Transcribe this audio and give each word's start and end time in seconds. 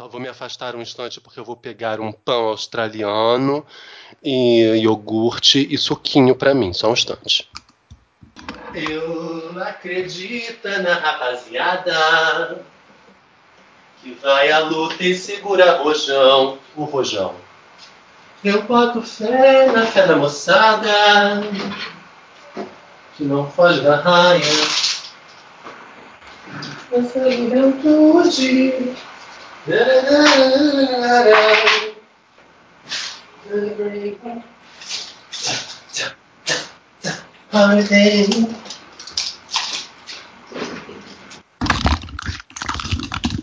Só 0.00 0.08
vou 0.08 0.18
me 0.18 0.28
afastar 0.28 0.74
um 0.74 0.80
instante 0.80 1.20
porque 1.20 1.38
eu 1.38 1.44
vou 1.44 1.54
pegar 1.54 2.00
um 2.00 2.10
pão 2.10 2.44
australiano 2.44 3.66
e 4.22 4.62
iogurte 4.78 5.68
e 5.70 5.76
suquinho 5.76 6.34
para 6.34 6.54
mim. 6.54 6.72
Só 6.72 6.88
um 6.88 6.94
instante. 6.94 7.46
Eu 8.74 9.52
acredito 9.62 10.66
na 10.66 10.94
rapaziada 10.94 12.64
que 14.00 14.14
vai 14.22 14.50
à 14.50 14.60
luta 14.60 15.04
e 15.04 15.14
segura 15.14 15.76
rojão, 15.82 16.58
o 16.74 16.84
rojão. 16.84 17.34
Eu 18.42 18.62
boto 18.62 19.02
fé 19.02 19.70
na 19.70 19.84
fé 19.84 20.06
da 20.06 20.16
moçada 20.16 21.42
que 23.18 23.24
não 23.24 23.50
foge 23.50 23.82
da 23.82 23.96
raia. 23.96 24.40
Essa 26.90 27.30
juventude. 27.30 28.96
Holiday. 37.52 38.26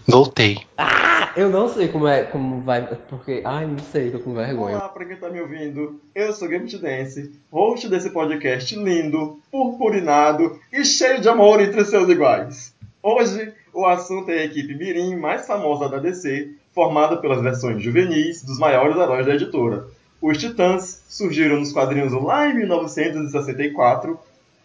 Voltei. 0.05 0.57
Ah, 0.77 1.31
eu 1.37 1.49
não 1.49 1.69
sei 1.69 1.87
como 1.87 2.05
é, 2.09 2.23
como 2.23 2.59
vai, 2.61 2.85
porque, 3.09 3.41
ai, 3.45 3.65
não 3.65 3.79
sei, 3.79 4.11
tô 4.11 4.19
com 4.19 4.33
vergonha. 4.33 4.75
Olá 4.75 4.89
pra 4.89 5.05
quem 5.05 5.15
tá 5.15 5.29
me 5.29 5.39
ouvindo, 5.39 6.01
eu 6.13 6.33
sou 6.33 6.49
Game 6.49 6.69
to 6.69 6.77
Dance, 6.79 7.39
host 7.49 7.87
desse 7.87 8.09
podcast 8.09 8.75
lindo, 8.75 9.39
purpurinado 9.49 10.59
e 10.73 10.83
cheio 10.83 11.21
de 11.21 11.29
amor 11.29 11.61
entre 11.61 11.85
seus 11.85 12.09
iguais. 12.09 12.75
Hoje, 13.01 13.53
o 13.77 13.85
assunto 13.85 14.31
é 14.31 14.39
a 14.39 14.45
equipe 14.45 14.73
Mirim 14.73 15.15
mais 15.15 15.45
famosa 15.45 15.87
da 15.87 15.99
DC, 15.99 16.49
formada 16.73 17.15
pelas 17.17 17.43
versões 17.43 17.79
juvenis 17.79 18.41
dos 18.41 18.57
maiores 18.57 18.97
heróis 18.97 19.23
da 19.23 19.35
editora. 19.35 19.85
Os 20.19 20.35
Titãs 20.39 21.03
surgiram 21.07 21.59
nos 21.59 21.71
quadrinhos 21.71 22.11
lá 22.11 22.49
em 22.49 22.55
1964, 22.55 24.19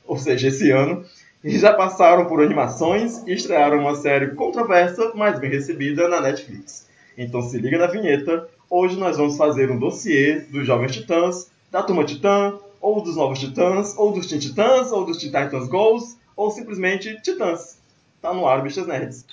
ou 0.06 0.16
seja, 0.16 0.48
esse 0.48 0.70
ano, 0.70 1.04
e 1.44 1.58
já 1.58 1.74
passaram 1.74 2.24
por 2.24 2.42
animações 2.42 3.22
e 3.26 3.34
estrearam 3.34 3.80
uma 3.80 3.96
série 3.96 4.28
controversa, 4.28 5.12
mas 5.14 5.38
bem 5.38 5.50
recebida 5.50 6.08
na 6.08 6.22
Netflix. 6.22 6.88
Então 7.18 7.42
se 7.42 7.58
liga 7.58 7.76
na 7.76 7.88
vinheta, 7.88 8.48
hoje 8.70 8.96
nós 8.98 9.18
vamos 9.18 9.36
fazer 9.36 9.70
um 9.70 9.78
dossiê 9.78 10.40
dos 10.40 10.66
Jovens 10.66 10.92
Titãs, 10.92 11.50
da 11.70 11.82
Turma 11.82 12.04
Titã, 12.04 12.54
ou 12.80 13.02
dos 13.02 13.16
Novos 13.16 13.40
Titãs, 13.40 13.94
ou 13.98 14.10
dos 14.10 14.26
Teen 14.26 14.38
Titãs, 14.38 14.90
ou 14.90 15.04
dos 15.04 15.18
Teen 15.18 15.30
Titans 15.30 15.68
Goals, 15.68 16.16
ou 16.34 16.50
simplesmente 16.50 17.20
Titãs. 17.20 17.81
Tá 18.22 18.32
no 18.32 18.46
ar, 18.46 18.62
bichas 18.62 18.86
nerds. 18.86 19.26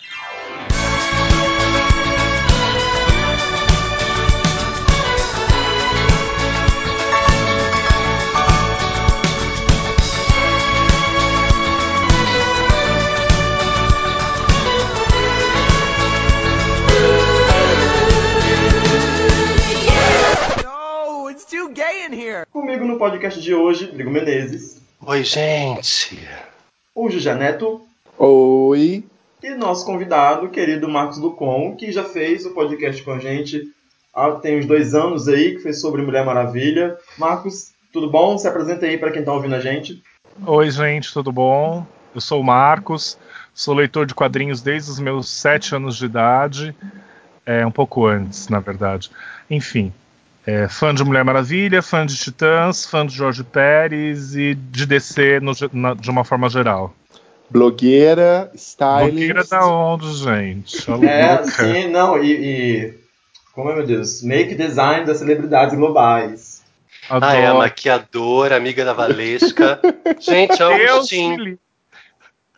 Comigo 22.51 22.85
no 22.85 22.97
podcast 22.97 23.39
de 23.39 23.53
hoje, 23.53 23.85
Drigo 23.91 24.09
Menezes. 24.09 24.81
Oi, 25.05 25.23
gente. 25.23 26.27
O 26.95 27.07
José 27.07 27.35
Neto. 27.35 27.88
Oi. 28.21 29.05
E 29.41 29.49
nosso 29.51 29.85
convidado, 29.85 30.49
querido 30.49 30.89
Marcos 30.89 31.17
Lucon, 31.17 31.77
que 31.77 31.89
já 31.89 32.03
fez 32.03 32.45
o 32.45 32.53
podcast 32.53 33.01
com 33.01 33.13
a 33.13 33.17
gente 33.17 33.73
há 34.13 34.31
tem 34.31 34.59
uns 34.59 34.65
dois 34.65 34.93
anos 34.93 35.29
aí, 35.29 35.55
que 35.55 35.59
fez 35.59 35.79
sobre 35.79 36.01
Mulher 36.01 36.25
Maravilha. 36.25 36.97
Marcos, 37.17 37.71
tudo 37.93 38.11
bom? 38.11 38.37
Se 38.37 38.45
apresenta 38.45 38.85
aí 38.85 38.97
para 38.97 39.11
quem 39.11 39.23
tá 39.23 39.31
ouvindo 39.31 39.55
a 39.55 39.61
gente. 39.61 40.03
Oi, 40.45 40.69
gente, 40.69 41.13
tudo 41.13 41.31
bom? 41.31 41.87
Eu 42.13 42.19
sou 42.19 42.41
o 42.41 42.43
Marcos, 42.43 43.17
sou 43.53 43.73
leitor 43.73 44.05
de 44.05 44.13
quadrinhos 44.13 44.61
desde 44.61 44.91
os 44.91 44.99
meus 44.99 45.29
sete 45.29 45.73
anos 45.73 45.95
de 45.95 46.03
idade, 46.03 46.75
é, 47.45 47.65
um 47.65 47.71
pouco 47.71 48.05
antes, 48.05 48.49
na 48.49 48.59
verdade. 48.59 49.09
Enfim, 49.49 49.93
é, 50.45 50.67
fã 50.67 50.93
de 50.93 51.05
Mulher 51.05 51.23
Maravilha, 51.23 51.81
fã 51.81 52.05
de 52.05 52.17
Titãs, 52.17 52.85
fã 52.85 53.05
de 53.05 53.15
Jorge 53.15 53.45
Pérez 53.45 54.35
e 54.35 54.55
de 54.55 54.85
DC 54.85 55.39
no, 55.39 55.53
na, 55.71 55.93
de 55.93 56.09
uma 56.09 56.25
forma 56.25 56.49
geral. 56.49 56.93
Blogueira, 57.49 58.51
stylist. 58.55 59.11
Blogueira 59.13 59.43
da 59.45 59.67
onde, 59.67 60.13
gente? 60.15 60.89
A 60.91 60.95
É, 61.05 61.29
louca. 61.35 61.51
sim, 61.51 61.87
não, 61.89 62.21
e, 62.23 62.31
e- 62.31 62.93
Como 63.53 63.69
é, 63.71 63.75
meu 63.75 63.85
Deus? 63.85 64.21
Make 64.23 64.55
design 64.55 65.05
das 65.05 65.17
celebridades 65.17 65.75
globais. 65.75 66.63
Ah, 67.09 67.33
é 67.35 67.45
a 67.45 67.49
Adoro. 67.49 67.57
maquiadora, 67.59 68.55
amiga 68.55 68.85
da 68.85 68.93
Valesca. 68.93 69.79
gente, 70.19 70.57
Deus 70.57 70.77
me 70.79 70.87
Augustin. 70.89 71.35
livre. 71.37 71.59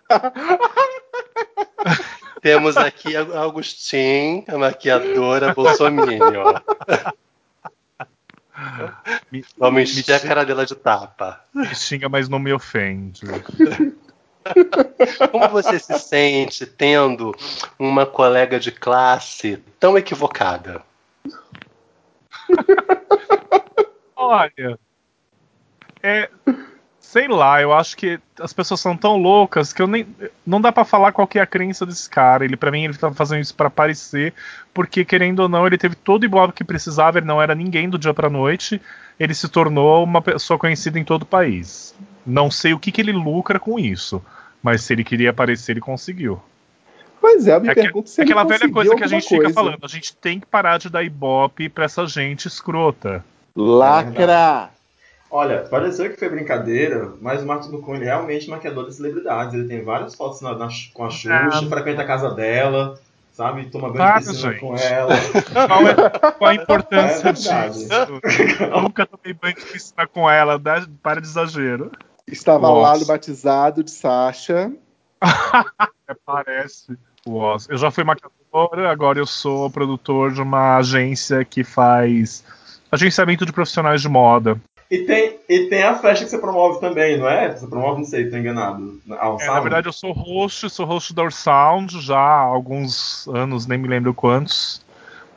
Temos 2.41 2.75
aqui 2.75 3.15
a 3.15 3.21
Augustin, 3.39 4.43
a 4.47 4.57
maquiadora 4.57 5.53
Bolsonaro. 5.53 6.11
Me- 9.31 9.45
Vamos 9.57 9.97
encher 9.97 10.15
a 10.15 10.19
cara 10.19 10.43
dela 10.43 10.65
de 10.65 10.75
tapa. 10.75 11.39
Me 11.53 11.73
xinga, 11.73 12.09
mas 12.09 12.27
não 12.27 12.39
me 12.39 12.51
ofende. 12.51 13.21
Como 15.31 15.49
você 15.49 15.79
se 15.79 15.97
sente 15.99 16.65
tendo 16.65 17.35
uma 17.77 18.05
colega 18.05 18.59
de 18.59 18.71
classe 18.71 19.61
tão 19.79 19.97
equivocada? 19.97 20.81
Olha, 24.15 24.79
é, 26.03 26.29
sei 26.99 27.27
lá, 27.27 27.61
eu 27.61 27.73
acho 27.73 27.95
que 27.97 28.19
as 28.39 28.53
pessoas 28.53 28.79
são 28.79 28.95
tão 28.95 29.17
loucas 29.17 29.73
que 29.73 29.81
eu 29.81 29.87
nem 29.87 30.07
não 30.45 30.61
dá 30.61 30.71
pra 30.71 30.85
falar 30.85 31.11
qual 31.11 31.27
que 31.27 31.39
é 31.39 31.41
a 31.41 31.47
crença 31.47 31.85
desse 31.85 32.09
cara. 32.09 32.45
Ele 32.45 32.57
para 32.57 32.71
mim 32.71 32.85
ele 32.85 32.97
tá 32.97 33.11
fazendo 33.11 33.41
isso 33.41 33.55
pra 33.55 33.67
aparecer, 33.67 34.33
porque 34.73 35.05
querendo 35.05 35.41
ou 35.41 35.49
não, 35.49 35.67
ele 35.67 35.77
teve 35.77 35.95
todo 35.95 36.23
o 36.23 36.25
ibope 36.25 36.53
que 36.53 36.63
precisava, 36.63 37.17
ele 37.19 37.27
não 37.27 37.41
era 37.41 37.53
ninguém 37.53 37.89
do 37.89 37.99
dia 37.99 38.13
pra 38.13 38.29
noite, 38.29 38.81
ele 39.19 39.33
se 39.33 39.47
tornou 39.49 40.03
uma 40.03 40.21
pessoa 40.21 40.57
conhecida 40.57 40.97
em 40.97 41.03
todo 41.03 41.23
o 41.23 41.25
país. 41.25 41.93
Não 42.25 42.51
sei 42.51 42.73
o 42.73 42.79
que 42.79 42.91
que 42.91 43.01
ele 43.01 43.11
lucra 43.11 43.59
com 43.59 43.79
isso, 43.79 44.23
mas 44.61 44.83
se 44.83 44.93
ele 44.93 45.03
queria 45.03 45.31
aparecer, 45.31 45.71
ele 45.73 45.81
conseguiu. 45.81 46.41
Pois 47.19 47.47
é, 47.47 47.55
eu 47.55 47.61
me 47.61 47.69
É, 47.69 47.75
que- 47.75 47.81
pergunto 47.81 48.09
se 48.09 48.19
é 48.19 48.23
ele 48.23 48.31
aquela 48.31 48.43
velha 48.47 48.71
coisa 48.71 48.95
que 48.95 49.03
a 49.03 49.07
gente 49.07 49.27
fica 49.27 49.41
coisa. 49.43 49.53
falando, 49.53 49.77
a 49.83 49.87
gente 49.87 50.15
tem 50.15 50.39
que 50.39 50.45
parar 50.45 50.77
de 50.79 50.89
dar 50.89 51.03
ibope 51.03 51.69
pra 51.69 51.85
essa 51.85 52.05
gente 52.07 52.47
escrota. 52.47 53.23
Lacra. 53.55 54.69
Olha, 55.29 55.59
pareceu 55.69 56.09
que 56.09 56.17
foi 56.17 56.29
brincadeira, 56.29 57.13
mas 57.21 57.41
o 57.41 57.45
Marcos 57.45 57.69
Lucon 57.69 57.95
ele 57.95 58.03
é 58.05 58.07
realmente 58.07 58.49
maquiador 58.49 58.87
de 58.87 58.95
celebridades. 58.95 59.53
Ele 59.53 59.67
tem 59.67 59.83
várias 59.83 60.13
fotos 60.15 60.41
na- 60.41 60.55
na- 60.57 60.67
com 60.93 61.05
a 61.05 61.09
Xuxa, 61.09 61.49
Ah. 61.65 61.69
frequenta 61.69 62.01
a 62.01 62.05
casa 62.05 62.31
dela, 62.31 62.99
sabe? 63.31 63.65
Toma 63.67 63.89
banho 63.91 64.19
de 64.19 64.25
piscina 64.27 64.51
gente. 64.51 64.59
com 64.59 64.75
ela. 64.75 65.13
Qual 65.67 65.87
é, 65.87 66.31
qual 66.33 66.49
a 66.49 66.55
importância 66.55 67.29
É 67.29 67.31
disso? 67.31 67.89
Nunca 68.81 69.05
tomei 69.05 69.33
banho 69.33 69.55
de 69.55 69.61
piscina 69.65 70.05
com 70.05 70.29
ela, 70.29 70.59
dá- 70.59 70.85
para 71.01 71.21
de 71.21 71.27
exagero. 71.27 71.91
Estava 72.27 72.67
Nossa. 72.67 72.81
lá 72.81 72.97
no 72.97 73.05
batizado 73.05 73.83
de 73.83 73.91
Sasha. 73.91 74.71
É, 76.07 76.15
parece. 76.25 76.97
Nossa, 77.25 77.71
Eu 77.71 77.77
já 77.77 77.89
fui 77.89 78.03
maquiador, 78.03 78.79
agora 78.89 79.19
eu 79.19 79.25
sou 79.25 79.69
produtor 79.69 80.33
de 80.33 80.41
uma 80.41 80.77
agência 80.77 81.45
que 81.45 81.63
faz 81.63 82.43
agenciamento 82.91 83.45
de 83.45 83.53
profissionais 83.53 84.01
de 84.01 84.09
moda. 84.09 84.59
E 84.89 85.05
tem, 85.05 85.39
e 85.47 85.67
tem 85.67 85.83
a 85.83 85.95
festa 85.95 86.25
que 86.25 86.31
você 86.31 86.37
promove 86.37 86.81
também, 86.81 87.17
não 87.17 87.29
é? 87.29 87.55
Você 87.55 87.65
promove, 87.65 87.99
não 87.99 88.05
sei, 88.05 88.29
tô 88.29 88.35
enganado. 88.35 88.99
É, 89.39 89.47
na 89.47 89.59
verdade, 89.61 89.87
eu 89.87 89.93
sou 89.93 90.11
host, 90.11 90.69
sou 90.69 90.85
host 90.85 91.13
da 91.13 91.31
Sound 91.31 92.01
já 92.01 92.19
há 92.19 92.41
alguns 92.41 93.25
anos, 93.29 93.65
nem 93.65 93.77
me 93.77 93.87
lembro 93.87 94.13
quantos. 94.13 94.83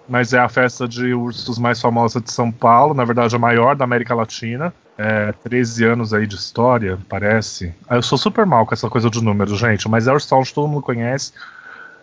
Mas 0.08 0.32
é 0.32 0.38
a 0.38 0.48
festa 0.48 0.86
de 0.86 1.14
ursos 1.14 1.58
mais 1.58 1.80
famosa 1.80 2.20
de 2.20 2.30
São 2.30 2.52
Paulo, 2.52 2.92
na 2.94 3.04
verdade 3.04 3.34
a 3.34 3.38
maior 3.38 3.74
da 3.74 3.84
América 3.84 4.14
Latina. 4.14 4.72
É, 4.96 5.32
13 5.42 5.84
anos 5.84 6.14
aí 6.14 6.26
de 6.26 6.36
história, 6.36 6.98
parece. 7.08 7.74
Ah, 7.88 7.96
Eu 7.96 8.02
sou 8.02 8.16
super 8.16 8.46
mal 8.46 8.64
com 8.64 8.74
essa 8.74 8.88
coisa 8.88 9.10
de 9.10 9.22
número, 9.22 9.56
gente, 9.56 9.88
mas 9.88 10.06
é 10.06 10.12
o 10.12 10.20
Sound, 10.20 10.52
todo 10.54 10.68
mundo 10.68 10.82
conhece. 10.82 11.32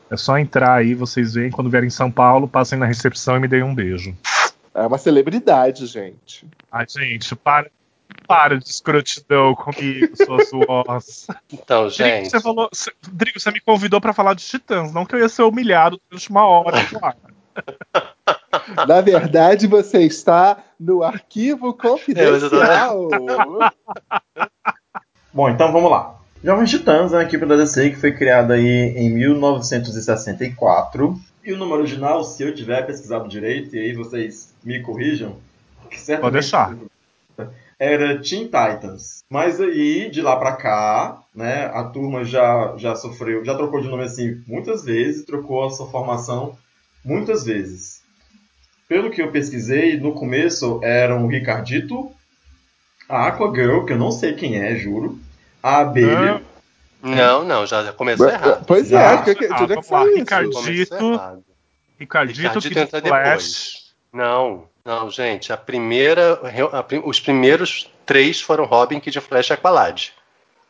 É 0.10 0.18
só 0.18 0.38
entrar 0.38 0.74
aí, 0.74 0.94
vocês 0.94 1.36
veem, 1.36 1.52
quando 1.52 1.70
vierem 1.70 1.88
em 1.88 1.92
São 1.92 2.12
Paulo, 2.12 2.48
passem 2.50 2.78
na 2.78 2.86
recepção 2.86 3.38
e 3.38 3.40
me 3.40 3.48
deem 3.48 3.64
um 3.64 3.74
beijo. 3.74 4.14
É 4.76 4.86
uma 4.86 4.98
celebridade, 4.98 5.86
gente. 5.86 6.46
Ai, 6.70 6.86
gente, 6.90 7.34
para, 7.34 7.70
para 8.28 8.58
de 8.58 8.68
escrotidão 8.68 9.56
comigo, 9.56 10.14
suas 10.18 10.50
suas. 10.52 11.28
Então, 11.54 11.84
Drigo, 11.88 11.96
gente. 11.96 12.30
você 12.30 12.42
falou, 12.42 12.70
Drigo, 13.14 13.40
você 13.40 13.52
me 13.52 13.62
convidou 13.62 14.02
pra 14.02 14.12
falar 14.12 14.34
de 14.34 14.44
Titãs, 14.44 14.92
não 14.92 15.06
que 15.06 15.16
eu 15.16 15.20
ia 15.20 15.30
ser 15.30 15.44
humilhado 15.44 15.98
durante 16.10 16.30
uma 16.30 16.46
hora. 16.46 16.84
claro. 16.86 17.16
Na 18.88 19.02
verdade, 19.02 19.68
você 19.68 20.04
está 20.04 20.58
no 20.80 21.04
arquivo 21.04 21.74
confidencial. 21.74 23.10
Bom, 25.34 25.50
então 25.50 25.72
vamos 25.72 25.90
lá. 25.90 26.16
Jovens 26.44 26.70
Titãs 26.72 27.14
é 27.14 27.18
uma 27.18 27.24
equipe 27.24 27.46
da 27.46 27.56
DC 27.56 27.92
que 27.92 27.96
foi 27.98 28.12
criada 28.12 28.56
aí 28.56 28.94
em 28.98 29.10
1964 29.12 31.16
E 31.44 31.54
o 31.54 31.58
nome 31.58 31.74
original, 31.74 32.24
se 32.24 32.44
eu 32.44 32.54
tiver 32.54 32.86
pesquisado 32.86 33.30
direito, 33.30 33.76
e 33.76 33.80
aí 33.80 33.94
vocês 33.94 34.54
me 34.64 34.82
corrijam, 34.82 35.36
Pode 36.20 36.34
deixar. 36.34 36.76
era 37.78 38.20
Teen 38.22 38.46
Titans. 38.46 39.24
Mas 39.30 39.62
aí, 39.62 40.10
de 40.10 40.22
lá 40.22 40.36
pra 40.36 40.54
cá, 40.54 41.22
né, 41.36 41.66
a 41.74 41.84
turma 41.84 42.24
já, 42.24 42.74
já 42.78 42.96
sofreu, 42.96 43.46
já 43.46 43.56
trocou 43.56 43.82
de 43.82 43.88
nome 43.88 44.04
assim 44.04 44.42
muitas 44.48 44.84
vezes, 44.84 45.26
trocou 45.26 45.66
a 45.66 45.70
sua 45.70 45.88
formação 45.88 46.58
muitas 47.04 47.44
vezes. 47.44 48.02
Pelo 48.88 49.10
que 49.10 49.22
eu 49.22 49.32
pesquisei, 49.32 49.98
no 49.98 50.14
começo 50.14 50.80
eram 50.84 51.26
o 51.26 51.28
Ricardito, 51.28 52.12
a 53.08 53.28
Aquagirl, 53.28 53.86
que 53.86 53.94
eu 53.94 53.98
não 53.98 54.12
sei 54.12 54.34
quem 54.34 54.58
é, 54.60 54.76
juro, 54.76 55.18
a 55.64 55.80
Abelha, 55.80 56.42
Não, 57.02 57.44
não, 57.44 57.66
já 57.66 57.92
começou 57.94 58.30
errado. 58.30 58.64
Pois 58.68 58.88
Já. 58.90 59.14
é, 59.14 59.18
que, 59.24 59.36
que, 59.36 59.54
onde 59.54 59.74
é 59.74 59.78
que 59.78 59.84
saiu 59.84 60.16
Ricardito. 60.16 60.56
Ricardito, 62.00 62.40
Ricardito 62.42 62.80
entra 62.80 63.02
Flash. 63.02 63.04
depois. 63.04 63.94
Não, 64.14 64.66
não, 64.84 65.10
gente. 65.10 65.54
A 65.54 65.58
primeira, 65.58 66.40
a 66.74 67.08
os 67.08 67.20
primeiros 67.20 67.90
três 68.06 68.42
foram 68.42 68.66
Robin, 68.66 69.00
Kid 69.00 69.20
Flash 69.22 69.50
e 69.50 69.54
Aqualad. 69.54 70.10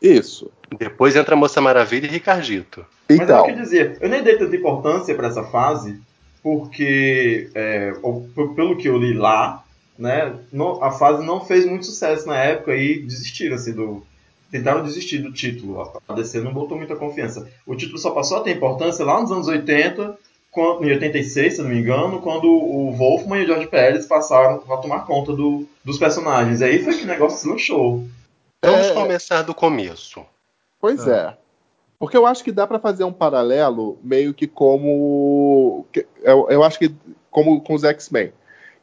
Isso. 0.02 0.52
Depois 0.78 1.16
entra 1.16 1.36
Moça 1.36 1.60
Maravilha 1.62 2.06
e 2.06 2.10
Ricardito. 2.10 2.86
Mas 3.10 3.20
é 3.20 3.22
o 3.22 3.26
Então, 3.26 3.46
que 3.46 3.54
dizer, 3.54 3.98
eu 4.02 4.10
nem 4.10 4.24
dei 4.24 4.38
tanta 4.38 4.56
importância 4.56 5.14
para 5.16 5.28
essa 5.28 5.44
fase, 5.44 6.00
porque, 6.44 7.50
é, 7.54 7.94
pelo 8.56 8.78
que 8.78 8.88
eu 8.88 8.98
li 8.98 9.14
lá, 9.14 9.64
né, 9.98 10.34
não- 10.52 10.84
a 10.84 10.92
fase 10.92 11.24
não 11.26 11.44
fez 11.46 11.66
muito 11.66 11.86
sucesso 11.86 12.28
na 12.28 12.38
época 12.38 12.76
e 12.76 13.00
desistiram 13.02 13.56
assim, 13.56 13.74
do. 13.74 14.04
Tentaram 14.52 14.84
desistir 14.84 15.20
do 15.20 15.32
título. 15.32 15.90
A 16.08 16.14
DC 16.14 16.42
não 16.42 16.54
botou 16.54 16.76
muita 16.78 16.96
confiança. 16.96 17.48
O 17.66 17.74
título 17.76 17.98
só 17.98 18.12
passou 18.12 18.38
a 18.38 18.42
ter 18.42 18.52
importância 18.52 19.06
lá 19.06 19.22
nos 19.22 19.32
anos 19.32 19.48
80, 19.48 20.18
quando, 20.52 20.84
em 20.86 20.92
86, 20.92 21.56
se 21.56 21.62
não 21.62 21.70
me 21.70 21.80
engano, 21.80 22.20
quando 22.22 22.46
o 22.52 22.92
Wolfman 22.92 23.40
e 23.40 23.44
o 23.44 23.48
George 23.48 23.68
Pérez 23.68 24.06
passaram 24.06 24.62
a 24.70 24.78
tomar 24.78 25.06
conta 25.06 25.32
do- 25.32 25.66
dos 25.86 25.98
personagens. 25.98 26.62
Aí 26.62 26.84
foi 26.84 26.98
que 26.98 27.04
o 27.06 27.08
negócio 27.08 27.40
se 27.40 27.48
lançou. 27.48 28.06
Vamos 28.62 28.88
É. 28.88 28.94
começar 28.94 29.42
do 29.44 29.54
começo. 29.56 30.22
pois 30.82 31.08
é. 31.08 31.34
Porque 32.02 32.18
eu 32.18 32.26
acho 32.26 32.44
que 32.44 32.52
dá 32.52 32.66
pra 32.66 32.80
fazer 32.80 33.04
um 33.04 33.14
paralelo 33.14 34.00
meio 34.04 34.34
que 34.34 34.48
como. 34.48 35.86
eu 36.26 36.64
acho 36.64 36.80
que 36.80 36.92
como 37.30 37.62
com 37.62 37.76
os 37.76 37.84
X-Men. 37.84 38.34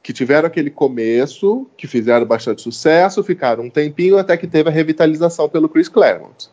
Que 0.01 0.13
tiveram 0.13 0.47
aquele 0.47 0.71
começo, 0.71 1.67
que 1.77 1.89
fizeram 1.89 2.25
bastante 2.25 2.63
sucesso, 2.63 3.25
ficaram 3.25 3.65
um 3.65 3.71
tempinho 3.71 4.19
até 4.19 4.37
que 4.37 4.47
teve 4.47 4.69
a 4.69 4.73
revitalização 4.73 5.49
pelo 5.49 5.69
Chris 5.69 5.89
Claremont. 5.89 6.49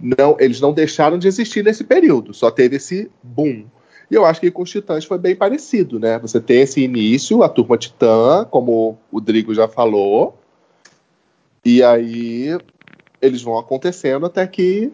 Não, 0.00 0.38
eles 0.40 0.58
não 0.58 0.72
deixaram 0.72 1.18
de 1.18 1.28
existir 1.28 1.62
nesse 1.62 1.84
período, 1.84 2.32
só 2.32 2.50
teve 2.50 2.76
esse 2.76 3.10
boom. 3.22 3.66
E 4.10 4.14
eu 4.14 4.24
acho 4.24 4.40
que 4.40 4.50
com 4.50 4.62
os 4.62 4.70
Titãs 4.70 5.04
foi 5.04 5.18
bem 5.18 5.36
parecido, 5.36 6.00
né? 6.00 6.18
Você 6.18 6.40
tem 6.40 6.62
esse 6.62 6.80
início, 6.80 7.42
a 7.42 7.48
turma 7.50 7.76
Titã, 7.76 8.46
como 8.50 8.96
o 9.12 9.20
Drigo 9.20 9.54
já 9.54 9.68
falou, 9.68 10.34
e 11.62 11.82
aí 11.82 12.58
eles 13.20 13.42
vão 13.42 13.58
acontecendo 13.58 14.24
até 14.24 14.46
que 14.46 14.90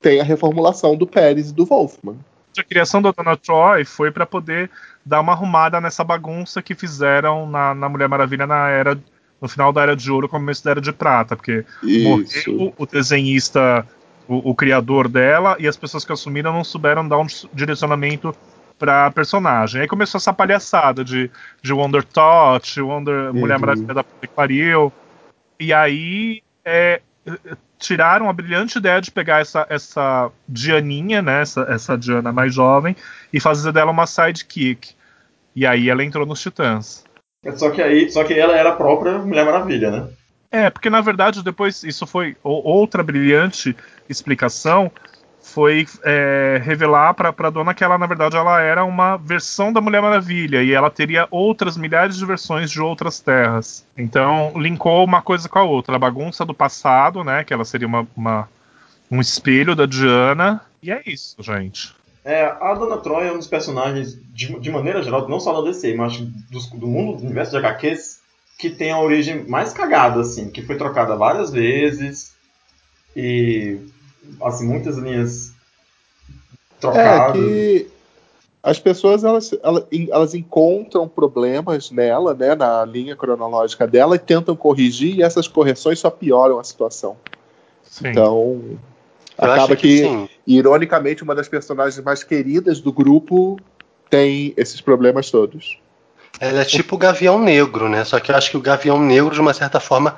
tem 0.00 0.20
a 0.20 0.24
reformulação 0.24 0.96
do 0.96 1.06
Pérez 1.06 1.50
e 1.50 1.54
do 1.54 1.64
Wolfman. 1.64 2.16
A 2.58 2.64
criação 2.64 3.00
da 3.00 3.12
Dona 3.12 3.36
Troy 3.36 3.84
foi 3.84 4.10
para 4.10 4.26
poder 4.26 4.70
dar 5.04 5.20
uma 5.20 5.32
arrumada 5.32 5.80
nessa 5.80 6.02
bagunça 6.02 6.60
que 6.60 6.74
fizeram 6.74 7.48
na, 7.48 7.74
na 7.74 7.88
Mulher 7.88 8.08
Maravilha 8.08 8.46
na 8.46 8.68
era 8.68 8.98
no 9.40 9.48
final 9.48 9.72
da 9.72 9.82
era 9.82 9.96
de 9.96 10.10
ouro, 10.10 10.28
começo 10.28 10.62
da 10.62 10.72
era 10.72 10.80
de 10.80 10.92
prata, 10.92 11.34
porque 11.34 11.64
Isso. 11.82 12.52
morreu 12.52 12.74
o 12.76 12.86
desenhista, 12.86 13.86
o, 14.28 14.50
o 14.50 14.54
criador 14.54 15.08
dela, 15.08 15.56
e 15.58 15.66
as 15.66 15.78
pessoas 15.78 16.04
que 16.04 16.12
assumiram 16.12 16.52
não 16.52 16.62
souberam 16.62 17.08
dar 17.08 17.18
um 17.18 17.26
direcionamento 17.54 18.34
pra 18.78 19.10
personagem. 19.10 19.80
Aí 19.80 19.88
começou 19.88 20.18
essa 20.18 20.32
palhaçada 20.32 21.02
de, 21.02 21.30
de 21.62 21.72
Wonder 21.72 22.04
Tot, 22.04 22.80
Wonder 22.80 23.32
Mulher 23.32 23.54
Uhum. 23.54 23.60
Maravilha 23.60 23.94
da 23.94 24.04
puta 24.04 24.26
que 24.26 24.34
pariu. 24.34 24.92
E 25.58 25.72
aí 25.72 26.42
é, 26.64 27.00
tiraram 27.80 28.28
a 28.28 28.32
brilhante 28.32 28.78
ideia 28.78 29.00
de 29.00 29.10
pegar 29.10 29.40
essa, 29.40 29.66
essa 29.68 30.30
Dianinha, 30.46 31.22
né, 31.22 31.40
essa, 31.40 31.62
essa 31.62 31.98
Diana 31.98 32.30
mais 32.30 32.54
jovem, 32.54 32.94
e 33.32 33.40
fazer 33.40 33.72
dela 33.72 33.90
uma 33.90 34.06
sidekick. 34.06 34.94
E 35.56 35.66
aí 35.66 35.88
ela 35.88 36.04
entrou 36.04 36.24
nos 36.24 36.40
Titãs. 36.40 37.02
Só 37.56 37.70
que 37.70 37.82
aí, 37.82 38.10
só 38.10 38.22
que 38.22 38.34
ela 38.34 38.54
era 38.54 38.68
a 38.68 38.76
própria 38.76 39.18
Mulher 39.18 39.46
Maravilha, 39.46 39.90
né? 39.90 40.08
É, 40.52 40.68
porque 40.68 40.90
na 40.90 41.00
verdade 41.00 41.42
depois 41.42 41.82
isso 41.82 42.06
foi 42.06 42.36
outra 42.42 43.02
brilhante 43.02 43.74
explicação 44.08 44.90
foi 45.42 45.86
é, 46.04 46.60
revelar 46.62 47.14
para 47.14 47.32
para 47.32 47.50
dona 47.50 47.74
que 47.74 47.82
ela 47.82 47.96
na 47.98 48.06
verdade 48.06 48.36
ela 48.36 48.60
era 48.60 48.84
uma 48.84 49.16
versão 49.16 49.72
da 49.72 49.80
Mulher 49.80 50.02
Maravilha 50.02 50.62
e 50.62 50.72
ela 50.72 50.90
teria 50.90 51.26
outras 51.30 51.76
milhares 51.76 52.16
de 52.16 52.26
versões 52.26 52.70
de 52.70 52.80
outras 52.80 53.20
terras. 53.20 53.84
Então 53.96 54.52
linkou 54.56 55.04
uma 55.04 55.22
coisa 55.22 55.48
com 55.48 55.58
a 55.58 55.62
outra, 55.64 55.96
a 55.96 55.98
bagunça 55.98 56.44
do 56.44 56.54
passado, 56.54 57.24
né, 57.24 57.42
que 57.44 57.52
ela 57.54 57.64
seria 57.64 57.86
uma, 57.88 58.06
uma- 58.16 58.48
um 59.10 59.20
espelho 59.20 59.74
da 59.74 59.86
Diana. 59.86 60.60
E 60.82 60.90
é 60.92 61.02
isso, 61.06 61.36
gente. 61.42 61.94
É, 62.24 62.44
a 62.44 62.74
Dona 62.74 62.98
Troy 62.98 63.26
é 63.26 63.32
um 63.32 63.38
dos 63.38 63.46
personagens, 63.46 64.16
de, 64.34 64.58
de 64.60 64.70
maneira 64.70 65.02
geral, 65.02 65.26
não 65.28 65.40
só 65.40 65.52
da 65.60 65.68
DC, 65.68 65.94
mas 65.94 66.18
dos- 66.50 66.68
do 66.70 66.86
mundo 66.86 67.16
do 67.18 67.24
universo 67.24 67.50
de 67.52 67.56
HQs, 67.56 68.20
que 68.58 68.68
tem 68.70 68.92
a 68.92 69.00
origem 69.00 69.44
mais 69.48 69.72
cagada, 69.72 70.20
assim, 70.20 70.50
que 70.50 70.62
foi 70.62 70.76
trocada 70.76 71.16
várias 71.16 71.50
vezes 71.50 72.34
e, 73.16 73.78
assim, 74.42 74.66
muitas 74.66 74.96
linhas 74.98 75.50
É 75.50 76.80
trocadas. 76.80 77.32
que 77.36 77.88
as 78.62 78.78
pessoas 78.78 79.24
elas, 79.24 79.54
elas, 79.62 79.84
elas 80.10 80.34
encontram 80.34 81.08
problemas 81.08 81.90
nela, 81.90 82.34
né, 82.34 82.54
na 82.54 82.84
linha 82.84 83.16
cronológica 83.16 83.86
dela 83.86 84.16
e 84.16 84.18
tentam 84.18 84.54
corrigir 84.54 85.16
e 85.16 85.22
essas 85.22 85.48
correções 85.48 85.98
só 85.98 86.10
pioram 86.10 86.58
a 86.58 86.64
situação. 86.64 87.16
Sim. 87.82 88.08
Então 88.08 88.60
Eu 89.38 89.52
acaba 89.52 89.74
que, 89.76 89.98
sim. 89.98 90.28
ironicamente, 90.46 91.22
uma 91.22 91.34
das 91.34 91.48
personagens 91.48 92.02
mais 92.04 92.22
queridas 92.22 92.80
do 92.80 92.92
grupo 92.92 93.58
tem 94.10 94.52
esses 94.56 94.80
problemas 94.80 95.30
todos. 95.30 95.78
Ela 96.38 96.60
é 96.62 96.64
tipo 96.64 96.94
o 96.94 96.98
Gavião 96.98 97.38
Negro, 97.42 97.88
né? 97.88 98.04
Só 98.04 98.18
que 98.20 98.30
eu 98.30 98.36
acho 98.36 98.50
que 98.50 98.56
o 98.56 98.60
Gavião 98.60 99.00
Negro, 99.00 99.34
de 99.34 99.40
uma 99.40 99.52
certa 99.54 99.80
forma, 99.80 100.16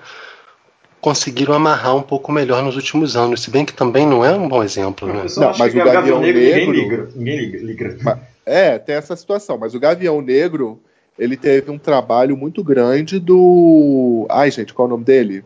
conseguiram 1.02 1.52
amarrar 1.52 1.96
um 1.96 2.00
pouco 2.02 2.30
melhor 2.32 2.62
nos 2.62 2.76
últimos 2.76 3.16
anos. 3.16 3.42
Se 3.42 3.50
bem 3.50 3.66
que 3.66 3.74
também 3.74 4.06
não 4.06 4.24
é 4.24 4.32
um 4.34 4.48
bom 4.48 4.62
exemplo, 4.62 5.06
né? 5.08 5.24
Não, 5.36 5.52
mas 5.58 5.74
o 5.74 5.76
Gavião 5.76 6.20
ninguém 6.20 6.54
Negro- 6.54 6.72
liga. 6.72 7.08
Ninguém 7.16 7.46
liga. 7.50 7.98
É, 8.46 8.78
tem 8.78 8.94
essa 8.94 9.14
situação, 9.16 9.58
mas 9.58 9.74
o 9.74 9.80
Gavião 9.80 10.22
Negro, 10.22 10.80
ele 11.18 11.36
teve 11.36 11.70
um 11.70 11.78
trabalho 11.78 12.36
muito 12.36 12.62
grande 12.62 13.18
do. 13.18 14.26
Ai, 14.30 14.50
gente, 14.50 14.72
qual 14.72 14.86
é 14.86 14.88
o 14.88 14.90
nome 14.92 15.04
dele? 15.04 15.44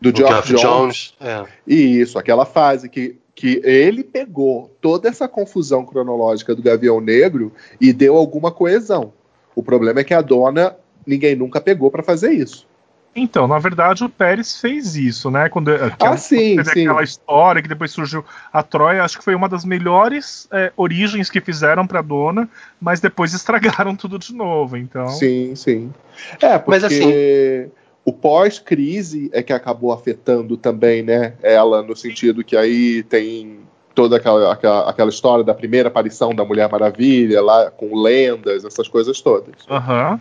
Do 0.00 0.14
Geoff 0.14 0.48
Geoff 0.48 0.48
Jones. 0.54 0.62
Jones. 0.62 1.14
É. 1.20 1.44
Isso, 1.66 2.18
aquela 2.18 2.44
fase 2.46 2.88
que, 2.88 3.16
que 3.34 3.60
ele 3.64 4.04
pegou 4.04 4.70
toda 4.80 5.08
essa 5.08 5.26
confusão 5.26 5.84
cronológica 5.84 6.54
do 6.54 6.62
Gavião 6.62 7.00
Negro 7.00 7.52
e 7.80 7.92
deu 7.92 8.16
alguma 8.16 8.50
coesão. 8.50 9.12
O 9.54 9.62
problema 9.62 10.00
é 10.00 10.04
que 10.04 10.14
a 10.14 10.20
dona 10.22 10.76
ninguém 11.06 11.34
nunca 11.34 11.60
pegou 11.60 11.90
pra 11.90 12.02
fazer 12.02 12.32
isso. 12.32 12.66
Então, 13.14 13.48
na 13.48 13.58
verdade, 13.58 14.04
o 14.04 14.08
Pérez 14.08 14.60
fez 14.60 14.94
isso, 14.94 15.30
né? 15.30 15.48
Quando 15.48 15.72
que 15.72 16.06
Ah, 16.06 16.10
ela- 16.10 16.16
sim, 16.16 16.56
teve 16.56 16.70
sim. 16.70 16.86
aquela 16.86 17.02
história 17.02 17.60
que 17.60 17.68
depois 17.68 17.90
surgiu 17.90 18.24
a 18.52 18.62
Troia, 18.62 19.02
acho 19.02 19.18
que 19.18 19.24
foi 19.24 19.34
uma 19.34 19.48
das 19.48 19.64
melhores 19.64 20.46
é, 20.52 20.72
origens 20.76 21.28
que 21.28 21.40
fizeram 21.40 21.86
pra 21.86 22.02
dona, 22.02 22.48
mas 22.80 23.00
depois 23.00 23.32
estragaram 23.34 23.96
tudo 23.96 24.18
de 24.18 24.32
novo. 24.32 24.76
Então, 24.76 25.08
Sim, 25.08 25.54
sim. 25.56 25.92
É, 26.40 26.56
porque 26.58 26.80
Mas, 26.80 26.84
assim- 26.84 27.70
o 28.04 28.12
pós-crise 28.12 29.28
é 29.32 29.42
que 29.42 29.52
acabou 29.52 29.92
afetando 29.92 30.56
também, 30.56 31.02
né? 31.02 31.34
Ela, 31.42 31.82
no 31.82 31.94
sentido 31.96 32.42
que 32.44 32.56
aí 32.56 33.02
tem 33.02 33.58
toda 33.94 34.16
aquela, 34.16 34.52
aquela, 34.52 34.88
aquela 34.88 35.10
história 35.10 35.44
da 35.44 35.52
primeira 35.52 35.88
aparição 35.88 36.34
da 36.34 36.44
Mulher 36.44 36.70
Maravilha, 36.70 37.42
lá 37.42 37.70
com 37.70 37.94
lendas, 38.00 38.64
essas 38.64 38.86
coisas 38.88 39.20
todas. 39.20 39.54
aham. 39.68 40.20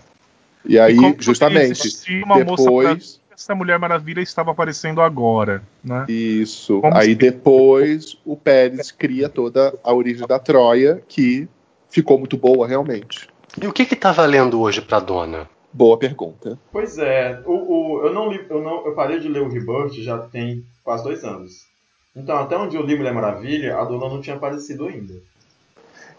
E 0.65 0.77
aí, 0.77 0.95
E 0.97 1.15
justamente, 1.19 2.03
depois. 2.35 3.19
essa 3.31 3.55
Mulher 3.55 3.79
Maravilha 3.79 4.21
estava 4.21 4.51
aparecendo 4.51 5.01
agora, 5.01 5.63
né? 5.83 6.05
Isso. 6.09 6.81
Como 6.81 6.95
aí 6.97 7.07
se- 7.09 7.15
depois 7.15 8.17
o 8.25 8.35
Pérez 8.35 8.91
cria 8.91 9.29
toda 9.29 9.73
a 9.83 9.93
origem 9.93 10.27
da 10.27 10.37
Troia, 10.37 11.01
que 11.07 11.47
ficou 11.89 12.19
muito 12.19 12.37
boa, 12.37 12.67
realmente. 12.67 13.27
E 13.61 13.65
o 13.65 13.73
que 13.73 13.85
que 13.85 13.95
tá 13.95 14.11
valendo 14.11 14.59
hoje 14.61 14.81
pra 14.81 14.99
dona? 14.99 15.49
Boa 15.71 15.97
pergunta. 15.97 16.57
Pois 16.71 16.97
é, 16.97 17.41
o, 17.45 17.51
o- 17.99 18.05
eu, 18.05 18.13
não 18.13 18.29
li, 18.31 18.43
eu, 18.49 18.61
não, 18.61 18.85
eu 18.85 18.93
parei 18.93 19.19
de 19.19 19.27
ler 19.29 19.41
o 19.41 19.49
Rebirth 19.49 19.93
já 20.01 20.17
tem 20.17 20.65
quase 20.83 21.03
dois 21.03 21.23
anos. 21.23 21.67
Então, 22.15 22.37
até 22.37 22.57
onde 22.57 22.75
eu 22.75 22.81
li 22.85 22.95
Mulher 22.97 23.13
Maravilha, 23.13 23.77
a 23.77 23.85
dona 23.85 24.09
não 24.09 24.19
tinha 24.19 24.35
aparecido 24.35 24.85
ainda. 24.87 25.13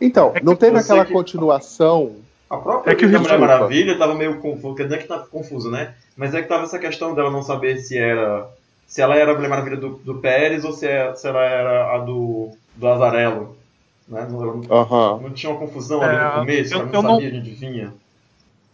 Então, 0.01 0.33
É 0.35 0.41
não 0.43 0.57
teve 0.57 0.79
aquela 0.79 1.05
que- 1.05 1.13
continuação. 1.13 2.17
A 2.50 2.57
própria 2.57 2.92
É 2.92 2.95
que 2.97 3.07
o 3.07 3.09
Mulher 3.21 3.38
Maravilha 3.38 3.97
tava 3.97 4.14
meio 4.14 4.38
confusa, 4.40 4.76
quer 4.76 4.83
dizer 4.85 4.99
que 4.99 5.07
tá 5.09 5.19
confusa, 5.21 5.71
né? 5.71 5.95
Mas 6.16 6.35
é 6.35 6.42
que 6.42 6.49
tava 6.49 6.64
essa 6.64 6.78
questão 6.80 7.14
dela 7.14 7.30
não 7.30 7.42
saber 7.42 7.78
se 7.78 7.97
era. 7.97 8.49
Se 8.88 9.00
ela 9.00 9.14
era 9.14 9.30
a 9.30 9.35
Mulher 9.37 9.49
Maravilha 9.49 9.76
do, 9.76 9.90
do 9.99 10.16
Pérez 10.16 10.64
ou 10.64 10.73
se, 10.73 10.85
é- 10.87 11.14
se 11.14 11.28
ela 11.28 11.40
era 11.45 11.95
a 11.95 11.99
do, 11.99 12.50
do 12.75 12.88
Azarello. 12.88 13.57
Né? 14.09 14.26
Não, 14.28 14.62
Aham. 14.69 15.21
não 15.23 15.30
tinha 15.30 15.50
uma 15.52 15.61
confusão 15.61 16.02
ali 16.02 16.16
É, 16.16 16.25
no 16.25 16.33
começo, 16.40 16.75
eu- 16.75 16.78
ela 16.80 16.88
eu 16.88 16.92
não 16.92 17.02
não- 17.02 17.14
sabia 17.14 17.30
de 17.30 17.38
onde 17.38 17.50
vinha. 17.52 17.95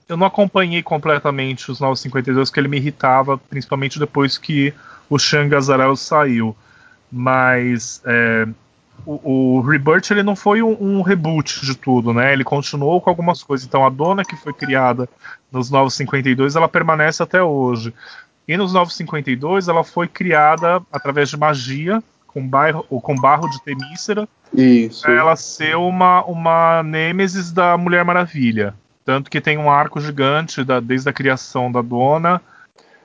Eu 0.09 0.17
não 0.17 0.27
acompanhei 0.27 0.83
completamente 0.83 1.71
os 1.71 1.79
952, 1.81 2.49
porque 2.49 2.61
ele 2.61 2.69
me 2.69 2.79
irritava, 2.79 3.37
principalmente 3.37 3.99
depois 3.99 4.39
que 4.39 4.73
o 5.11 5.19
Shang 5.19 5.55
Azarel 5.55 5.95
saiu. 5.97 6.57
Mas 7.13 8.01
é, 8.07 8.47
o, 9.05 9.59
o 9.59 9.61
Rebirth 9.61 10.11
ele 10.11 10.23
não 10.23 10.35
foi 10.37 10.63
um, 10.63 10.77
um 10.81 11.03
reboot 11.03 11.65
de 11.65 11.77
tudo, 11.77 12.13
né? 12.13 12.33
Ele 12.33 12.45
continuou 12.45 13.01
com 13.01 13.11
algumas 13.11 13.43
coisas. 13.43 13.67
Então 13.67 13.85
a 13.85 13.91
dona 13.91 14.25
que 14.25 14.37
foi 14.37 14.53
criada 14.53 15.09
nos 15.51 15.71
952, 15.71 16.57
ela 16.57 16.69
permanece 16.69 17.23
até 17.23 17.43
hoje. 17.43 17.93
E 18.49 18.57
nos 18.57 18.73
952 18.73 19.69
ela 19.69 19.83
foi 19.83 20.07
criada 20.07 20.81
através 20.93 21.29
de 21.29 21.37
magia, 21.37 22.03
com, 22.27 22.47
bairro, 22.47 22.85
com 22.85 23.15
barro 23.17 23.49
de 23.49 23.61
Temícera, 23.63 24.29
Isso. 24.55 25.09
ela 25.11 25.35
ser 25.37 25.77
uma, 25.77 26.23
uma 26.25 26.83
nêmesis 26.83 27.51
da 27.51 27.77
Mulher 27.77 28.05
Maravilha. 28.05 28.75
Tanto 29.05 29.31
que 29.31 29.41
tem 29.41 29.57
um 29.59 29.71
arco 29.71 30.01
gigante 30.01 30.63
da- 30.65 30.81
desde 30.81 31.09
a 31.09 31.13
criação 31.13 31.71
da 31.73 31.81
dona 31.83 32.41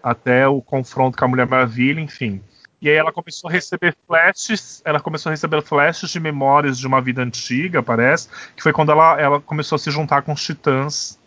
até 0.04 0.48
o 0.48 0.62
confronto 0.62 1.18
com 1.18 1.26
a 1.26 1.28
Mulher 1.28 1.48
Maravilha, 1.48 2.00
enfim. 2.02 2.42
E 2.82 2.90
aí 2.90 2.96
ela 2.96 3.12
começou 3.12 3.50
a 3.50 3.54
receber 3.54 3.96
flashes, 4.08 4.82
ela 4.84 5.00
começou 5.00 5.30
a 5.30 5.34
receber 5.34 5.62
flashes 5.62 6.10
de 6.10 6.20
memórias 6.20 6.80
de 6.80 6.88
uma 6.88 7.00
vida 7.00 7.22
antiga, 7.22 7.84
parece, 7.84 8.28
que 8.56 8.64
foi 8.64 8.74
quando 8.74 8.92
ela, 8.92 9.20
ela 9.22 9.40
começou 9.40 9.76
a 9.76 9.80
se 9.80 9.92
juntar 9.92 10.24
com 10.24 10.34
os 10.34 10.44
titãs 10.44 11.20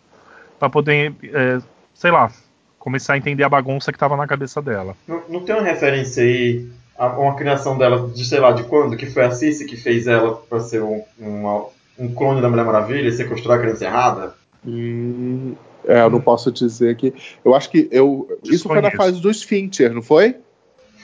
pra 0.59 0.69
poder, 0.69 1.13
é, 1.23 1.59
sei 1.93 2.11
lá, 2.11 2.29
começar 2.77 3.13
a 3.13 3.17
entender 3.17 3.43
a 3.43 3.49
bagunça 3.49 3.91
que 3.91 3.97
tava 3.97 4.17
na 4.17 4.27
cabeça 4.27 4.61
dela. 4.61 4.95
Não, 5.07 5.21
não 5.29 5.39
tem 5.45 5.55
uma 5.55 5.63
referência 5.63 6.23
aí 6.23 6.67
a 6.97 7.07
uma 7.07 7.35
criação 7.35 7.77
dela 7.77 8.09
de 8.09 8.25
sei 8.25 8.39
lá 8.39 8.51
de 8.51 8.63
quando? 8.63 8.97
Que 8.97 9.05
foi 9.05 9.23
a 9.23 9.31
Cici 9.31 9.65
que 9.65 9.77
fez 9.77 10.07
ela 10.07 10.35
pra 10.35 10.59
ser 10.59 10.81
um, 10.83 11.03
uma- 11.17 11.65
um 11.97 12.13
clone 12.13 12.41
da 12.41 12.49
Mulher 12.49 12.65
Maravilha 12.65 13.07
e 13.07 13.11
sequestrou 13.13 13.55
a 13.55 13.59
criança 13.59 13.85
errada? 13.85 14.35
Hum, 14.65 15.55
é, 15.87 16.01
eu 16.01 16.09
não 16.09 16.19
posso 16.21 16.51
dizer 16.51 16.95
que. 16.97 17.13
Eu 17.43 17.53
acho 17.55 17.69
que 17.69 17.87
eu. 17.91 18.27
Isso 18.43 18.67
foi 18.67 18.81
na 18.81 18.89
Desconheço. 18.89 18.97
fase 19.11 19.21
dos 19.21 19.43
Fincher, 19.43 19.93
não 19.93 20.01
foi? 20.01 20.35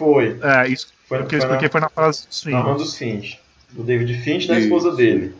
Foi. 0.01 0.39
É, 0.41 0.67
isso 0.67 0.87
Foi, 1.07 1.19
porque, 1.19 1.37
foi 1.37 1.47
na- 1.47 1.53
porque 1.53 1.69
foi 1.69 1.81
na 1.81 1.89
fase 1.89 2.27
dos 2.27 2.45
na 2.45 2.73
dos 2.73 2.97
Finch. 2.97 3.39
Do 3.69 3.83
David 3.83 4.13
Finch 4.21 4.45
e 4.45 4.47
da 4.47 4.59
esposa 4.59 4.91
dele. 4.95 5.33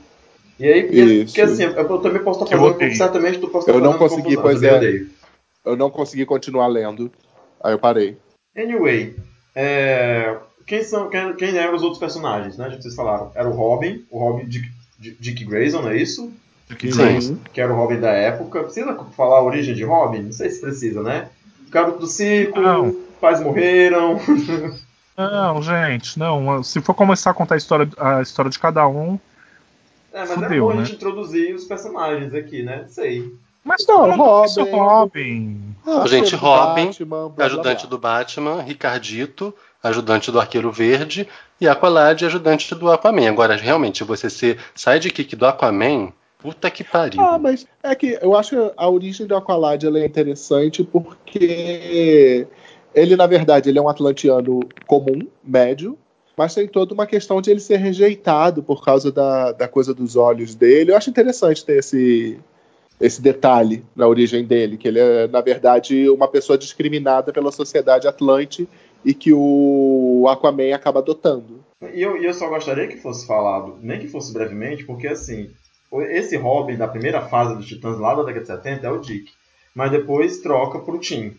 E 0.60 0.66
aí, 0.66 0.90
e- 0.92 1.22
Isso. 1.24 1.26
porque 1.26 1.42
assim, 1.42 1.64
eu, 1.64 1.72
eu 1.72 1.98
também 2.00 2.22
posso 2.24 2.44
estar 2.44 2.56
Eu 2.56 2.60
fazendo. 2.60 2.76
odeio. 2.76 2.96
Certamente 2.96 3.40
tu 3.40 3.48
posso 3.48 3.68
estar 3.68 3.78
Eu 3.78 3.84
não 3.84 3.98
consegui, 3.98 4.38
pois 4.38 4.62
eu 4.62 4.76
é. 4.76 5.06
Eu 5.66 5.76
não 5.76 5.90
consegui 5.90 6.26
continuar 6.26 6.68
lendo. 6.68 7.12
Aí 7.64 7.74
eu 7.74 7.80
parei. 7.80 8.18
Anyway, 8.56 9.16
é, 9.56 10.38
quem, 10.68 10.84
são, 10.84 11.10
quem, 11.10 11.34
quem 11.34 11.58
eram 11.58 11.76
os 11.76 11.82
outros 11.82 12.00
personagens, 12.00 12.58
né? 12.58 12.70
Vocês 12.80 12.94
falaram. 12.96 13.32
Era 13.34 13.50
o 13.50 13.54
Robin, 13.54 14.06
o 14.12 14.20
Robin 14.20 14.46
Dick, 14.46 14.70
Dick- 15.00 15.18
Dick 15.20 15.46
Grayson, 15.46 15.82
não 15.82 15.90
é 15.90 15.98
isso? 15.98 16.32
Sim. 16.80 17.40
Que 17.52 17.60
era 17.60 17.74
o 17.74 17.76
Robin 17.76 18.00
da 18.00 18.12
época. 18.12 18.64
Precisa 18.64 18.94
falar 19.18 19.40
a 19.40 19.44
origem 19.44 19.74
de 19.76 19.84
Robin? 19.84 20.22
Não 20.22 20.32
sei 20.32 20.50
se 20.52 20.62
precisa, 20.62 21.02
né? 21.02 21.28
Garoto 21.70 22.00
do 22.00 22.08
circo, 22.08 22.60
Não. 22.62 22.96
Pais 23.22 23.40
morreram. 23.40 24.20
Não, 25.16 25.62
gente, 25.62 26.18
não. 26.18 26.64
Se 26.64 26.82
for 26.82 26.94
começar 26.96 27.30
a 27.32 27.34
contar 27.34 27.56
a 27.56 27.58
história, 27.58 27.88
a 27.98 28.22
história 28.22 28.50
de 28.50 28.58
cada 28.58 28.88
um. 28.88 29.20
É, 30.12 30.20
mas 30.22 30.32
é 30.32 30.34
Fudeu, 30.36 30.66
bom 30.66 30.72
a 30.72 30.76
né? 30.76 30.86
gente 30.86 30.96
introduzir 30.96 31.56
os 31.56 31.64
personagens 31.66 32.34
aqui, 32.34 32.64
né? 32.64 32.86
Sei. 32.90 33.32
Mas 33.64 33.86
Não, 33.88 34.10
Robin. 34.16 34.72
Robin. 34.72 35.76
Ah, 35.86 36.08
Gente, 36.08 36.36
Robin, 36.36 36.88
Batman, 36.88 37.30
blá, 37.30 37.46
Ajudante 37.46 37.82
blá. 37.82 37.90
do 37.90 37.98
Batman, 38.00 38.62
Ricardito, 38.64 39.54
ajudante 39.84 40.32
do 40.32 40.40
Arqueiro 40.40 40.72
Verde, 40.72 41.28
e 41.60 41.68
Aqualad, 41.68 42.26
ajudante 42.26 42.74
do 42.74 42.92
Aquaman. 42.92 43.30
Agora, 43.30 43.56
realmente, 43.56 44.04
você 44.04 44.30
ser 44.32 44.58
sidekick 44.74 45.36
do 45.36 45.46
Aquaman, 45.46 46.12
puta 46.40 46.72
que 46.72 46.84
pariu. 46.84 47.22
Ah, 47.22 47.38
mas 47.38 47.68
é 47.84 47.94
que 47.94 48.18
eu 48.20 48.36
acho 48.36 48.50
que 48.50 48.74
a 48.76 48.90
origem 48.90 49.28
do 49.28 49.36
Aqualad 49.36 49.86
ela 49.86 50.00
é 50.00 50.06
interessante 50.06 50.84
porque 50.84 52.48
ele, 52.94 53.16
na 53.16 53.28
verdade, 53.28 53.70
ele 53.70 53.80
é 53.80 53.82
um 53.82 53.90
atlantiano 53.90 54.60
comum, 54.88 55.28
médio, 55.44 55.98
mas 56.38 56.56
tem 56.56 56.68
toda 56.68 56.94
uma 56.94 57.06
questão 57.06 57.42
de 57.42 57.52
ele 57.52 57.60
ser 57.60 57.78
rejeitado 57.78 58.64
por 58.64 58.84
causa 58.84 59.12
da, 59.12 59.52
da 59.52 59.68
coisa 59.68 59.94
dos 59.94 60.16
olhos 60.16 60.56
dele. 60.56 60.92
Eu 60.92 60.98
acho 60.98 61.10
interessante 61.10 61.66
ter 61.66 61.80
esse, 61.80 62.40
esse 63.00 63.22
detalhe 63.22 63.84
na 63.96 64.08
origem 64.08 64.46
dele, 64.46 64.78
que 64.78 64.88
ele 64.88 65.00
é, 65.00 65.28
na 65.28 65.42
verdade, 65.42 66.10
uma 66.10 66.28
pessoa 66.28 66.58
discriminada 66.58 67.32
pela 67.34 67.52
sociedade 67.52 68.08
atlante 68.08 68.68
e 69.04 69.14
que 69.14 69.34
o 69.34 70.26
Aquaman 70.30 70.74
acaba 70.74 71.00
adotando. 71.00 71.64
E 71.94 72.02
eu, 72.02 72.16
eu 72.18 72.34
só 72.34 72.48
gostaria 72.48 72.88
que 72.88 72.98
fosse 72.98 73.26
falado, 73.26 73.78
nem 73.82 74.00
que 74.00 74.08
fosse 74.08 74.32
brevemente, 74.32 74.86
porque 74.86 75.08
assim, 75.08 75.50
esse 76.10 76.38
Robin 76.38 76.78
da 76.78 76.88
primeira 76.88 77.22
fase 77.22 77.56
dos 77.56 77.66
Titãs 77.66 78.00
lá 78.00 78.14
da 78.14 78.24
década 78.24 78.42
de 78.42 78.48
70 78.48 78.88
é 78.88 78.92
o 78.92 79.00
Dick. 79.00 79.32
Mas 79.74 79.92
depois 79.92 80.40
troca 80.40 80.80
pro 80.80 81.00
Tim. 81.00 81.34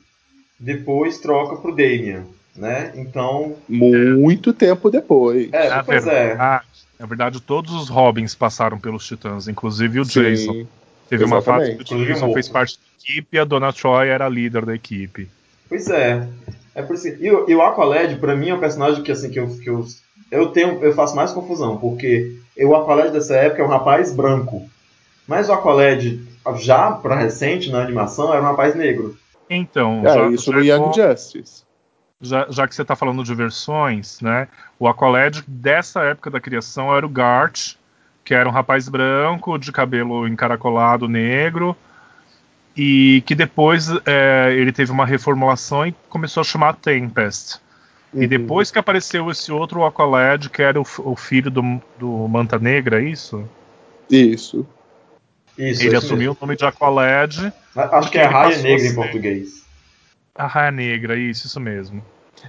Depois 0.62 1.18
troca 1.18 1.56
pro 1.56 1.72
Damian. 1.74 2.24
Né? 2.54 2.92
Então. 2.94 3.56
Muito 3.68 4.52
tempo 4.52 4.90
depois. 4.90 5.48
É, 5.52 5.68
na, 5.70 5.82
pois 5.82 6.06
é. 6.06 6.26
verdade, 6.28 6.64
na 7.00 7.06
verdade, 7.06 7.40
todos 7.40 7.72
os 7.74 7.88
Robins 7.88 8.34
passaram 8.34 8.78
pelos 8.78 9.06
Titãs, 9.06 9.48
inclusive 9.48 9.98
o 10.00 10.04
Sim. 10.04 10.22
Jason. 10.22 10.66
Teve 11.08 11.24
uma 11.24 11.40
fase 11.42 11.70
exatamente. 11.72 11.84
que 11.88 11.94
o 11.94 12.04
Jason 12.06 12.32
fez 12.32 12.48
parte 12.48 12.78
da 12.78 12.84
equipe 13.02 13.36
e 13.36 13.38
a 13.38 13.44
Dona 13.44 13.72
Troy 13.72 14.08
era 14.08 14.26
a 14.26 14.28
líder 14.28 14.64
da 14.66 14.74
equipe. 14.74 15.28
Pois 15.68 15.88
é. 15.88 16.26
É 16.74 16.82
por 16.82 16.94
isso 16.94 17.04
que- 17.10 17.24
E, 17.24 17.30
o- 17.30 17.48
e 17.50 17.54
o 17.54 17.62
Aqualad, 17.62 18.16
pra 18.18 18.36
mim, 18.36 18.50
é 18.50 18.54
um 18.54 18.60
personagem 18.60 19.02
que 19.02 19.10
assim 19.12 19.30
que 19.30 19.38
eu, 19.40 19.48
que 19.48 19.68
eu, 19.68 19.84
eu 20.30 20.46
tenho, 20.48 20.78
eu 20.82 20.92
faço 20.94 21.16
mais 21.16 21.32
confusão, 21.32 21.76
porque 21.78 22.36
o 22.58 22.74
Aqualad 22.76 23.10
dessa 23.12 23.34
época 23.34 23.62
é 23.62 23.64
um 23.64 23.68
rapaz 23.68 24.14
branco. 24.14 24.62
Mas 25.26 25.48
o 25.48 25.52
Aqualad, 25.52 26.18
já 26.60 26.90
pra 26.92 27.14
recente 27.18 27.70
na 27.70 27.82
animação, 27.82 28.30
era 28.32 28.40
um 28.42 28.46
rapaz 28.46 28.74
negro. 28.74 29.16
Então, 29.56 30.02
É, 30.04 30.14
já, 30.14 30.30
isso 30.30 30.50
já, 30.50 30.58
no 30.58 30.64
Young 30.64 30.92
Justice. 30.94 31.64
já, 32.20 32.46
já 32.48 32.68
que 32.68 32.74
você 32.74 32.82
está 32.82 32.96
falando 32.96 33.22
de 33.24 33.34
versões, 33.34 34.20
né? 34.20 34.48
O 34.78 34.88
Aqualad 34.88 35.42
dessa 35.46 36.02
época 36.02 36.30
da 36.30 36.40
criação 36.40 36.94
era 36.94 37.04
o 37.04 37.08
Gart, 37.08 37.74
que 38.24 38.34
era 38.34 38.48
um 38.48 38.52
rapaz 38.52 38.88
branco, 38.88 39.58
de 39.58 39.72
cabelo 39.72 40.26
encaracolado 40.26 41.08
negro, 41.08 41.76
e 42.76 43.22
que 43.26 43.34
depois 43.34 43.88
é, 44.06 44.54
ele 44.54 44.72
teve 44.72 44.90
uma 44.90 45.04
reformulação 45.04 45.86
e 45.86 45.94
começou 46.08 46.40
a 46.40 46.44
chamar 46.44 46.74
Tempest. 46.76 47.60
E 48.14 48.26
depois 48.26 48.70
que 48.70 48.78
apareceu 48.78 49.30
esse 49.30 49.50
outro 49.50 49.84
Aqualad, 49.84 50.48
que 50.48 50.62
era 50.62 50.78
o, 50.78 50.84
o 50.98 51.16
filho 51.16 51.50
do, 51.50 51.80
do 51.98 52.28
Manta 52.28 52.58
Negra, 52.58 53.02
é 53.02 53.08
isso? 53.08 53.48
Isso. 54.10 54.66
Isso, 55.58 55.82
ele 55.82 55.88
isso 55.88 55.96
assumiu 56.06 56.30
mesmo. 56.30 56.36
o 56.40 56.46
nome 56.46 56.56
de 56.56 56.64
Aqualad, 56.64 57.52
Acho 57.76 58.10
que 58.10 58.18
é 58.18 58.24
Raia 58.24 58.56
Negra 58.58 58.86
em 58.86 58.94
português. 58.94 59.62
a 60.34 60.46
Raia 60.46 60.70
Negra, 60.70 61.16
isso, 61.16 61.46
isso 61.46 61.60
mesmo. 61.60 62.02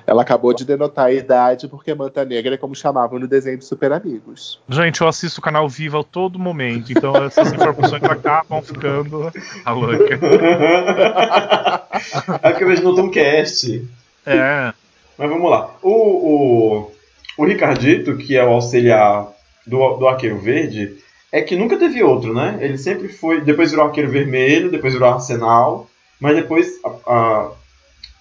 Ela 0.08 0.24
acabou 0.24 0.54
de 0.56 0.66
denotar 0.66 1.06
a 1.06 1.14
idade 1.14 1.68
porque 1.68 1.94
Manta 1.94 2.26
Negra 2.26 2.56
é 2.56 2.58
como 2.58 2.74
chamavam 2.74 3.20
no 3.20 3.28
desenho 3.28 3.60
de 3.60 3.66
Super 3.66 3.92
Amigos. 3.92 4.60
Gente, 4.68 5.02
eu 5.02 5.08
assisto 5.08 5.40
o 5.40 5.44
canal 5.44 5.70
Viva 5.70 6.00
a 6.00 6.04
todo 6.04 6.40
momento, 6.40 6.92
então 6.92 7.16
essas 7.24 7.52
informações 7.54 8.04
acabam 8.04 8.60
ficando 8.64 9.32
a 9.64 9.72
louca. 9.72 10.16
é 12.42 12.50
porque 12.50 12.64
eu 12.64 12.68
vejo 12.68 12.84
no 12.84 12.96
Tomcast. 12.96 13.88
É, 14.26 14.74
Mas 15.18 15.30
vamos 15.30 15.52
lá. 15.52 15.76
O, 15.82 15.92
o, 15.92 16.92
o 17.38 17.46
Ricardito, 17.46 18.18
que 18.18 18.36
é 18.36 18.44
o 18.44 18.50
auxiliar 18.50 19.28
do, 19.68 19.98
do 19.98 20.08
Arqueiro 20.08 20.40
Verde, 20.40 20.96
é 21.34 21.42
que 21.42 21.56
nunca 21.58 21.78
teve 21.78 22.02
outro, 22.04 22.34
né? 22.34 22.60
Ele 22.62 22.78
sempre 22.78 23.10
foi. 23.10 23.42
Depois 23.42 23.72
virou 23.72 23.86
Arqueiro 23.88 24.10
Vermelho, 24.10 24.70
depois 24.72 24.94
virou 24.94 25.10
Arsenal, 25.10 25.90
mas 26.20 26.36
depois 26.36 26.80
a, 26.86 26.90
a- 27.12 27.52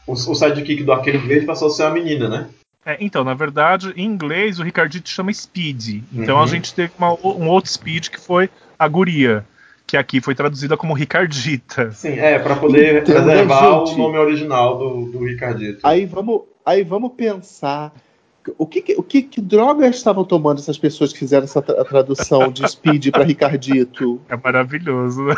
o, 0.07 0.13
o 0.15 0.35
sidekick 0.35 0.83
do 0.83 0.93
Arqueiro 0.93 1.21
Verde 1.21 1.47
passou 1.47 1.69
a 1.69 1.71
ser 1.71 1.83
uma 1.85 1.91
menina, 1.93 2.29
né? 2.29 2.49
É, 2.85 2.97
então, 3.01 3.23
na 3.23 3.35
verdade, 3.35 3.93
em 3.97 4.05
inglês 4.05 4.59
o 4.59 4.65
Ricardito 4.65 5.09
chama 5.09 5.33
Speed. 5.33 6.03
Então 6.13 6.39
Uhum. 6.39 6.43
a 6.43 6.47
gente 6.47 6.75
teve 6.75 6.93
uma- 6.99 7.13
um 7.13 7.49
outro 7.49 7.71
Speed 7.71 8.09
que 8.09 8.19
foi 8.19 8.51
a 8.77 8.89
Guria, 8.89 9.45
que 9.87 9.97
aqui 9.97 10.21
foi 10.21 10.35
traduzida 10.35 10.77
como 10.77 10.93
Ricardita. 10.95 11.93
Sim, 11.93 12.19
é, 12.19 12.39
pra 12.41 12.57
poder 12.57 13.03
Então, 13.03 13.15
preservar 13.15 13.79
gente? 13.87 13.95
o 13.95 13.99
nome 13.99 14.19
original 14.19 14.79
do, 14.79 15.13
do 15.13 15.25
Ricardito. 15.25 15.79
Aí 15.85 16.07
vamos, 16.07 16.41
aí 16.67 16.83
vamos 16.83 17.13
pensar. 17.17 17.93
O 18.59 18.67
que, 18.67 18.95
o 18.99 19.03
que, 19.03 19.23
que 19.23 19.41
drogas 19.41 19.95
estavam 19.97 20.25
tomando 20.25 20.59
essas 20.59 20.77
pessoas 20.77 21.13
que 21.13 21.19
fizeram 21.21 21.45
essa 21.45 21.63
tra- 21.63 21.85
tradução 21.85 22.51
de 22.51 22.69
Speed 22.69 23.11
para 23.13 23.23
Ricardito? 23.23 24.21
É 24.29 24.37
maravilhoso. 24.37 25.23
né? 25.25 25.35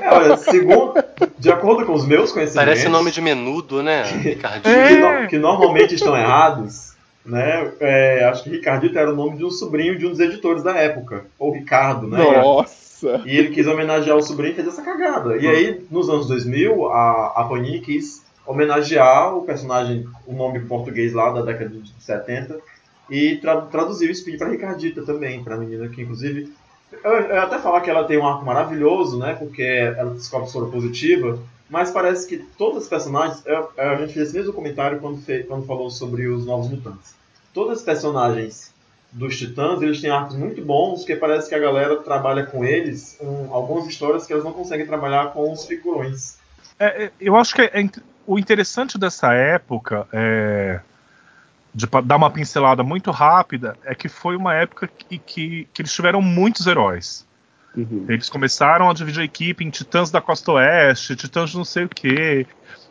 É, 0.00 0.14
olha, 0.14 0.36
segundo, 0.38 0.94
de 1.38 1.50
acordo 1.50 1.84
com 1.84 1.92
os 1.92 2.06
meus 2.06 2.32
conhecimentos. 2.32 2.54
Parece 2.54 2.88
nome 2.88 3.10
de 3.10 3.20
menudo, 3.20 3.82
né, 3.82 4.02
Ricardinho? 4.04 4.74
É. 4.74 4.88
que, 4.88 4.96
no- 5.22 5.28
que 5.28 5.38
normalmente 5.38 5.94
estão 5.94 6.16
errados, 6.16 6.92
né? 7.24 7.70
É, 7.80 8.24
acho 8.24 8.44
que 8.44 8.50
Ricardito 8.50 8.98
era 8.98 9.12
o 9.12 9.16
nome 9.16 9.36
de 9.36 9.44
um 9.44 9.50
sobrinho 9.50 9.98
de 9.98 10.06
um 10.06 10.10
dos 10.10 10.20
editores 10.20 10.62
da 10.62 10.74
época, 10.74 11.26
ou 11.38 11.52
Ricardo, 11.52 12.06
né? 12.08 12.16
Nossa! 12.18 13.22
E 13.26 13.36
ele 13.36 13.50
quis 13.50 13.66
homenagear 13.66 14.16
o 14.16 14.22
sobrinho 14.22 14.52
e 14.52 14.54
fez 14.56 14.66
essa 14.66 14.82
cagada. 14.82 15.36
E 15.36 15.46
aí, 15.46 15.82
nos 15.90 16.08
anos 16.08 16.26
2000, 16.26 16.86
a, 16.88 17.32
a 17.36 17.44
Panini 17.44 17.80
quis 17.80 18.22
homenagear 18.48 19.36
o 19.36 19.42
personagem, 19.42 20.08
o 20.26 20.32
nome 20.32 20.60
português 20.60 21.12
lá 21.12 21.30
da 21.30 21.42
década 21.42 21.70
de 21.70 21.92
70, 22.00 22.58
e 23.10 23.36
tra 23.36 23.56
o 23.56 24.14
Speed 24.14 24.38
para 24.38 24.48
Ricardita 24.48 25.02
também, 25.02 25.44
para 25.44 25.54
a 25.54 25.58
menina 25.58 25.88
que 25.88 26.02
inclusive 26.02 26.52
eu, 26.92 27.10
eu 27.10 27.40
até 27.42 27.58
falar 27.58 27.80
que 27.82 27.90
ela 27.90 28.04
tem 28.04 28.18
um 28.18 28.26
arco 28.26 28.44
maravilhoso, 28.44 29.18
né? 29.18 29.34
Porque 29.34 29.62
ela 29.62 30.14
descobre 30.14 30.48
soro 30.48 30.70
positiva, 30.70 31.38
mas 31.68 31.90
parece 31.90 32.26
que 32.26 32.38
todos 32.56 32.84
os 32.84 32.88
personagens. 32.88 33.44
Eu, 33.44 33.70
a 33.76 33.96
gente 33.96 34.14
fez 34.14 34.28
esse 34.28 34.36
mesmo 34.36 34.52
comentário 34.52 34.98
quando, 35.00 35.22
quando 35.46 35.66
falou 35.66 35.90
sobre 35.90 36.26
os 36.28 36.46
novos 36.46 36.70
mutantes. 36.70 37.14
Todos 37.52 37.78
os 37.78 37.84
personagens 37.84 38.72
dos 39.12 39.38
Titãs, 39.38 39.80
eles 39.80 40.00
têm 40.00 40.10
arcos 40.10 40.36
muito 40.36 40.62
bons, 40.62 41.04
que 41.04 41.16
parece 41.16 41.48
que 41.48 41.54
a 41.54 41.58
galera 41.58 41.96
trabalha 41.96 42.44
com 42.46 42.64
eles 42.64 43.18
um, 43.20 43.52
algumas 43.52 43.86
histórias 43.86 44.26
que 44.26 44.32
elas 44.32 44.44
não 44.44 44.52
conseguem 44.52 44.86
trabalhar 44.86 45.32
com 45.32 45.50
os 45.52 45.64
figurões. 45.66 46.36
É, 46.78 47.04
é 47.04 47.10
eu 47.20 47.36
acho 47.36 47.54
que 47.54 47.62
é, 47.62 47.70
o 48.28 48.38
interessante 48.38 48.98
dessa 48.98 49.32
época 49.32 50.06
é 50.12 50.80
de 51.74 51.86
dar 52.04 52.16
uma 52.16 52.30
pincelada 52.30 52.82
muito 52.82 53.10
rápida, 53.10 53.76
é 53.84 53.94
que 53.94 54.08
foi 54.08 54.36
uma 54.36 54.54
época 54.54 54.86
que, 54.86 55.18
que, 55.18 55.68
que 55.72 55.82
eles 55.82 55.92
tiveram 55.92 56.20
muitos 56.20 56.66
heróis. 56.66 57.26
Uhum. 57.74 58.04
Eles 58.08 58.28
começaram 58.28 58.90
a 58.90 58.92
dividir 58.92 59.20
a 59.20 59.24
equipe 59.24 59.64
em 59.64 59.70
Titãs 59.70 60.10
da 60.10 60.20
Costa 60.20 60.52
Oeste, 60.52 61.16
Titãs 61.16 61.50
de 61.50 61.56
não 61.56 61.64
sei 61.64 61.84
o 61.84 61.88
quê. 61.88 62.46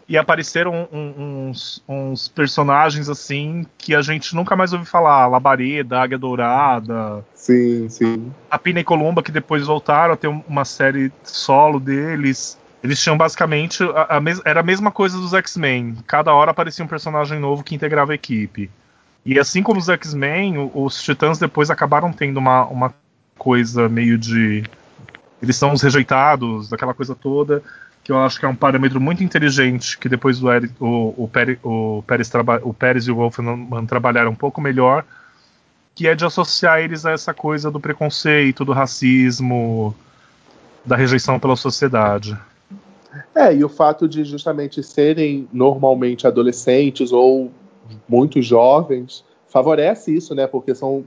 E 0.10 0.18
apareceram 0.18 0.88
uns, 0.90 1.84
uns, 1.88 2.30
personagens 2.30 3.10
assim 3.10 3.66
que 3.78 3.94
a 3.94 4.02
gente 4.02 4.34
nunca 4.34 4.56
mais 4.56 4.72
ouviu 4.72 4.88
falar. 4.88 5.28
Labareda, 5.28 6.00
Águia 6.00 6.18
Dourada. 6.18 7.26
Sim, 7.36 7.90
sim. 7.90 8.32
A 8.50 8.58
Pina 8.58 8.80
e 8.80 8.86
Columba, 8.86 9.22
que 9.22 9.34
depois 9.34 9.66
voltaram 9.66 10.14
a 10.14 10.18
ter 10.18 10.28
uma 10.28 10.64
série 10.64 11.12
solo 11.24 11.78
deles. 11.78 12.58
Eles 12.84 13.02
tinham 13.02 13.18
basicamente. 13.18 13.84
A, 13.84 14.18
a 14.18 14.22
era 14.46 14.60
a 14.60 14.64
mesma 14.64 14.92
coisa 14.92 15.18
dos 15.18 15.34
X-Men. 15.34 15.98
Cada 16.06 16.34
hora 16.34 16.52
aparecia 16.52 16.84
um 16.86 16.88
personagem 16.88 17.40
novo 17.40 17.64
que 17.64 17.76
integrava 17.76 18.12
a 18.12 18.16
equipe. 18.16 18.70
E 19.26 19.40
assim 19.40 19.62
como 19.62 19.80
os 19.80 19.90
X-Men, 19.90 20.72
os 20.74 21.02
Titãs 21.02 21.38
depois 21.38 21.70
acabaram 21.70 22.14
tendo 22.14 22.38
uma, 22.38 22.66
uma 22.66 22.94
coisa 23.38 23.90
meio 23.90 24.18
de. 24.18 24.64
Eles 25.42 25.56
são 25.56 25.74
os 25.74 25.82
rejeitados, 25.82 26.70
daquela 26.70 26.94
coisa 26.94 27.14
toda, 27.14 27.62
que 28.04 28.12
eu 28.12 28.18
acho 28.24 28.40
que 28.40 28.46
é 28.46 28.48
um 28.48 28.56
parâmetro 28.56 29.00
muito 29.02 29.24
inteligente, 29.24 29.98
que 29.98 30.08
depois 30.08 30.42
o, 30.42 30.52
Eric, 30.52 30.74
o, 30.80 31.14
o, 31.18 31.28
Pérez, 31.28 31.60
o, 31.62 32.04
Pérez, 32.08 32.32
o 32.64 32.74
Pérez 32.74 33.08
e 33.08 33.12
o 33.12 33.16
Wolfman 33.16 33.86
trabalharam 33.86 34.32
um 34.32 34.36
pouco 34.36 34.62
melhor, 34.62 35.04
que 35.94 36.08
é 36.08 36.16
de 36.16 36.24
associar 36.24 36.80
eles 36.80 37.06
a 37.06 37.12
essa 37.12 37.34
coisa 37.34 37.70
do 37.70 37.82
preconceito, 37.82 38.64
do 38.64 38.72
racismo, 38.72 39.94
da 40.86 40.96
rejeição 40.96 41.38
pela 41.38 41.56
sociedade. 41.56 42.38
É, 43.36 43.56
e 43.56 43.64
o 43.64 43.70
fato 43.70 44.08
de 44.08 44.24
justamente 44.24 44.82
serem 44.84 45.48
normalmente 45.52 46.28
adolescentes 46.28 47.12
ou 47.12 47.52
muito 48.08 48.42
jovens 48.42 49.24
favorece 49.48 50.16
isso, 50.16 50.36
né? 50.36 50.48
Porque 50.48 50.76
são 50.76 51.06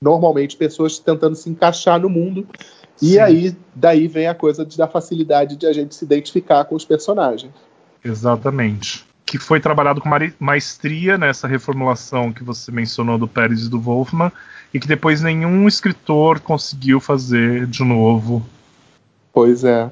normalmente 0.00 0.56
pessoas 0.56 0.98
tentando 0.98 1.34
se 1.34 1.48
encaixar 1.48 2.00
no 2.00 2.08
mundo. 2.08 2.46
Sim. 2.96 3.12
E 3.12 3.18
aí, 3.18 3.56
daí 3.74 4.08
vem 4.08 4.26
a 4.26 4.34
coisa 4.34 4.64
da 4.64 4.88
facilidade 4.88 5.56
de 5.56 5.66
a 5.66 5.72
gente 5.72 5.94
se 5.94 6.04
identificar 6.04 6.64
com 6.64 6.74
os 6.74 6.84
personagens. 6.84 7.52
Exatamente. 8.04 9.04
Que 9.24 9.38
foi 9.38 9.60
trabalhado 9.60 10.00
com 10.00 10.08
maestria 10.38 11.18
nessa 11.18 11.48
reformulação 11.48 12.32
que 12.32 12.44
você 12.44 12.70
mencionou 12.70 13.18
do 13.18 13.26
Pérez 13.26 13.66
e 13.66 13.68
do 13.68 13.80
Wolfman, 13.80 14.32
e 14.72 14.78
que 14.78 14.86
depois 14.86 15.20
nenhum 15.20 15.66
escritor 15.66 16.40
conseguiu 16.40 17.00
fazer 17.00 17.66
de 17.66 17.82
novo. 17.82 18.44
Pois 19.32 19.64
é. 19.64 19.90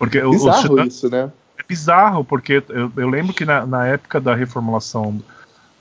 Porque 0.00 0.18
bizarro 0.18 0.80
isso, 0.86 1.10
né? 1.10 1.30
É 1.58 1.62
bizarro, 1.62 2.24
porque 2.24 2.62
eu, 2.70 2.90
eu 2.96 3.08
lembro 3.08 3.34
que 3.34 3.44
na, 3.44 3.66
na 3.66 3.86
época 3.86 4.18
da 4.18 4.34
reformulação 4.34 5.22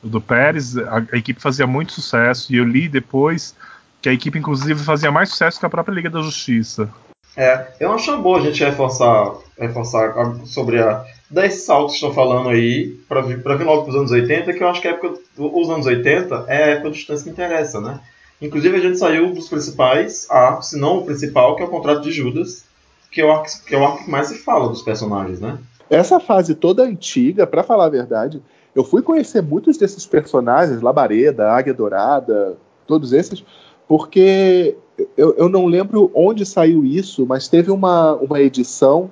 do 0.03 0.19
Pérez, 0.19 0.77
a, 0.77 0.97
a, 1.13 1.17
equipe 1.17 1.41
fazia 1.41 1.65
muito 1.65 1.93
sucesso, 1.93 2.53
e 2.53 2.57
eu 2.57 2.65
li 2.65 2.89
depois 2.89 3.55
que 4.01 4.09
a 4.09 4.13
equipe, 4.13 4.37
inclusive, 4.37 4.77
fazia 4.83 5.09
mais 5.09 5.29
sucesso 5.29 5.57
que 5.57 5.65
a 5.65 5.69
própria 5.69 5.93
Liga 5.93 6.09
da 6.09 6.21
Justiça. 6.21 6.89
É, 7.37 7.65
eu 7.79 7.93
acho 7.93 8.17
boa 8.17 8.39
a 8.39 8.41
gente 8.41 8.61
reforçar, 8.61 9.35
reforçar 9.57 10.13
sobre 10.45 10.81
a, 10.81 11.05
10 11.31 11.53
saltos 11.53 11.91
que 11.91 12.05
estão 12.05 12.13
falando 12.13 12.49
aí, 12.49 12.99
para 13.07 13.21
vir, 13.21 13.37
vir 13.37 13.63
logo 13.63 13.83
para 13.83 13.91
os 13.91 13.95
anos 13.95 14.11
80, 14.11 14.51
que 14.51 14.61
eu 14.61 14.67
acho 14.67 14.81
que 14.81 14.87
a 14.89 14.91
época, 14.91 15.17
os 15.37 15.69
anos 15.69 15.85
80 15.85 16.45
é 16.49 16.63
a 16.63 16.67
época 16.67 16.91
de 16.91 16.97
distância 16.97 17.23
que 17.23 17.29
interessa, 17.29 17.79
né? 17.79 18.01
Inclusive 18.41 18.75
a 18.75 18.81
gente 18.81 18.97
saiu 18.97 19.33
dos 19.33 19.47
principais 19.47 20.29
arcos, 20.29 20.71
se 20.71 20.77
não 20.77 20.97
o 20.97 21.05
principal, 21.05 21.55
que 21.55 21.61
é 21.61 21.65
o 21.65 21.69
contrato 21.69 22.01
de 22.01 22.11
Judas, 22.11 22.65
que 23.11 23.21
é 23.21 23.25
o 23.25 23.31
arco 23.31 23.47
que, 23.65 23.75
é 23.75 23.77
o 23.77 23.83
arco 23.83 24.03
que 24.03 24.09
mais 24.09 24.27
se 24.27 24.39
fala 24.39 24.69
dos 24.69 24.81
personagens, 24.81 25.39
né? 25.39 25.57
Essa 25.89 26.19
fase 26.19 26.53
toda 26.53 26.83
antiga, 26.83 27.47
para 27.47 27.63
falar 27.63 27.85
a 27.85 27.89
verdade, 27.89 28.41
eu 28.75 28.83
fui 28.83 29.01
conhecer 29.01 29.41
muitos 29.41 29.77
desses 29.77 30.05
personagens, 30.05 30.81
Labareda, 30.81 31.51
Águia 31.51 31.73
Dourada, 31.73 32.57
todos 32.85 33.11
esses, 33.11 33.43
porque 33.87 34.77
eu, 35.17 35.35
eu 35.35 35.49
não 35.49 35.65
lembro 35.65 36.11
onde 36.13 36.45
saiu 36.45 36.85
isso, 36.85 37.25
mas 37.25 37.47
teve 37.47 37.71
uma, 37.71 38.13
uma 38.15 38.39
edição 38.39 39.09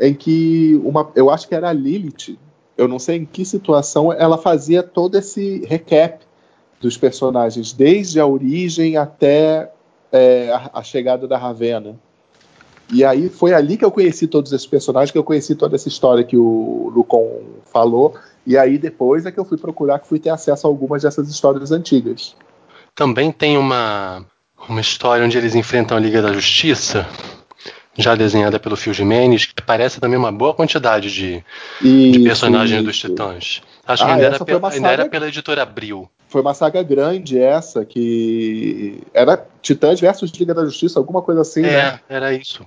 em 0.00 0.14
que 0.14 0.80
uma, 0.84 1.10
eu 1.14 1.30
acho 1.30 1.46
que 1.46 1.54
era 1.54 1.68
a 1.68 1.72
Lilith, 1.72 2.38
eu 2.76 2.88
não 2.88 2.98
sei 2.98 3.18
em 3.18 3.24
que 3.24 3.44
situação, 3.44 4.12
ela 4.12 4.38
fazia 4.38 4.82
todo 4.82 5.16
esse 5.16 5.64
recap 5.66 6.24
dos 6.80 6.96
personagens, 6.96 7.72
desde 7.72 8.18
a 8.18 8.26
origem 8.26 8.96
até 8.96 9.70
é, 10.10 10.50
a, 10.50 10.70
a, 10.74 10.82
chegada 10.82 11.26
da 11.26 11.38
Ravena. 11.38 11.96
E 12.94 13.04
aí 13.04 13.28
foi 13.28 13.52
ali 13.52 13.76
que 13.76 13.84
eu 13.84 13.90
conheci 13.90 14.28
todos 14.28 14.52
esses 14.52 14.68
personagens, 14.68 15.10
que 15.10 15.18
eu 15.18 15.24
conheci 15.24 15.56
toda 15.56 15.74
essa 15.74 15.88
história 15.88 16.22
que 16.22 16.36
o 16.36 16.92
Lucon 16.94 17.42
falou, 17.72 18.14
e 18.46 18.56
aí 18.56 18.78
depois 18.78 19.26
é 19.26 19.32
que 19.32 19.40
eu 19.40 19.44
fui 19.44 19.58
procurar, 19.58 19.98
que 19.98 20.06
fui 20.06 20.20
ter 20.20 20.30
acesso 20.30 20.64
a 20.64 20.70
algumas 20.70 21.02
dessas 21.02 21.28
histórias 21.28 21.72
antigas. 21.72 22.36
Também 22.94 23.32
tem 23.32 23.58
uma, 23.58 24.24
uma 24.68 24.80
história 24.80 25.26
onde 25.26 25.36
eles 25.36 25.56
enfrentam 25.56 25.96
a 25.96 26.00
Liga 26.00 26.22
da 26.22 26.32
Justiça, 26.32 27.04
já 27.98 28.14
desenhada 28.14 28.60
pelo 28.60 28.76
Phil 28.76 28.94
Jimenez, 28.94 29.46
que 29.46 29.60
parece 29.60 29.98
também 29.98 30.16
uma 30.16 30.30
boa 30.30 30.54
quantidade 30.54 31.12
de, 31.12 31.44
isso, 31.82 32.12
de 32.12 32.20
personagens 32.20 32.78
isso. 32.78 32.86
dos 32.86 32.98
Titãs. 32.98 33.60
Acho 33.84 34.04
ah, 34.04 34.06
que 34.06 34.12
ainda, 34.12 34.24
era, 34.26 34.36
ainda 34.36 34.70
saga... 34.70 34.88
era, 34.88 35.08
pela 35.08 35.26
editora 35.26 35.62
Abril. 35.62 36.08
Foi 36.28 36.40
uma 36.40 36.54
saga 36.54 36.80
grande 36.80 37.40
essa, 37.40 37.84
que 37.84 39.02
era 39.12 39.44
Titãs 39.60 40.00
versus 40.00 40.30
Liga 40.30 40.54
da 40.54 40.64
Justiça, 40.64 41.00
alguma 41.00 41.22
coisa 41.22 41.40
assim, 41.40 41.64
é, 41.64 41.72
né? 41.72 42.00
era 42.08 42.32
isso. 42.32 42.64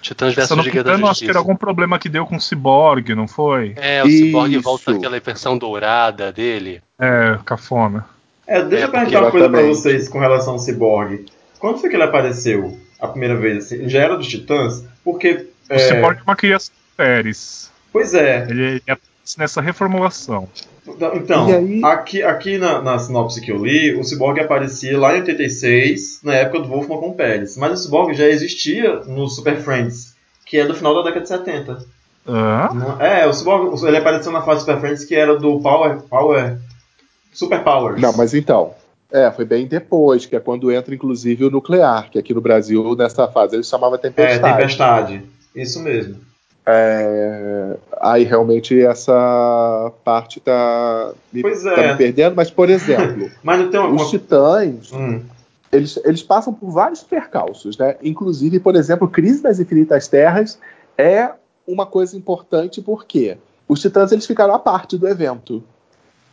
Titãs 0.00 0.34
versus 0.34 0.56
Liga 0.64 0.82
Justiça. 0.82 1.10
acho 1.10 1.20
que 1.24 1.30
era 1.30 1.38
algum 1.38 1.56
problema 1.56 1.98
que 1.98 2.08
deu 2.08 2.26
com 2.26 2.36
o 2.36 2.40
Cyborg, 2.40 3.14
não 3.14 3.26
foi? 3.26 3.74
É, 3.76 4.02
o 4.02 4.06
Cyborg 4.06 4.56
volta 4.58 4.92
aquela 4.92 5.18
versão 5.18 5.58
dourada 5.58 6.32
dele. 6.32 6.80
É, 6.98 7.38
cafona. 7.44 8.06
É, 8.46 8.62
deixa 8.62 8.84
é, 8.84 8.88
eu 8.88 8.92
perguntar 8.92 9.20
uma 9.22 9.30
coisa 9.30 9.48
pra 9.48 9.62
vocês 9.62 10.08
com 10.08 10.18
relação 10.18 10.52
ao 10.52 10.58
Cyborg. 10.58 11.26
Quando 11.58 11.78
foi 11.78 11.90
que 11.90 11.96
ele 11.96 12.04
apareceu 12.04 12.78
a 13.00 13.08
primeira 13.08 13.36
vez? 13.36 13.66
Assim? 13.66 13.88
Já 13.88 14.02
era 14.02 14.16
dos 14.16 14.28
Titãs? 14.28 14.84
Porque. 15.04 15.48
O 15.68 15.74
é... 15.74 15.78
Cyborg 15.78 16.20
é 16.20 16.22
uma 16.22 16.36
criação 16.36 16.72
Pérez. 16.96 17.70
Pois 17.92 18.14
é. 18.14 18.46
Ele 18.48 18.82
aparece 18.86 19.38
nessa 19.38 19.60
reformulação. 19.60 20.48
Então, 21.14 21.46
aí... 21.46 21.80
aqui, 21.84 22.22
aqui 22.22 22.58
na, 22.58 22.80
na, 22.80 22.98
sinopse 22.98 23.40
que 23.40 23.50
eu 23.50 23.64
li, 23.64 23.94
o 23.96 24.04
Cyborg 24.04 24.40
aparecia 24.40 24.98
lá 24.98 25.16
em 25.16 25.20
86, 25.20 26.20
na 26.22 26.34
época 26.34 26.60
do 26.60 26.68
Wolfman 26.68 26.98
com 26.98 27.12
Pérez. 27.12 27.56
Mas 27.56 27.80
o 27.80 27.82
Cyborg 27.84 28.14
já 28.14 28.26
existia 28.26 29.00
no 29.06 29.28
Super 29.28 29.56
Friends, 29.56 30.14
que 30.44 30.58
é 30.58 30.64
do 30.64 30.74
final 30.74 30.94
da 30.94 31.02
década 31.02 31.22
de 31.22 31.28
70. 31.28 31.78
Ah? 32.28 32.96
É, 33.00 33.26
o 33.26 33.32
Cyborg 33.32 33.84
ele 33.84 33.96
apareceu 33.96 34.30
na 34.30 34.42
fase 34.42 34.60
Super 34.60 34.80
Friends 34.80 35.04
que 35.04 35.14
era 35.14 35.36
do 35.36 35.60
Power. 35.60 36.02
Power 36.02 36.58
Super 37.32 37.62
Powers. 37.62 38.00
Não, 38.00 38.16
mas 38.16 38.32
então. 38.32 38.72
É, 39.12 39.30
foi 39.30 39.44
bem 39.44 39.66
depois, 39.66 40.26
que 40.26 40.34
é 40.34 40.40
quando 40.40 40.70
entra 40.72 40.94
inclusive 40.94 41.44
o 41.44 41.50
nuclear, 41.50 42.10
que 42.10 42.18
aqui 42.18 42.34
no 42.34 42.40
Brasil, 42.40 42.96
nessa 42.96 43.28
fase, 43.28 43.54
ele 43.54 43.62
chamava 43.62 43.96
Tempestade. 43.96 44.44
É, 44.44 44.52
Tempestade. 44.52 45.22
Isso 45.54 45.80
mesmo. 45.80 46.25
É, 46.68 47.76
aí 48.00 48.24
realmente 48.24 48.80
essa 48.80 49.92
parte 50.04 50.40
tá 50.40 51.12
me, 51.32 51.40
é. 51.40 51.54
tá 51.54 51.92
me 51.92 51.96
perdendo, 51.96 52.34
mas 52.34 52.50
por 52.50 52.68
exemplo, 52.68 53.30
mas 53.40 53.70
os 53.94 54.10
titãs 54.10 54.92
hum. 54.92 55.22
eles, 55.70 55.96
eles 56.04 56.24
passam 56.24 56.52
por 56.52 56.72
vários 56.72 57.04
percalços, 57.04 57.78
né? 57.78 57.94
Inclusive, 58.02 58.58
por 58.58 58.74
exemplo, 58.74 59.06
Crise 59.06 59.40
das 59.40 59.60
Infinitas 59.60 60.08
Terras 60.08 60.58
é 60.98 61.30
uma 61.68 61.86
coisa 61.86 62.16
importante 62.16 62.82
porque 62.82 63.38
os 63.68 63.80
titãs 63.80 64.10
eles 64.10 64.26
ficaram 64.26 64.52
à 64.52 64.58
parte 64.58 64.98
do 64.98 65.06
evento. 65.06 65.62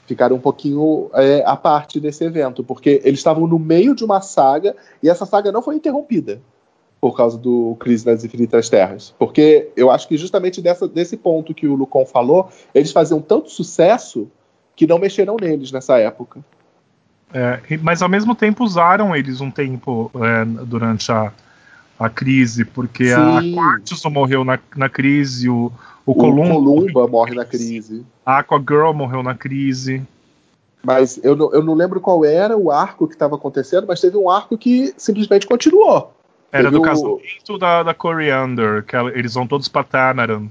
Ficaram 0.08 0.36
um 0.36 0.41
pouquinho 0.41 1.12
é, 1.13 1.43
à 1.46 1.56
parte 1.56 2.00
desse 2.00 2.26
evento, 2.26 2.63
porque 2.63 3.02
eles 3.06 3.19
estavam 3.19 3.46
no 3.46 3.60
meio 3.60 3.96
de 3.96 4.04
uma 4.04 4.19
saga 4.19 4.76
e 5.02 5.08
essa 5.08 5.28
saga 5.28 5.52
não 5.52 5.62
foi 5.62 5.76
interrompida 5.76 6.41
por 7.04 7.18
causa 7.18 7.38
do 7.38 7.76
Crise 7.82 8.06
nas 8.06 8.24
Infinitas 8.24 8.70
Terras. 8.70 9.13
Porque 9.20 9.68
eu 9.76 9.92
acho 9.92 10.08
que 10.08 10.16
justamente 10.16 10.62
dessa, 10.62 10.88
desse 10.88 11.18
ponto 11.18 11.54
que 11.54 11.68
o 11.68 11.76
Lucon 11.76 12.06
falou, 12.06 12.50
eles 12.74 12.94
faziam 12.94 13.20
tanto 13.20 13.50
sucesso 13.50 14.32
que 14.74 14.88
não 14.88 14.98
mexeram 14.98 15.36
neles 15.36 15.70
nessa 15.70 15.98
época. 15.98 16.39
É, 17.34 17.60
mas 17.82 18.02
ao 18.02 18.08
mesmo 18.08 18.34
tempo 18.34 18.63
usaram 18.63 19.13
eles 19.13 19.42
um 19.42 19.52
tempo 19.52 20.10
é, 20.16 20.46
durante 20.63 21.12
a, 21.12 21.34
a 22.00 22.10
crise, 22.10 22.63
porque 22.63 23.08
Sim. 23.08 23.13
a 23.13 23.54
Quartus 23.54 24.02
morreu 24.06 24.46
na, 24.46 24.58
na 24.74 24.88
crise, 24.88 25.50
o, 25.50 25.74
o, 26.06 26.12
o 26.13 26.16
Columba, 26.16 26.54
Columba 26.54 27.08
morre 27.10 27.36
na 27.36 27.44
crise. 27.44 28.06
A 28.26 28.38
Aqua 28.38 28.60
Girl 28.60 28.94
morreu 28.94 29.22
na 29.22 29.36
crise. 29.36 30.02
Mas 30.82 31.20
eu 31.22 31.36
não, 31.36 31.54
eu 31.54 31.62
não 31.62 31.74
lembro 31.74 32.00
qual 32.00 32.24
era 32.24 32.56
o 32.56 32.72
arco 32.72 33.10
que 33.10 33.13
estava 33.13 33.36
acontecendo, 33.36 33.86
mas 33.86 34.00
teve 34.00 34.16
um 34.16 34.30
arco 34.30 34.58
que 34.58 34.94
simplesmente 34.96 35.46
continuou. 35.46 36.13
Era 36.54 36.70
do 36.72 36.80
o- 36.80 36.82
casamento 36.82 37.58
da, 37.60 37.84
da 37.84 37.94
Coriander, 37.94 38.84
que 38.86 38.96
eles 38.96 39.34
vão 39.34 39.48
todos 39.48 39.68
pra 39.68 39.84
Tanaran. 39.84 40.48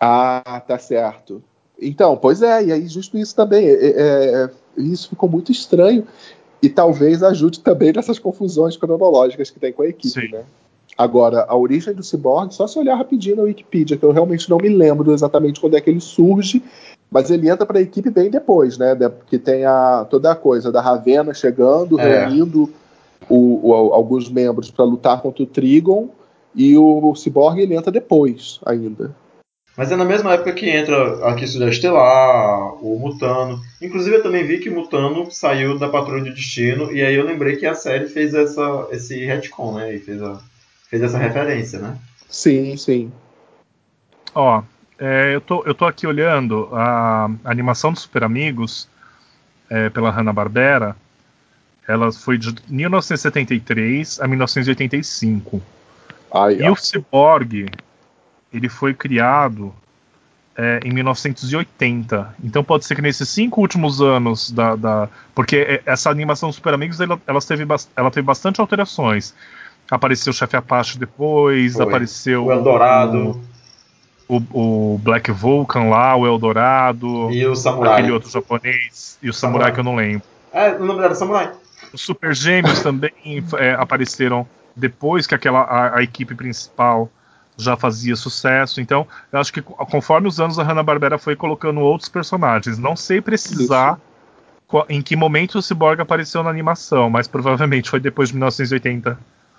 Ah, 0.00 0.60
tá 0.66 0.78
certo. 0.78 1.42
Então, 1.80 2.16
pois 2.16 2.42
é, 2.42 2.64
e 2.64 2.72
aí 2.72 2.86
justo 2.88 3.16
isso 3.18 3.34
também. 3.36 3.66
é- 3.66 3.72
é- 3.72 4.44
é- 4.44 4.50
isso 4.78 5.08
ficou 5.10 5.28
muito 5.28 5.52
estranho. 5.52 6.06
E 6.62 6.68
talvez 6.68 7.22
ajude 7.22 7.60
também 7.60 7.92
nessas 7.92 8.18
confusões 8.18 8.76
cronológicas 8.76 9.50
que 9.50 9.58
tem 9.60 9.72
com 9.72 9.82
a 9.82 9.88
equipe, 9.88 10.08
Sim. 10.08 10.28
né? 10.32 10.42
Agora, 10.96 11.44
a 11.48 11.56
origem 11.56 11.92
do 11.94 12.02
Cyborg, 12.02 12.54
só 12.54 12.66
se 12.66 12.78
olhar 12.78 12.94
rapidinho 12.96 13.36
na 13.36 13.42
Wikipedia, 13.42 13.96
que 13.96 14.04
eu 14.04 14.12
realmente 14.12 14.48
não 14.48 14.58
me 14.58 14.68
lembro 14.68 15.12
exatamente 15.12 15.60
quando 15.60 15.76
é 15.76 15.80
que 15.80 15.90
ele 15.90 16.00
surge, 16.00 16.62
mas 17.10 17.30
ele 17.30 17.48
entra 17.48 17.66
para 17.66 17.78
a 17.78 17.82
equipe 17.82 18.10
bem 18.10 18.30
depois, 18.30 18.78
né? 18.78 18.94
De- 18.94 19.10
Que 19.26 19.38
tem 19.38 19.64
a, 19.64 20.06
toda 20.08 20.30
a 20.30 20.36
coisa 20.36 20.70
da 20.70 20.80
Ravena 20.80 21.34
chegando, 21.34 21.98
É. 21.98 22.20
reunindo 22.26 22.70
o- 23.28 23.68
o- 23.70 23.92
alguns 23.92 24.28
membros 24.28 24.70
para 24.70 24.84
lutar 24.84 25.20
contra 25.20 25.42
o 25.42 25.46
Trigon, 25.46 26.08
e 26.54 26.76
o 26.76 27.14
Cyborg 27.14 27.60
ele 27.60 27.74
entra 27.74 27.90
depois 27.90 28.60
ainda. 28.66 29.14
Mas 29.74 29.90
é 29.90 29.96
na 29.96 30.04
mesma 30.04 30.34
época 30.34 30.52
que 30.52 30.68
entra 30.68 31.26
a 31.26 31.34
Quistura 31.34 31.70
Estelar, 31.70 32.74
o 32.84 32.98
Mutano. 32.98 33.58
Inclusive 33.80 34.16
eu 34.16 34.22
também 34.22 34.46
vi 34.46 34.58
que 34.58 34.68
o 34.68 34.74
Mutano 34.74 35.30
saiu 35.30 35.78
da 35.78 35.88
Patrulha 35.88 36.24
do 36.24 36.34
Destino, 36.34 36.92
e 36.92 37.02
aí 37.02 37.14
eu 37.14 37.24
lembrei 37.24 37.56
que 37.56 37.64
a 37.64 37.74
série 37.74 38.06
fez 38.06 38.34
essa, 38.34 38.86
esse 38.90 39.24
retcon, 39.24 39.76
né? 39.76 39.94
E 39.94 39.98
fez, 39.98 40.22
a, 40.22 40.38
fez 40.90 41.02
essa 41.02 41.16
referência, 41.16 41.78
né? 41.78 41.96
Sim, 42.28 42.76
sim. 42.76 43.10
Ó, 44.34 44.62
é, 44.98 45.34
eu, 45.34 45.40
tô, 45.40 45.62
eu 45.64 45.74
tô 45.74 45.86
aqui 45.86 46.06
olhando 46.06 46.68
a, 46.72 47.30
a 47.42 47.50
animação 47.50 47.92
dos 47.92 48.02
Super 48.02 48.24
Amigos 48.24 48.88
é, 49.70 49.88
pela 49.88 50.10
Hanna-Barbera. 50.10 50.94
Ela 51.88 52.12
foi 52.12 52.38
de 52.38 52.54
1973 52.68 54.20
a 54.20 54.28
1985. 54.28 55.60
Aí, 56.32 56.58
E 56.60 56.68
ó. 56.68 56.72
o 56.72 56.76
Cyborg, 56.76 57.66
ele 58.52 58.68
foi 58.68 58.94
criado 58.94 59.74
é, 60.56 60.80
em 60.84 60.92
1980. 60.92 62.34
Então 62.44 62.62
pode 62.62 62.84
ser 62.84 62.94
que 62.94 63.02
nesses 63.02 63.28
cinco 63.28 63.60
últimos 63.60 64.00
anos 64.00 64.50
da. 64.50 64.76
da- 64.76 65.08
porque 65.34 65.56
é, 65.56 65.82
essa 65.86 66.10
animação 66.10 66.48
dos 66.50 66.56
Super 66.56 66.74
Amigos 66.74 67.00
ela, 67.00 67.20
ela 67.26 67.40
teve, 67.40 67.66
ela 67.96 68.10
teve 68.10 68.26
bastante 68.26 68.60
alterações. 68.60 69.34
Apareceu 69.90 70.30
o 70.30 70.34
Chefe 70.34 70.56
Apache 70.56 70.98
depois, 70.98 71.74
Foi. 71.74 71.84
apareceu 71.84 72.44
O 72.46 72.52
Eldorado 72.52 73.40
o, 74.28 74.36
o 74.94 74.98
Black 74.98 75.30
Vulcan 75.30 75.88
lá, 75.90 76.16
o 76.16 76.26
Eldorado, 76.26 77.30
e 77.30 77.44
o 77.46 77.54
Samurai. 77.54 77.94
aquele 77.94 78.12
outro 78.12 78.30
japonês, 78.30 79.18
e 79.22 79.28
o 79.28 79.32
Samurai 79.34 79.70
Samurai. 79.70 79.72
que 79.72 79.80
eu 79.80 79.84
não 79.84 79.96
lembro. 79.96 80.22
É, 80.52 80.70
o 80.74 80.78
nome 80.80 80.94
dela 80.94 81.06
era 81.06 81.14
Samurai. 81.14 81.50
Os 81.92 82.00
Super 82.00 82.34
Gêmeos 82.34 82.82
também 82.82 83.12
é, 83.58 83.72
apareceram 83.72 84.46
depois 84.74 85.26
que 85.26 85.34
aquela 85.34 85.60
a, 85.60 85.98
a 85.98 86.02
equipe 86.02 86.34
principal 86.34 87.10
já 87.56 87.76
fazia 87.76 88.16
sucesso. 88.16 88.80
Então, 88.80 89.06
eu 89.30 89.38
acho 89.38 89.52
que 89.52 89.60
co- 89.60 89.74
conforme 89.86 90.26
os 90.28 90.40
anos 90.40 90.58
a 90.58 90.62
Hanna-Barbera 90.62 91.18
foi 91.18 91.36
colocando 91.36 91.80
outros 91.80 92.08
personagens. 92.08 92.78
Não 92.78 92.96
sei 92.96 93.20
precisar 93.20 93.98
em 94.88 95.02
que 95.02 95.14
momento 95.14 95.58
o 95.58 95.62
Cyborg 95.62 96.00
apareceu 96.00 96.42
na 96.42 96.48
animação, 96.48 97.10
mas 97.10 97.28
provavelmente 97.28 97.90
foi 97.90 98.00
depois 98.00 98.30
de 98.30 98.36
1980. 98.36 99.18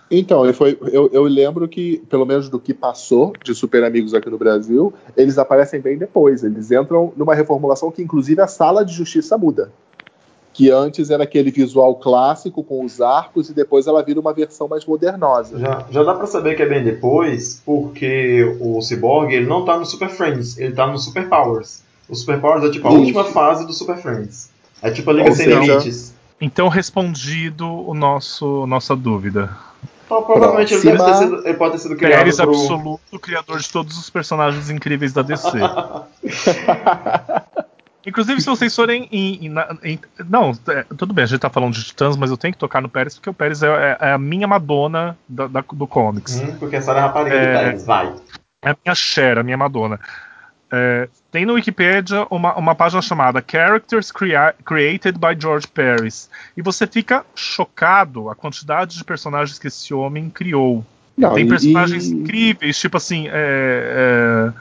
Então, 0.10 0.46
eu, 0.46 0.54
foi, 0.54 0.78
eu, 0.92 1.10
eu 1.12 1.24
lembro 1.24 1.68
que, 1.68 2.04
pelo 2.10 2.26
menos 2.26 2.50
do 2.50 2.60
que 2.60 2.74
passou 2.74 3.34
de 3.44 3.54
Super 3.56 3.84
Amigos 3.84 4.14
aqui 4.14 4.30
no 4.30 4.38
Brasil, 4.38 4.94
eles 5.16 5.38
aparecem 5.38 5.80
bem 5.80 5.98
depois. 5.98 6.44
Eles 6.44 6.72
entram 6.72 7.14
numa 7.16 7.34
reformulação 7.34 7.92
que, 7.92 8.02
inclusive, 8.02 8.42
a 8.42 8.48
sala 8.48 8.84
de 8.84 8.94
justiça 8.94 9.38
muda. 9.38 9.72
Que 10.54 10.70
antes 10.70 11.10
era 11.10 11.24
aquele 11.24 11.50
visual 11.50 11.96
clássico 11.96 12.64
com 12.64 12.86
os 12.86 13.02
arcos 13.02 13.50
e 13.50 13.54
depois 13.54 13.88
ela 13.88 14.04
vira 14.04 14.20
uma 14.20 14.34
versão 14.34 14.68
mais 14.68 14.86
modernosa. 14.86 15.58
Já, 15.60 15.86
já 15.90 16.04
dá 16.04 16.14
pra 16.14 16.28
saber 16.28 16.56
que 16.56 16.62
é 16.62 16.66
bem 16.68 16.84
depois, 16.84 17.62
porque 17.66 18.56
o 18.62 18.80
Cyborg 18.82 19.34
ele 19.34 19.48
não 19.48 19.66
tá 19.66 19.78
no 19.78 19.86
Super 19.86 20.10
Friends, 20.10 20.58
ele 20.60 20.74
tá 20.74 20.86
no 20.86 20.98
Super 21.00 21.28
Powers. 21.28 21.82
O 22.08 22.16
Super 22.16 22.40
Powers 22.40 22.66
é 22.66 22.70
tipo 22.70 22.88
a 22.88 22.92
Isso. 22.92 23.00
última 23.00 23.24
fase 23.26 23.66
do 23.66 23.74
Super 23.74 23.98
Friends. 23.98 24.52
É 24.82 24.92
tipo 24.92 25.10
a 25.10 25.14
Liga 25.14 25.30
Ou 25.30 25.36
Sem 25.36 25.46
seja- 25.46 25.60
Limites. 25.60 26.14
Então, 26.40 26.68
respondido 26.68 27.66
o 27.68 27.94
nosso 27.94 28.68
nossa 28.68 28.96
dúvida. 28.96 29.50
Então, 30.06 30.22
provavelmente 30.24 30.74
ele, 30.74 30.98
ter 30.98 31.16
sido, 31.16 31.48
ele 31.48 31.54
pode 31.54 31.72
ter 31.72 31.78
sido 31.80 31.96
criado 31.96 32.20
Pérez 32.20 32.36
pro... 32.36 32.50
absoluto, 32.50 33.20
criador 33.20 33.60
de 33.60 33.70
todos 33.72 33.98
os 33.98 34.10
personagens 34.10 34.70
incríveis 34.70 35.14
da 35.14 35.22
DC. 35.22 35.48
Inclusive, 38.06 38.42
se 38.42 38.48
vocês 38.48 38.76
forem 38.76 39.08
em. 39.12 39.48
em- 39.48 39.54
em- 39.94 40.00
não, 40.30 40.52
é, 40.68 40.84
tudo 40.98 41.14
bem, 41.14 41.24
a 41.24 41.28
gente 41.28 41.40
tá 41.40 41.50
falando 41.50 41.74
de 41.74 41.84
Titãs, 41.84 42.18
mas 42.18 42.30
eu 42.32 42.38
tenho 42.38 42.54
que 42.54 42.60
tocar 42.60 42.82
no 42.82 42.90
Pérez, 42.90 43.16
porque 43.16 43.30
o 43.30 43.34
Pérez 43.34 43.64
é, 43.64 43.68
é- 43.68 43.98
é 44.10 44.12
a 44.14 44.18
minha 44.18 44.48
Madonna 44.48 45.18
da- 45.28 45.48
da- 45.48 45.64
do 45.74 45.88
comics. 45.88 46.40
Hum, 46.42 46.56
porque 46.60 46.76
essa 46.76 46.92
era 46.92 47.00
a 47.02 47.04
rapariga 47.08 47.36
É. 47.36 47.40
do 47.54 47.60
Pérez, 47.60 47.86
vai. 47.86 48.14
É 48.62 48.72
a 48.72 48.78
minha 48.86 48.96
Cher, 48.96 49.38
a 49.38 49.44
minha 49.44 49.58
Madonna. 49.58 50.00
É, 50.76 51.08
tem 51.32 51.46
no 51.46 51.54
Wikipedia 51.54 52.26
uma, 52.32 52.56
uma 52.56 52.74
página 52.74 53.00
chamada 53.02 53.44
Characters 53.48 54.12
Crea- 54.12 54.56
Created 54.66 55.20
by 55.20 55.40
George 55.40 55.68
Paris. 55.68 56.30
E 56.58 56.62
você 56.64 56.88
fica 56.88 57.24
chocado 57.36 58.30
a 58.30 58.36
quantidade 58.36 58.98
de 58.98 59.04
personagens 59.04 59.60
que 59.60 59.68
esse 59.68 59.94
homem 59.94 60.30
criou. 60.32 60.84
Não, 61.16 61.36
Tem 61.36 61.48
personagens 61.48 62.06
e- 62.08 62.16
incríveis, 62.16 62.80
tipo 62.80 62.98
assim, 62.98 63.28
é, 63.28 63.32
é, 63.34 64.54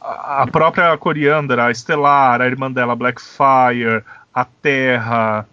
a 0.00 0.46
própria 0.50 0.96
Coriander, 0.96 1.58
a 1.58 1.70
Estelar, 1.70 2.40
a 2.40 2.46
irmã 2.46 2.70
dela, 2.70 2.96
Blackfire, 2.96 4.02
a 4.32 4.44
Terra. 4.44 5.46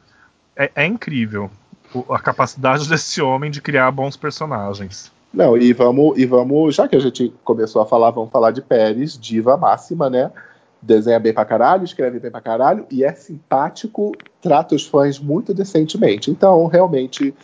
É, 0.55 0.71
é 0.75 0.85
incrível 0.85 1.51
a 2.09 2.19
capacidade 2.19 2.87
desse 2.89 3.21
homem 3.21 3.51
de 3.51 3.61
criar 3.61 3.91
bons 3.91 4.15
personagens. 4.15 5.11
Não, 5.33 5.57
e 5.57 5.73
vamos, 5.73 6.17
e 6.17 6.25
vamos, 6.25 6.75
já 6.75 6.87
que 6.87 6.95
a 6.95 6.99
gente 6.99 7.33
começou 7.43 7.81
a 7.81 7.85
falar, 7.85 8.11
vamos 8.11 8.31
falar 8.31 8.51
de 8.51 8.61
Pérez, 8.61 9.17
diva 9.19 9.57
máxima, 9.57 10.09
né? 10.09 10.31
Desenha 10.81 11.19
bem 11.19 11.33
pra 11.33 11.43
caralho, 11.43 11.83
escreve 11.83 12.19
bem 12.19 12.31
pra 12.31 12.39
caralho 12.39 12.85
e 12.89 13.03
é 13.03 13.11
simpático, 13.11 14.13
trata 14.41 14.75
os 14.75 14.87
fãs 14.87 15.19
muito 15.19 15.53
decentemente. 15.53 16.31
Então, 16.31 16.65
realmente, 16.67 17.35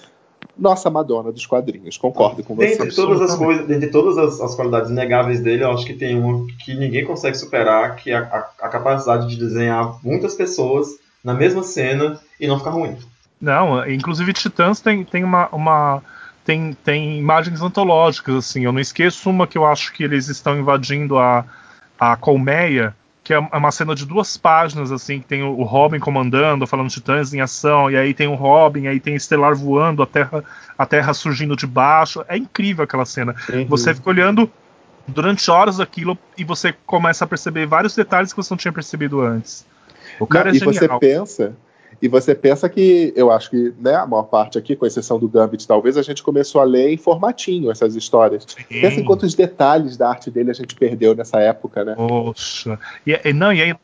nossa 0.57 0.89
Madonna 0.89 1.31
dos 1.31 1.45
quadrinhos, 1.45 1.97
concordo 1.97 2.43
com 2.43 2.55
você. 2.55 2.69
Dentre 2.77 2.93
todas 2.95 3.21
as 3.21 3.35
coisas, 3.35 3.67
dentre 3.67 3.89
todas 3.89 4.17
as, 4.17 4.39
as 4.39 4.55
qualidades 4.55 4.89
negáveis 4.91 5.39
dele, 5.41 5.63
eu 5.63 5.71
acho 5.71 5.85
que 5.85 5.93
tem 5.93 6.17
uma 6.19 6.45
que 6.63 6.75
ninguém 6.75 7.03
consegue 7.05 7.35
superar, 7.37 7.95
que 7.95 8.11
é 8.11 8.15
a, 8.15 8.19
a- 8.21 8.49
a 8.65 8.69
capacidade 8.69 9.27
de 9.27 9.35
desenhar 9.37 9.97
muitas 10.03 10.35
pessoas 10.35 10.87
na 11.23 11.33
mesma 11.33 11.63
cena 11.63 12.19
e 12.39 12.47
não 12.47 12.57
ficar 12.59 12.71
ruim. 12.71 12.97
Não, 13.41 13.85
inclusive 13.89 14.31
Titãs 14.33 14.79
tem, 14.79 15.03
tem 15.03 15.23
uma. 15.23 15.49
uma 15.51 16.01
tem, 16.45 16.73
tem 16.83 17.17
imagens 17.17 17.61
antológicas, 17.61 18.35
assim. 18.35 18.65
Eu 18.65 18.71
não 18.71 18.79
esqueço 18.79 19.29
uma 19.29 19.47
que 19.47 19.57
eu 19.57 19.65
acho 19.65 19.93
que 19.93 20.03
eles 20.03 20.27
estão 20.27 20.57
invadindo 20.57 21.17
a, 21.17 21.45
a 21.99 22.15
colmeia, 22.17 22.93
que 23.23 23.33
é 23.33 23.39
uma 23.39 23.71
cena 23.71 23.95
de 23.95 24.05
duas 24.05 24.35
páginas, 24.35 24.91
assim, 24.91 25.19
que 25.19 25.25
tem 25.25 25.41
o 25.43 25.63
Robin 25.63 25.97
comandando, 25.97 26.67
falando 26.67 26.89
Titãs 26.89 27.33
em 27.33 27.39
ação, 27.39 27.89
e 27.89 27.95
aí 27.95 28.13
tem 28.13 28.27
o 28.27 28.35
Robin, 28.35 28.87
aí 28.87 28.99
tem 28.99 29.15
Estelar 29.15 29.55
voando, 29.55 30.03
a 30.03 30.05
Terra, 30.05 30.43
a 30.77 30.85
terra 30.85 31.13
surgindo 31.13 31.55
de 31.55 31.65
baixo. 31.65 32.25
É 32.27 32.35
incrível 32.35 32.83
aquela 32.83 33.05
cena. 33.05 33.33
Uhum. 33.49 33.65
Você 33.67 33.95
fica 33.95 34.09
olhando 34.09 34.51
durante 35.07 35.49
horas 35.49 35.79
aquilo 35.79 36.17
e 36.37 36.43
você 36.43 36.73
começa 36.85 37.23
a 37.23 37.27
perceber 37.27 37.65
vários 37.65 37.95
detalhes 37.95 38.33
que 38.33 38.37
você 38.37 38.53
não 38.53 38.57
tinha 38.57 38.73
percebido 38.73 39.21
antes. 39.21 39.65
O 40.19 40.27
cara 40.27 40.45
Não, 40.45 40.53
é 40.53 40.57
e 40.57 40.59
você 40.59 40.79
genial. 40.81 40.99
pensa, 40.99 41.53
e 42.03 42.09
você 42.09 42.35
pensa 42.35 42.67
que, 42.67 43.13
eu 43.15 43.31
acho 43.31 43.49
que, 43.49 43.73
né, 43.79 43.95
a 43.95 44.05
maior 44.05 44.23
parte 44.23 44.57
aqui, 44.57 44.75
com 44.75 44.85
exceção 44.85 45.17
do 45.17 45.29
Gambit, 45.29 45.65
talvez 45.65 45.95
a 45.95 46.01
gente 46.01 46.21
começou 46.21 46.59
a 46.59 46.65
ler 46.65 46.91
em 46.91 46.97
formatinho 46.97 47.71
essas 47.71 47.95
histórias. 47.95 48.45
Pensa 48.67 48.99
em 48.99 49.05
quantos 49.05 49.33
detalhes 49.33 49.95
da 49.95 50.09
arte 50.09 50.29
dele 50.29 50.51
a 50.51 50.53
gente 50.53 50.75
perdeu 50.75 51.15
nessa 51.15 51.39
época, 51.39 51.85
né? 51.85 51.95
Poxa. 51.95 52.77
E, 53.07 53.17
e- 53.23 53.31
não, 53.31 53.53
e 53.53 53.61
aí 53.61 53.69
é 53.69 53.77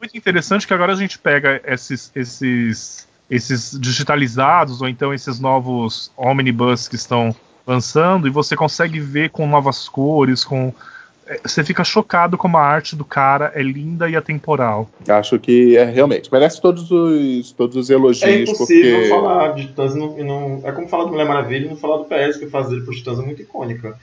muito 0.00 0.16
interessante 0.16 0.66
que 0.66 0.72
agora 0.72 0.94
a 0.94 0.96
gente 0.96 1.18
pega 1.18 1.60
esses, 1.66 2.10
esses, 2.16 3.06
esses 3.28 3.78
digitalizados, 3.78 4.80
ou 4.80 4.88
então 4.88 5.12
esses 5.12 5.38
novos 5.38 6.10
omnibus 6.16 6.88
que 6.88 6.96
estão 6.96 7.36
lançando, 7.66 8.26
e 8.26 8.30
você 8.30 8.56
consegue 8.56 8.98
ver 8.98 9.28
com 9.28 9.46
novas 9.46 9.90
cores, 9.90 10.42
com. 10.42 10.72
É, 11.28 11.40
Você 11.44 11.62
fica 11.62 11.84
chocado 11.84 12.36
como 12.38 12.56
a 12.56 12.62
arte 12.62 12.96
do 12.96 13.04
cara 13.04 13.52
é 13.54 13.62
linda 13.62 14.08
e 14.08 14.16
atemporal. 14.16 14.88
Acho 15.08 15.38
que 15.38 15.76
é 15.76 15.84
realmente 15.84 16.32
merece 16.32 16.60
todos 16.60 16.90
os, 16.90 17.52
todos 17.52 17.76
os 17.76 17.90
elogios, 17.90 18.22
É 18.24 18.42
impossível 18.42 18.94
porque 18.96 19.08
falar 19.08 19.48
de 19.54 19.66
Titãs 19.66 19.94
e 19.94 19.98
não, 19.98 20.16
não- 20.24 20.60
É 20.64 20.72
como 20.72 20.88
falar 20.88 21.04
de 21.04 21.10
Mulher 21.10 21.26
Maravilha 21.26 21.66
e 21.66 21.68
não 21.68 21.76
falar 21.76 21.98
do 21.98 22.04
PS, 22.04 22.38
que 22.38 22.46
fase 22.46 22.70
dele 22.70 22.82
pro 22.82 22.94
Titãs 22.94 23.18
é 23.18 23.22
muito 23.22 23.42
icônica. 23.42 23.98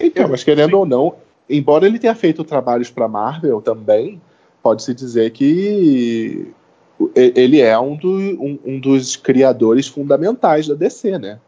Então, 0.00 0.28
mas 0.28 0.42
querendo 0.42 0.74
ou 0.78 0.84
não, 0.86 1.14
embora 1.48 1.86
ele 1.86 1.98
tenha 1.98 2.14
feito 2.14 2.42
trabalhos 2.44 2.90
para 2.90 3.06
Marvel 3.06 3.60
também, 3.60 4.20
pode-se 4.62 4.92
dizer 4.94 5.30
que 5.30 6.46
ele 7.14 7.60
é 7.60 7.78
um, 7.78 7.94
do- 7.96 8.08
um- 8.42 8.58
um 8.64 8.78
dos 8.80 9.16
criadores 9.16 9.86
fundamentais 9.86 10.66
da 10.66 10.74
DC, 10.74 11.18
né? 11.18 11.38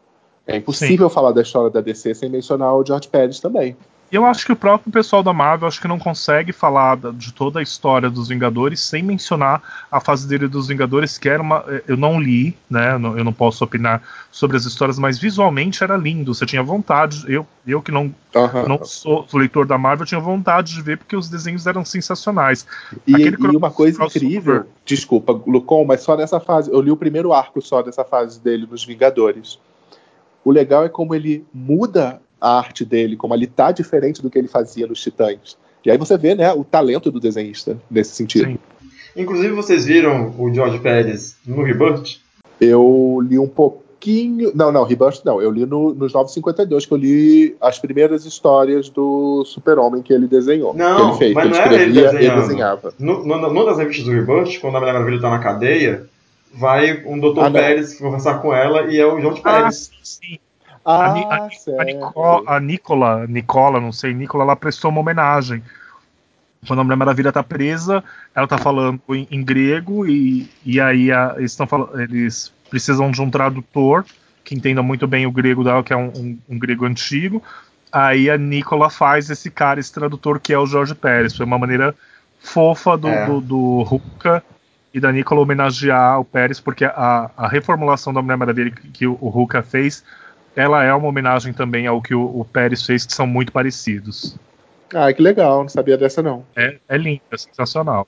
É 0.45 0.55
impossível 0.55 1.09
falar 1.09 1.31
da 1.33 1.41
história 1.41 1.69
da 1.69 1.81
DC 1.81 2.13
sem 2.13 2.29
mencionar 2.29 2.73
o 2.75 2.85
George 2.85 3.07
Pérez 3.09 3.39
também. 3.39 3.75
E 4.09 4.15
eu 4.15 4.25
acho 4.25 4.45
que 4.45 4.53
o 4.53 4.55
próprio 4.55 4.91
pessoal 4.91 5.21
da 5.21 5.33
Marvel 5.33 5.67
acho 5.67 5.81
que 5.81 5.87
não 5.87 5.99
consegue 5.99 6.53
falar 6.53 6.97
de 7.13 7.33
toda 7.33 7.59
a 7.59 7.63
história 7.63 8.09
dos 8.09 8.29
Vingadores 8.29 8.79
sem 8.79 9.03
mencionar 9.03 9.61
a 9.91 9.99
fase 9.99 10.25
dele 10.25 10.47
dos 10.47 10.67
Vingadores, 10.67 11.17
que 11.17 11.27
era 11.27 11.41
uma. 11.41 11.65
Eu 11.85 11.97
não 11.97 12.19
li, 12.19 12.55
né? 12.69 12.93
Eu 12.93 13.23
não, 13.23 13.33
posso 13.33 13.65
opinar 13.65 14.01
sobre 14.31 14.55
as 14.55 14.65
histórias, 14.65 14.97
mas 14.97 15.19
visualmente 15.19 15.83
era 15.83 15.97
lindo. 15.97 16.33
Você 16.33 16.45
tinha 16.45 16.63
vontade. 16.63 17.25
Eu, 17.27 17.45
eu 17.65 17.81
que 17.81 17.91
não, 17.91 18.13
Aham. 18.33 18.65
não 18.67 18.85
sou 18.85 19.27
leitor 19.33 19.65
da 19.65 19.77
Marvel, 19.77 20.05
tinha 20.05 20.21
vontade 20.21 20.73
de 20.73 20.81
ver 20.81 20.97
porque 20.97 21.15
os 21.15 21.27
desenhos 21.27 21.67
eram 21.67 21.83
sensacionais. 21.83 22.65
E, 23.05 23.11
e 23.11 23.57
uma 23.57 23.71
coisa 23.71 24.01
incrível, 24.05 24.65
desculpa, 24.85 25.33
Lucon, 25.45 25.83
mas 25.83 26.01
só 26.01 26.15
nessa 26.15 26.39
fase. 26.39 26.71
Eu 26.71 26.79
li 26.79 26.91
o 26.91 26.97
primeiro 26.97 27.33
arco 27.33 27.61
só 27.61 27.81
dessa 27.81 28.05
fase 28.05 28.39
dele 28.39 28.65
nos 28.69 28.85
Vingadores. 28.85 29.59
O 30.45 30.51
legal 30.51 30.85
é 30.85 30.89
como 30.89 31.13
ele 31.13 31.45
muda 31.53 32.21
a 32.39 32.57
arte 32.57 32.85
dele, 32.85 33.15
como 33.15 33.33
ele 33.33 33.47
tá 33.47 33.71
diferente 33.71 34.21
do 34.21 34.29
que 34.29 34.37
ele 34.37 34.47
fazia 34.47 34.87
nos 34.87 35.01
Titãs. 35.01 35.57
E 35.85 35.91
aí 35.91 35.97
você 35.97 36.17
vê, 36.17 36.35
né, 36.35 36.51
o 36.53 36.63
talento 36.63 37.09
do 37.11 37.19
desenhista 37.19 37.77
nesse 37.89 38.11
sentido. 38.15 38.45
Sim. 38.51 38.57
Inclusive, 39.15 39.53
vocês 39.53 39.85
viram 39.85 40.33
o 40.37 40.53
George 40.53 40.79
Pérez 40.79 41.37
no 41.45 41.63
Rebirth? 41.63 42.19
Eu 42.59 43.19
li 43.27 43.39
um 43.39 43.47
pouquinho. 43.47 44.51
Não, 44.53 44.71
não, 44.71 44.83
Rebirth 44.83 45.21
não. 45.25 45.41
Eu 45.41 45.49
li 45.49 45.65
no, 45.65 45.93
nos 45.93 46.13
952, 46.13 46.85
que 46.85 46.93
eu 46.93 46.97
li 46.97 47.55
as 47.61 47.79
primeiras 47.79 48.25
histórias 48.25 48.89
do 48.89 49.43
Super-Homem 49.45 50.01
que 50.03 50.13
ele 50.13 50.27
desenhou. 50.27 50.73
Não, 50.73 51.17
que 51.17 51.23
ele 51.25 51.33
fez, 51.33 51.33
mas 51.33 51.43
que 51.43 51.49
ele 51.49 51.57
não 51.57 51.63
era 51.63 51.73
ele 51.75 51.83
escrevia 51.91 52.09
e 52.09 52.11
desenhando. 52.13 52.41
desenhava. 52.41 52.93
No, 52.99 53.25
no, 53.25 53.41
numa 53.41 53.65
das 53.65 53.77
revistas 53.79 54.05
do 54.05 54.11
Rebirth, 54.11 54.59
quando 54.59 54.75
a 54.75 54.79
Mulher 54.79 54.93
Maravilha 54.93 55.21
tá 55.21 55.29
na 55.29 55.39
cadeia, 55.39 56.05
vai 56.53 57.03
um 57.05 57.17
Dr. 57.19 57.39
Ah, 57.39 57.43
não. 57.49 57.53
Pérez 57.53 57.97
conversar 57.97 58.35
com 58.41 58.53
ela 58.53 58.91
e 58.91 58.99
é 58.99 59.05
o 59.05 59.19
George 59.19 59.41
Ah, 59.43 59.61
Pérez. 59.61 59.91
sim. 60.03 60.37
Ah, 60.89 61.05
a, 61.05 61.11
a, 61.11 61.13
Ni- 61.13 61.25
a. 61.79 61.83
Nico- 61.83 62.43
a 62.47 62.59
Nicola, 62.59 63.27
Nicola, 63.27 63.79
não 63.81 63.91
sei, 63.91 64.13
Nicola, 64.13 64.43
ela 64.43 64.55
prestou 64.55 64.89
uma 64.89 65.01
homenagem. 65.01 65.61
Quando 66.65 66.79
a 66.79 66.83
Mulher 66.83 66.95
Maravilha 66.97 67.31
tá 67.31 67.43
presa, 67.43 68.03
ela 68.33 68.47
tá 68.47 68.57
falando 68.57 68.99
em, 69.09 69.27
em 69.29 69.43
grego 69.43 70.05
e, 70.07 70.49
e 70.65 70.79
aí 70.81 71.11
a- 71.11 71.35
eles, 71.37 71.55
tão 71.55 71.67
eles 71.95 72.51
precisam 72.69 73.11
de 73.11 73.21
um 73.21 73.29
tradutor 73.29 74.05
que 74.43 74.55
entenda 74.55 74.81
muito 74.81 75.05
bem 75.07 75.25
o 75.25 75.31
grego 75.31 75.63
dela, 75.63 75.83
que 75.83 75.93
é 75.93 75.97
um, 75.97 76.07
um- 76.15 76.39
um 76.49 76.59
grego 76.59 76.85
antigo. 76.85 77.43
Aí 77.91 78.29
a 78.29 78.37
Nicola 78.37 78.89
faz 78.89 79.29
esse 79.29 79.49
cara, 79.51 79.79
esse 79.79 79.93
tradutor 79.93 80.39
que 80.39 80.51
é 80.53 80.57
o 80.59 80.65
Jorge 80.65 80.95
Pérez. 80.95 81.35
Foi 81.35 81.45
uma 81.45 81.57
maneira 81.59 81.93
fofa 82.39 82.97
do, 82.97 83.07
É. 83.07 83.25
do, 83.25 83.39
do 83.41 83.81
Ruka 83.83 84.43
e 84.93 84.99
da 84.99 85.11
Nicola 85.11 85.41
homenagear 85.41 86.19
o 86.19 86.25
Pérez, 86.25 86.59
porque 86.59 86.85
a, 86.85 87.29
a 87.37 87.47
reformulação 87.47 88.13
da 88.13 88.21
Mulher 88.21 88.37
Maravilha 88.37 88.71
que, 88.71 88.87
que 88.89 89.07
o, 89.07 89.17
o 89.21 89.29
Ruka 89.29 89.61
fez 89.61 90.03
ela 90.57 90.83
é 90.83 90.93
uma 90.93 91.07
homenagem 91.07 91.53
também 91.53 91.87
ao 91.87 92.01
que 92.01 92.13
o, 92.13 92.21
o 92.41 92.43
Pérez 92.43 92.85
fez, 92.85 93.05
que 93.05 93.13
são 93.13 93.25
muito 93.27 93.51
parecidos. 93.51 94.35
Ah, 94.93 95.11
que 95.13 95.21
legal, 95.21 95.61
não 95.61 95.69
sabia 95.69 95.97
dessa 95.97 96.21
não. 96.23 96.43
É, 96.55 96.77
é 96.89 96.97
lindo, 96.97 97.21
é 97.31 97.37
sensacional. 97.37 98.07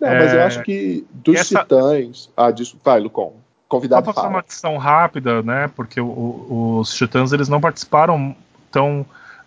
Não, 0.00 0.08
mas 0.08 0.32
eu 0.32 0.40
É, 0.40 0.44
acho 0.44 0.62
que 0.62 1.06
dos 1.12 1.36
essa- 1.36 1.60
titãs. 1.60 2.30
Ah, 2.36 2.50
diz... 2.50 2.74
vai, 2.84 2.98
Lucon. 3.00 3.32
Só 3.34 3.68
Convidado 3.68 4.04
para 4.04 4.12
fazer 4.14 4.28
uma 4.28 4.38
adição 4.38 4.76
rápida, 4.76 5.42
né? 5.42 5.68
Porque 5.74 6.00
o- 6.00 6.06
o- 6.06 6.78
os 6.80 6.94
Titãs 6.94 7.32
eles 7.32 7.48
não 7.48 7.60
participaram 7.60 8.34
tão 8.70 9.04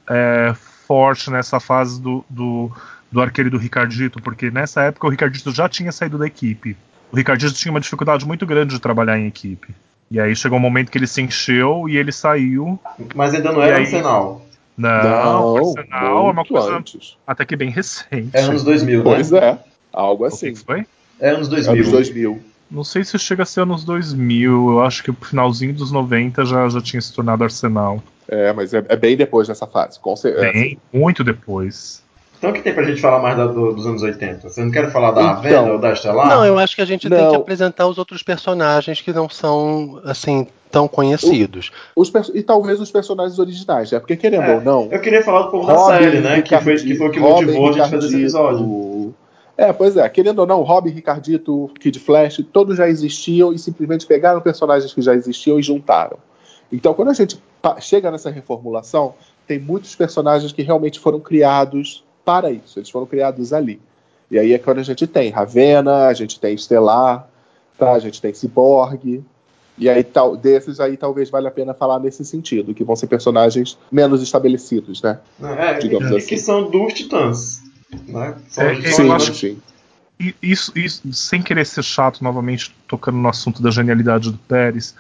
é, 0.10 0.54
forte 0.86 1.30
nessa 1.32 1.60
fase 1.60 2.02
do, 2.02 2.24
do, 2.30 2.72
do 3.12 3.22
arqueiro 3.22 3.50
do 3.50 3.58
Ricardito, 3.58 4.22
porque 4.22 4.50
nessa 4.52 4.82
época 4.84 5.08
o 5.08 5.10
Ricardito 5.10 5.52
já 5.52 5.68
tinha 5.70 5.92
saído 5.92 6.18
da 6.18 6.28
equipe. 6.28 6.76
O 7.12 7.16
Ricardito 7.16 7.54
tinha 7.54 7.72
uma 7.72 7.80
dificuldade 7.80 8.26
muito 8.26 8.46
grande 8.46 8.74
de 8.76 8.82
trabalhar 8.82 9.18
em 9.18 9.28
equipe. 9.28 9.74
E 10.10 10.20
aí 10.20 10.36
chegou 10.36 10.58
um 10.58 10.62
momento 10.62 10.90
que 10.90 10.98
ele 10.98 11.08
se 11.08 11.22
encheu 11.22 11.88
e 11.90 11.98
ele 11.98 12.12
saiu. 12.12 12.80
Mas 13.14 13.34
ainda 13.34 13.52
não 13.52 13.62
era 13.62 13.78
aí? 13.78 13.84
Arsenal. 13.84 14.46
Não, 14.78 15.54
o 15.54 15.58
Arsenal 15.58 16.28
é 16.28 16.32
uma 16.32 16.46
coisa 16.46 16.78
antes. 16.78 17.18
até 17.26 17.44
que 17.46 17.56
bem 17.56 17.70
recente. 17.70 18.30
É 18.34 18.42
anos 18.42 18.64
2000, 18.64 19.00
né? 19.00 19.04
Pois 19.04 19.32
é, 19.34 19.60
algo 19.92 20.26
assim. 20.26 20.54
que 20.54 20.60
foi? 20.60 20.86
É 21.20 21.32
anos 21.32 21.48
2000. 21.48 21.74
Anos 21.74 21.92
2000. 21.92 22.42
Não 22.70 22.84
sei 22.84 23.04
se 23.04 23.18
chega 23.18 23.44
a 23.44 23.46
ser 23.46 23.62
anos 23.62 23.84
2000. 23.84 24.72
Eu 24.72 24.82
acho 24.82 25.04
que 25.04 25.12
o 25.12 25.14
finalzinho 25.14 25.74
dos 25.74 25.92
90 25.92 26.46
já, 26.46 26.70
já 26.70 26.82
tinha 26.82 27.02
se 27.02 27.14
tornado 27.14 27.44
Arsenal. 27.44 28.04
É, 28.28 28.52
mas 28.54 28.74
é, 28.74 28.84
é 28.88 28.96
bem 28.96 29.16
depois 29.16 29.48
dessa 29.48 29.66
fase. 29.66 30.00
Com 30.00 30.16
certeza. 30.16 30.52
Bem, 30.52 30.78
muito 30.92 31.24
depois. 31.24 32.04
Então 32.38 32.52
o 32.52 32.54
que 32.54 32.62
tem 32.62 32.74
pra 32.74 32.84
gente 32.84 33.02
falar 33.02 33.20
mais 33.20 33.36
da- 33.36 33.48
do- 33.48 33.74
dos 33.74 33.86
anos 33.88 34.04
80? 34.04 34.48
Você 34.50 34.62
não 34.64 34.70
quer 34.72 34.92
falar 34.92 35.12
da 35.12 35.22
Então. 35.22 35.34
Ravena 35.36 35.74
ou 35.74 35.80
da 35.80 35.92
Estelar? 35.94 36.28
Não, 36.28 36.46
eu 36.46 36.58
acho 36.60 36.76
que 36.76 36.82
a 36.82 36.86
gente 36.86 37.10
tem 37.10 37.18
Não. 37.18 37.30
que 37.32 37.36
apresentar 37.36 37.88
os 37.88 37.98
outros 37.98 38.22
personagens 38.22 39.02
que 39.02 39.12
não 39.12 39.28
são, 39.28 40.00
assim, 40.06 40.46
tão 40.70 40.88
conhecidos. 40.88 41.72
Os 41.96 42.10
perso- 42.10 42.32
e 42.36 42.44
talvez 42.44 42.80
os 42.80 42.92
personagens 42.92 43.40
originais, 43.40 43.92
né? 43.92 44.00
Porque 44.00 44.16
querendo 44.16 44.44
É, 44.44 44.56
ou 44.56 44.62
não. 44.62 44.88
Eu 44.92 45.00
queria 45.02 45.24
falar 45.24 45.44
do 45.44 45.52
povo 45.52 45.66
da 45.66 45.74
Robin, 45.74 46.04
série, 46.04 46.20
né? 46.20 46.42
Que 46.42 46.58
foi, 46.60 46.76
que 46.76 46.96
foi 46.96 47.08
o 47.08 47.12
que 47.12 47.20
Robin, 47.20 47.46
motivou 47.46 47.70
a 47.70 47.72
gente 47.72 47.90
fazer 47.90 47.98
esse 48.06 48.16
Ricardito. 48.18 48.18
episódio. 48.38 49.16
É, 49.58 49.74
pois 49.74 49.98
é, 49.98 50.08
querendo 50.08 50.38
ou 50.40 50.46
não, 50.46 50.62
Robin, 50.62 50.92
Ricardito, 50.92 51.72
Kid 51.80 51.98
Flash, 52.00 52.44
todos 52.54 52.78
já 52.78 52.88
existiam 52.88 53.52
e 53.52 53.58
simplesmente 53.58 54.06
pegaram 54.06 54.40
personagens 54.40 54.94
que 54.94 55.02
já 55.02 55.16
existiam 55.16 55.58
e 55.60 55.64
juntaram. 55.64 56.18
Então, 56.72 56.94
quando 56.94 57.10
a 57.10 57.14
gente 57.14 57.42
chega 57.80 58.12
nessa 58.12 58.30
reformulação, 58.30 59.16
tem 59.48 59.58
muitos 59.58 59.96
personagens 59.96 60.52
que 60.52 60.62
realmente 60.62 61.00
foram 61.00 61.20
criados 61.20 62.04
para 62.28 62.52
isso, 62.52 62.78
eles 62.78 62.90
foram 62.90 63.06
criados 63.06 63.54
ali. 63.54 63.80
E 64.30 64.38
aí 64.38 64.52
é 64.52 64.60
quando 64.60 64.80
a 64.80 64.84
gente 64.84 65.08
tem 65.08 65.30
Ravena, 65.32 66.08
a 66.08 66.14
gente 66.14 66.38
tem 66.38 66.54
Estelar, 66.54 67.26
tá? 67.78 67.94
a 67.94 68.00
gente 68.00 68.22
tem 68.22 68.34
Cyborg, 68.34 69.24
e 69.78 69.88
aí 69.88 70.04
tal, 70.04 70.36
desses 70.36 70.82
aí 70.82 70.98
talvez 70.98 71.30
valha 71.30 71.48
a 71.48 71.52
pena 71.52 71.74
falar 71.74 72.00
nesse 72.00 72.26
sentido, 72.26 72.74
que 72.74 72.84
vão 72.84 72.98
ser 72.98 73.08
personagens 73.08 73.78
menos 73.90 74.22
estabelecidos, 74.22 75.02
né? 75.02 75.20
É, 75.42 75.76
Digamos 75.76 76.12
e 76.12 76.18
assim. 76.18 76.28
que 76.28 76.38
são 76.38 76.70
dos 76.70 76.94
titãs. 76.94 77.62
Né? 78.06 78.36
São 78.50 78.66
É, 78.66 78.78
eu 79.00 79.14
acho- 79.14 79.34
sim. 79.34 79.58
E 80.20 80.36
isso, 80.42 80.74
isso, 80.76 81.14
sem 81.14 81.42
querer 81.42 81.66
ser 81.66 81.84
chato 81.84 82.22
novamente, 82.22 82.76
tocando 82.90 83.18
no 83.20 83.30
assunto 83.30 83.62
da 83.62 83.72
genialidade 83.72 84.32
do 84.32 84.38
Pérez, 84.40 84.94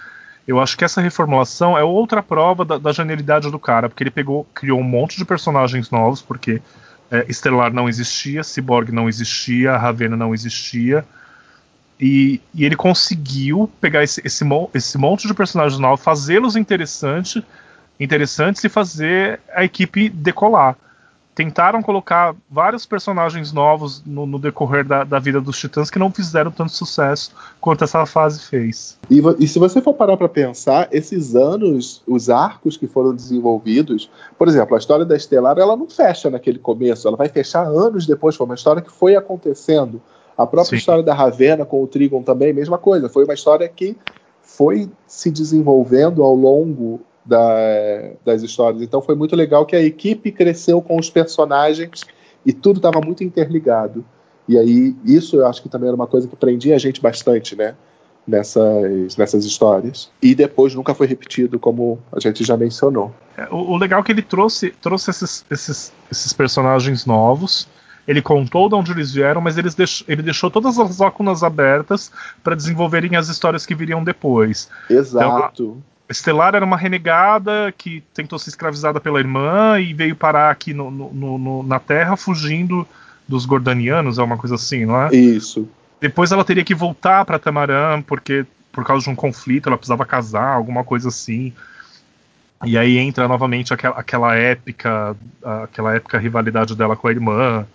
eu 0.47 0.61
acho 0.61 0.77
que 0.77 0.85
essa 0.85 1.01
reformulação 1.01 1.77
é 1.77 1.83
outra 1.83 2.23
prova 2.23 2.63
da, 2.63 2.77
da 2.77 2.93
genialidade 2.93 3.51
do 3.51 3.59
cara, 3.59 3.89
porque 3.89 4.03
ele 4.03 4.11
pegou, 4.11 4.47
criou 4.53 4.79
um 4.79 4.83
monte 4.83 5.17
de 5.17 5.25
personagens 5.25 5.91
novos, 5.91 6.21
porque 6.21 6.61
é, 7.11 7.25
Estelar 7.29 7.73
não 7.73 7.87
existia, 7.87 8.43
Cyborg 8.43 8.91
não 8.91 9.07
existia, 9.07 9.77
Ravena 9.77 10.15
não 10.15 10.33
existia, 10.33 11.05
e, 11.99 12.39
e 12.53 12.65
ele 12.65 12.75
conseguiu 12.75 13.71
pegar 13.81 14.03
esse, 14.03 14.21
esse, 14.23 14.45
esse 14.73 14.97
monte 14.97 15.27
de 15.27 15.33
personagens 15.33 15.79
novos, 15.79 16.03
fazê-los 16.03 16.55
interessante, 16.55 17.43
interessantes 17.99 18.63
e 18.63 18.69
fazer 18.69 19.39
a 19.53 19.63
equipe 19.63 20.09
decolar 20.09 20.77
tentaram 21.37 21.83
colocar 21.83 22.35
vários 22.49 22.83
personagens 22.83 23.53
novos 23.53 24.01
no, 24.03 24.25
no 24.25 24.39
decorrer 24.39 24.83
da, 24.83 25.03
da 25.03 25.19
vida 25.19 25.39
dos 25.39 25.59
Titãs 25.59 25.87
que 25.91 25.99
não 25.99 26.09
fizeram 26.09 26.49
tanto 26.49 26.71
sucesso 26.71 27.31
quanto 27.61 27.83
essa 27.83 28.03
fase 28.07 28.39
fez. 28.39 28.97
E, 29.07 29.21
e 29.37 29.47
se 29.47 29.59
você 29.59 29.79
for 29.79 29.93
parar 29.93 30.17
para 30.17 30.27
pensar, 30.27 30.87
esses 30.91 31.35
anos, 31.35 32.01
os 32.07 32.31
arcos 32.31 32.75
que 32.75 32.87
foram 32.87 33.13
desenvolvidos, 33.13 34.09
por 34.35 34.47
exemplo, 34.47 34.73
a 34.73 34.79
história 34.79 35.05
da 35.05 35.15
Estelar, 35.15 35.59
ela 35.59 35.77
não 35.77 35.87
fecha 35.87 36.27
naquele 36.27 36.57
começo, 36.57 37.07
ela 37.07 37.15
vai 37.15 37.29
fechar 37.29 37.67
anos 37.67 38.07
depois, 38.07 38.35
foi 38.35 38.47
uma 38.47 38.55
história 38.55 38.81
que 38.81 38.91
foi 38.91 39.15
acontecendo. 39.15 40.01
A 40.35 40.47
própria 40.47 40.71
Sim. 40.71 40.77
história 40.77 41.03
da 41.03 41.13
Ravena 41.13 41.65
com 41.65 41.83
o 41.83 41.85
Trigon 41.85 42.23
também, 42.23 42.51
mesma 42.51 42.79
coisa, 42.79 43.09
foi 43.09 43.25
uma 43.25 43.35
história 43.35 43.69
que 43.69 43.95
foi 44.41 44.89
se 45.05 45.29
desenvolvendo 45.29 46.23
ao 46.23 46.33
longo 46.33 46.99
da- 47.27 48.11
das 48.25 48.41
histórias. 48.41 48.81
Então 48.81 49.01
foi 49.01 49.15
muito 49.15 49.35
legal 49.35 49.65
que 49.65 49.75
a 49.75 49.81
equipe 49.81 50.31
cresceu 50.31 50.81
com 50.81 50.97
os 50.97 51.09
personagens 51.09 52.01
e 52.45 52.53
tudo 52.53 52.77
estava 52.77 53.01
muito 53.05 53.23
interligado. 53.23 54.03
E 54.47 54.57
aí, 54.57 54.95
isso 55.03 55.35
eu 55.35 55.45
acho 55.45 55.61
que 55.61 55.67
também 55.69 55.87
era 55.89 55.95
uma 55.95 56.07
coisa 56.07 56.27
que 56.27 56.35
prendia 56.35 56.75
a 56.75 56.79
gente 56.79 57.01
bastante, 57.01 57.55
né? 57.55 57.75
Nessas, 58.25 59.15
nessas 59.15 59.45
histórias. 59.45 60.09
E 60.21 60.35
depois 60.35 60.75
nunca 60.75 60.93
foi 60.93 61.07
repetido, 61.07 61.57
como 61.57 61.97
a 62.11 62.19
gente 62.19 62.43
já 62.43 62.57
mencionou. 62.57 63.13
É, 63.37 63.47
O, 63.49 63.71
o 63.71 63.77
legal 63.77 64.01
é 64.01 64.03
que 64.03 64.11
ele 64.11 64.21
trouxe, 64.21 64.71
trouxe 64.81 65.11
esses, 65.11 65.45
esses, 65.49 65.93
esses 66.11 66.33
personagens 66.33 67.05
novos. 67.05 67.67
Ele 68.05 68.21
contou 68.21 68.67
de 68.67 68.75
onde 68.75 68.91
eles 68.91 69.13
vieram, 69.13 69.39
mas 69.39 69.57
eles 69.57 69.75
deix- 69.75 70.03
ele 70.09 70.21
deixou 70.21 70.51
todas 70.51 70.77
as 70.77 70.97
lacunas 70.97 71.41
abertas 71.41 72.11
para 72.43 72.53
desenvolverem 72.55 73.15
as 73.15 73.29
histórias 73.29 73.65
que 73.65 73.73
viriam 73.75 74.03
depois. 74.03 74.69
Exato. 74.89 75.77
Estelar 76.09 76.55
era 76.55 76.63
uma 76.65 76.77
renegada 76.77 77.73
que 77.77 78.01
tentou 78.13 78.39
ser 78.39 78.49
escravizada 78.49 78.99
pela 78.99 79.19
irmã 79.19 79.79
e 79.79 79.93
veio 79.93 80.15
parar 80.15 80.49
aqui 80.49 80.73
no- 80.73 80.89
no- 80.89 81.37
no- 81.37 81.63
na 81.63 81.79
Terra 81.79 82.15
fugindo 82.15 82.87
dos 83.27 83.45
Gordanianos, 83.45 84.17
é 84.17 84.23
uma 84.23 84.37
coisa 84.37 84.55
assim, 84.55 84.85
não 84.85 85.01
é? 85.01 85.13
Isso. 85.13 85.67
Depois 85.99 86.31
ela 86.31 86.45
teria 86.45 86.63
que 86.63 86.73
voltar 86.75 87.25
para 87.25 87.37
Tamarã 87.39 88.01
porque 88.01 88.45
por 88.71 88.85
causa 88.85 89.03
de 89.03 89.09
um 89.09 89.15
conflito 89.15 89.67
ela 89.67 89.77
precisava 89.77 90.05
casar, 90.05 90.53
alguma 90.53 90.83
coisa 90.83 91.09
assim. 91.09 91.51
E 92.63 92.77
aí 92.77 92.97
entra 92.97 93.27
novamente 93.27 93.73
aquela, 93.73 93.95
aquela 93.99 94.35
épica, 94.35 95.15
aquela 95.63 95.95
épica 95.95 96.17
rivalidade 96.17 96.75
dela 96.75 96.95
com 96.95 97.07
a 97.07 97.11
irmã. 97.11 97.65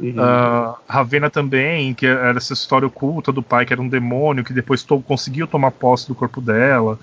Uhum. 0.00 0.14
Ah, 0.18 0.76
Ravena 0.88 1.28
também, 1.28 1.92
que 1.92 2.06
era 2.06 2.38
essa 2.38 2.54
história 2.54 2.86
oculta 2.88 3.30
do 3.30 3.42
pai 3.42 3.66
que 3.66 3.72
era 3.72 3.82
um 3.82 3.88
demônio 3.88 4.42
que 4.44 4.52
depois 4.52 4.82
to- 4.82 5.02
conseguiu 5.02 5.46
tomar 5.46 5.70
posse 5.72 6.08
do 6.08 6.14
corpo 6.14 6.40
dela. 6.40 6.98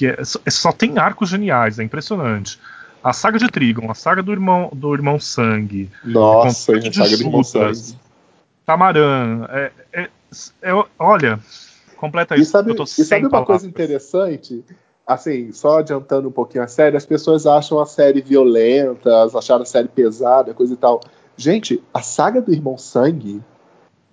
Que 0.00 0.06
é- 0.06 0.24
só- 0.24 0.40
só 0.48 0.72
tem 0.72 0.96
arcos 0.98 1.28
geniais, 1.28 1.78
é 1.78 1.82
impressionante. 1.84 2.58
A 3.04 3.12
saga 3.12 3.38
de 3.38 3.46
Trigon, 3.48 3.90
a 3.90 3.94
saga 3.94 4.22
do 4.22 4.32
irmão, 4.32 4.70
do 4.72 4.94
irmão 4.94 5.20
Sangue, 5.20 5.90
Nossa, 6.02 6.48
a 6.48 6.80
saga 6.80 6.88
de 6.90 7.22
Irmão. 7.22 7.44
Sangue. 7.44 7.96
Tamarã. 8.64 9.44
É, 9.50 9.70
é- 9.92 10.08
é- 10.62 10.84
olha, 10.98 11.38
completa 11.98 12.34
E 12.34 12.40
isso. 12.40 12.50
sabe, 12.52 12.70
eu 12.70 12.76
tô 12.76 12.84
e 12.84 12.86
sabe 12.86 13.26
uma 13.26 13.30
coisa 13.30 13.44
palavras. 13.44 13.64
interessante? 13.64 14.64
Assim, 15.06 15.52
só 15.52 15.80
adiantando 15.80 16.28
um 16.28 16.32
pouquinho 16.32 16.64
a 16.64 16.66
série, 16.66 16.96
as 16.96 17.04
pessoas 17.04 17.46
acham 17.46 17.78
a 17.78 17.84
série 17.84 18.22
violenta, 18.22 19.10
acharam 19.36 19.64
a 19.64 19.66
série 19.66 19.88
pesada, 19.88 20.54
coisa 20.54 20.72
e 20.72 20.76
tal. 20.78 21.02
Gente, 21.36 21.82
a 21.92 22.00
saga 22.00 22.40
do 22.40 22.50
Irmão 22.54 22.78
Sangue, 22.78 23.42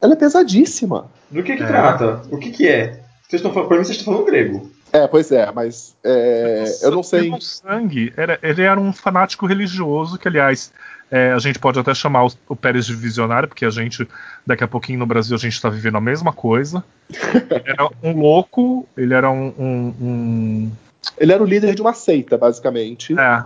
ela 0.01 0.13
é 0.13 0.15
pesadíssima. 0.17 1.09
Do 1.31 1.41
que 1.43 1.55
que 1.55 1.63
É. 1.63 1.67
trata? 1.67 2.23
O 2.29 2.37
que 2.37 2.51
que 2.51 2.67
é? 2.67 3.03
Vocês 3.29 3.39
estão 3.39 3.53
falando, 3.53 3.67
pra 3.69 3.77
mim 3.77 3.83
vocês 3.85 3.97
estão 3.97 4.13
falando 4.13 4.25
grego. 4.27 4.69
É, 4.91 5.05
pois 5.07 5.31
é, 5.31 5.51
mas 5.51 5.95
é, 6.03 6.63
eu 6.81 6.91
não 6.91 7.03
sei. 7.03 7.25
Irmão 7.25 7.41
Sangue, 7.41 8.13
era, 8.15 8.39
ele 8.41 8.61
era 8.61 8.79
um 8.79 8.93
fanático 8.93 9.45
religioso 9.45 10.17
que, 10.17 10.27
aliás, 10.27 10.71
é, 11.11 11.31
a 11.31 11.39
gente 11.39 11.59
pode 11.59 11.79
até 11.79 11.93
chamar 11.93 12.25
o, 12.25 12.31
o 12.49 12.55
Pérez 12.55 12.85
de 12.85 12.95
visionário, 12.95 13.47
porque 13.49 13.65
a 13.65 13.69
gente, 13.69 14.07
daqui 14.45 14.63
a 14.63 14.67
pouquinho 14.67 14.99
no 14.99 15.05
Brasil, 15.05 15.35
a 15.35 15.39
gente 15.39 15.53
está 15.53 15.69
vivendo 15.69 15.97
a 15.97 16.01
mesma 16.01 16.31
coisa. 16.31 16.83
Ele 17.09 17.63
era 17.65 17.89
um 18.03 18.19
louco, 18.19 18.87
ele 18.97 19.13
era 19.13 19.29
um. 19.29 19.53
um- 19.57 19.93
um- 20.01 20.71
Ele 21.17 21.31
era 21.31 21.43
o 21.43 21.45
líder 21.45 21.75
de 21.75 21.81
uma 21.81 21.93
seita, 21.93 22.37
basicamente, 22.37 23.17
é, 23.17 23.43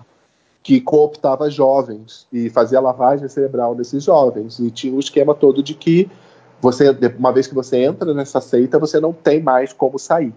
que 0.64 0.80
cooptava 0.80 1.50
jovens 1.50 2.28
e 2.32 2.50
fazia 2.50 2.80
lavagem 2.80 3.28
cerebral 3.28 3.76
nesses 3.76 4.04
jovens. 4.04 4.60
E 4.60 4.70
tinha 4.70 4.94
o 4.94 5.00
esquema 5.00 5.34
todo 5.34 5.64
de 5.64 5.74
que 5.74 6.10
você, 6.62 6.96
uma 7.18 7.32
vez 7.34 7.48
que 7.48 7.56
você 7.56 7.78
entra 7.84 8.14
nessa 8.14 8.40
seita, 8.40 8.78
você 8.78 9.00
não 9.00 9.12
tem 9.12 9.42
mais 9.42 9.74
como 9.74 9.98
sair. 9.98 10.34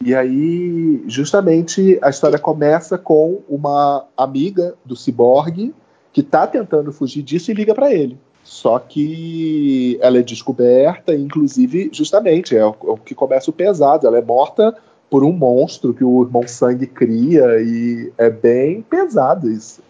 E 0.00 0.14
aí, 0.14 1.02
justamente, 1.06 1.98
a 2.02 2.10
história 2.10 2.38
começa 2.38 2.98
com 2.98 3.40
uma 3.48 4.04
amiga 4.16 4.74
do 4.84 4.94
ciborgue 4.94 5.74
que 6.12 6.22
tá 6.22 6.46
tentando 6.46 6.92
fugir 6.92 7.22
disso 7.22 7.50
e 7.50 7.54
liga 7.54 7.74
para 7.74 7.92
ele. 7.92 8.18
Só 8.42 8.78
que 8.78 9.98
ela 10.02 10.18
é 10.18 10.22
descoberta, 10.22 11.14
inclusive, 11.14 11.88
justamente, 11.92 12.54
é 12.54 12.64
o, 12.64 12.76
é 12.84 12.90
o 12.90 12.96
que 12.96 13.14
começa 13.14 13.50
o 13.50 13.54
pesado. 13.54 14.06
Ela 14.06 14.18
é 14.18 14.22
morta 14.22 14.76
por 15.08 15.24
um 15.24 15.32
monstro 15.32 15.94
que 15.94 16.04
o 16.04 16.22
irmão 16.22 16.46
sangue 16.46 16.86
cria, 16.86 17.60
e 17.60 18.12
é 18.18 18.28
bem 18.28 18.82
pesado 18.82 19.50
isso. 19.50 19.80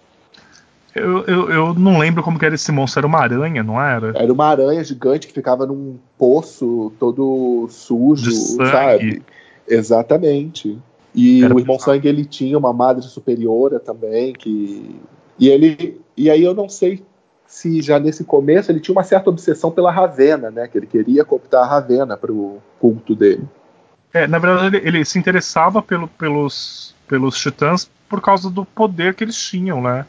eu, 0.95 1.25
eu, 1.25 1.51
eu 1.51 1.75
não 1.75 1.99
lembro 1.99 2.23
como 2.23 2.39
que 2.39 2.45
era 2.45 2.55
esse 2.55 2.71
monstro, 2.71 3.01
era 3.01 3.07
uma 3.07 3.19
aranha, 3.19 3.63
não 3.63 3.81
era? 3.81 4.13
Era 4.15 4.33
uma 4.33 4.47
aranha 4.47 4.85
gigante 4.85 5.27
que 5.27 5.33
ficava 5.33 5.67
num 5.67 5.97
poço 6.17 6.93
todo 7.01 7.67
sujo, 7.71 8.31
sabe? 8.71 9.23
Exatamente. 9.69 10.79
E 11.15 11.43
o 11.45 11.59
irmão 11.59 11.77
pesado. 11.77 11.83
sangue 11.83 12.09
ele 12.09 12.25
tinha 12.25 12.59
uma 12.59 12.73
madre 12.73 13.05
superiora 13.05 13.79
também 13.79 14.33
que 14.33 15.01
e 15.39 15.49
ele 15.49 16.01
e 16.17 16.29
aí 16.31 16.43
eu 16.43 16.55
não 16.55 16.69
sei 16.69 17.05
se 17.47 17.81
já 17.81 18.01
nesse 18.01 18.25
começo 18.25 18.73
ele 18.73 18.81
tinha 18.81 18.95
uma 18.95 19.05
certa 19.05 19.31
obsessão 19.31 19.71
pela 19.71 19.93
Ravena, 19.93 20.51
né? 20.51 20.67
Que 20.67 20.79
ele 20.79 20.87
queria 20.87 21.25
cooptar 21.25 21.63
a 21.63 21.67
Ravena 21.67 22.17
para 22.17 22.33
o 22.33 22.61
culto 22.81 23.15
dele. 23.15 23.45
É, 24.13 24.27
na 24.27 24.39
verdade, 24.39 24.77
ele, 24.77 24.89
ele 24.89 25.05
se 25.05 25.19
interessava 25.19 25.81
pelo- 25.83 26.09
pelos, 26.09 26.95
pelos 27.07 27.39
titãs 27.39 27.89
por 28.09 28.21
causa 28.21 28.51
do 28.51 28.65
poder 28.65 29.15
que 29.15 29.25
eles 29.25 29.37
tinham, 29.37 29.81
né? 29.83 30.07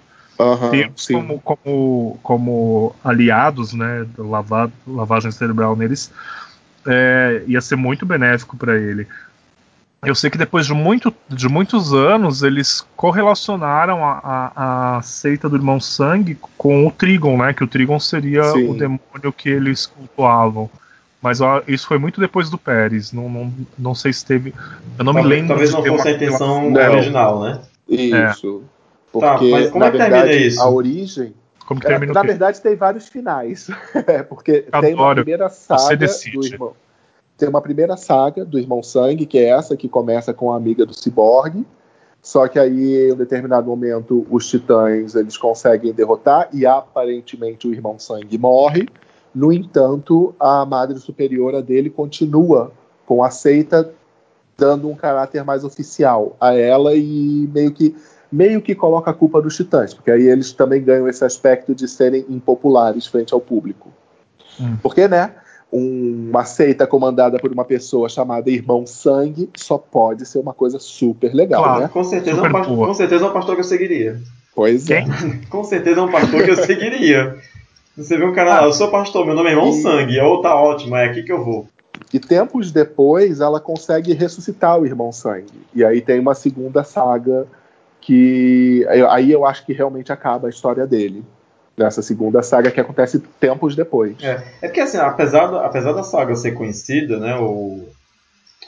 Sim. 0.96 1.14
como, 1.14 1.40
como, 1.40 2.20
como 2.22 2.96
aliados, 3.04 3.74
né? 3.74 4.06
da 4.18 4.24
lava- 4.24 4.72
lavagem 4.86 5.32
cerebral 5.32 5.76
neles 5.76 6.12
é, 6.86 7.44
ia 7.48 7.62
ser 7.62 7.76
muito 7.76 8.06
benéfico 8.06 8.56
para 8.58 8.78
ele. 8.78 9.08
Eu 10.06 10.16
sei 10.16 10.30
que 10.30 10.38
depois 10.38 10.66
de, 10.66 10.74
muito, 10.74 11.14
de 11.30 11.48
muitos 11.48 11.94
anos 11.94 12.44
eles 12.44 12.86
correlacionaram 12.96 14.04
a, 14.06 14.20
a, 14.56 14.98
a 14.98 15.02
seita 15.02 15.50
do 15.50 15.56
irmão 15.56 15.80
Sangue 15.80 16.38
com 16.58 16.86
o 16.88 16.92
Trigon, 16.92 17.38
né? 17.38 17.54
Que 17.54 17.64
o 17.64 17.68
Trigon 17.68 18.00
seria 18.00 18.44
Sim. 18.44 18.70
o 18.70 18.74
demônio 18.74 19.34
que 19.36 19.50
eles 19.50 19.86
cultuavam. 19.86 20.70
Mas 21.22 21.42
ó, 21.42 21.64
isso 21.68 21.88
foi 21.88 21.98
muito 21.98 22.20
depois 22.22 22.50
do 22.50 22.58
Pérez. 22.58 23.12
Não, 23.12 23.28
não, 23.30 23.54
não 23.78 23.96
sei 23.96 24.14
se 24.14 24.24
teve. 24.24 24.54
Eu 24.98 25.04
não 25.04 25.14
me 25.14 25.22
talvez, 25.22 25.40
lembro. 25.42 25.48
talvez 25.50 25.70
de 25.70 25.76
não 25.76 25.84
fosse 25.84 26.08
a 26.08 26.12
uma 26.12 26.16
intenção 26.16 26.70
Não. 26.70 26.92
original, 26.92 27.42
né? 27.42 27.62
Isso. 27.90 28.64
Tá, 29.20 29.34
Porque 29.38 29.50
mas 29.50 29.70
como 29.70 29.80
na 29.80 29.88
é 29.88 29.92
que 29.92 29.98
termina 29.98 30.22
verdade 30.24 30.48
isso? 30.48 30.62
a 30.62 30.70
origem 30.70 31.34
Como 31.66 31.80
que 31.80 31.88
É, 31.88 31.90
termina 31.90 32.14
na 32.14 32.20
o 32.20 32.22
quê? 32.24 32.28
verdade, 32.28 32.62
tem 32.62 32.76
vários 32.76 33.08
finais. 33.08 33.70
É, 34.08 34.22
porque 34.24 34.62
tem 34.62 34.94
uma 34.94 35.04
Adoro. 35.04 35.16
primeira 35.24 35.50
saga 35.50 35.96
do 35.98 36.46
irmão. 36.46 36.74
Tem 37.38 37.50
uma 37.50 37.62
primeira 37.62 37.98
saga 37.98 38.46
do 38.46 38.58
Irmão 38.58 38.82
Sangue, 38.82 39.26
que 39.26 39.38
é 39.38 39.50
essa 39.50 39.76
que 39.76 39.90
começa 39.90 40.34
com 40.34 40.52
a 40.52 40.56
amiga 40.56 40.86
do 40.86 40.94
Cyborg. 40.94 41.66
Só 42.22 42.48
que 42.48 42.58
aí, 42.58 43.10
em 43.10 43.14
um 43.14 43.16
determinado 43.16 43.68
momento, 43.68 44.26
os 44.32 44.48
titãs 44.50 45.14
eles 45.16 45.38
conseguem 45.38 45.94
derrotar 45.94 46.50
e 46.52 46.66
aparentemente 46.66 47.68
o 47.68 47.74
Irmão 47.74 48.00
Sangue 48.00 48.38
morre. 48.38 48.88
No 49.34 49.52
entanto, 49.52 50.34
a 50.40 50.66
Madre 50.66 50.98
Superiora 50.98 51.62
dele 51.62 51.90
continua 51.90 52.72
com 53.06 53.24
a 53.24 53.30
seita, 53.30 53.92
dando 54.58 54.90
um 54.90 54.96
caráter 54.96 55.44
mais 55.44 55.64
oficial 55.64 56.36
a 56.40 56.56
ela 56.56 56.96
e 56.96 57.50
meio 57.54 57.72
que 57.72 57.96
meio 58.32 58.62
que 58.62 58.74
coloca 58.74 59.12
a 59.12 59.14
culpa 59.14 59.42
dos 59.42 59.56
titãs, 59.56 59.94
porque 59.94 60.12
aí 60.12 60.28
eles 60.28 60.52
também 60.52 60.84
ganham 60.84 61.08
esse 61.08 61.24
aspecto 61.24 61.76
de 61.76 61.88
serem 61.88 62.26
impopulares 62.28 63.06
frente 63.06 63.34
ao 63.34 63.40
público. 63.40 63.94
Hum. 64.60 64.78
Porque, 64.82 65.08
né? 65.08 65.36
Um- 65.72 66.30
uma 66.30 66.46
seita 66.46 66.86
comandada 66.88 67.38
por 67.40 67.52
uma 67.52 67.66
pessoa 67.66 68.08
chamada 68.08 68.50
Irmão 68.50 68.86
Sangue 68.86 69.50
só 69.56 69.78
pode 69.78 70.26
ser 70.26 70.40
uma 70.40 70.54
coisa 70.54 70.80
super 70.80 71.34
legal, 71.34 71.64
Claro. 71.64 71.82
né? 71.82 71.90
Com 71.92 72.04
certeza, 72.04 72.38
é 72.38 72.42
um 72.42 72.44
Super 72.46 72.52
pastor, 72.52 72.76
boa. 72.76 72.88
com 72.88 72.94
certeza 72.94 73.26
é 73.26 73.28
um 73.28 73.34
pastor 73.34 73.56
que 73.56 73.62
eu 73.62 73.66
seguiria. 73.66 74.20
Pois 74.56 74.90
é. 74.90 75.02
Quem? 75.02 75.42
Com 75.50 75.64
certeza 75.66 76.00
é 76.00 76.04
um 76.04 76.10
pastor 76.12 76.44
que 76.44 76.52
eu 76.52 76.56
seguiria. 76.56 77.36
Você 77.98 78.18
vê 78.18 78.24
um 78.26 78.34
cara 78.34 78.62
lá, 78.62 78.64
eu 78.66 78.72
sou 78.74 78.90
pastor, 78.90 79.26
meu 79.26 79.36
nome 79.36 79.50
é 79.50 79.52
Irmão 79.54 79.70
E- 79.70 79.82
Sangue, 79.82 80.20
ou 80.22 80.42
tá 80.42 80.56
ótimo, 80.56 80.96
é 80.96 81.06
aqui 81.06 81.24
que 81.24 81.32
eu 81.32 81.44
vou. 81.44 81.68
E 82.14 82.20
tempos 82.20 82.72
depois 82.72 83.42
ela 83.42 83.60
consegue 83.60 84.14
ressuscitar 84.14 84.80
o 84.80 84.86
Irmão 84.86 85.12
Sangue. 85.12 85.52
E 85.74 85.84
aí 85.84 86.00
tem 86.02 86.20
uma 86.20 86.34
segunda 86.36 86.84
saga 86.86 87.48
que 88.00 88.86
aí 89.10 89.32
eu 89.32 89.46
acho 89.46 89.66
que 89.66 89.74
realmente 89.74 90.12
acaba 90.12 90.48
a 90.48 90.50
história 90.50 90.86
dele. 90.86 91.24
Nessa 91.78 92.02
segunda 92.02 92.42
saga 92.42 92.72
que 92.72 92.80
acontece 92.80 93.20
tempos 93.40 93.76
depois. 93.76 94.16
É, 94.24 94.42
é 94.62 94.68
porque 94.68 94.80
assim, 94.80 94.98
apesar, 94.98 95.48
da- 95.48 95.66
apesar 95.66 95.92
da 95.92 96.04
saga 96.04 96.34
ser 96.36 96.54
conhecida, 96.54 97.20
né, 97.20 97.36
o, 97.36 97.90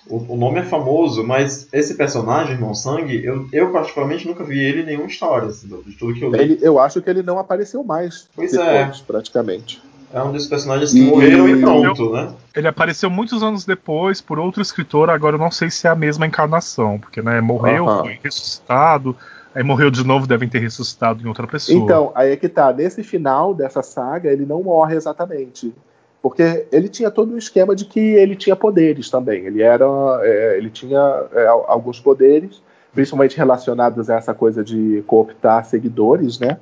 o, 0.10 0.34
o 0.34 0.38
nome 0.38 0.60
é 0.60 0.64
famoso, 0.64 1.24
mas 1.26 1.68
esse 1.72 1.96
personagem, 1.96 2.56
Irmão 2.56 2.74
Sangue, 2.74 3.24
eu, 3.24 3.48
eu 3.54 3.72
particularmente 3.72 4.28
nunca 4.28 4.44
vi 4.44 4.60
ele 4.60 4.82
em 4.82 4.86
nenhuma 4.86 5.08
história, 5.08 5.48
assim, 5.48 5.68
de 5.68 5.98
tudo 5.98 6.14
que 6.16 6.24
eu 6.24 6.32
li. 6.32 6.40
Ele, 6.40 6.60
eu 6.62 6.80
acho 6.80 7.02
que 7.02 7.10
ele 7.10 7.24
não 7.24 7.40
apareceu 7.40 7.82
mais 7.84 8.28
Pois 8.36 8.52
depois, 8.52 9.00
praticamente. 9.00 9.82
É 10.14 10.22
um 10.24 10.32
desses 10.32 10.48
personagens 10.48 10.92
que 10.92 11.00
E- 11.00 11.06
morreram 11.06 11.48
e 11.50 11.60
pronto, 11.62 12.12
né? 12.12 12.34
Ele 12.56 12.68
apareceu 12.68 13.10
muitos 13.10 13.44
anos 13.44 13.66
depois 13.66 14.20
por 14.22 14.40
outro 14.40 14.62
escritor, 14.62 15.10
agora 15.10 15.36
eu 15.36 15.40
não 15.40 15.52
sei 15.52 15.70
se 15.70 15.86
é 15.88 15.90
a 15.90 15.96
mesma 15.96 16.26
encarnação, 16.26 16.98
porque 16.98 17.22
né, 17.22 17.40
morreu, 17.42 17.88
Aham. 17.88 18.04
foi 18.04 18.20
ressuscitado, 18.24 19.16
aí 19.58 19.64
morreu 19.64 19.90
de 19.90 20.06
novo, 20.06 20.28
devem 20.28 20.48
ter 20.48 20.60
ressuscitado 20.60 21.24
em 21.24 21.28
outra 21.28 21.48
pessoa. 21.48 21.76
Então, 21.76 22.12
aí 22.14 22.32
é 22.32 22.36
que 22.36 22.48
tá. 22.48 22.72
Nesse 22.72 23.02
final 23.02 23.56
dessa 23.56 23.82
saga, 23.82 24.32
ele 24.32 24.46
não 24.46 24.62
morre 24.62 24.96
exatamente. 24.96 25.74
Porque 26.22 26.68
ele 26.72 26.88
tinha 26.88 27.10
todo 27.10 27.34
um 27.34 27.38
esquema 27.38 27.76
de 27.76 27.86
que 27.86 28.00
ele 28.00 28.36
tinha 28.36 28.56
poderes 28.56 29.10
também. 29.10 29.46
Ele 29.48 29.64
era. 29.64 29.84
é, 30.22 30.58
ele 30.58 30.70
tinha 30.70 31.00
é, 31.34 31.48
alguns 31.48 32.00
poderes, 32.00 32.62
principalmente 32.94 33.36
relacionados 33.36 34.12
a 34.12 34.18
essa 34.18 34.32
coisa 34.32 34.64
de 34.64 35.04
cooptar 35.08 35.66
seguidores, 35.66 36.38
né? 36.38 36.60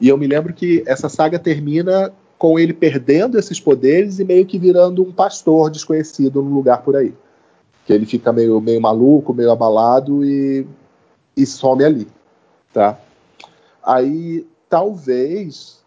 E 0.00 0.08
eu 0.08 0.18
me 0.18 0.26
lembro 0.26 0.52
que 0.52 0.82
essa 0.88 1.08
saga 1.08 1.38
termina 1.38 2.12
com 2.36 2.58
ele 2.58 2.72
perdendo 2.72 3.38
esses 3.38 3.60
poderes 3.60 4.18
e 4.18 4.24
meio 4.24 4.44
que 4.44 4.58
virando 4.58 5.04
um 5.04 5.12
pastor 5.12 5.70
desconhecido 5.70 6.42
num 6.42 6.52
lugar 6.52 6.82
por 6.82 6.96
aí. 6.96 7.14
Que 7.86 7.92
ele 7.92 8.06
fica 8.06 8.32
meio, 8.32 8.60
meio 8.60 8.80
maluco, 8.80 9.32
meio 9.32 9.52
abalado 9.52 10.24
e, 10.24 10.66
e 11.36 11.46
some 11.46 11.84
ali, 11.84 12.08
tá? 12.74 12.98
Aí 13.82 14.46
talvez 14.68 15.80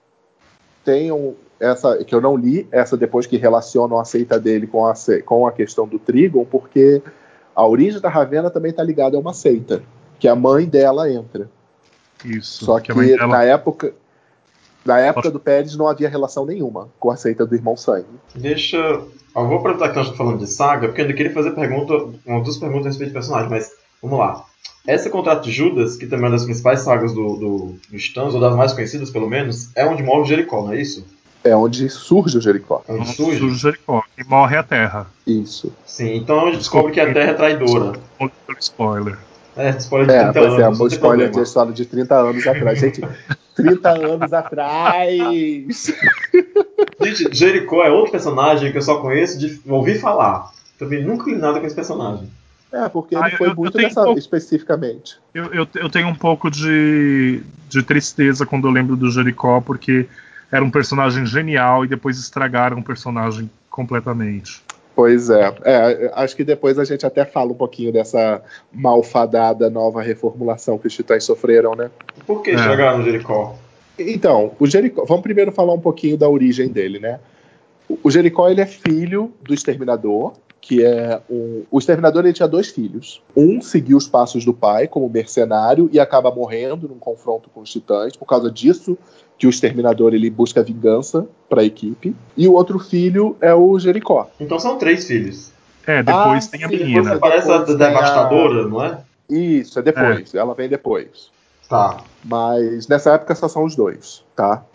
tenham 0.84 1.36
essa 1.60 2.04
que 2.04 2.15
eu 2.15 2.21
não 2.21 2.38
li 2.38 2.67
essa 2.71 2.95
depois 2.95 3.26
que 3.26 3.36
relacionam 3.36 4.00
a 4.00 4.06
seita 4.06 4.39
dele 4.39 4.65
com 4.65 4.86
a 4.86 4.93
com 5.26 5.45
a 5.45 5.52
questão 5.52 5.88
do 5.88 6.00
Trigon, 6.00 6.45
porque 6.45 7.02
a 7.56 7.67
origem 7.67 8.00
da 8.00 8.10
Ravena 8.10 8.50
também 8.50 8.72
está 8.72 8.84
ligada 8.84 9.18
a 9.18 9.20
uma 9.20 9.34
seita 9.34 9.84
que 10.20 10.28
a 10.28 10.36
mãe 10.36 10.66
dela 10.66 11.12
entra. 11.12 11.49
Isso. 12.24 12.66
Só 12.66 12.80
que 12.80 12.93
mãe 12.93 13.07
dela- 13.07 13.28
na 13.28 13.43
época 13.43 13.93
na 14.86 14.99
época 14.99 15.30
do 15.30 15.39
Pérez 15.39 15.76
não 15.76 15.88
havia 15.88 16.07
relação 16.07 16.45
nenhuma 16.45 16.88
com 16.97 17.12
a 17.12 17.18
seita 17.18 17.45
do 17.45 17.53
irmão 17.53 17.76
Sangue. 17.76 18.07
Deixa. 18.34 18.78
Eu 18.78 19.47
vou 19.47 19.57
aproveitar 19.57 19.89
que 19.89 19.95
nós 19.97 20.05
estamos 20.07 20.18
falando 20.18 20.39
de 20.39 20.47
saga, 20.47 20.88
porque 20.88 21.01
eu 21.01 21.05
ainda 21.05 21.18
queria 21.18 21.34
fazer 21.34 21.51
pergunta, 21.51 21.93
uma 22.26 22.41
duas 22.41 22.57
perguntas 22.57 22.86
a 22.86 22.89
respeito 22.89 23.09
de 23.09 23.14
personagem, 23.14 23.49
mas 23.49 23.70
vamos 24.01 24.18
lá. 24.18 24.45
Essa 24.88 25.10
Contrato 25.10 25.44
de 25.44 25.52
Judas, 25.52 25.98
que 25.98 26.08
também 26.08 26.26
é 26.26 26.30
uma 26.30 26.38
das 26.38 26.46
principais 26.46 26.80
sagas 26.80 27.14
do, 27.14 27.36
do, 27.36 27.76
dos 27.92 28.10
Thanos, 28.14 28.34
ou 28.34 28.40
das 28.40 28.56
mais 28.56 28.72
conhecidas 28.72 29.10
pelo 29.10 29.30
menos, 29.30 29.70
é 29.76 29.86
onde 29.86 30.02
morre 30.02 30.22
o 30.22 30.26
Jericó, 30.26 30.64
não 30.64 30.72
é 30.72 30.82
isso? 30.82 31.06
É 31.44 31.54
onde 31.56 31.90
surge 31.90 32.38
o 32.38 32.42
Jericó. 32.42 32.82
É 32.88 32.94
onde 32.94 33.14
surge? 33.14 33.40
surge 33.40 33.58
Jericó, 33.58 34.02
e 34.18 34.24
morre 34.24 34.56
a 34.56 34.64
Terra. 34.64 35.08
Isso. 35.28 35.74
Sim, 35.86 36.16
então 36.16 36.40
é 36.40 36.44
onde 36.46 36.58
descobre 36.58 36.94
que 36.94 37.02
a 37.02 37.14
Terra 37.14 37.32
é 37.32 37.34
traidora. 37.34 38.00
Outro 38.18 38.58
Spoiler. 38.60 39.18
É, 39.58 39.72
spoiler 39.72 40.08
de 40.08 40.14
É, 40.14 40.32
30 40.32 40.40
pois 40.40 40.60
é, 40.60 40.64
anos. 40.64 40.80
um 40.80 40.84
não 40.84 40.90
tem 40.90 40.98
spoiler 40.98 41.30
de 41.32 41.42
história 41.42 41.74
de 41.74 41.86
30 41.86 42.16
anos 42.16 42.48
atrás. 42.48 42.80
Gente, 42.80 43.02
30 43.56 43.90
anos 43.90 44.34
atrás! 44.34 45.94
Gente, 47.02 47.36
Jericó 47.36 47.84
é 47.84 47.90
outro 47.90 48.12
personagem 48.12 48.72
que 48.72 48.78
eu 48.78 48.82
só 48.82 49.02
conheço 49.02 49.38
de 49.38 49.60
ouvir 49.68 50.00
falar. 50.00 50.52
Também 50.78 51.04
nunca 51.04 51.30
li 51.30 51.36
nada 51.36 51.60
com 51.60 51.66
esse 51.66 51.76
personagem. 51.76 52.30
É, 52.72 52.89
porque 52.89 53.15
Ah, 53.15 53.28
ele 53.28 53.38
foi 53.38 53.47
eu- 53.47 53.51
eu 53.51 53.55
muito 53.55 53.74
tenho 53.74 53.88
nessa 53.88 54.01
um 54.01 54.05
pouco- 54.05 54.20
especificamente. 54.20 55.18
Eu, 55.34 55.53
eu, 55.53 55.68
eu 55.76 55.89
tenho 55.89 56.07
um 56.07 56.15
pouco 56.15 56.49
de, 56.51 57.41
de 57.70 57.82
tristeza 57.84 58.45
quando 58.45 58.68
eu 58.68 58.72
lembro 58.72 58.95
do 58.95 59.09
Jericó, 59.09 59.61
porque 59.61 60.07
era 60.51 60.63
um 60.63 60.70
personagem 60.70 61.26
genial 61.26 61.86
e 61.86 61.88
depois 61.88 62.18
estragaram 62.20 62.80
o 62.80 62.84
personagem 62.84 63.49
completamente. 63.70 64.61
Pois 64.95 65.30
é. 65.30 65.53
é. 65.63 66.11
Acho 66.15 66.36
que 66.36 66.43
depois 66.43 66.80
a 66.80 66.84
gente 66.84 67.05
até 67.05 67.24
fala 67.24 67.51
um 67.51 67.55
pouquinho 67.55 67.91
dessa 67.93 68.41
malfadada 68.74 69.70
nova 69.70 70.01
reformulação 70.01 70.78
que 70.78 70.88
os 70.88 70.93
titãs 70.93 71.24
sofreram, 71.24 71.76
né? 71.76 71.91
Por 72.26 72.41
que 72.41 72.51
É. 72.51 72.57
chegaram 72.57 72.97
no 72.97 73.03
Jericó? 73.05 73.55
Então, 73.99 74.53
o 74.59 74.65
Jericó, 74.68 75.05
vamos 75.05 75.24
primeiro 75.24 75.51
falar 75.51 75.74
um 75.74 75.80
pouquinho 75.80 76.18
da 76.18 76.28
origem 76.28 76.68
dele, 76.70 76.99
né? 76.99 77.20
O- 77.88 77.97
O 78.03 78.11
Jericó 78.11 78.49
ele 78.49 78.59
é 78.61 78.65
filho 78.65 79.32
do 79.43 79.53
Exterminador, 79.53 80.34
que 80.60 80.84
é 80.84 81.22
um, 81.30 81.64
o 81.72 81.78
Exterminador 81.80 82.26
ele 82.26 82.34
tinha 82.34 82.47
dois 82.47 82.68
filhos. 82.68 83.22
Um 83.36 83.62
seguiu 83.62 83.95
os 83.97 84.08
passos 84.08 84.43
do 84.43 84.53
pai 84.53 84.88
como 84.88 85.08
mercenário 85.10 85.89
e 85.93 85.99
acaba 85.99 86.30
morrendo 86.32 86.88
num 86.88 86.99
confronto 86.99 87.49
com 87.53 87.62
os 87.62 87.70
Titãs. 87.72 88.16
Por 88.16 88.26
causa 88.26 88.51
disso, 88.51 88.97
que 89.38 89.47
o 89.47 89.49
Exterminador 89.49 90.14
ele 90.14 90.30
busca 90.30 90.62
vingança 90.64 91.26
para 91.47 91.62
a 91.62 91.64
equipe. 91.66 92.16
E 92.36 92.47
o 92.47 92.53
outro 92.53 92.80
filho 92.80 93.38
é 93.39 93.53
o 93.53 93.80
Jericó. 93.80 94.30
Então 94.39 94.60
são 94.60 94.78
três 94.78 95.05
filhos. 95.08 95.51
É, 95.86 96.03
depois 96.03 96.47
Ah, 96.47 96.51
tem 96.51 96.64
a 96.66 96.68
sim, 96.70 96.76
menina. 96.78 97.03
você- 97.14 97.20
Parece 97.20 97.49
a 97.51 97.58
Depois 97.60 97.78
tem 97.78 97.86
a- 97.88 97.89
devastadora, 97.89 98.68
não 98.68 98.84
é? 98.84 98.99
Isso, 99.30 99.80
é 99.80 99.82
depois. 99.82 100.34
Ela 100.36 100.53
vem 100.53 100.68
depois. 100.68 101.30
Tá. 101.70 101.97
Mas 102.26 102.88
nessa 102.88 103.14
época 103.14 103.36
só 103.36 103.47
são 103.47 103.64
os 103.64 103.76
dois, 103.76 104.24
tá? 104.36 104.66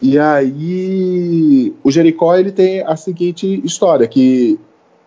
E 0.00 0.18
aí 0.18 1.74
o 1.82 1.90
Jericó 1.90 2.34
ele 2.36 2.52
tem 2.52 2.80
a 2.82 2.96
seguinte 2.96 3.60
história 3.64 4.06
que 4.06 4.58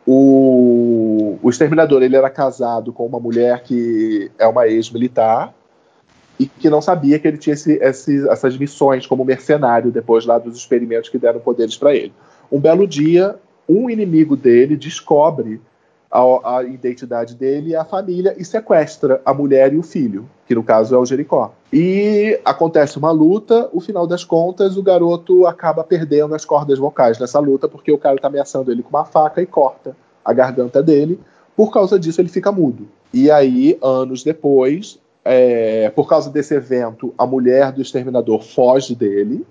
o, 0.06 1.38
o 1.42 1.50
exterminador 1.50 2.04
ele 2.04 2.16
era 2.16 2.30
casado 2.30 2.92
com 2.92 3.06
uma 3.06 3.20
mulher 3.20 3.64
que 3.64 4.30
é 4.38 4.46
uma 4.48 4.68
ex-militar 4.68 5.54
e 6.40 6.46
que 6.46 6.70
não 6.70 6.82
sabia 6.82 7.20
que 7.20 7.28
ele 7.28 7.38
tinha 7.38 7.54
esse- 7.54 7.80
esse- 7.82 8.28
essas 8.28 8.58
missões 8.58 9.06
como 9.06 9.24
mercenário 9.24 9.92
depois 9.92 10.26
lá 10.26 10.38
dos 10.38 10.58
experimentos 10.58 11.10
que 11.10 11.18
deram 11.18 11.40
poderes 11.40 11.78
para 11.78 11.96
ele. 11.96 12.12
Um 12.52 12.60
belo 12.60 12.88
dia, 12.88 13.36
um 13.68 13.90
inimigo 13.90 14.36
dele 14.36 14.76
descobre 14.76 15.62
a, 16.14 16.58
a 16.58 16.64
identidade 16.64 17.34
dele 17.34 17.72
e 17.72 17.76
a 17.76 17.84
família 17.84 18.36
e 18.38 18.46
sequestra 18.46 19.20
a 19.26 19.34
mulher 19.34 19.74
e 19.74 19.78
o 19.78 19.82
filho, 19.82 20.30
que 20.46 20.54
no 20.54 20.64
caso 20.64 20.94
é 20.94 20.98
o 20.98 21.06
Jericó. 21.06 21.52
E 21.72 22.40
acontece 22.46 23.00
uma 23.00 23.10
luta, 23.10 23.68
o 23.74 23.82
final 23.82 24.06
das 24.06 24.24
contas, 24.24 24.78
o 24.78 24.84
garoto 24.84 25.48
acaba 25.48 25.84
perdendo 25.84 26.36
as 26.36 26.46
cordas 26.46 26.78
vocais 26.78 27.18
nessa 27.18 27.40
luta, 27.40 27.68
porque 27.68 27.92
o 27.92 27.98
cara 27.98 28.20
tá 28.20 28.28
ameaçando 28.28 28.72
ele 28.72 28.84
com 28.84 28.90
uma 28.90 29.06
faca 29.06 29.42
e 29.42 29.48
corta 29.48 29.98
a 30.24 30.32
garganta 30.32 30.84
dele. 30.84 31.20
Por 31.56 31.74
causa 31.74 32.00
disso, 32.00 32.22
ele 32.22 32.30
fica 32.30 32.52
mudo. 32.52 32.88
E 33.12 33.32
aí, 33.32 33.76
anos 33.82 34.24
depois, 34.24 35.00
é, 35.26 35.90
por 35.96 36.08
causa 36.08 36.30
desse 36.30 36.54
evento, 36.54 37.12
a 37.18 37.26
mulher 37.26 37.72
do 37.72 37.82
exterminador 37.82 38.44
foge 38.44 38.94
dele 38.94 39.44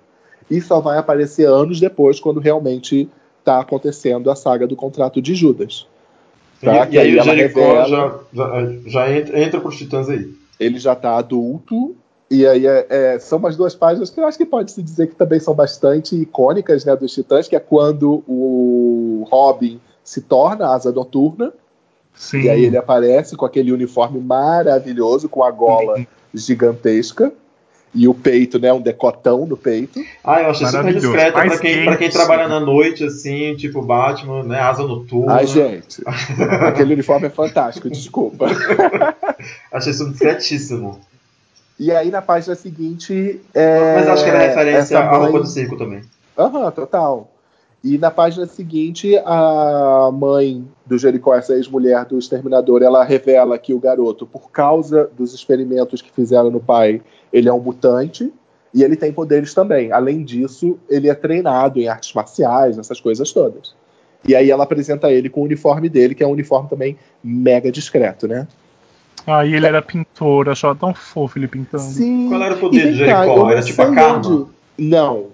e 0.48 0.60
só 0.60 0.78
vai 0.78 0.96
aparecer 0.96 1.48
anos 1.48 1.80
depois, 1.80 2.20
quando 2.20 2.38
realmente 2.38 3.10
está 3.40 3.58
acontecendo 3.58 4.30
a 4.30 4.36
saga 4.36 4.64
do 4.64 4.76
contrato 4.76 5.20
de 5.20 5.34
Judas. 5.34 5.88
Tá, 6.62 6.84
e, 6.84 6.86
que 6.88 6.96
e 6.96 6.98
aí 6.98 7.06
aí 7.08 7.14
o 7.16 7.20
ela 7.20 7.36
Jericó 7.36 7.60
revela- 7.60 7.88
já, 7.88 8.18
já, 8.32 8.72
já 8.86 9.12
entra, 9.18 9.40
entra 9.42 9.60
pros 9.60 9.76
titãs 9.76 10.08
aí. 10.08 10.32
ele 10.60 10.78
já 10.78 10.92
está 10.92 11.16
adulto. 11.16 11.94
E 12.30 12.46
aí 12.46 12.66
é- 12.66 12.86
é, 12.88 13.18
são 13.18 13.38
umas 13.38 13.56
duas 13.56 13.74
páginas 13.74 14.08
que 14.08 14.18
eu 14.18 14.26
acho 14.26 14.38
que 14.38 14.46
pode 14.46 14.70
se 14.72 14.82
dizer 14.82 15.08
que 15.08 15.14
também 15.14 15.38
são 15.38 15.52
bastante 15.54 16.16
icônicas 16.16 16.82
né, 16.84 16.96
dos 16.96 17.12
Titãs, 17.12 17.46
que 17.46 17.54
é 17.54 17.60
quando 17.60 18.22
o 18.26 19.26
Robin 19.30 19.78
se 20.02 20.22
torna 20.22 20.68
asa 20.68 20.90
noturna, 20.90 21.52
Sim. 22.14 22.40
e 22.42 22.48
aí 22.48 22.64
ele 22.64 22.76
aparece 22.78 23.36
com 23.36 23.44
aquele 23.44 23.70
uniforme 23.70 24.18
maravilhoso, 24.18 25.28
com 25.28 25.42
a 25.44 25.50
gola 25.50 26.06
gigantesca, 26.32 27.32
e 27.95 28.09
o 28.09 28.14
peito, 28.14 28.59
né, 28.59 28.72
um 28.72 28.80
decotão 28.80 29.45
no 29.47 29.57
peito. 29.57 30.01
Ah, 30.24 30.40
eu 30.40 30.51
achei 30.51 30.66
super 30.66 30.95
discreto 30.95 31.32
pra 31.32 31.59
quem, 31.59 31.84
pra 31.84 31.97
quem 31.97 32.11
trabalha 32.11 32.49
na 32.49 32.61
noite, 32.61 33.05
assim, 33.05 33.55
tipo 33.57 33.82
Batman, 33.82 34.43
né? 34.45 34.61
Asa 34.61 34.82
noturna. 34.82 35.34
Ai, 35.34 35.47
gente, 35.47 36.03
aquele 36.66 36.95
uniforme 36.95 37.26
é 37.26 37.30
fantástico, 37.30 37.90
desculpa. 37.90 38.47
Achei 39.72 39.93
isso 39.93 40.09
discretíssimo. 40.11 41.01
E 41.78 41.90
aí 41.90 42.11
na 42.11 42.22
página 42.22 42.55
seguinte. 42.55 43.40
É, 43.53 43.97
Mas 43.97 44.09
acho 44.09 44.24
que 44.24 44.30
era 44.30 44.38
referência 44.38 44.99
à 44.99 45.16
roupa 45.16 45.40
do 45.40 45.47
circo 45.47 45.76
também. 45.76 46.03
Aham, 46.38 46.70
total. 46.70 47.32
E 47.85 47.99
na 47.99 48.11
página 48.12 48.47
seguinte, 48.47 49.16
a 49.24 50.09
mãe 50.12 50.64
do 50.87 50.97
Jericó, 50.97 51.35
essa 51.35 51.55
ex-mulher 51.55 52.05
do 52.05 52.16
exterminador, 52.16 52.80
ela 52.83 53.03
revela 53.03 53.59
que 53.59 53.74
o 53.74 53.80
garoto, 53.80 54.24
por 54.24 54.51
causa 54.53 55.11
dos 55.16 55.35
experimentos 55.35 56.01
que 56.01 56.11
fizeram 56.12 56.49
no 56.51 56.61
pai, 56.61 57.03
ele 57.33 57.49
é 57.49 57.53
um 57.53 57.59
mutante 57.59 58.33
e 58.72 58.85
ele 58.85 58.95
tem 58.95 59.12
poderes 59.12 59.53
também. 59.53 59.91
Além 59.91 60.22
disso, 60.22 60.78
ele 60.89 61.09
é 61.09 61.14
treinado 61.14 61.80
em 61.80 61.89
artes 61.89 62.12
marciais, 62.14 62.78
essas 62.78 63.01
coisas 63.01 63.33
todas. 63.33 63.74
E 64.24 64.37
aí 64.37 64.49
ela 64.49 64.62
apresenta 64.62 65.11
ele 65.11 65.28
com 65.28 65.41
o 65.41 65.45
uniforme 65.45 65.89
dele, 65.89 66.14
que 66.14 66.22
é 66.22 66.26
um 66.26 66.30
uniforme 66.30 66.68
também 66.70 66.97
mega 67.24 67.72
discreto, 67.72 68.28
né? 68.28 68.47
Aí 69.26 69.55
ele 69.55 69.66
era 69.66 69.83
pintor, 69.83 70.49
achava 70.49 70.76
tão 70.76 70.95
fofo 70.95 71.37
ele 71.37 71.49
pintando. 71.49 71.83
Sim. 71.83 72.28
Qual 72.28 72.41
era 72.43 72.55
o 72.55 72.59
poder 72.59 72.87
E 72.87 72.93
de 72.93 73.05
cá, 73.07 73.24
Jericó? 73.24 73.51
Era 73.51 73.62
tipo 73.62 73.83
a 73.83 73.93
Karma? 73.93 74.18
onde- 74.18 74.47
Não, 74.78 75.26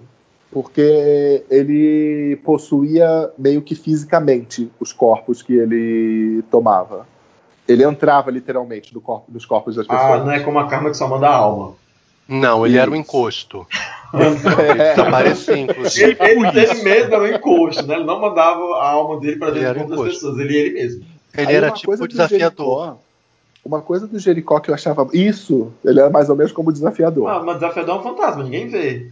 porque 0.50 1.44
ele 1.50 2.36
possuía 2.44 3.30
meio 3.38 3.60
que 3.62 3.74
fisicamente 3.74 4.70
os 4.80 4.92
corpos 4.92 5.42
que 5.42 5.54
ele 5.54 6.42
tomava. 6.50 7.06
Ele 7.66 7.84
entrava 7.84 8.30
literalmente 8.30 8.94
no 8.94 9.00
corpo, 9.00 9.26
nos 9.30 9.44
corpos 9.44 9.76
das 9.76 9.86
pessoas. 9.86 10.22
Ah, 10.22 10.24
não 10.24 10.32
é 10.32 10.40
como 10.40 10.58
a 10.58 10.66
Karma 10.66 10.88
que 10.90 10.96
só 10.96 11.06
manda 11.06 11.28
a 11.28 11.34
alma. 11.36 11.74
Não, 12.26 12.66
ele 12.66 12.76
era 12.78 12.90
um 12.90 12.94
Isso. 12.94 13.02
encosto. 13.02 13.66
É. 14.14 14.90
Desaparecia, 14.96 15.54
Ele, 15.54 15.62
inclusive. 15.62 16.16
ele, 16.20 16.46
ele 16.48 16.82
mesmo 16.82 17.14
era 17.14 17.22
um 17.22 17.26
encosto, 17.26 17.86
né? 17.86 17.94
Ele 17.96 18.04
não 18.04 18.20
mandava 18.20 18.60
a 18.76 18.90
alma 18.90 19.20
dele 19.20 19.36
pra 19.36 19.48
Ele 19.48 19.60
dentro 19.60 19.80
do 19.80 19.88
corpo 19.88 20.04
das 20.04 20.14
pessoas, 20.14 20.38
ele 20.38 20.56
ele 20.56 20.70
mesmo. 20.74 21.04
Ele 21.36 21.46
Aí 21.46 21.54
era 21.54 21.66
uma 21.68 21.74
tipo 21.74 21.86
coisa 21.88 22.04
o 22.04 22.06
do 22.06 22.10
desafiador. 22.10 22.84
Jericó- 22.84 22.98
uma 23.64 23.80
coisa 23.82 24.06
do 24.06 24.18
Jericó 24.18 24.60
que 24.60 24.70
eu 24.70 24.74
achava. 24.74 25.06
Isso, 25.12 25.70
ele 25.84 26.00
era 26.00 26.08
mais 26.08 26.30
ou 26.30 26.36
menos 26.36 26.52
como 26.52 26.72
desafiador. 26.72 27.28
Ah, 27.28 27.42
mas 27.44 27.56
desafiador 27.56 27.96
é 27.96 27.98
um 27.98 28.02
fantasma, 28.02 28.42
ninguém 28.44 28.66
vê. 28.68 29.10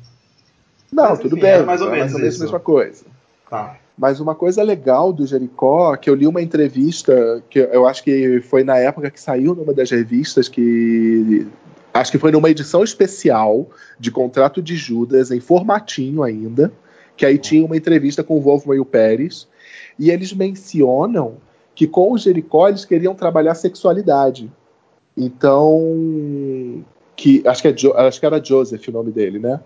Não, 0.92 1.10
mas 1.10 1.18
tudo 1.18 1.34
enfim, 1.36 1.42
bem. 1.42 1.50
era 1.52 1.64
mais 1.64 1.80
ou 1.80 1.86
menos 1.90 2.00
mais 2.00 2.14
ou 2.14 2.20
menos 2.20 2.40
a 2.40 2.44
mesma 2.44 2.60
coisa. 2.60 3.04
Tá. 3.48 3.76
Mas 3.98 4.20
uma 4.20 4.34
coisa 4.34 4.62
legal 4.62 5.12
do 5.12 5.26
Jericó, 5.26 5.96
que 5.96 6.10
eu 6.10 6.14
li 6.14 6.26
uma 6.26 6.42
entrevista, 6.42 7.42
que 7.48 7.58
eu 7.58 7.86
acho 7.86 8.02
que 8.04 8.40
foi 8.42 8.62
na 8.62 8.76
época 8.76 9.10
que 9.10 9.20
saiu 9.20 9.54
numa 9.54 9.72
das 9.72 9.90
revistas, 9.90 10.48
que 10.48 11.46
acho 11.94 12.12
que 12.12 12.18
foi 12.18 12.30
numa 12.30 12.50
edição 12.50 12.84
especial 12.84 13.66
de 13.98 14.10
Contrato 14.10 14.60
de 14.60 14.76
Judas, 14.76 15.30
em 15.30 15.40
formatinho 15.40 16.22
ainda, 16.22 16.70
que 17.16 17.24
aí 17.24 17.38
tinha 17.38 17.64
uma 17.64 17.76
entrevista 17.76 18.22
com 18.22 18.36
o 18.36 18.40
Wolfman 18.40 18.76
e 18.76 18.80
o 18.80 18.84
Pérez, 18.84 19.48
e 19.98 20.10
eles 20.10 20.32
mencionam 20.34 21.36
que 21.74 21.86
com 21.86 22.12
o 22.12 22.18
Jericó 22.18 22.68
eles 22.68 22.84
queriam 22.84 23.14
trabalhar 23.14 23.54
sexualidade. 23.54 24.50
Então, 25.16 26.84
que 27.16 27.42
acho 27.46 27.62
que, 27.62 27.68
é 27.68 27.72
Jo- 27.72 27.94
acho 27.94 28.20
que 28.20 28.26
era 28.26 28.42
Joseph 28.44 28.86
o 28.88 28.92
nome 28.92 29.10
dele, 29.10 29.38
né? 29.38 29.60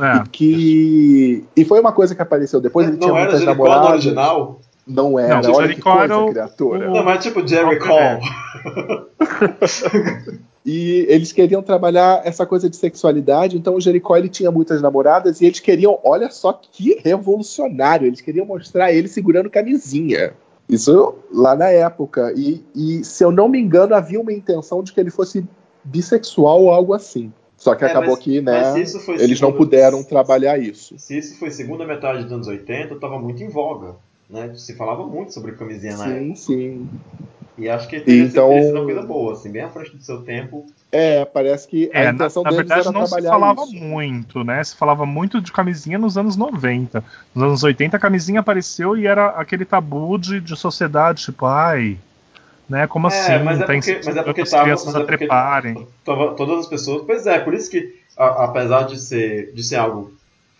É. 0.00 0.22
E 0.24 0.28
que 0.30 1.44
e 1.56 1.64
foi 1.64 1.80
uma 1.80 1.92
coisa 1.92 2.14
que 2.14 2.22
apareceu 2.22 2.60
depois. 2.60 2.86
Ele 2.88 2.96
não 2.96 3.00
tinha 3.08 3.12
era 3.12 3.20
muitas 3.22 3.40
Jericó 3.40 3.62
no 3.64 3.70
namoradas. 3.70 3.92
original? 4.04 4.60
Não 4.86 5.18
era. 5.18 5.42
Não, 5.42 5.52
Olha 5.52 5.66
Jericó 5.68 5.92
que 5.92 5.98
coisa, 5.98 6.14
era 6.14 6.24
o- 6.24 6.30
criatura. 6.30 6.90
Não, 6.90 7.04
mas 7.04 7.22
tipo 7.22 7.46
Jericó. 7.46 7.98
É. 7.98 8.20
E 10.64 11.06
eles 11.08 11.32
queriam 11.32 11.62
trabalhar 11.62 12.20
essa 12.22 12.44
coisa 12.44 12.68
de 12.68 12.76
sexualidade. 12.76 13.56
Então 13.56 13.76
o 13.76 13.80
Jericó 13.80 14.14
ele 14.16 14.28
tinha 14.28 14.50
muitas 14.50 14.82
namoradas 14.82 15.40
e 15.40 15.46
eles 15.46 15.58
queriam, 15.58 15.98
olha 16.04 16.30
só 16.30 16.52
que 16.52 17.00
revolucionário. 17.02 18.06
Eles 18.06 18.20
queriam 18.20 18.44
mostrar 18.44 18.92
ele 18.92 19.08
segurando 19.08 19.48
camisinha. 19.48 20.34
Isso 20.68 21.14
lá 21.32 21.56
na 21.56 21.70
época. 21.70 22.32
E, 22.36 22.62
e 22.76 23.02
se 23.04 23.24
eu 23.24 23.32
não 23.32 23.48
me 23.48 23.58
engano 23.58 23.94
havia 23.94 24.20
uma 24.20 24.32
intenção 24.34 24.82
de 24.82 24.92
que 24.92 25.00
ele 25.00 25.10
fosse 25.10 25.44
bissexual 25.82 26.60
ou 26.62 26.70
algo 26.70 26.92
assim. 26.92 27.32
Só 27.60 27.74
que 27.74 27.84
É, 27.84 27.88
acabou 27.88 28.12
mas- 28.14 28.18
que, 28.20 28.40
né? 28.40 28.72
Eles 28.80 28.94
não 29.40 29.50
segundo- 29.50 29.56
puderam 29.58 30.02
trabalhar 30.02 30.58
isso. 30.58 30.94
Se 30.98 31.18
isso 31.18 31.38
foi 31.38 31.50
segunda 31.50 31.86
metade 31.86 32.24
dos 32.24 32.32
anos 32.32 32.48
80, 32.48 32.96
tava 32.96 33.18
muito 33.20 33.42
em 33.44 33.48
voga. 33.48 33.96
Né? 34.30 34.52
Se 34.56 34.74
falava 34.74 35.06
muito 35.06 35.34
sobre 35.34 35.52
camisinha 35.52 35.96
na 35.96 36.06
época. 36.06 36.20
Sim, 36.20 36.34
sim. 36.36 36.88
E 37.58 37.68
acho 37.68 37.86
que 37.88 38.00
teria 38.00 38.22
Então- 38.24 38.50
sido- 38.50 38.76
uma 38.78 38.84
coisa 38.84 39.02
boa, 39.02 39.32
assim, 39.34 39.50
bem 39.52 39.60
à 39.62 39.68
frente 39.68 39.94
do 39.94 40.02
seu 40.02 40.22
tempo. 40.22 40.64
É, 40.90 41.24
parece 41.26 41.68
que 41.68 41.90
a 41.92 41.98
É, 41.98 42.04
na, 42.06 42.12
intenção 42.12 42.42
na 42.42 42.48
deles 42.50 42.66
verdade 42.66 42.88
era 42.88 42.98
não 42.98 43.06
se 43.06 43.22
falava 43.22 43.62
isso. 43.64 43.74
muito, 43.74 44.42
né? 44.42 44.64
Se 44.64 44.74
falava 44.74 45.04
muito 45.04 45.38
de 45.42 45.52
camisinha 45.52 45.98
nos 45.98 46.16
anos 46.16 46.36
90. 46.36 47.04
Nos 47.34 47.44
anos 47.44 47.62
80 47.62 47.98
a 47.98 48.00
camisinha 48.00 48.40
apareceu 48.40 48.96
e 48.96 49.06
era 49.06 49.26
aquele 49.30 49.66
tabu 49.66 50.16
de, 50.16 50.40
de 50.40 50.56
sociedade, 50.56 51.22
tipo, 51.24 51.44
ai, 51.44 51.98
Né? 52.70 52.86
Como 52.86 53.08
É, 53.08 53.10
assim? 53.10 53.44
mas 53.44 53.56
é 53.56 53.60
tá 53.60 53.66
porque- 53.66 53.78
incentivando 53.78 54.06
mas 54.06 54.16
é 54.16 54.22
porque 54.22 54.40
as 54.42 54.50
tava- 54.50 54.62
crianças 54.62 54.94
a 54.94 55.00
é 55.00 55.04
treparem. 55.04 55.86
Tava- 56.04 56.34
todas 56.34 56.60
as 56.60 56.66
pessoas. 56.68 57.02
Pois 57.04 57.26
é, 57.26 57.38
por 57.40 57.52
isso 57.52 57.68
que, 57.70 57.92
a- 58.16 58.44
apesar 58.44 58.84
de 58.84 58.98
ser, 59.00 59.50
de 59.52 59.62
ser 59.64 59.76
algo 59.76 60.12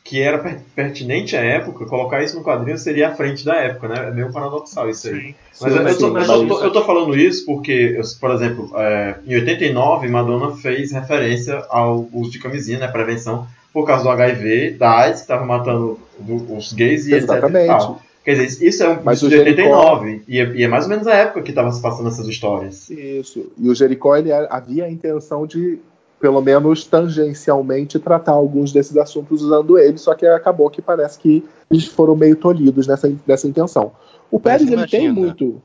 que 0.02 0.20
era 0.20 0.38
per- 0.38 0.58
pertinente 0.74 1.36
à 1.36 1.40
época, 1.40 1.84
colocar 1.86 2.20
isso 2.22 2.36
no 2.36 2.42
quadrinho 2.42 2.76
seria 2.76 3.10
à 3.10 3.14
frente 3.14 3.44
da 3.44 3.54
época, 3.54 3.86
né? 3.86 4.08
É 4.08 4.10
meio 4.10 4.32
paradoxal 4.32 4.90
isso 4.90 5.06
aí. 5.08 5.14
Sim. 5.20 5.34
Mas 5.60 5.72
Sim, 5.72 5.78
eu, 5.78 5.84
mas 5.84 5.92
eu 5.92 5.98
tô, 6.00 6.06
sim, 6.06 6.12
mas 6.12 6.28
eu 6.28 6.48
tô- 6.48 6.64
eu 6.64 6.72
tô 6.72 6.84
falando 6.84 7.16
isso 7.16 7.46
porque, 7.46 7.94
eu- 7.96 8.02
por 8.18 8.30
exemplo, 8.32 8.72
é, 8.76 9.14
em 9.24 9.34
89, 9.36 10.08
Madonna 10.08 10.56
fez 10.56 10.90
referência 10.90 11.62
ao 11.70 12.08
uso 12.12 12.30
de 12.32 12.40
camisinha, 12.40 12.78
né? 12.80 12.88
Prevenção, 12.88 13.46
por 13.72 13.86
causa 13.86 14.02
do 14.02 14.10
HIV, 14.10 14.70
da 14.72 14.90
AIDS, 14.90 15.20
que 15.20 15.28
tava 15.28 15.44
matando 15.46 15.96
do- 16.18 16.56
os 16.56 16.72
gays 16.72 17.06
e 17.06 17.14
etc. 17.14 17.28
Exatamente. 17.30 17.66
tal. 17.68 18.00
Quer 18.24 18.34
dizer, 18.34 18.66
isso 18.68 18.82
é 18.82 18.88
um 18.90 19.02
Mas 19.02 19.20
de 19.20 19.30
Jericó- 19.30 19.62
89, 19.62 20.22
e 20.28 20.38
é, 20.38 20.44
e 20.56 20.62
é 20.64 20.68
mais 20.68 20.84
ou 20.84 20.90
menos 20.90 21.06
a 21.06 21.14
época 21.14 21.42
que 21.42 21.52
tava 21.52 21.72
se 21.72 21.80
passando 21.80 22.08
essas 22.08 22.26
histórias. 22.28 22.90
Isso. 22.90 23.50
E 23.58 23.68
o 23.70 23.74
Jericó 23.74 24.14
ele 24.16 24.30
havia 24.30 24.84
a 24.84 24.90
intenção 24.90 25.46
de, 25.46 25.78
pelo 26.20 26.42
menos 26.42 26.84
tangencialmente, 26.84 27.98
tratar 27.98 28.32
alguns 28.32 28.72
desses 28.72 28.94
assuntos 28.98 29.42
usando 29.42 29.78
ele, 29.78 29.96
só 29.96 30.14
que 30.14 30.26
acabou 30.26 30.68
que 30.68 30.82
parece 30.82 31.18
que 31.18 31.42
eles 31.70 31.86
foram 31.86 32.14
meio 32.14 32.36
tolhidos 32.36 32.86
nessa, 32.86 33.10
nessa 33.26 33.48
intenção. 33.48 33.92
O 34.30 34.36
Mas 34.36 34.42
Pérez 34.42 34.70
ele 34.70 34.86
tem 34.86 35.10
muito. 35.10 35.62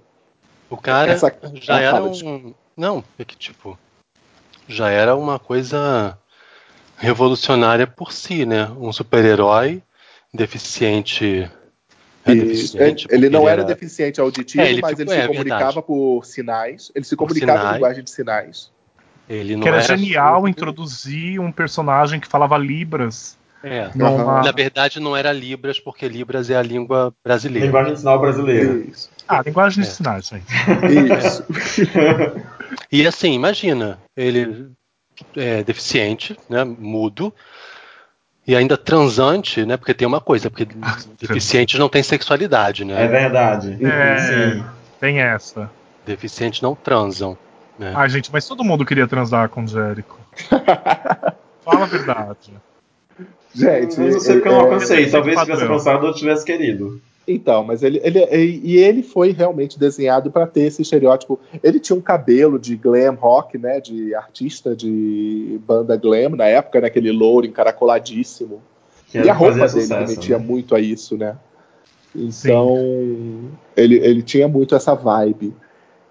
O 0.69 0.77
cara 0.77 1.11
Essa- 1.11 1.33
já 1.55 1.75
Ah, 1.75 1.81
era 1.81 1.91
fala, 1.91 2.09
um. 2.09 2.53
Não, 2.77 3.03
é 3.19 3.25
que 3.25 3.35
tipo. 3.37 3.77
Já 4.67 4.89
era 4.89 5.15
uma 5.15 5.37
coisa 5.37 6.17
revolucionária 6.97 7.85
por 7.85 8.11
si, 8.13 8.45
né? 8.45 8.69
Um 8.79 8.91
super-herói 8.93 9.83
deficiente. 10.33 11.49
É 12.25 12.31
E 12.31 12.41
deficiente. 12.41 13.07
ele, 13.09 13.25
ele 13.25 13.29
não 13.29 13.41
porque 13.41 13.51
era 13.53 13.63
deficiente 13.63 14.19
auditivo, 14.19 14.63
É, 14.63 14.69
ele 14.71 14.81
mas 14.81 14.97
ficou- 14.97 15.03
ele 15.03 15.11
se 15.11 15.25
é, 15.25 15.27
comunicava 15.27 15.63
verdade. 15.65 15.85
por 15.87 16.25
sinais. 16.25 16.91
Ele 16.95 17.05
se 17.05 17.15
comunicava 17.15 17.51
em 17.51 17.57
sinais. 17.61 17.75
linguagem 17.75 18.03
de 18.03 18.09
sinais. 18.09 18.71
Ele 19.29 19.55
não 19.55 19.61
Que 19.63 19.67
era 19.69 19.77
era 19.83 19.97
genial 19.97 20.35
surdo. 20.35 20.49
introduzir 20.49 21.39
um 21.39 21.51
personagem 21.51 22.19
que 22.19 22.27
falava 22.27 22.57
Libras 22.57 23.37
É. 23.63 23.89
numa. 23.95 24.41
Na 24.43 24.51
verdade, 24.51 24.99
não 24.99 25.15
era 25.15 25.31
Libras, 25.31 25.79
porque 25.79 26.07
Libras 26.07 26.49
é 26.49 26.55
a 26.55 26.61
língua 26.61 27.13
brasileira. 27.23 27.65
Linguagem 27.67 27.93
de 27.93 27.99
sinal 27.99 28.19
brasileira. 28.19 28.73
Isso. 28.89 29.09
Ah, 29.27 29.41
linguagem 29.43 29.81
de 29.83 29.89
É. 29.89 29.91
sinais, 29.91 30.27
gente. 30.27 30.45
Isso. 31.19 31.43
E 32.91 33.05
assim, 33.07 33.33
imagina, 33.33 33.99
ele 34.17 34.69
é 35.35 35.63
deficiente, 35.63 36.37
né, 36.49 36.63
mudo, 36.63 37.33
e 38.47 38.55
ainda 38.55 38.77
transante, 38.77 39.65
né, 39.65 39.75
porque 39.77 39.93
tem 39.93 40.07
uma 40.07 40.21
coisa, 40.21 40.49
porque 40.49 40.67
deficientes 41.19 41.79
não 41.79 41.89
tem 41.89 42.03
sexualidade, 42.03 42.83
É 42.83 42.85
né, 42.85 43.07
verdade. 43.07 43.77
É. 43.83 44.17
Sim. 44.55 44.63
Tem 44.99 45.19
essa. 45.19 45.69
deficientes 46.05 46.61
não 46.61 46.75
transam. 46.75 47.37
né. 47.79 47.91
Ai, 47.95 48.09
gente, 48.09 48.31
mas 48.31 48.47
todo 48.47 48.63
mundo 48.63 48.85
queria 48.85 49.07
transar 49.07 49.49
com 49.49 49.63
o 49.63 49.67
Jericho. 49.67 50.17
Fala 51.65 51.83
a 51.83 51.85
verdade. 51.85 52.51
Gente, 53.53 53.99
eu 53.99 54.11
não 54.11 54.19
sei 54.19 54.35
porque 54.35 54.47
eu 54.49 54.51
não 54.53 54.59
é- 54.59 54.63
alcancei. 54.63 55.05
é 55.05 55.09
Talvez 55.09 55.39
se 55.39 55.45
tivesse 55.45 55.63
alcançado 55.63 56.05
eu 56.07 56.13
tivesse 56.13 56.45
querido. 56.45 57.01
Então, 57.27 57.63
mas 57.63 57.81
ele, 57.81 57.99
ele 58.03 58.19
e 58.19 58.75
e 58.75 58.77
ele 58.77 59.01
foi 59.01 59.31
realmente 59.31 59.79
desenhado 59.79 60.29
para 60.29 60.45
ter 60.45 60.61
esse 60.61 60.81
estereótipo. 60.81 61.39
Ele 61.63 61.79
tinha 61.79 61.95
um 61.95 62.01
cabelo 62.01 62.59
de 62.59 62.75
glam 62.75 63.15
rock, 63.15 63.57
né, 63.57 63.79
de 63.79 64.13
artista 64.13 64.75
de 64.75 65.59
banda 65.65 65.95
glam 65.97 66.29
na 66.29 66.45
época, 66.45 66.81
né, 66.81 66.87
aquele 66.87 67.11
louro 67.11 67.45
encaracoladíssimo. 67.45 68.61
Que 69.07 69.19
E 69.19 69.29
a 69.29 69.33
roupa 69.33 69.67
dele 69.67 69.93
remetia 69.93 70.37
né? 70.37 70.45
muito 70.45 70.75
a 70.75 70.79
isso, 70.79 71.17
né? 71.17 71.35
Então, 72.15 72.77
ele, 73.75 73.95
ele 73.97 74.21
tinha 74.21 74.47
muito 74.47 74.75
essa 74.75 74.93
vibe. 74.95 75.53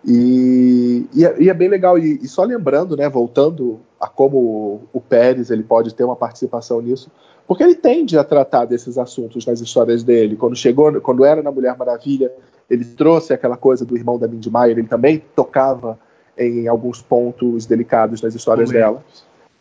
E, 0.04 1.06
e, 1.14 1.24
é, 1.24 1.42
e 1.42 1.48
é 1.48 1.54
bem 1.54 1.68
legal. 1.68 1.98
E, 1.98 2.18
e 2.22 2.28
só 2.28 2.44
lembrando, 2.44 2.96
né, 2.96 3.08
voltando 3.08 3.80
a 4.00 4.08
como 4.08 4.82
o 4.92 5.00
Pérez 5.00 5.50
ele 5.50 5.62
pode 5.62 5.94
ter 5.94 6.04
uma 6.04 6.16
participação 6.16 6.80
nisso, 6.80 7.10
porque 7.46 7.62
ele 7.62 7.74
tende 7.74 8.18
a 8.18 8.24
tratar 8.24 8.64
desses 8.64 8.98
assuntos 8.98 9.44
nas 9.46 9.60
histórias 9.60 10.02
dele. 10.02 10.36
Quando 10.36 10.56
chegou, 10.56 11.00
quando 11.00 11.24
era 11.24 11.42
na 11.42 11.50
Mulher 11.50 11.76
Maravilha, 11.76 12.32
ele 12.68 12.84
trouxe 12.84 13.32
aquela 13.32 13.56
coisa 13.56 13.84
do 13.84 13.96
irmão 13.96 14.18
da 14.18 14.26
Mindy 14.26 14.50
Meyer, 14.50 14.78
ele 14.78 14.88
também 14.88 15.22
tocava 15.34 15.98
em 16.36 16.66
alguns 16.66 17.00
pontos 17.00 17.66
delicados 17.66 18.22
nas 18.22 18.34
histórias 18.34 18.70
dela. 18.70 19.04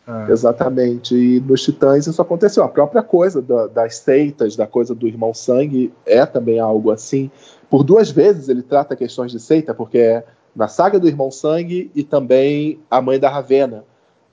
É. 0.06 0.30
Exatamente. 0.32 1.14
E 1.14 1.40
nos 1.40 1.62
Titãs 1.62 2.06
isso 2.06 2.20
aconteceu. 2.20 2.62
A 2.62 2.68
própria 2.68 3.02
coisa 3.02 3.40
da- 3.40 3.66
das 3.68 3.96
seitas, 3.96 4.54
da 4.54 4.66
coisa 4.66 4.94
do 4.94 5.06
irmão 5.06 5.32
sangue, 5.32 5.92
é 6.04 6.26
também 6.26 6.58
algo 6.58 6.90
assim. 6.90 7.30
Por 7.70 7.82
duas 7.82 8.10
vezes 8.10 8.48
ele 8.48 8.62
trata 8.62 8.94
questões 8.96 9.32
de 9.32 9.40
seita, 9.40 9.72
porque 9.72 9.98
é 9.98 10.24
na 10.54 10.68
saga 10.68 10.98
do 10.98 11.08
irmão 11.08 11.30
sangue 11.30 11.90
e 11.94 12.02
também 12.04 12.78
a 12.90 13.00
mãe 13.00 13.18
da 13.18 13.28
Ravena, 13.30 13.84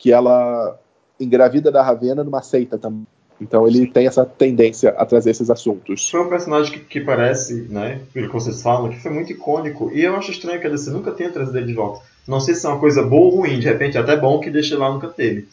que 0.02 0.12
ela 0.12 0.80
engravida 1.20 1.72
da 1.72 1.84
Ravena 1.84 2.24
numa 2.24 2.42
seita 2.42 2.76
também. 2.76 3.06
Então 3.40 3.68
ele 3.68 3.86
tem 3.88 4.08
essa 4.08 4.26
tendência 4.26 4.90
a 4.98 5.06
trazer 5.06 5.30
esses 5.30 5.50
assuntos. 5.50 6.10
Foi 6.10 6.22
um 6.22 6.30
personagem 6.30 6.74
que, 6.74 6.80
que 6.80 7.00
parece, 7.02 7.68
né, 7.70 8.02
pelo 8.12 8.28
que 8.28 8.34
vocês 8.34 8.62
falam, 8.62 8.90
que 8.90 9.00
foi 9.00 9.12
muito 9.12 9.32
icônico. 9.32 9.92
E 9.94 10.04
eu 10.04 10.16
acho 10.16 10.32
estranho 10.32 10.60
que 10.60 10.66
a 10.66 10.70
DC 10.70 10.90
nunca 10.90 11.12
tenha 11.12 11.30
trazido 11.30 11.56
ele 11.58 11.68
de 11.68 11.74
volta. 11.74 12.02
Não 12.28 12.40
sei 12.40 12.56
se 12.56 12.66
é 12.66 12.70
uma 12.70 12.80
coisa 12.80 13.04
boa 13.04 13.26
ou 13.26 13.42
ruim, 13.42 13.60
de 13.60 13.68
repente 13.68 13.96
é 13.96 14.00
até 14.00 14.16
bom 14.18 14.40
que 14.40 14.50
deixe 14.50 14.76
lá 14.76 14.92
nunca 14.92 15.08
teve. 15.08 15.48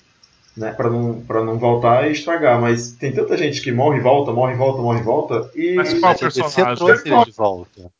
Né, 0.57 0.73
pra, 0.73 0.91
não, 0.91 1.21
pra 1.21 1.45
não 1.45 1.59
voltar 1.59 2.09
e 2.09 2.13
estragar. 2.13 2.59
Mas 2.61 2.91
tem 2.93 3.13
tanta 3.13 3.37
gente 3.37 3.61
que 3.61 3.71
morre 3.71 3.99
e 3.99 4.03
volta, 4.03 4.33
morre 4.33 4.55
e 4.55 4.57
volta, 4.57 4.83
morre 4.83 5.01
e 5.01 5.05
volta. 5.05 5.51
E. 5.55 5.75
Mas 5.75 5.95
qual 5.95 6.19
personagem? 6.19 6.75
trouxe 6.77 7.09
ele 7.09 7.25
de 7.25 7.33
volta. 7.33 7.91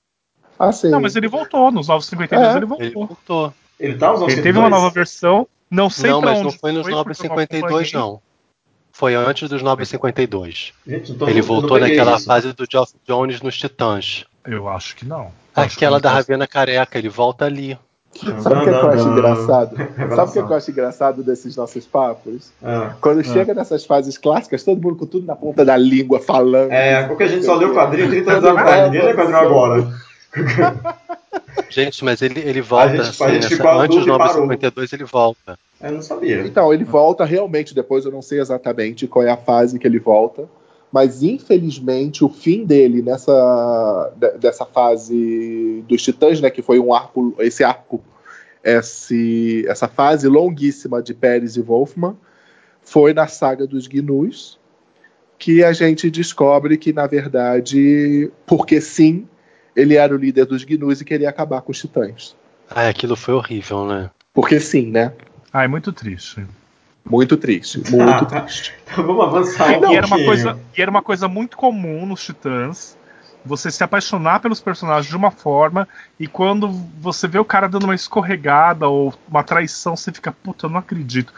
Ah, 0.59 0.73
sim. 0.73 0.91
Não, 0.91 1.01
mas 1.01 1.15
ele 1.15 1.29
voltou. 1.29 1.71
Nos 1.71 1.89
Novos 1.89 2.07
52 2.07 2.43
É. 2.43 2.51
ele 2.51 2.59
Ele 2.59 2.67
voltou. 2.67 3.07
voltou. 3.07 3.55
Ele 3.79 3.97
tá 3.97 4.13
usando 4.13 4.31
Ele 4.31 4.43
teve 4.43 4.59
uma 4.59 4.69
nova 4.71 4.91
versão. 4.91 5.47
Não 5.71 5.91
sei 5.91 6.11
Não, 6.11 6.21
pra 6.21 6.31
mas 6.31 6.39
onde 6.41 6.53
não 6.53 6.59
foi 6.59 6.73
nos 6.73 6.83
porque 6.83 6.93
eu 6.93 6.97
não 6.97 7.05
952, 7.05 7.89
acompanhei. 7.89 7.93
não. 7.95 8.21
Foi 8.93 9.15
antes 9.15 9.49
dos 9.49 9.63
952. 9.63 10.73
Gente, 10.87 11.13
então 11.13 11.29
Ele 11.29 11.39
eu 11.39 11.43
não 11.43 11.49
voltou 11.49 11.79
naquela 11.79 12.17
isso. 12.17 12.25
fase 12.25 12.53
do 12.53 12.67
Geoff 12.69 12.93
Jones 13.07 13.41
nos 13.43 13.57
Titãs. 13.57 14.25
Eu 14.47 14.69
acho 14.69 14.97
que 14.97 15.05
não. 15.05 15.31
Acho 15.55 15.77
Aquela 15.77 15.99
que 15.99 16.03
da 16.03 16.09
não. 16.09 16.17
Ravena 16.17 16.47
careca, 16.47 16.99
ele 16.99 17.09
volta 17.09 17.45
ali. 17.45 17.79
Sabe 18.43 18.57
o 18.57 18.63
que, 18.65 18.71
é 18.71 18.73
que 18.73 18.85
eu 18.87 18.91
acho 18.91 19.09
engraçado? 19.09 19.77
Sabe 19.77 20.31
o 20.31 20.33
que, 20.33 20.39
é 20.39 20.43
eu 20.43 20.55
acho 20.55 20.71
engraçado 20.71 21.23
desses 21.23 21.55
nossos 21.57 21.87
papos? 21.87 22.51
Ah. 22.63 22.95
Quando 23.01 23.23
chega 23.23 23.55
nessas 23.55 23.85
fases 23.85 24.17
clássicas, 24.19 24.65
todo 24.65 24.81
mundo 24.83 24.97
com 24.97 25.07
tudo 25.07 25.27
na 25.27 25.37
ponta 25.37 25.65
da 25.65 25.77
língua 25.77 26.19
falando. 26.19 26.73
É, 26.73 27.07
porque 27.07 27.25
a 27.25 27.29
gente 27.29 27.45
só 27.45 27.55
leu 27.55 27.71
o 27.71 27.75
quadrinho 27.75 28.09
30 28.09 28.33
anos 28.33 28.45
atrás, 28.45 28.85
ninguém 28.91 29.03
lê 29.07 29.15
quadrinho 29.15 29.39
agora. 29.39 29.93
Gente, 31.71 32.03
mas 32.05 32.23
ele, 32.23 32.41
ele 32.41 32.61
volta 32.63 32.89
gente- 32.91 33.01
a 33.01 33.09
assim, 33.27 33.35
gente 33.35 33.43
nessa- 33.43 33.57
ficou 33.57 33.71
antes 33.73 33.97
dos 33.97 34.09
adulto 34.09 34.15
e 34.15 34.19
parou. 34.19 34.47
952 34.47 34.93
ele 34.93 35.05
volta. 35.05 35.59
Eu 35.81 35.93
não 35.93 36.03
sabia. 36.03 36.41
Então, 36.41 36.73
ele 36.73 36.85
volta 36.85 37.25
realmente 37.25 37.75
depois, 37.75 38.05
eu 38.05 38.11
não 38.11 38.23
sei 38.23 38.41
exatamente 38.41 39.07
qual 39.07 39.25
é 39.25 39.31
a 39.31 39.37
fase 39.37 39.79
que 39.79 39.87
ele 39.87 39.99
volta, 39.99 40.49
mas 40.91 41.23
infelizmente 41.23 42.25
o 42.25 42.29
fim 42.29 42.65
dele 42.65 43.03
nessa 43.03 44.13
de- 44.17 44.39
dessa 44.39 44.65
fase 44.65 45.85
dos 45.87 46.03
Titãs, 46.03 46.41
né, 46.41 46.49
que 46.51 46.63
foi 46.63 46.79
um 46.79 46.95
arco, 46.95 47.35
esse 47.39 47.63
arco, 47.63 48.03
esse, 48.65 49.65
essa 49.69 49.87
fase 49.89 50.27
longuíssima 50.27 51.03
de 51.03 51.13
Pérez 51.13 51.57
e 51.57 51.61
Wolfman, 51.61 52.17
foi 52.81 53.13
na 53.13 53.27
saga 53.27 53.67
dos 53.67 53.87
Gnus, 53.87 54.59
que 55.39 55.63
a 55.63 55.73
gente 55.73 56.11
descobre 56.11 56.77
que 56.79 56.93
na 56.95 57.07
verdade, 57.07 58.31
porque 58.47 58.81
sim, 58.81 59.29
ele 59.79 59.95
era 59.95 60.13
o 60.13 60.19
líder 60.19 60.45
dos 60.45 60.65
Gnus 60.65 61.01
e 61.01 61.05
queria 61.05 61.29
acabar 61.29 61.63
com 61.63 61.71
os 61.71 61.79
Titãs. 61.79 62.37
Ah, 62.69 62.89
aquilo 62.89 63.15
foi 63.15 63.35
horrível, 63.35 63.87
né? 63.87 64.11
Porque 64.35 64.59
sim, 64.59 64.91
né? 64.91 65.13
Ah, 65.53 65.65
é 65.65 65.69
muito 65.69 65.93
triste. 65.93 66.45
Muito 67.09 67.37
triste, 67.37 67.79
muito 67.91 68.27
triste. 68.27 68.75
Então 68.83 69.07
vamos 69.07 69.25
avançar 69.25 69.79
um 69.79 69.93
E 69.93 69.97
era, 69.97 70.07
uma 70.07 70.25
coisa, 70.25 70.59
e 70.77 70.83
era 70.83 70.91
uma 70.91 71.01
coisa 71.01 71.29
muito 71.29 71.57
comum 71.57 72.05
nos 72.05 72.25
Titãs. 72.25 72.99
Você 73.47 73.71
se 73.71 73.83
apaixonar 73.85 74.41
pelos 74.41 74.61
personagens 74.61 75.09
de 75.09 75.17
uma 75.17 75.31
forma, 75.31 75.89
e 76.19 76.27
quando 76.27 76.69
você 77.01 77.29
vê 77.29 77.39
o 77.39 77.45
cara 77.45 77.69
dando 77.69 77.85
uma 77.85 77.95
escorregada 77.95 78.89
ou 78.89 79.15
uma 79.29 79.45
traição, 79.45 79.97
você 79.97 80.13
fica, 80.13 80.33
puta, 80.33 80.67
eu 80.67 80.71
não 80.71 80.79
acredito. 80.79 81.33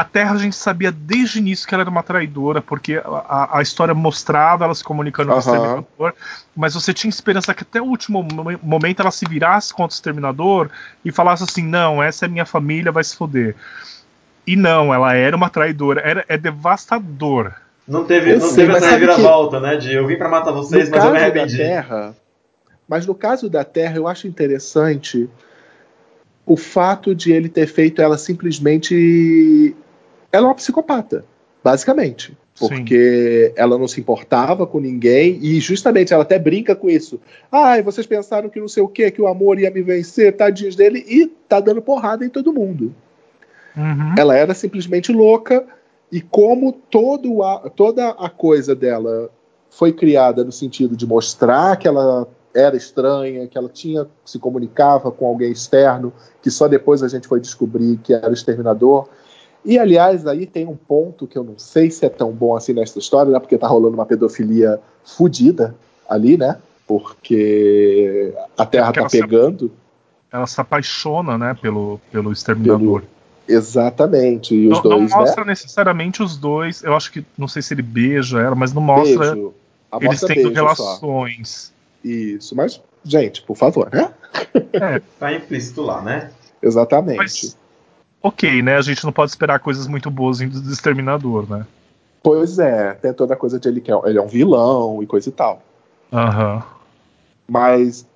A 0.00 0.04
Terra 0.04 0.34
a 0.34 0.38
gente 0.38 0.54
sabia 0.54 0.92
desde 0.92 1.38
o 1.38 1.40
início 1.40 1.66
que 1.66 1.74
ela 1.74 1.82
era 1.82 1.90
uma 1.90 2.04
traidora, 2.04 2.62
porque 2.62 3.02
a, 3.04 3.08
a- 3.08 3.58
a 3.58 3.62
história 3.62 3.92
mostrava 3.94 4.64
ela 4.64 4.74
se 4.74 4.84
comunicando 4.84 5.30
com 5.30 5.36
o. 5.36 5.38
Exterminador, 5.40 6.14
mas 6.54 6.74
você 6.74 6.94
tinha 6.94 7.08
esperança 7.08 7.52
que 7.52 7.64
até 7.64 7.82
o 7.82 7.84
último 7.84 8.22
mo- 8.22 8.60
momento 8.62 9.00
ela 9.00 9.10
se 9.10 9.26
virasse 9.26 9.72
contra 9.74 9.92
o 9.92 9.96
Exterminador 9.96 10.70
e 11.04 11.10
falasse 11.10 11.42
assim: 11.42 11.64
não, 11.64 12.00
essa 12.00 12.26
é 12.26 12.28
minha 12.28 12.46
família, 12.46 12.92
vai 12.92 13.02
se 13.02 13.16
foder. 13.16 13.56
E 14.46 14.54
não, 14.54 14.94
ela 14.94 15.14
era 15.14 15.36
uma 15.36 15.50
traidora. 15.50 16.00
Era, 16.02 16.24
é 16.28 16.38
devastador. 16.38 17.52
Não 17.86 18.04
teve, 18.04 18.34
Eu 18.34 18.38
não 18.38 18.46
sei, 18.46 18.66
teve 18.66 18.76
essa 18.78 18.90
sabe 18.90 19.00
que- 19.00 19.06
reviravolta, 19.10 19.58
né? 19.58 19.76
De 19.76 19.92
eu 19.94 20.06
vim 20.06 20.16
pra 20.16 20.28
matar 20.28 20.52
vocês, 20.52 20.88
no 20.88 20.94
mas 20.96 21.04
eu 21.04 21.10
me 21.10 21.18
caso 21.18 21.24
da 21.32 21.32
arrependi. 21.32 21.56
Terra, 21.56 22.14
mas 22.88 23.04
no 23.04 23.14
caso 23.16 23.50
da 23.50 23.64
Terra, 23.64 23.96
eu 23.96 24.06
acho 24.06 24.28
interessante 24.28 25.28
o 26.46 26.56
fato 26.56 27.14
de 27.14 27.32
ele 27.32 27.48
ter 27.48 27.66
feito 27.66 28.00
ela 28.00 28.16
simplesmente. 28.16 29.74
Ela 30.30 30.46
é 30.46 30.48
uma 30.48 30.54
psicopata, 30.54 31.24
basicamente. 31.62 32.36
Porque 32.58 33.52
ela 33.54 33.78
não 33.78 33.86
se 33.86 34.00
importava 34.00 34.66
com 34.66 34.80
ninguém 34.80 35.38
e 35.40 35.60
justamente 35.60 36.12
ela 36.12 36.24
até 36.24 36.38
brinca 36.40 36.74
com 36.74 36.90
isso. 36.90 37.20
Ai, 37.52 37.82
vocês 37.82 38.04
pensaram 38.04 38.48
que 38.48 38.58
não 38.58 38.66
sei 38.66 38.82
o 38.82 38.88
que, 38.88 39.08
que 39.12 39.22
o 39.22 39.28
amor 39.28 39.60
ia 39.60 39.70
me 39.70 39.80
vencer, 39.80 40.36
tadinhos 40.36 40.74
dele, 40.74 41.04
e 41.06 41.28
tá 41.48 41.60
dando 41.60 41.80
porrada 41.80 42.24
em 42.24 42.28
todo 42.28 42.52
mundo. 42.52 42.92
Uhum. 43.76 44.14
Ela 44.18 44.36
era 44.36 44.54
simplesmente 44.54 45.12
louca 45.12 45.64
e 46.10 46.20
como 46.20 46.72
todo 46.72 47.44
a, 47.44 47.70
toda 47.70 48.08
a 48.08 48.28
coisa 48.28 48.74
dela 48.74 49.30
foi 49.70 49.92
criada 49.92 50.42
no 50.42 50.50
sentido 50.50 50.96
de 50.96 51.06
mostrar 51.06 51.76
que 51.76 51.86
ela 51.86 52.26
era 52.54 52.76
estranha, 52.76 53.46
que 53.46 53.56
ela 53.56 53.68
tinha 53.68 54.06
se 54.24 54.38
comunicava 54.38 55.12
com 55.12 55.26
alguém 55.26 55.52
externo, 55.52 56.12
que 56.42 56.50
só 56.50 56.66
depois 56.66 57.02
a 57.02 57.08
gente 57.08 57.28
foi 57.28 57.40
descobrir 57.40 57.98
que 57.98 58.12
era 58.12 58.30
o 58.30 58.32
exterminador. 58.32 59.08
E 59.68 59.78
aliás, 59.78 60.26
aí 60.26 60.46
tem 60.46 60.66
um 60.66 60.74
ponto 60.74 61.26
que 61.26 61.36
eu 61.36 61.44
não 61.44 61.58
sei 61.58 61.90
se 61.90 62.06
é 62.06 62.08
tão 62.08 62.32
bom 62.32 62.56
assim 62.56 62.72
nessa 62.72 62.98
história, 62.98 63.30
né? 63.30 63.38
Porque 63.38 63.58
tá 63.58 63.68
rolando 63.68 63.94
uma 63.96 64.06
pedofilia 64.06 64.80
fodida 65.04 65.74
ali, 66.08 66.38
né? 66.38 66.56
Porque 66.86 68.32
a 68.56 68.64
Terra 68.64 68.86
Porque 68.86 68.94
tá 68.94 69.00
ela 69.00 69.08
se- 69.10 69.20
pegando. 69.20 69.70
Ela 70.32 70.46
se 70.46 70.58
apaixona, 70.58 71.36
né, 71.36 71.54
pelo, 71.60 72.00
pelo 72.10 72.32
exterminador. 72.32 73.02
Exatamente. 73.46 74.54
E 74.54 74.68
os 74.68 74.82
Não, 74.82 74.90
não 74.90 74.98
dois, 75.00 75.10
mostra 75.12 75.44
né? 75.44 75.50
necessariamente 75.50 76.22
os 76.22 76.38
dois. 76.38 76.82
Eu 76.82 76.94
acho 76.94 77.12
que. 77.12 77.22
Não 77.36 77.46
sei 77.48 77.60
se 77.60 77.74
ele 77.74 77.82
beija 77.82 78.40
ela, 78.40 78.54
mas 78.54 78.72
não 78.72 78.80
mostra 78.80 79.32
Beijo. 79.34 79.52
A 79.92 79.96
eles 79.96 80.08
mostra 80.08 80.28
tendo 80.28 80.50
beijo 80.50 80.54
só. 80.54 80.62
relações. 80.62 81.72
Isso, 82.02 82.56
mas, 82.56 82.80
gente, 83.04 83.42
por 83.42 83.56
favor, 83.56 83.90
né? 83.92 84.12
Tá 85.18 85.32
implícito 85.32 85.82
lá, 85.82 86.00
né? 86.00 86.30
Exatamente. 86.62 87.18
Mas. 87.18 87.56
Ok, 88.22 88.62
né? 88.62 88.76
A 88.76 88.82
gente 88.82 89.04
não 89.04 89.12
pode 89.12 89.30
esperar 89.30 89.60
coisas 89.60 89.86
muito 89.86 90.10
boas 90.10 90.38
vindo 90.40 90.60
do 90.60 90.72
exterminador, 90.72 91.48
né? 91.48 91.64
Pois 92.22 92.58
é, 92.58 92.94
tem 92.94 93.12
toda 93.12 93.34
a 93.34 93.36
coisa 93.36 93.60
de 93.60 93.68
ele 93.68 93.80
que 93.80 93.92
é, 93.92 94.00
ele 94.04 94.18
é 94.18 94.22
um 94.22 94.26
vilão 94.26 95.02
e 95.02 95.06
coisa 95.06 95.28
e 95.28 95.32
tal. 95.32 95.62
Aham. 96.12 96.62
Mas 97.48 98.06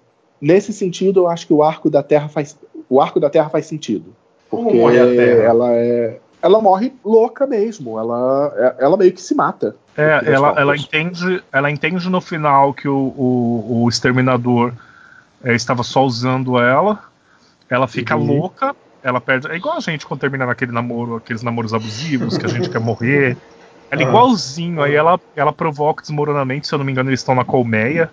nesse 0.40 0.72
sentido, 0.72 1.20
eu 1.20 1.28
acho 1.28 1.46
que 1.46 1.53
o 1.53 1.62
arco 1.62 1.88
da 1.88 2.03
Terra 2.03 2.28
faz 2.28 2.57
o 2.88 3.00
arco 3.00 3.20
da 3.20 3.30
Terra 3.30 3.48
faz 3.48 3.66
sentido, 3.66 4.14
porque 4.50 4.74
morre 4.76 4.98
a 4.98 5.07
Terra? 5.07 5.42
ela 5.44 5.72
é 5.72 6.18
ela 6.42 6.61
morre 6.61 6.92
louca 7.05 7.46
mesmo, 7.46 7.98
ela 7.98 8.53
é- 8.57 8.84
ela 8.84 8.96
meio 8.96 9.12
que 9.12 9.22
se 9.22 9.34
mata. 9.34 9.76
É, 9.96 10.32
ela, 10.32 10.59
ela, 10.59 10.76
entende, 10.76 11.42
ela 11.53 11.70
entende 11.70 12.09
no 12.09 12.20
final 12.20 12.74
que 12.74 12.88
o, 12.88 12.96
o, 13.16 13.82
o 13.84 13.88
exterminador 13.88 14.72
é, 15.44 15.55
estava 15.55 15.82
só 15.82 16.05
usando 16.05 16.59
ela. 16.59 16.98
Ela 17.68 17.86
fica 17.86 18.16
Uhum. 18.16 18.26
louca, 18.26 18.74
ela 19.03 19.20
perde. 19.20 19.48
É 19.50 19.57
igual 19.57 19.76
a 19.76 19.80
gente 19.80 20.07
quando 20.07 20.20
termina 20.20 20.46
naquele 20.46 20.72
namoro, 20.72 21.16
aqueles 21.16 21.42
namoros 21.42 21.74
abusivos, 21.74 22.36
que 22.38 22.46
a 22.46 22.48
gente 22.48 22.68
quer 22.70 22.80
morrer. 22.80 23.36
Ela 23.90 24.03
é 24.03 24.05
Ah. 24.05 24.09
igualzinho, 24.09 24.82
aí 24.82 24.94
ela, 24.94 25.20
ela 25.36 25.53
provoca 25.53 26.00
desmoronamento, 26.03 26.66
se 26.66 26.74
eu 26.74 26.78
não 26.78 26.84
me 26.84 26.92
engano, 26.92 27.11
eles 27.11 27.20
estão 27.20 27.34
na 27.34 27.44
colmeia, 27.44 28.11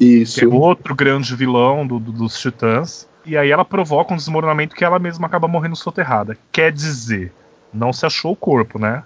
Isso. 0.00 0.38
que 0.38 0.44
é 0.44 0.48
outro 0.48 0.94
grande 0.94 1.34
vilão 1.36 1.86
do- 1.86 1.98
do- 1.98 2.12
dos 2.12 2.38
titãs. 2.40 3.06
E 3.26 3.36
aí 3.36 3.50
ela 3.50 3.64
provoca 3.64 4.14
um 4.14 4.16
desmoronamento 4.16 4.74
que 4.74 4.84
ela 4.84 4.98
mesma 4.98 5.26
acaba 5.26 5.46
morrendo 5.46 5.76
soterrada. 5.76 6.36
Quer 6.50 6.72
dizer, 6.72 7.30
não 7.74 7.92
se 7.92 8.06
achou 8.06 8.32
o 8.32 8.36
corpo, 8.36 8.78
né? 8.78 9.02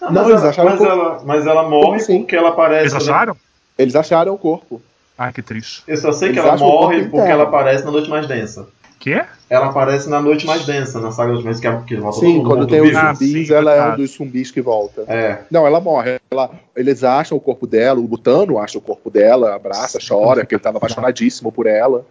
Não, 0.00 0.12
Não, 0.12 0.22
mas, 0.22 0.30
eles 0.30 0.40
ela, 0.42 0.50
acharam 0.50 0.70
mas, 0.70 0.78
que- 0.78 0.86
ela, 0.86 1.22
mas 1.26 1.46
ela 1.46 1.68
morre 1.68 1.96
assim? 1.96 2.18
porque 2.20 2.36
ela 2.36 2.48
aparece. 2.50 2.82
Eles 2.84 2.94
acharam? 2.94 3.36
Eles 3.76 3.94
acharam 3.96 4.32
o 4.32 4.38
corpo. 4.38 4.80
Ah, 5.18 5.30
que 5.32 5.42
triste. 5.42 5.82
Eu 5.86 5.96
só 5.96 6.12
sei 6.12 6.28
que 6.32 6.36
Eles 6.38 6.44
ela 6.46 6.54
acham 6.54 6.66
o 6.66 6.70
morre 6.70 7.00
corpo 7.00 7.10
porque 7.16 7.30
ela 7.30 7.42
aparece 7.42 7.84
na 7.84 7.90
noite 7.90 8.08
mais 8.08 8.26
densa. 8.26 8.66
Quê? 8.98 9.24
Ela 9.48 9.66
aparece 9.66 10.08
na 10.10 10.20
noite 10.20 10.44
mais 10.46 10.66
densa, 10.66 11.00
na 11.00 11.10
saga 11.12 11.32
dos 11.32 11.44
meses, 11.44 11.60
que, 11.60 11.66
é, 11.68 11.80
que 11.86 11.96
volta 11.96 12.20
Sim, 12.20 12.42
quando 12.42 12.66
tem 12.66 12.80
os. 12.80 12.94
Ah, 12.96 13.14
zumbis, 13.14 13.46
sim, 13.48 13.54
ela 13.54 13.74
é 13.74 13.92
um 13.92 13.96
dos 13.96 14.10
zumbis 14.10 14.50
que 14.50 14.60
volta. 14.60 15.04
É. 15.06 15.38
Não, 15.50 15.66
ela 15.66 15.80
morre. 15.80 16.18
Ela- 16.30 16.50
eles 16.76 17.04
acham 17.04 17.38
o 17.38 17.40
corpo 17.40 17.66
dela, 17.66 17.98
o 18.00 18.06
Butano 18.08 18.58
acha 18.58 18.76
o 18.76 18.80
corpo 18.82 19.10
dela, 19.10 19.54
abraça, 19.54 19.98
chora, 20.06 20.40
porque 20.40 20.54
ele 20.54 20.60
estava 20.60 20.78
apaixonadíssimo 20.78 21.50
por 21.52 21.66
ela. 21.66 22.04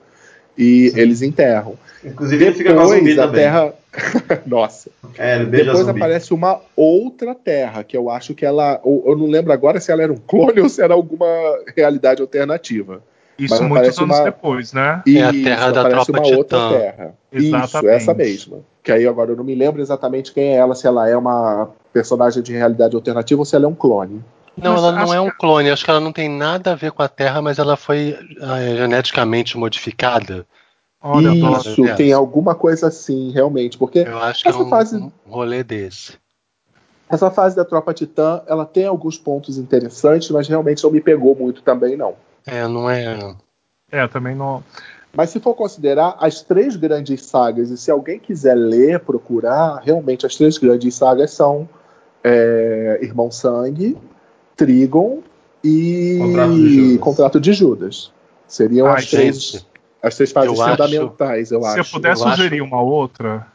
E 0.57 0.91
eles 0.95 1.21
enterram. 1.21 1.75
Inclusive 2.03 2.45
ele 2.45 2.55
fica 2.55 2.73
com 2.73 2.79
a 2.79 2.85
zumbi 2.85 3.13
Depois 3.13 3.19
a. 3.19 3.31
Terra. 3.31 3.73
Nossa. 4.47 4.89
É, 5.17 5.35
ele 5.35 5.45
beija 5.45 5.65
a 5.65 5.73
Depois 5.73 5.85
zumbi. 5.85 5.99
aparece 5.99 6.33
uma 6.33 6.61
outra 6.75 7.35
Terra, 7.35 7.83
que 7.83 7.95
eu 7.95 8.09
acho 8.09 8.33
que 8.33 8.43
ela. 8.45 8.81
Eu 8.83 9.15
não 9.15 9.27
lembro 9.27 9.53
agora 9.53 9.79
se 9.79 9.91
ela 9.91 10.01
era 10.01 10.11
um 10.11 10.17
clone 10.17 10.59
ou 10.61 10.69
se 10.69 10.81
era 10.81 10.93
alguma 10.95 11.27
realidade 11.75 12.21
alternativa. 12.21 13.03
Isso 13.37 13.63
muitos 13.63 13.97
anos 13.99 14.17
uma- 14.17 14.23
depois, 14.23 14.73
né? 14.73 15.01
É 15.07 15.23
a 15.23 15.31
Isso, 15.31 15.43
Terra 15.43 15.71
da 15.71 15.89
Tropa 15.89 16.11
uma 16.11 16.21
outra 16.27 16.57
Titã. 16.59 16.69
Terra. 16.69 17.13
Isso, 17.31 17.55
Exatamente. 17.55 17.95
essa 17.95 18.13
mesma. 18.13 18.59
Que 18.83 18.91
aí 18.91 19.07
agora 19.07 19.31
eu 19.31 19.35
não 19.35 19.43
me 19.43 19.53
lembro 19.55 19.81
exatamente 19.81 20.33
quem 20.33 20.53
é 20.53 20.55
ela, 20.55 20.73
se 20.75 20.87
ela 20.87 21.07
é 21.09 21.15
uma 21.15 21.69
personagem 21.93 22.41
de 22.41 22.53
realidade 22.53 22.95
alternativa 22.95 23.41
ou 23.41 23.45
se 23.45 23.55
ela 23.55 23.65
é 23.65 23.67
um 23.67 23.75
clone. 23.75 24.23
Não, 24.57 24.71
Mas 24.73 24.83
ela 24.83 24.91
não 24.93 25.13
é 25.13 25.21
um 25.21 25.29
clone. 25.29 25.69
Acho 25.69 25.83
que 25.85 25.91
ela 25.91 25.99
não 25.99 26.11
tem 26.11 26.27
nada 26.27 26.71
a 26.71 26.75
ver 26.75 26.91
com 26.91 27.03
a 27.03 27.07
Terra, 27.07 27.41
mas 27.41 27.59
ela 27.59 27.75
foi 27.77 28.17
eh, 28.41 28.75
geneticamente 28.77 29.55
modificada. 29.57 30.47
Olha. 30.99 31.29
Isso, 31.29 31.95
tem 31.95 32.11
alguma 32.11 32.55
coisa 32.55 32.87
assim, 32.87 33.29
realmente. 33.31 33.77
Porque 33.77 33.99
Eu 33.99 34.17
acho 34.17 34.41
que 34.41 34.47
é 34.47 34.51
Essa 34.51 34.63
um, 34.63 34.67
fase- 34.69 34.97
um 34.97 35.11
rolê 35.29 35.63
desse. 35.63 36.13
essa 37.07 37.29
fase 37.29 37.55
da 37.55 37.63
Tropa 37.63 37.93
Titã, 37.93 38.41
ela 38.47 38.65
tem 38.65 38.85
alguns 38.87 39.15
pontos 39.17 39.57
interessantes, 39.59 40.29
mas 40.31 40.47
realmente 40.47 40.83
não 40.83 40.89
me 40.91 40.99
pegou 41.01 41.35
muito 41.35 41.61
também, 41.61 41.95
não. 41.95 42.15
É, 42.45 42.67
não 42.67 42.89
é. 42.89 43.35
É, 43.91 44.07
também 44.07 44.35
não. 44.35 44.63
Mas 45.13 45.29
se 45.31 45.39
for 45.39 45.53
considerar 45.55 46.15
as 46.19 46.41
três 46.41 46.75
grandes 46.75 47.25
sagas, 47.25 47.69
e 47.71 47.77
se 47.77 47.89
alguém 47.89 48.19
quiser 48.19 48.53
ler, 48.55 48.99
procurar, 48.99 49.81
realmente 49.83 50.25
as 50.25 50.35
três 50.35 50.57
grandes 50.57 50.93
sagas 50.95 51.31
são 51.31 51.67
é, 52.23 52.99
Irmão 53.01 53.31
Sangue, 53.31 53.97
Trigon 54.55 55.19
e 55.63 56.19
Contrato 56.21 56.53
de 56.53 56.69
Judas. 56.69 56.99
Contrato 56.99 57.39
de 57.39 57.53
Judas. 57.53 58.11
Seriam 58.47 58.87
Ai, 58.87 58.95
as, 58.99 59.09
três, 59.09 59.35
gente, 59.51 59.67
as 60.03 60.15
três 60.15 60.31
fases 60.31 60.55
eu 60.57 60.61
acho- 60.63 60.71
fundamentais, 60.77 61.51
eu 61.51 61.61
Se 61.63 61.67
acho. 61.67 61.79
eu 61.79 61.85
puder 61.85 62.11
eu 62.13 62.17
sugerir 62.17 62.61
acho- 62.61 62.63
uma 62.63 62.81
outra, 62.81 63.47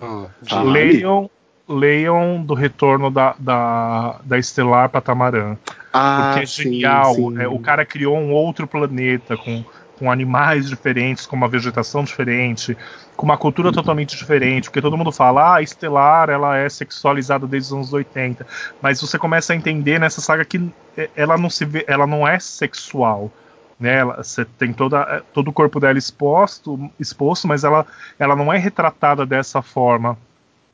Hum, 0.00 0.26
Ah, 0.50 0.62
leiam, 0.62 1.28
leiam 1.68 2.42
do 2.42 2.54
retorno 2.54 3.10
da, 3.10 3.34
da, 3.38 4.16
da 4.24 4.38
Estelar 4.38 4.88
para 4.88 5.00
Tamarã. 5.00 5.56
Ah, 5.92 6.30
Porque 6.30 6.44
é 6.44 6.46
sim, 6.46 6.62
genial. 6.62 7.14
sim. 7.14 7.40
É, 7.40 7.46
o 7.46 7.58
cara 7.58 7.84
criou 7.84 8.16
um 8.16 8.32
outro 8.32 8.66
planeta 8.66 9.36
com, 9.36 9.62
com 9.98 10.10
animais 10.10 10.68
diferentes, 10.68 11.26
com 11.26 11.36
uma 11.36 11.48
vegetação 11.48 12.02
diferente, 12.02 12.76
com 13.16 13.26
uma 13.26 13.36
cultura 13.36 13.70
totalmente 13.70 14.16
diferente. 14.16 14.70
Porque 14.70 14.80
todo 14.80 14.96
mundo 14.96 15.12
fala, 15.12 15.42
ah, 15.42 15.56
a 15.56 15.62
Estelar 15.62 16.30
ela 16.30 16.56
é 16.56 16.68
sexualizada 16.68 17.46
desde 17.46 17.68
os 17.68 17.74
anos 17.74 17.92
80. 17.92 18.46
Mas 18.80 19.00
você 19.00 19.18
começa 19.18 19.52
a 19.52 19.56
entender 19.56 20.00
nessa 20.00 20.22
saga 20.22 20.44
que 20.44 20.72
é, 20.96 21.10
ela 21.14 21.36
não 21.36 21.50
se 21.50 21.66
vê, 21.66 21.84
ela 21.86 22.06
não 22.06 22.26
é 22.26 22.38
sexual. 22.38 23.30
Né, 23.78 23.98
ela, 23.98 24.24
você 24.24 24.44
tem 24.44 24.72
toda, 24.72 25.22
todo 25.32 25.48
o 25.48 25.52
corpo 25.52 25.78
dela 25.78 25.96
exposto, 25.96 26.90
exposto, 26.98 27.46
mas 27.46 27.62
ela, 27.62 27.86
ela 28.18 28.34
não 28.34 28.52
é 28.52 28.58
retratada 28.58 29.24
dessa 29.24 29.62
forma 29.62 30.18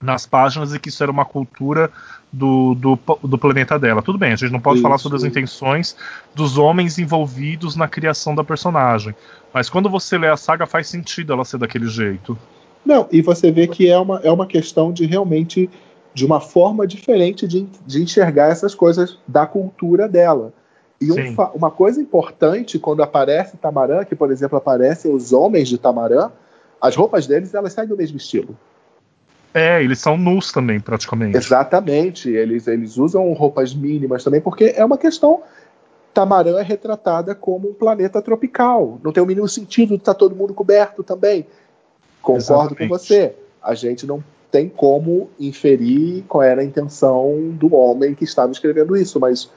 nas 0.04 0.26
páginas 0.26 0.74
e 0.74 0.78
que 0.78 0.88
isso 0.88 1.02
era 1.02 1.10
uma 1.10 1.24
cultura 1.24 1.90
do, 2.32 2.74
do, 2.74 2.98
do 3.22 3.38
planeta 3.38 3.78
dela. 3.78 4.02
Tudo 4.02 4.18
bem, 4.18 4.32
a 4.32 4.36
gente 4.36 4.52
não 4.52 4.60
pode 4.60 4.80
falar 4.80 4.96
Isso. 4.96 5.04
sobre 5.04 5.16
as 5.18 5.24
intenções 5.24 5.96
dos 6.34 6.58
homens 6.58 6.98
envolvidos 6.98 7.74
na 7.74 7.88
criação 7.88 8.34
da 8.34 8.44
personagem. 8.44 9.14
Mas 9.52 9.70
quando 9.70 9.88
você 9.88 10.18
lê 10.18 10.28
a 10.28 10.36
saga, 10.36 10.66
faz 10.66 10.88
sentido 10.88 11.32
ela 11.32 11.44
ser 11.44 11.58
daquele 11.58 11.88
jeito. 11.88 12.36
Não, 12.84 13.08
e 13.10 13.22
você 13.22 13.50
vê 13.50 13.66
que 13.66 13.88
é 13.88 13.98
uma, 13.98 14.20
é 14.22 14.30
uma 14.30 14.46
questão 14.46 14.92
de 14.92 15.06
realmente 15.06 15.70
de 16.12 16.24
uma 16.24 16.40
forma 16.40 16.86
diferente 16.86 17.48
de, 17.48 17.66
de 17.86 18.02
enxergar 18.02 18.50
essas 18.50 18.74
coisas 18.74 19.18
da 19.26 19.46
cultura 19.46 20.08
dela. 20.08 20.52
E 21.00 21.10
um 21.10 21.34
uma 21.54 21.70
coisa 21.70 22.00
importante 22.00 22.78
quando 22.78 23.02
aparece 23.02 23.56
Tamarã, 23.56 24.04
que 24.04 24.14
por 24.14 24.30
exemplo 24.30 24.56
aparecem 24.56 25.12
os 25.12 25.32
homens 25.32 25.68
de 25.68 25.76
Tamarã, 25.76 26.30
as 26.80 26.94
roupas 26.94 27.26
deles 27.26 27.52
elas 27.52 27.72
seguem 27.72 27.94
o 27.94 27.96
mesmo 27.96 28.16
estilo. 28.16 28.56
É, 29.54 29.80
eles 29.80 30.00
são 30.00 30.16
nus 30.16 30.50
também, 30.50 30.80
praticamente. 30.80 31.36
Exatamente, 31.36 32.28
eles, 32.28 32.66
eles 32.66 32.96
usam 32.98 33.32
roupas 33.32 33.72
mínimas 33.72 34.24
também, 34.24 34.40
porque 34.40 34.74
é 34.76 34.84
uma 34.84 34.98
questão. 34.98 35.42
Tamarã 36.12 36.58
é 36.58 36.62
retratada 36.62 37.34
como 37.34 37.70
um 37.70 37.74
planeta 37.74 38.20
tropical. 38.20 38.98
Não 39.02 39.12
tem 39.12 39.22
o 39.22 39.26
mínimo 39.26 39.48
sentido 39.48 39.90
de 39.90 40.02
estar 40.02 40.14
todo 40.14 40.34
mundo 40.34 40.52
coberto 40.52 41.02
também. 41.04 41.46
Concordo 42.20 42.74
com 42.74 42.84
Exatamente. 42.84 42.88
você. 42.88 43.34
A 43.62 43.74
gente 43.74 44.06
não 44.06 44.22
tem 44.50 44.68
como 44.68 45.28
inferir 45.38 46.24
qual 46.28 46.42
era 46.42 46.60
a 46.60 46.64
intenção 46.64 47.50
do 47.52 47.74
homem 47.74 48.14
que 48.14 48.24
estava 48.24 48.52
escrevendo 48.52 48.96
isso, 48.96 49.18
mas 49.18 49.50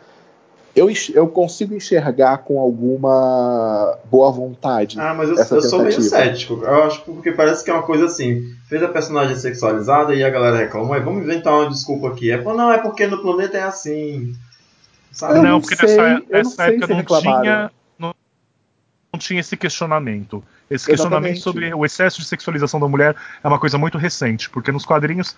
eu, 0.77 0.89
eu 1.13 1.27
consigo 1.27 1.73
enxergar 1.73 2.37
com 2.39 2.59
alguma 2.59 3.97
boa 4.05 4.31
vontade. 4.31 4.99
Ah, 4.99 5.13
mas 5.13 5.29
eu, 5.29 5.39
essa 5.39 5.55
eu 5.55 5.61
sou 5.61 5.81
meio 5.81 6.01
cético. 6.01 6.61
Eu 6.63 6.83
acho 6.83 7.03
que 7.03 7.11
porque 7.11 7.31
parece 7.31 7.63
que 7.63 7.71
é 7.71 7.73
uma 7.73 7.83
coisa 7.83 8.05
assim. 8.05 8.53
Fez 8.69 8.83
a 8.83 8.87
personagem 8.87 9.35
sexualizada 9.35 10.13
e 10.13 10.23
a 10.23 10.29
galera 10.29 10.57
reclamou. 10.57 10.91
"Ué, 10.91 10.99
Vamos 10.99 11.23
inventar 11.23 11.53
uma 11.53 11.69
desculpa 11.69 12.09
aqui. 12.09 12.29
É, 12.31 12.41
não, 12.41 12.71
é 12.71 12.77
porque 12.77 13.07
no 13.07 13.21
planeta 13.21 13.57
é 13.57 13.63
assim. 13.63 14.35
Sabe? 15.11 15.39
Eu 15.39 15.43
não, 15.43 15.49
não 15.51 15.61
porque 15.61 15.75
sei, 15.75 15.87
nessa, 15.87 16.01
eu 16.01 16.09
não 16.09 16.25
nessa 16.29 16.49
sei 16.51 16.65
época 16.75 16.87
se 16.87 16.93
não 16.93 17.21
tinha, 17.21 17.71
não, 17.97 18.15
não 19.11 19.19
tinha 19.19 19.39
esse 19.39 19.57
questionamento. 19.57 20.43
Esse 20.69 20.85
questionamento 20.85 21.37
Exatamente. 21.37 21.41
sobre 21.41 21.73
o 21.73 21.85
excesso 21.85 22.19
de 22.21 22.27
sexualização 22.27 22.79
da 22.79 22.87
mulher 22.87 23.15
é 23.43 23.47
uma 23.47 23.57
coisa 23.57 23.77
muito 23.77 23.97
recente, 23.97 24.49
porque 24.49 24.71
nos 24.71 24.85
quadrinhos 24.85 25.35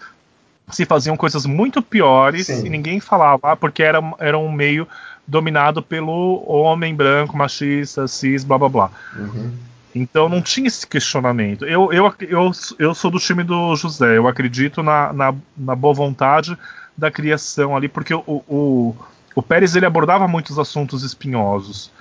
se 0.71 0.85
faziam 0.85 1.17
coisas 1.17 1.45
muito 1.45 1.81
piores 1.81 2.47
Sim. 2.47 2.65
e 2.65 2.69
ninguém 2.69 2.99
falava, 2.99 3.51
ah, 3.51 3.55
porque 3.55 3.81
era, 3.83 3.99
era 4.19 4.37
um 4.37 4.51
meio 4.51 4.87
dominado 5.29 5.81
pelo 5.81 6.43
homem 6.47 6.93
branco, 6.95 7.37
machista, 7.37 8.07
cis, 8.07 8.43
blá 8.43 8.57
blá 8.57 8.69
blá. 8.69 8.91
Uhum. 9.15 9.51
Então 9.93 10.27
não 10.27 10.41
tinha 10.41 10.67
esse 10.67 10.85
questionamento. 10.85 11.65
Eu, 11.65 11.91
eu, 11.91 12.13
eu, 12.21 12.51
eu 12.77 12.95
sou 12.95 13.11
do 13.11 13.19
time 13.19 13.43
do 13.43 13.75
José, 13.75 14.17
eu 14.17 14.27
acredito 14.27 14.83
na, 14.83 15.13
na, 15.13 15.35
na 15.57 15.75
boa 15.75 15.93
vontade 15.93 16.57
da 16.97 17.09
criação 17.09 17.75
ali, 17.75 17.87
porque 17.87 18.13
o, 18.13 18.23
o, 18.27 18.95
o 19.35 19.41
Pérez 19.41 19.75
ele 19.75 19.85
abordava 19.85 20.27
muitos 20.27 20.59
assuntos 20.59 21.03
espinhosos. 21.03 21.91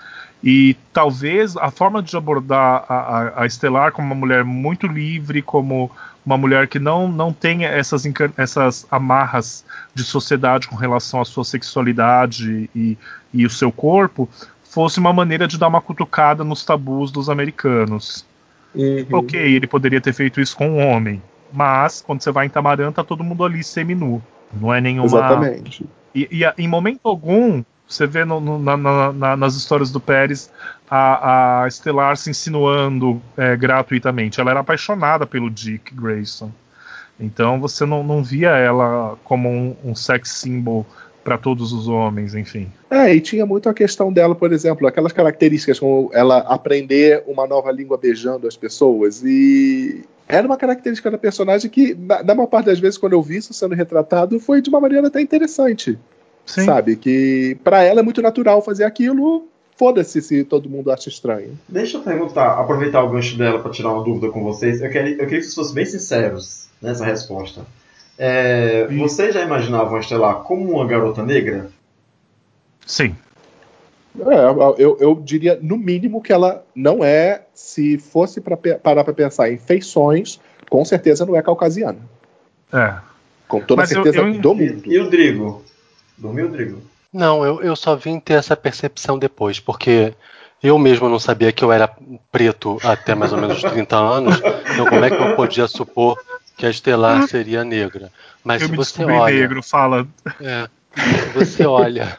E 0.42 0.76
talvez 0.92 1.56
a 1.56 1.70
forma 1.70 2.00
de 2.00 2.16
abordar 2.16 2.84
a, 2.88 2.94
a, 2.94 3.42
a 3.42 3.46
Estelar 3.46 3.90
como 3.90 4.06
uma 4.06 4.14
mulher 4.14 4.44
muito 4.44 4.86
livre, 4.86 5.42
como 5.42 5.90
uma 6.28 6.36
mulher 6.36 6.68
que 6.68 6.78
não, 6.78 7.08
não 7.08 7.32
tem 7.32 7.64
essas, 7.64 8.04
essas 8.36 8.86
amarras 8.90 9.64
de 9.94 10.04
sociedade 10.04 10.68
com 10.68 10.76
relação 10.76 11.22
à 11.22 11.24
sua 11.24 11.42
sexualidade 11.42 12.68
e, 12.76 12.98
e 13.32 13.46
o 13.46 13.50
seu 13.50 13.72
corpo, 13.72 14.28
fosse 14.62 14.98
uma 14.98 15.10
maneira 15.10 15.48
de 15.48 15.58
dar 15.58 15.68
uma 15.68 15.80
cutucada 15.80 16.44
nos 16.44 16.66
tabus 16.66 17.10
dos 17.10 17.30
americanos. 17.30 18.26
Uhum. 18.74 19.06
Ok, 19.10 19.40
ele 19.40 19.66
poderia 19.66 20.02
ter 20.02 20.12
feito 20.12 20.38
isso 20.38 20.54
com 20.54 20.68
um 20.68 20.86
homem, 20.86 21.22
mas 21.50 22.02
quando 22.02 22.20
você 22.20 22.30
vai 22.30 22.44
em 22.44 22.50
Tamarã, 22.50 22.92
tá 22.92 23.02
todo 23.02 23.24
mundo 23.24 23.42
ali 23.42 23.64
seminu. 23.64 24.22
Não 24.52 24.72
é 24.72 24.82
nenhuma. 24.82 25.06
Exatamente. 25.06 25.86
E, 26.14 26.28
e 26.30 26.62
em 26.62 26.68
momento 26.68 27.00
algum, 27.04 27.64
você 27.88 28.06
vê 28.06 28.24
no- 28.24 28.40
no- 28.40 28.58
na- 28.58 28.76
na- 28.76 29.12
na- 29.12 29.36
nas 29.36 29.54
histórias 29.54 29.90
do 29.90 29.98
Pérez 29.98 30.50
a, 30.90 31.62
a 31.62 31.68
Estelar 31.68 32.16
se 32.16 32.30
insinuando 32.30 33.20
é, 33.36 33.56
gratuitamente. 33.56 34.40
Ela 34.40 34.50
era 34.50 34.60
apaixonada 34.60 35.26
pelo 35.26 35.50
Dick 35.50 35.94
Grayson. 35.94 36.50
Então 37.18 37.60
você 37.60 37.84
não, 37.84 38.04
não 38.04 38.22
via 38.22 38.50
ela 38.50 39.16
como 39.24 39.48
um, 39.48 39.76
um 39.84 39.94
sex 39.94 40.30
symbol 40.30 40.86
para 41.24 41.36
todos 41.36 41.72
os 41.72 41.88
homens, 41.88 42.34
enfim. 42.34 42.70
É, 42.90 43.14
e 43.14 43.20
tinha 43.20 43.44
muito 43.44 43.68
a 43.68 43.74
questão 43.74 44.12
dela, 44.12 44.34
por 44.34 44.52
exemplo, 44.52 44.86
aquelas 44.86 45.12
características 45.12 45.78
como 45.78 46.10
ela 46.14 46.38
aprender 46.38 47.22
uma 47.26 47.46
nova 47.46 47.70
língua 47.70 47.98
beijando 47.98 48.46
as 48.46 48.56
pessoas. 48.56 49.22
E 49.24 50.04
era 50.26 50.46
uma 50.46 50.56
característica 50.56 51.10
da 51.10 51.18
personagem 51.18 51.70
que, 51.70 51.94
na, 51.94 52.22
na 52.22 52.34
maior 52.34 52.46
parte 52.46 52.66
das 52.66 52.78
vezes, 52.78 52.96
quando 52.96 53.12
eu 53.14 53.22
vi 53.22 53.36
isso 53.38 53.52
sendo 53.52 53.74
retratado, 53.74 54.38
foi 54.40 54.62
de 54.62 54.70
uma 54.70 54.80
maneira 54.80 55.08
até 55.08 55.20
interessante. 55.20 55.98
Sim. 56.48 56.64
Sabe? 56.64 56.96
Que 56.96 57.56
pra 57.62 57.82
ela 57.82 58.00
é 58.00 58.02
muito 58.02 58.22
natural 58.22 58.62
fazer 58.62 58.84
aquilo. 58.84 59.46
Foda-se 59.76 60.20
se 60.22 60.42
todo 60.44 60.68
mundo 60.68 60.90
acha 60.90 61.08
estranho. 61.08 61.56
Deixa 61.68 61.98
eu 61.98 62.02
perguntar, 62.02 62.58
aproveitar 62.58 63.02
o 63.04 63.10
gancho 63.10 63.36
dela 63.36 63.58
para 63.60 63.70
tirar 63.70 63.92
uma 63.92 64.02
dúvida 64.02 64.28
com 64.32 64.42
vocês. 64.42 64.80
Eu 64.80 64.90
queria, 64.90 65.12
eu 65.12 65.18
queria 65.18 65.38
que 65.38 65.42
vocês 65.42 65.54
fossem 65.54 65.74
bem 65.74 65.84
sinceros 65.86 66.68
nessa 66.82 67.04
resposta. 67.04 67.60
É, 68.16 68.86
vocês 68.96 69.32
já 69.34 69.42
imaginavam 69.42 69.96
a 69.96 70.00
Estelar 70.00 70.36
como 70.40 70.72
uma 70.72 70.86
garota 70.86 71.22
negra? 71.22 71.68
Sim. 72.86 73.14
É, 74.18 74.82
eu, 74.82 74.96
eu 74.98 75.14
diria, 75.22 75.58
no 75.62 75.76
mínimo, 75.76 76.20
que 76.20 76.32
ela 76.32 76.64
não 76.74 77.04
é, 77.04 77.42
se 77.54 77.98
fosse 77.98 78.40
pra 78.40 78.56
parar 78.56 79.04
pra 79.04 79.12
pensar 79.12 79.52
em 79.52 79.58
feições, 79.58 80.40
com 80.68 80.84
certeza 80.84 81.24
não 81.24 81.36
é 81.36 81.42
caucasiana. 81.42 81.98
É. 82.72 82.94
Com 83.46 83.60
toda 83.60 83.82
Mas 83.82 83.92
eu- 83.92 84.02
certeza 84.02 84.26
eu- 84.26 84.32
do 84.40 84.52
E, 84.54 84.72
mundo. 84.72 84.82
e 84.92 84.98
o 84.98 85.08
Drigo? 85.08 85.62
Dormiu, 86.18 86.48
Drigo? 86.48 86.82
Não, 87.12 87.44
eu, 87.44 87.62
eu 87.62 87.74
só 87.74 87.96
vim 87.96 88.20
ter 88.20 88.34
essa 88.34 88.56
percepção 88.56 89.18
depois, 89.18 89.58
porque 89.58 90.14
eu 90.62 90.78
mesmo 90.78 91.08
não 91.08 91.18
sabia 91.18 91.52
que 91.52 91.64
eu 91.64 91.72
era 91.72 91.90
preto 92.30 92.78
até 92.82 93.14
mais 93.14 93.32
ou 93.32 93.38
menos 93.38 93.60
30 93.62 93.96
anos, 93.96 94.36
então 94.72 94.86
como 94.86 95.04
é 95.04 95.10
que 95.10 95.22
eu 95.22 95.36
podia 95.36 95.66
supor 95.66 96.18
que 96.56 96.66
a 96.66 96.70
Estelar 96.70 97.26
seria 97.28 97.64
negra? 97.64 98.12
Mas 98.44 98.62
eu 98.62 98.66
se 98.66 98.72
me 98.72 98.76
você 98.76 99.04
olha, 99.04 99.40
negro, 99.40 99.62
fala. 99.62 100.06
é, 100.40 100.68
se 100.96 101.28
você 101.34 101.64
olha 101.64 102.18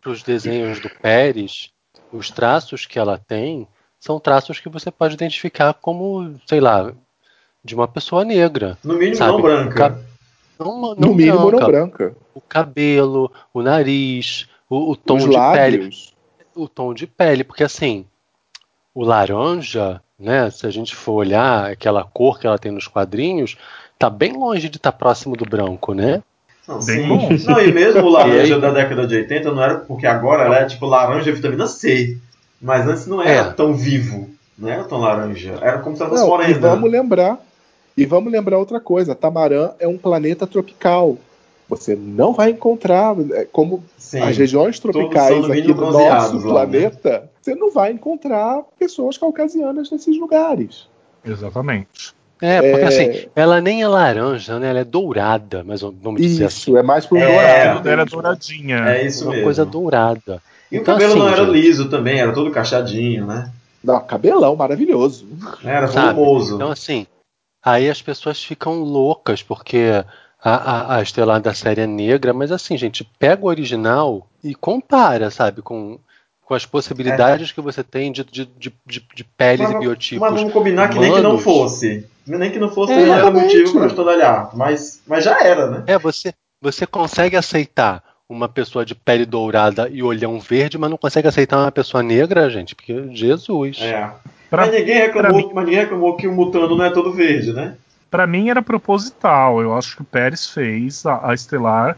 para 0.00 0.12
os 0.12 0.22
desenhos 0.22 0.80
do 0.80 0.88
Pérez, 0.88 1.70
os 2.12 2.30
traços 2.30 2.86
que 2.86 2.98
ela 2.98 3.18
tem 3.18 3.66
são 3.98 4.20
traços 4.20 4.60
que 4.60 4.68
você 4.68 4.90
pode 4.90 5.14
identificar 5.14 5.74
como, 5.74 6.38
sei 6.46 6.60
lá, 6.60 6.92
de 7.64 7.74
uma 7.74 7.88
pessoa 7.88 8.24
negra. 8.24 8.78
No 8.84 8.94
mínimo 8.94 9.16
Sabe, 9.16 9.32
não 9.32 9.42
branca. 9.42 9.98
Não, 10.58 10.80
não 10.80 10.94
No 10.94 11.14
mínimo, 11.14 11.46
branca. 11.50 11.60
não 11.60 11.66
branca. 11.66 12.16
O 12.34 12.40
cabelo, 12.40 13.30
o 13.52 13.62
nariz, 13.62 14.46
o, 14.68 14.92
o 14.92 14.96
tom 14.96 15.16
Os 15.16 15.22
de 15.24 15.28
pele. 15.30 15.36
lábios. 15.78 16.14
o 16.54 16.68
tom 16.68 16.94
de 16.94 17.06
pele, 17.06 17.42
porque 17.44 17.64
assim, 17.64 18.04
o 18.94 19.02
laranja, 19.02 20.00
né, 20.18 20.50
se 20.50 20.66
a 20.66 20.70
gente 20.70 20.94
for 20.94 21.14
olhar 21.14 21.70
aquela 21.70 22.04
cor 22.04 22.38
que 22.38 22.46
ela 22.46 22.58
tem 22.58 22.70
nos 22.72 22.86
quadrinhos, 22.86 23.56
tá 23.98 24.08
bem 24.08 24.32
longe 24.32 24.68
de 24.68 24.76
estar 24.76 24.92
próximo 24.92 25.36
do 25.36 25.44
branco, 25.44 25.92
né? 25.94 26.22
Não, 26.66 26.76
Bem 26.76 27.02
sim. 27.02 27.08
bom. 27.08 27.28
Não, 27.52 27.60
e 27.60 27.72
mesmo 27.72 28.02
o 28.02 28.08
laranja 28.10 28.54
aí? 28.54 28.60
da 28.60 28.70
década 28.70 29.06
de 29.06 29.16
80 29.16 29.52
não 29.52 29.62
era 29.62 29.74
porque 29.80 30.06
agora 30.06 30.44
ela 30.44 30.60
é 30.60 30.64
tipo 30.64 30.86
laranja 30.86 31.28
e 31.28 31.32
vitamina 31.34 31.66
C. 31.66 32.16
Mas 32.62 32.88
antes 32.88 33.06
não 33.06 33.20
era 33.20 33.50
É. 33.50 33.52
tão 33.52 33.74
vivo. 33.74 34.30
Não 34.56 34.70
era 34.70 34.84
tão 34.84 34.98
laranja. 34.98 35.58
Era 35.60 35.80
como 35.80 35.94
se 35.94 36.00
ela 36.02 36.10
fosse 36.12 36.22
Não, 36.22 36.28
e 36.28 36.30
morena. 36.30 36.58
vamos 36.58 36.90
lembrar. 36.90 37.38
E 37.96 38.04
vamos 38.06 38.32
lembrar 38.32 38.58
outra 38.58 38.80
coisa: 38.80 39.14
Tamarã 39.14 39.70
é 39.78 39.86
um 39.88 39.96
planeta 39.98 40.46
tropical. 40.46 41.16
Você 41.68 41.96
não 41.96 42.32
vai 42.34 42.50
encontrar, 42.50 43.16
é, 43.32 43.46
como 43.50 43.82
Sim. 43.96 44.20
as 44.20 44.36
regiões 44.36 44.78
tropicais 44.78 45.48
aqui 45.48 45.62
do 45.62 45.74
nosso 45.74 45.96
lá, 45.98 46.32
né? 46.34 46.42
planeta, 46.42 47.30
você 47.40 47.54
não 47.54 47.72
vai 47.72 47.90
encontrar 47.92 48.62
pessoas 48.78 49.16
caucasianas 49.16 49.90
nesses 49.90 50.18
lugares. 50.18 50.86
Exatamente. 51.24 52.12
É, 52.42 52.60
porque 52.60 52.84
É. 52.84 52.88
assim, 52.88 53.28
ela 53.34 53.60
nem 53.62 53.82
é 53.82 53.88
laranja, 53.88 54.58
né? 54.58 54.68
Ela 54.70 54.80
é 54.80 54.84
dourada, 54.84 55.64
mas 55.64 55.80
vamos 55.80 56.20
dizer 56.20 56.44
assim. 56.44 56.56
Isso, 56.72 56.76
é 56.76 56.82
mais 56.82 57.06
pro 57.06 57.16
É, 57.16 57.26
dourado. 57.26 57.88
Ela 57.88 58.02
é 58.02 58.04
mesmo. 58.04 58.10
douradinha. 58.10 58.76
É 58.90 59.06
isso 59.06 59.24
uma 59.24 59.30
mesmo. 59.30 59.44
coisa 59.44 59.64
dourada. 59.64 60.42
E 60.70 60.76
o 60.76 60.80
Então, 60.82 60.94
cabelo 60.94 61.12
assim, 61.12 61.20
não 61.20 61.28
era 61.28 61.44
gente, 61.46 61.52
liso 61.52 61.88
também, 61.88 62.18
era 62.20 62.32
todo 62.32 62.50
cacheadinho, 62.50 63.24
né? 63.26 63.50
Não, 63.82 64.00
cabelão, 64.00 64.54
maravilhoso. 64.54 65.26
Era 65.64 65.88
Sabe? 65.88 66.14
volumoso. 66.14 66.56
Então, 66.56 66.70
assim, 66.70 67.06
aí 67.64 67.88
as 67.88 68.02
pessoas 68.02 68.42
ficam 68.42 68.80
loucas 68.80 69.42
porque 69.42 70.04
a, 70.42 70.50
a, 70.52 70.96
a 70.96 71.02
Estelar 71.02 71.40
da 71.40 71.54
série 71.54 71.80
é 71.80 71.86
negra, 71.86 72.34
mas 72.34 72.52
assim, 72.52 72.76
gente, 72.76 73.02
pega 73.18 73.42
o 73.42 73.48
original 73.48 74.26
e 74.42 74.54
compara, 74.54 75.30
sabe, 75.30 75.62
com, 75.62 75.98
com 76.44 76.54
as 76.54 76.66
possibilidades 76.66 77.50
que 77.50 77.60
você 77.62 77.82
tem 77.82 78.12
de, 78.12 78.22
de, 78.24 78.44
de, 78.58 78.72
de, 79.14 79.24
peles 79.24 79.66
Mas, 79.66 79.76
e 79.76 79.78
biotipos. 79.78 80.20
mas 80.20 80.34
vamos 80.34 80.52
combinar 80.52 80.90
que 80.90 80.98
nem 80.98 81.12
que 81.12 81.20
não 81.22 81.38
fosse. 81.38 82.06
Nem 82.26 82.50
que 82.50 82.58
não 82.58 82.70
fosse, 82.70 82.92
É, 82.92 83.00
exatamente. 83.00 83.56
motivo 83.56 83.72
para 83.72 83.86
estudalhar. 83.86 84.50
Mas, 84.54 85.00
mas 85.06 85.24
já 85.24 85.38
era, 85.40 85.70
né? 85.70 85.84
É, 85.86 85.98
você, 85.98 86.34
você 86.60 86.86
consegue 86.86 87.36
aceitar 87.36 88.02
uma 88.28 88.48
pessoa 88.48 88.84
de 88.84 88.94
pele 88.94 89.26
dourada 89.26 89.88
e 89.88 90.02
olhão 90.02 90.40
verde, 90.40 90.78
mas 90.78 90.90
não 90.90 90.96
consegue 90.96 91.28
aceitar 91.28 91.58
uma 91.58 91.72
pessoa 91.72 92.02
negra, 92.02 92.48
gente, 92.48 92.74
porque 92.74 93.08
Jesus. 93.12 93.78
É. 93.80 94.10
Pra, 94.50 94.66
mas, 94.66 94.74
ninguém 94.74 94.96
reclamou, 94.96 95.52
mas 95.54 95.64
ninguém 95.64 95.80
reclamou 95.80 96.16
que 96.16 96.26
o 96.26 96.32
Mutano 96.32 96.76
não 96.76 96.84
é 96.84 96.90
todo 96.90 97.12
verde, 97.12 97.52
né? 97.52 97.76
pra 98.14 98.28
mim 98.28 98.48
era 98.48 98.62
proposital. 98.62 99.60
Eu 99.60 99.76
acho 99.76 99.96
que 99.96 100.02
o 100.02 100.04
Pérez 100.04 100.48
fez 100.48 101.04
a, 101.04 101.30
a 101.30 101.34
Estelar 101.34 101.96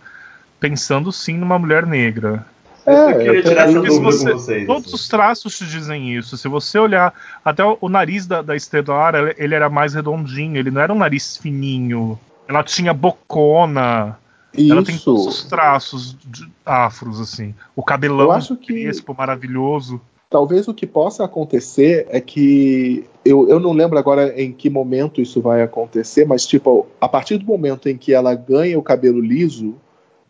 pensando 0.58 1.12
sim 1.12 1.36
numa 1.36 1.58
mulher 1.58 1.84
negra. 1.84 2.42
É, 2.86 3.12
eu 3.12 3.18
queria 3.18 3.42
tirar 3.42 3.68
essa 3.68 3.74
dúvida 3.82 4.00
você- 4.00 4.30
com 4.30 4.38
vocês. 4.38 4.66
Todos 4.66 4.86
assim. 4.86 4.94
os 4.94 5.08
traços 5.08 5.58
te 5.58 5.66
dizem 5.66 6.16
isso. 6.16 6.38
Se 6.38 6.48
você 6.48 6.78
olhar, 6.78 7.12
até 7.44 7.62
o, 7.62 7.76
o 7.82 7.88
nariz 7.90 8.26
da, 8.26 8.40
da 8.40 8.56
Estelar, 8.56 9.14
ele, 9.14 9.34
ele 9.36 9.54
era 9.54 9.68
mais 9.68 9.92
redondinho, 9.92 10.56
ele 10.56 10.70
não 10.70 10.80
era 10.80 10.90
um 10.90 10.96
nariz 10.96 11.36
fininho. 11.36 12.18
Ela 12.48 12.62
tinha 12.62 12.94
bocona. 12.94 14.16
Ela 14.58 14.82
tem 14.84 14.96
todos 14.98 15.26
os 15.26 15.34
Isso. 15.38 15.48
traços 15.48 16.16
de 16.24 16.48
afros, 16.64 17.20
assim. 17.20 17.54
O 17.74 17.82
cabelão 17.82 18.26
Eu 18.26 18.32
acho 18.32 18.56
que- 18.56 18.72
crespo, 18.84 19.14
maravilhoso. 19.16 20.00
Talvez 20.28 20.66
o 20.66 20.74
que 20.74 20.86
possa 20.86 21.24
acontecer 21.24 22.06
é 22.10 22.20
que. 22.20 23.04
Eu, 23.24 23.48
eu 23.48 23.60
não 23.60 23.72
lembro 23.72 23.96
agora 23.98 24.40
em 24.40 24.52
que 24.52 24.68
momento 24.68 25.20
isso 25.20 25.40
vai 25.40 25.62
acontecer, 25.62 26.26
mas, 26.26 26.44
tipo, 26.46 26.86
a 27.00 27.08
partir 27.08 27.38
do 27.38 27.44
momento 27.46 27.88
em 27.88 27.96
que 27.96 28.12
ela 28.12 28.34
ganha 28.34 28.78
o 28.78 28.82
cabelo 28.82 29.20
liso 29.20 29.74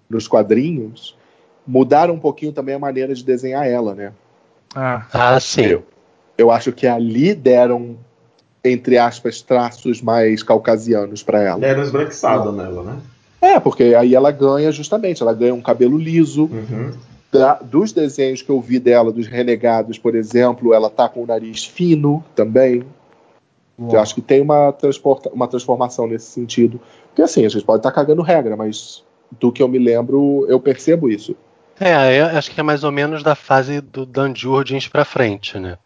nos 0.08 0.28
quadrinhos, 0.28 1.16
mudaram 1.66 2.14
um 2.14 2.18
pouquinho 2.18 2.52
também 2.52 2.74
a 2.74 2.78
maneira 2.78 3.14
de 3.14 3.24
desenhar 3.24 3.66
ela, 3.66 3.94
né? 3.94 4.12
Ah, 4.74 5.06
Ah, 5.12 5.40
sim. 5.40 5.62
Eu, 5.62 5.82
eu 6.36 6.50
acho 6.50 6.72
que 6.72 6.86
ali 6.86 7.34
deram, 7.34 7.96
entre 8.62 8.98
aspas, 8.98 9.40
traços 9.40 10.02
mais 10.02 10.42
caucasianos 10.42 11.22
para 11.22 11.40
ela. 11.42 11.58
Deram 11.58 11.82
esbranquiçada 11.82 12.52
nela, 12.52 12.82
né? 12.82 12.96
É, 13.40 13.60
porque 13.60 13.94
aí 13.94 14.14
ela 14.14 14.30
ganha 14.30 14.72
justamente, 14.72 15.22
ela 15.22 15.34
ganha 15.34 15.54
um 15.54 15.60
cabelo 15.60 15.98
liso. 15.98 16.44
Uhum. 16.44 16.92
Da- 17.32 17.54
dos 17.62 17.92
desenhos 17.92 18.40
que 18.40 18.50
eu 18.50 18.60
vi 18.60 18.78
dela, 18.78 19.12
dos 19.12 19.26
Renegados, 19.26 19.98
por 19.98 20.14
exemplo, 20.14 20.72
ela 20.72 20.88
tá 20.88 21.08
com 21.08 21.22
o 21.22 21.26
nariz 21.26 21.64
fino 21.64 22.24
também. 22.34 22.82
Eu 23.78 24.00
acho 24.00 24.14
que 24.14 24.22
tem 24.22 24.40
uma, 24.40 24.72
transporta- 24.72 25.28
uma 25.30 25.46
transformação 25.46 26.06
nesse 26.06 26.30
sentido. 26.30 26.80
Porque 27.08 27.20
assim, 27.20 27.44
a 27.44 27.48
gente 27.48 27.64
pode 27.64 27.80
estar 27.80 27.92
cagando 27.92 28.22
regra, 28.22 28.56
mas 28.56 29.04
do 29.38 29.52
que 29.52 29.62
eu 29.62 29.68
me 29.68 29.78
lembro, 29.78 30.46
eu 30.48 30.58
percebo 30.58 31.10
isso. 31.10 31.36
É, 31.78 32.20
eu 32.20 32.26
acho 32.38 32.50
que 32.50 32.58
é 32.58 32.62
mais 32.62 32.84
ou 32.84 32.90
menos 32.92 33.22
da 33.22 33.34
fase 33.34 33.82
do 33.82 34.06
Dan 34.06 34.34
Jurgens 34.34 34.88
pra 34.88 35.04
frente, 35.04 35.58
né? 35.58 35.76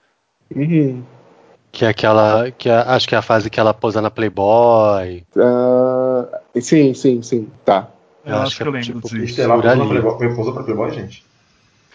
Que 1.72 1.84
é 1.84 1.88
aquela. 1.88 2.50
Que 2.52 2.68
é- 2.68 2.74
acho 2.74 3.08
que 3.08 3.14
é 3.14 3.18
a 3.18 3.22
fase 3.22 3.50
que 3.50 3.58
ela 3.58 3.74
posa 3.74 4.00
na 4.00 4.10
Playboy. 4.10 5.24
Ah, 5.36 6.39
Sim, 6.60 6.94
sim, 6.94 7.22
sim. 7.22 7.48
Tá. 7.64 7.88
Eu, 8.24 8.32
Eu 8.32 8.36
acho 8.38 8.46
acho 8.48 8.56
que 8.56 8.62
eu 8.62 8.66
é 8.68 8.70
lembro 8.70 8.86
tipo 8.94 9.08
disso. 9.08 9.24
Estelar 9.24 9.56
Por 9.56 9.64
posou 9.64 9.86
pra. 9.86 10.02
Playboy, 10.14 10.64
Playboy, 10.64 10.90
gente? 10.90 11.24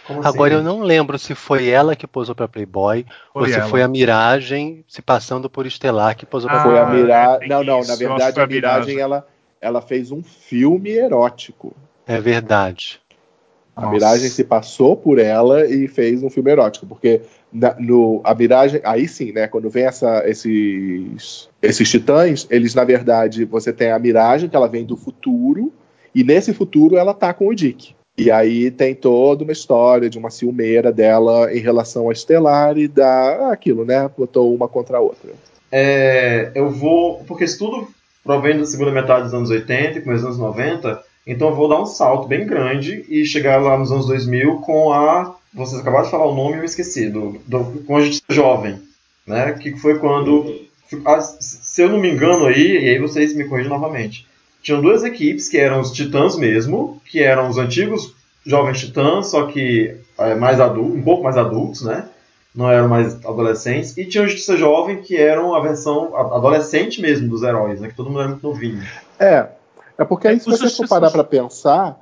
Como 0.07 0.19
assim, 0.19 0.29
Agora 0.29 0.53
eu 0.53 0.57
gente? 0.59 0.67
não 0.67 0.81
lembro 0.81 1.17
se 1.17 1.33
foi 1.33 1.67
ela 1.67 1.95
que 1.95 2.05
posou 2.05 2.35
pra 2.35 2.47
Playboy 2.47 3.05
ou 3.33 3.41
Foi 3.41 3.49
se 3.49 3.55
ela. 3.59 3.67
foi 3.69 3.81
a 3.81 3.87
Miragem 3.87 4.85
se 4.87 5.01
passando 5.01 5.49
por 5.49 5.65
Estelar 5.65 6.15
que 6.15 6.25
posou 6.25 6.49
pra 6.49 6.59
Ah, 6.59 6.63
Foi 6.63 6.77
a 6.77 6.85
Playboy. 6.85 7.01
Miragem. 7.01 7.49
não, 7.49 7.63
não, 7.63 7.79
isso, 7.79 7.87
na 7.89 7.93
eu 7.95 7.97
verdade 8.09 8.39
a 8.41 8.47
Miragem. 8.47 8.99
ela, 8.99 9.27
ela 9.59 9.81
fez 9.81 10.11
um 10.11 10.21
filme 10.23 10.91
erótico. 10.91 11.75
É 12.07 12.19
verdade. 12.19 13.01
A 13.75 13.81
Nossa. 13.81 13.93
Miragem 13.93 14.29
se 14.29 14.43
passou 14.43 14.95
por 14.95 15.19
ela 15.19 15.65
e 15.65 15.87
fez 15.87 16.23
um 16.23 16.29
filme 16.29 16.51
erótico, 16.51 16.85
porque 16.85 17.21
na- 17.51 17.75
no, 17.79 18.21
a 18.23 18.33
Miragem, 18.33 18.81
aí 18.83 19.07
sim, 19.07 19.31
né? 19.31 19.47
Quando 19.47 19.69
vem 19.69 19.85
essa, 19.85 20.23
esses, 20.27 21.49
esses 21.61 21.89
titãs, 21.89 22.47
eles 22.49 22.75
na 22.75 22.83
verdade, 22.83 23.45
você 23.45 23.71
tem 23.71 23.91
a 23.91 23.99
Miragem, 23.99 24.49
que 24.49 24.55
ela 24.55 24.67
vem 24.67 24.85
do 24.85 24.97
futuro, 24.97 25.71
e 26.13 26.23
nesse 26.23 26.53
futuro 26.53 26.97
ela 26.97 27.13
tá 27.13 27.33
com 27.33 27.47
o 27.47 27.55
Dick. 27.55 27.95
E 28.17 28.31
aí 28.31 28.71
tem 28.71 28.95
toda 28.95 29.43
uma 29.43 29.51
história 29.51 30.09
de 30.09 30.17
uma 30.17 30.29
ciumeira 30.29 30.91
dela 30.91 31.53
em 31.53 31.59
relação 31.59 32.09
a 32.09 32.13
Estelar 32.13 32.77
e 32.77 32.87
da 32.87 33.51
aquilo, 33.51 33.83
né? 33.83 34.09
Botou 34.17 34.55
uma 34.55 34.69
contra 34.69 34.97
a 34.97 35.01
outra. 35.01 35.31
É, 35.69 36.51
eu 36.55 36.69
vou. 36.69 37.23
Porque 37.27 37.43
isso 37.43 37.59
tudo 37.59 37.87
provém 38.23 38.57
da 38.57 38.65
segunda 38.65 38.91
metade 38.91 39.23
dos 39.25 39.33
anos 39.33 39.49
80 39.49 39.99
e 39.99 40.01
começo 40.01 40.25
dos 40.25 40.39
anos 40.39 40.55
90. 40.55 41.03
Então 41.27 41.49
eu 41.49 41.55
vou 41.55 41.67
dar 41.67 41.81
um 41.81 41.85
salto 41.85 42.27
bem 42.27 42.45
grande 42.45 43.03
e 43.09 43.25
chegar 43.25 43.61
lá 43.61 43.77
nos 43.77 43.91
anos 43.91 44.05
2000 44.07 44.59
com 44.61 44.93
a. 44.93 45.34
Vocês 45.55 45.81
acabaram 45.81 46.05
de 46.05 46.11
falar 46.11 46.25
o 46.25 46.35
nome 46.35 46.55
e 46.55 46.59
eu 46.59 46.65
esqueci. 46.65 47.09
Do, 47.09 47.39
do, 47.47 47.83
com 47.85 47.97
a 47.97 48.01
Justiça 48.01 48.25
Jovem. 48.29 48.81
Né? 49.25 49.53
Que 49.53 49.77
foi 49.79 49.97
quando. 49.97 50.61
ah, 51.05 51.21
Se 51.21 51.81
eu 51.81 51.89
não 51.89 51.99
me 51.99 52.11
engano 52.11 52.45
aí, 52.45 52.83
e 52.83 52.89
aí 52.89 52.99
vocês 52.99 53.35
me 53.35 53.45
corrigem 53.45 53.69
novamente. 53.69 54.27
Tinham 54.61 54.81
duas 54.81 55.03
equipes 55.03 55.47
que 55.47 55.57
eram 55.57 55.79
os 55.79 55.91
Titãs 55.91 56.37
mesmo, 56.37 57.01
que 57.05 57.21
eram 57.21 57.49
os 57.49 57.57
antigos 57.57 58.13
Jovens 58.45 58.79
Titãs, 58.79 59.27
só 59.27 59.45
que 59.47 59.95
é, 60.17 60.35
mais 60.35 60.59
adultos, 60.59 60.95
um 60.95 61.03
pouco 61.03 61.23
mais 61.23 61.37
adultos, 61.37 61.81
né? 61.83 62.07
não 62.55 62.71
eram 62.71 62.87
mais 62.87 63.13
adolescentes, 63.25 63.97
e 63.97 64.05
tinha 64.05 64.23
o 64.23 64.27
Justiça 64.27 64.55
Jovem, 64.55 65.01
que 65.01 65.17
eram 65.17 65.53
a 65.53 65.59
versão 65.59 66.15
adolescente 66.15 67.01
mesmo 67.01 67.27
dos 67.27 67.43
heróis, 67.43 67.81
né? 67.81 67.89
Que 67.89 67.95
todo 67.95 68.09
mundo 68.09 68.21
era 68.21 68.29
muito 68.29 68.47
novinho. 68.47 68.81
É, 69.19 69.47
é 69.97 70.05
porque 70.05 70.29
aí 70.29 70.37
É, 70.37 70.39
se 70.39 70.47
o 70.47 70.51
você 70.51 70.69
for 70.69 70.87
parar 70.87 71.11
pra 71.11 71.23
pensar, 71.23 71.99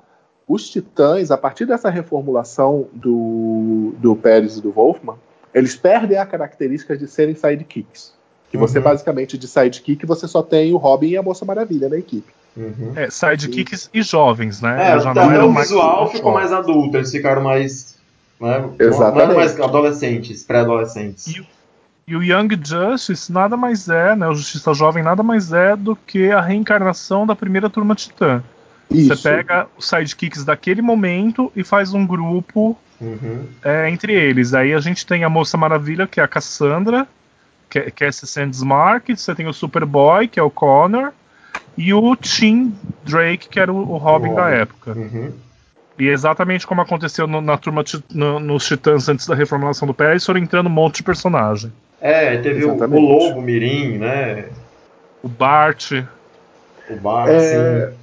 os 0.48 0.70
Titãs, 0.70 1.32
a 1.32 1.38
partir 1.38 1.66
dessa 1.66 1.90
reformulação 1.90 2.88
do, 2.94 3.94
do 3.98 4.16
Pérez 4.16 4.58
e 4.58 4.62
do 4.62 4.72
Wolfman, 4.72 5.16
eles 5.54 5.76
perdem 5.76 6.18
a 6.18 6.26
característica 6.26 6.98
de 6.98 7.08
serem 7.08 7.36
sidekicks. 7.36 8.14
Que 8.50 8.58
você, 8.58 8.78
Uhum. 8.78 8.84
basicamente, 8.84 9.38
de 9.38 9.48
sidekick, 9.48 10.06
você 10.06 10.28
só 10.28 10.44
tem 10.44 10.74
o 10.74 10.78
Robin 10.78 11.08
e 11.10 11.18
a 11.18 11.24
Moça 11.24 11.44
Maravilha 11.46 11.90
na 11.90 11.98
equipe. 11.98 12.32
Uhum. 12.56 12.92
É, 12.96 13.10
sidekicks 13.10 13.90
e 13.94 14.02
jovens, 14.04 14.62
né? 14.62 14.92
É, 14.92 15.00
já 15.00 15.10
até 15.12 15.26
não 15.26 15.32
eram 15.32 15.48
o 15.48 15.54
mais 15.54 15.70
visual 15.70 16.10
ficou 16.12 16.32
mais 16.32 16.52
adulto, 16.54 16.98
eles 16.98 17.10
ficaram 17.12 17.42
mais. 17.42 17.96
Né, 18.40 18.70
Exatamente. 18.78 19.36
mais 19.36 19.60
adolescentes, 19.60 20.44
pré-adolescentes. 20.44 21.28
E- 21.28 21.48
E 22.06 22.16
o 22.18 22.22
Young 22.22 22.50
Justice 22.62 23.32
nada 23.32 23.56
mais 23.56 23.88
é, 23.88 24.14
né? 24.16 24.28
O 24.28 24.36
Justiça 24.36 24.74
Jovem 24.74 25.02
nada 25.02 25.24
mais 25.24 25.54
é 25.54 25.74
do 25.76 25.96
que 25.96 26.30
a 26.32 26.42
reencarnação 26.42 27.26
da 27.26 27.34
primeira 27.34 27.70
turma 27.70 27.96
Titã. 27.96 28.44
Isso. 28.92 29.16
Você 29.16 29.30
pega 29.30 29.68
os 29.78 29.88
sidekicks 29.88 30.44
daquele 30.46 30.82
momento 30.82 31.52
e 31.56 31.64
faz 31.64 31.94
um 31.94 32.06
grupo 32.06 32.78
Uhum. 33.02 33.48
é, 33.64 33.90
entre 33.90 34.14
eles. 34.14 34.54
Aí 34.54 34.74
a 34.74 34.80
gente 34.80 35.06
tem 35.06 35.24
a 35.24 35.30
Moça 35.30 35.58
Maravilha, 35.58 36.08
que 36.08 36.20
é 36.20 36.24
a 36.24 36.28
Cassandra, 36.28 37.08
que 37.70 37.80
é, 37.80 37.92
que 37.92 38.04
é 38.04 38.08
esse 38.08 38.26
Sandsmark, 38.28 39.10
você 39.16 39.34
tem 39.36 39.48
o 39.48 39.54
Superboy, 39.54 40.28
que 40.28 40.40
é 40.40 40.44
o 40.44 40.50
Connor, 40.50 41.12
e 41.78 41.94
o 41.94 42.16
Tim 42.16 42.74
Drake, 43.04 43.50
que 43.50 43.60
era 43.60 43.74
o, 43.74 43.78
o 43.78 43.98
Robin 43.98 44.34
da 44.36 44.50
época. 44.50 44.92
Uhum. 44.94 45.32
E 45.98 46.08
exatamente 46.08 46.66
como 46.66 46.82
aconteceu 46.82 47.28
no- 47.28 47.42
na 47.42 47.58
turma 47.58 47.84
ti- 47.84 48.04
no- 48.14 48.40
nos 48.40 48.66
Titãs 48.66 49.10
antes 49.10 49.28
da 49.28 49.36
reformulação 49.36 49.88
do 49.88 49.94
Pérez, 49.94 50.26
foram 50.26 50.40
entrando 50.40 50.68
um 50.68 50.70
monte 50.72 50.98
de 50.98 51.04
personagem. 51.04 51.72
É, 52.00 52.38
teve 52.38 52.64
o, 52.66 52.74
o. 52.76 53.00
Lobo 53.00 53.42
Mirim, 53.42 53.98
né? 53.98 54.46
O 55.22 55.28
Bart, 55.28 55.92
O 56.90 56.96
Bart, 56.98 57.30
É, 57.30 57.40
sim. 57.90 57.96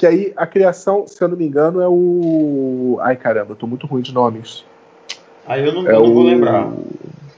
Que 0.00 0.06
aí 0.06 0.32
a 0.34 0.46
criação, 0.46 1.06
se 1.06 1.22
eu 1.22 1.28
não 1.28 1.36
me 1.36 1.44
engano, 1.46 1.78
é 1.78 1.86
o. 1.86 2.96
Ai 3.02 3.16
caramba, 3.16 3.52
eu 3.52 3.56
tô 3.56 3.66
muito 3.66 3.86
ruim 3.86 4.00
de 4.00 4.14
nomes. 4.14 4.64
Aí 5.44 5.62
eu 5.62 5.74
não, 5.74 5.86
É 5.86 5.94
eu 5.94 6.00
não 6.04 6.14
vou 6.14 6.22
o- 6.22 6.26
lembrar. 6.26 6.72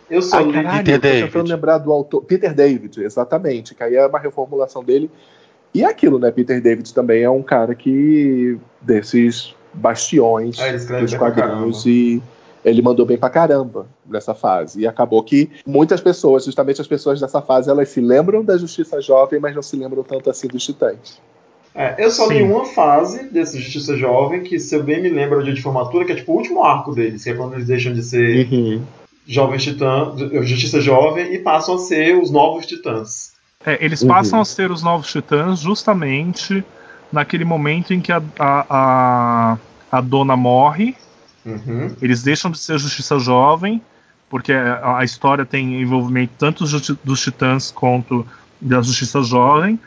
Eu 0.09 0.23
só 0.23 0.37
Ai, 0.37 0.53
caralho, 0.53 0.79
Peter 0.79 0.95
eu 0.95 1.01
tô 1.01 1.09
David. 1.09 1.27
tentando 1.33 1.49
lembrar 1.49 1.79
do 1.79 1.91
autor. 1.91 2.23
Peter 2.23 2.55
David, 2.55 3.03
exatamente. 3.03 3.75
Que 3.75 3.83
aí 3.83 3.97
é 3.97 4.07
uma 4.07 4.21
reformulação 4.21 4.85
dele. 4.85 5.11
E 5.75 5.83
é 5.83 5.87
aquilo, 5.87 6.21
né? 6.21 6.31
Peter 6.31 6.63
David 6.63 6.95
também 6.95 7.25
é 7.25 7.29
um 7.31 7.43
cara 7.43 7.75
que. 7.75 8.57
desses 8.81 9.57
bastiões 9.75 10.61
É, 10.61 10.77
dos 11.01 11.15
quadrinhos 11.15 11.85
e 11.85 12.23
ele 12.65 12.81
mandou 12.81 13.05
bem 13.05 13.19
pra 13.19 13.29
caramba 13.29 13.87
nessa 14.09 14.35
fase. 14.37 14.83
E 14.83 14.87
acabou 14.87 15.21
que 15.25 15.51
muitas 15.67 16.01
pessoas, 16.01 16.45
justamente 16.45 16.81
as 16.81 16.87
pessoas 16.87 17.19
dessa 17.21 17.43
fase, 17.43 17.69
elas 17.69 17.89
se 17.89 18.01
lembram 18.01 18.45
da 18.45 18.57
Justiça 18.57 19.01
Jovem, 19.01 19.41
mas 19.41 19.53
não 19.53 19.63
se 19.63 19.75
lembram 19.75 20.05
tanto 20.05 20.31
assim 20.31 20.47
dos 20.47 20.63
Titãs. 20.65 21.21
É, 21.75 22.05
eu 22.05 22.11
só 22.11 22.27
li 22.29 22.39
Sim. 22.39 22.43
uma 22.43 22.67
fase 22.67 23.25
desse 23.31 23.59
Justiça 23.59 23.97
Jovem, 23.97 24.43
que 24.43 24.61
se 24.61 24.75
eu 24.75 24.83
bem 24.83 25.01
me 25.01 25.09
lembro 25.09 25.39
é 25.39 25.41
o 25.41 25.45
dia 25.45 25.55
de 25.55 25.63
formatura, 25.63 26.05
que 26.05 26.13
é 26.13 26.17
tipo 26.17 26.33
o 26.33 26.37
último 26.37 26.63
arco 26.63 26.95
deles, 26.95 27.25
que 27.25 27.31
é 27.31 27.35
quando 27.35 27.55
eles 27.55 27.67
deixam 27.67 27.95
de 27.95 28.03
ser 28.03 28.81
jovens 29.27 29.63
titãs, 29.63 30.19
Justiça 30.43 30.81
Jovem, 30.81 31.33
e 31.33 31.39
passam 31.39 31.77
a 31.77 31.79
ser 31.79 32.17
os 32.17 32.31
novos 32.31 32.67
titãs. 32.67 33.33
É, 33.65 33.83
eles 33.83 34.03
Uhum. 34.03 34.09
passam 34.09 34.41
a 34.41 34.45
ser 34.45 34.71
os 34.71 34.83
novos 34.83 35.11
titãs 35.11 35.61
justamente 35.61 36.65
naquele 37.11 37.45
momento 37.45 37.95
em 37.95 38.01
que 38.01 38.11
a, 38.13 38.21
a, 38.39 38.67
a, 38.69 39.59
a 39.91 40.01
dona 40.01 40.37
morre. 40.37 40.95
Uhum. 41.45 41.95
Eles 42.03 42.23
deixam 42.23 42.51
de 42.51 42.59
ser 42.59 42.79
Justiça 42.79 43.19
Jovem, 43.19 43.81
porque 44.29 44.53
a, 44.53 44.99
a 44.99 45.05
história 45.05 45.45
tem 45.45 45.81
envolvimento 45.81 46.33
tanto 46.39 46.65
dos, 46.65 46.89
dos 47.03 47.21
titãs 47.23 47.71
quanto 47.71 48.27
da 48.61 48.81
Justiça 48.83 49.23
Jovem. 49.23 49.79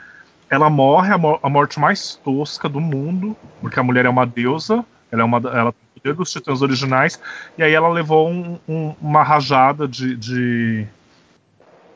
Ela 0.56 0.70
morre, 0.70 1.12
a, 1.14 1.18
mo- 1.18 1.39
a 1.43 1.49
morte 1.49 1.80
mais 1.80 2.16
tosca 2.24 2.70
do 2.70 2.80
mundo, 2.80 3.36
porque 3.62 3.80
a 3.80 3.84
mulher 3.84 4.06
é 4.06 4.10
uma 4.10 4.26
deusa, 4.26 4.86
ela, 5.12 5.22
é 5.22 5.26
uma, 5.26 5.38
ela 5.38 5.72
tem 5.74 5.82
o 5.97 5.99
poder 6.01 6.14
dos 6.16 6.32
titãs 6.32 6.62
originais, 6.62 7.20
e 7.58 7.64
aí 7.64 7.74
ela 7.74 7.89
levou 7.89 8.30
um- 8.30 8.58
um- 8.68 8.93
uma 9.01 9.22
rajada 9.24 9.88
de, 9.88 10.16
de, 10.16 10.88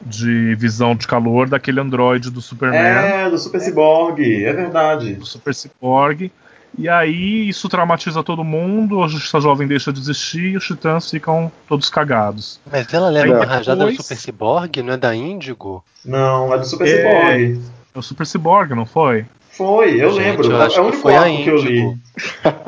de 0.02 0.56
visão 0.56 0.96
de 0.96 1.08
calor 1.08 1.48
daquele 1.48 1.80
androide 1.80 2.30
do 2.30 2.42
Superman. 2.42 2.80
É, 2.82 3.30
do 3.30 3.38
Super 3.38 3.60
Cyborg, 3.62 4.20
é 4.46 4.54
verdade. 4.54 5.14
do 5.16 5.26
Super 5.26 5.54
Cyborg. 5.54 6.32
E 6.78 6.88
aí 6.88 7.50
isso 7.50 7.68
traumatiza 7.68 8.22
todo 8.24 8.44
mundo, 8.44 9.04
a 9.04 9.08
Justiça 9.08 9.40
Jovem 9.42 9.68
deixa 9.68 9.92
de 9.92 10.00
existir 10.00 10.52
e 10.52 10.58
os 10.58 10.66
titãs 10.68 11.10
ficam 11.10 11.52
todos 11.68 11.90
cagados. 11.90 12.60
Mas 12.72 12.94
ela 12.94 13.10
leva 13.10 13.26
Aí 13.26 13.32
uma 13.34 13.46
rajada 13.46 13.86
do 13.88 13.96
Super 13.96 14.16
Cyborg, 14.16 14.84
não 14.84 14.94
é 14.94 14.98
da 14.98 15.16
Índigo? 15.16 15.84
Não, 16.06 16.54
é 16.54 16.58
do 16.60 16.66
Super 16.66 16.88
É. 16.88 16.92
Cyborg. 17.56 17.79
É 18.00 18.02
o 18.02 18.04
Super 18.04 18.26
Cyborg, 18.26 18.74
não 18.74 18.86
foi? 18.86 19.26
Foi, 19.52 20.02
eu 20.02 20.12
Gente, 20.12 20.38
lembro. 20.38 20.52
eu 20.54 20.62
é 20.62 20.66
acho 20.68 20.82
o 20.82 20.86
que 20.86 20.92
único 20.94 21.10
arco 21.10 21.44
que 21.44 21.50
eu 21.50 21.58
li. 21.58 21.80
Índigo. 21.82 21.98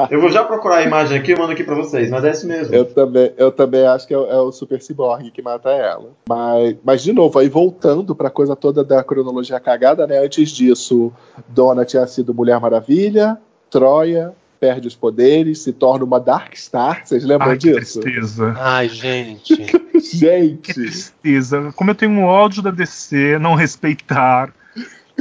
Eu 0.10 0.20
vou 0.20 0.30
já 0.30 0.44
procurar 0.44 0.78
a 0.80 0.84
imagem 0.84 1.18
aqui 1.18 1.32
e 1.32 1.36
mando 1.38 1.54
aqui 1.54 1.64
pra 1.64 1.74
vocês, 1.74 2.10
mas 2.10 2.26
é 2.26 2.32
isso 2.32 2.46
mesmo. 2.46 2.76
Eu 2.76 2.84
também, 2.84 3.32
eu 3.38 3.50
também 3.50 3.86
acho 3.88 4.06
que 4.06 4.14
é, 4.14 4.18
o- 4.18 4.26
é 4.30 4.42
o 4.42 4.52
Super 4.52 4.82
Cyborg 4.82 5.32
que 5.32 5.42
mata 5.42 5.70
ela. 5.70 6.10
Mas, 6.28 6.76
mas 6.84 7.02
de 7.02 7.14
novo, 7.14 7.40
aí 7.40 7.48
voltando 7.48 8.14
pra 8.14 8.30
coisa 8.30 8.58
toda 8.58 8.84
da 8.84 9.02
cronologia 9.06 9.58
cagada, 9.58 10.06
né? 10.06 10.18
Antes 10.20 10.50
disso, 10.52 11.14
Donna 11.48 11.86
tinha 11.86 12.06
sido 12.08 12.34
Mulher 12.34 12.60
Maravilha, 12.60 13.38
Troia, 13.70 14.34
perde 14.60 14.90
os 14.90 14.96
poderes, 14.96 15.60
se 15.62 15.72
torna 15.72 16.04
uma 16.04 16.20
Dark 16.20 16.54
Star. 16.58 17.04
Vocês 17.06 17.24
lembram 17.24 17.52
Ai, 17.52 17.58
que 17.58 17.72
disso? 17.74 18.02
tristeza. 18.02 18.54
Ai, 18.60 18.90
gente. 18.90 19.56
Que 20.02 20.18
Gente, 20.18 20.74
tristeza. 20.74 21.72
Como 21.76 21.92
eu 21.92 21.96
tenho 21.96 22.12
um 22.12 22.24
ódio 22.26 22.62
da 22.64 22.72
DC 22.72 23.38
não 23.40 23.54
respeitar 23.56 24.52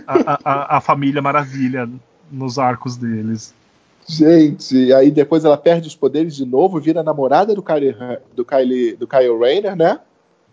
a, 0.07 0.39
a- 0.45 0.77
a- 0.77 0.81
família 0.81 1.21
Maravilha 1.23 1.89
nos 2.31 2.59
arcos 2.59 2.97
deles. 2.97 3.55
gente. 4.09 4.93
Aí 4.93 5.11
depois 5.11 5.45
ela 5.45 5.57
perde 5.57 5.89
os 5.89 5.95
poderes 5.95 6.35
de 6.37 6.45
novo, 6.45 6.81
vira 6.81 7.03
namorada 7.03 7.55
do 7.55 7.63
Kyle, 7.63 7.95
do 8.35 8.45
Kyle, 8.45 8.97
do 8.97 9.07
Kyle 9.07 9.39
Rayner, 9.39 9.77
né? 9.77 9.99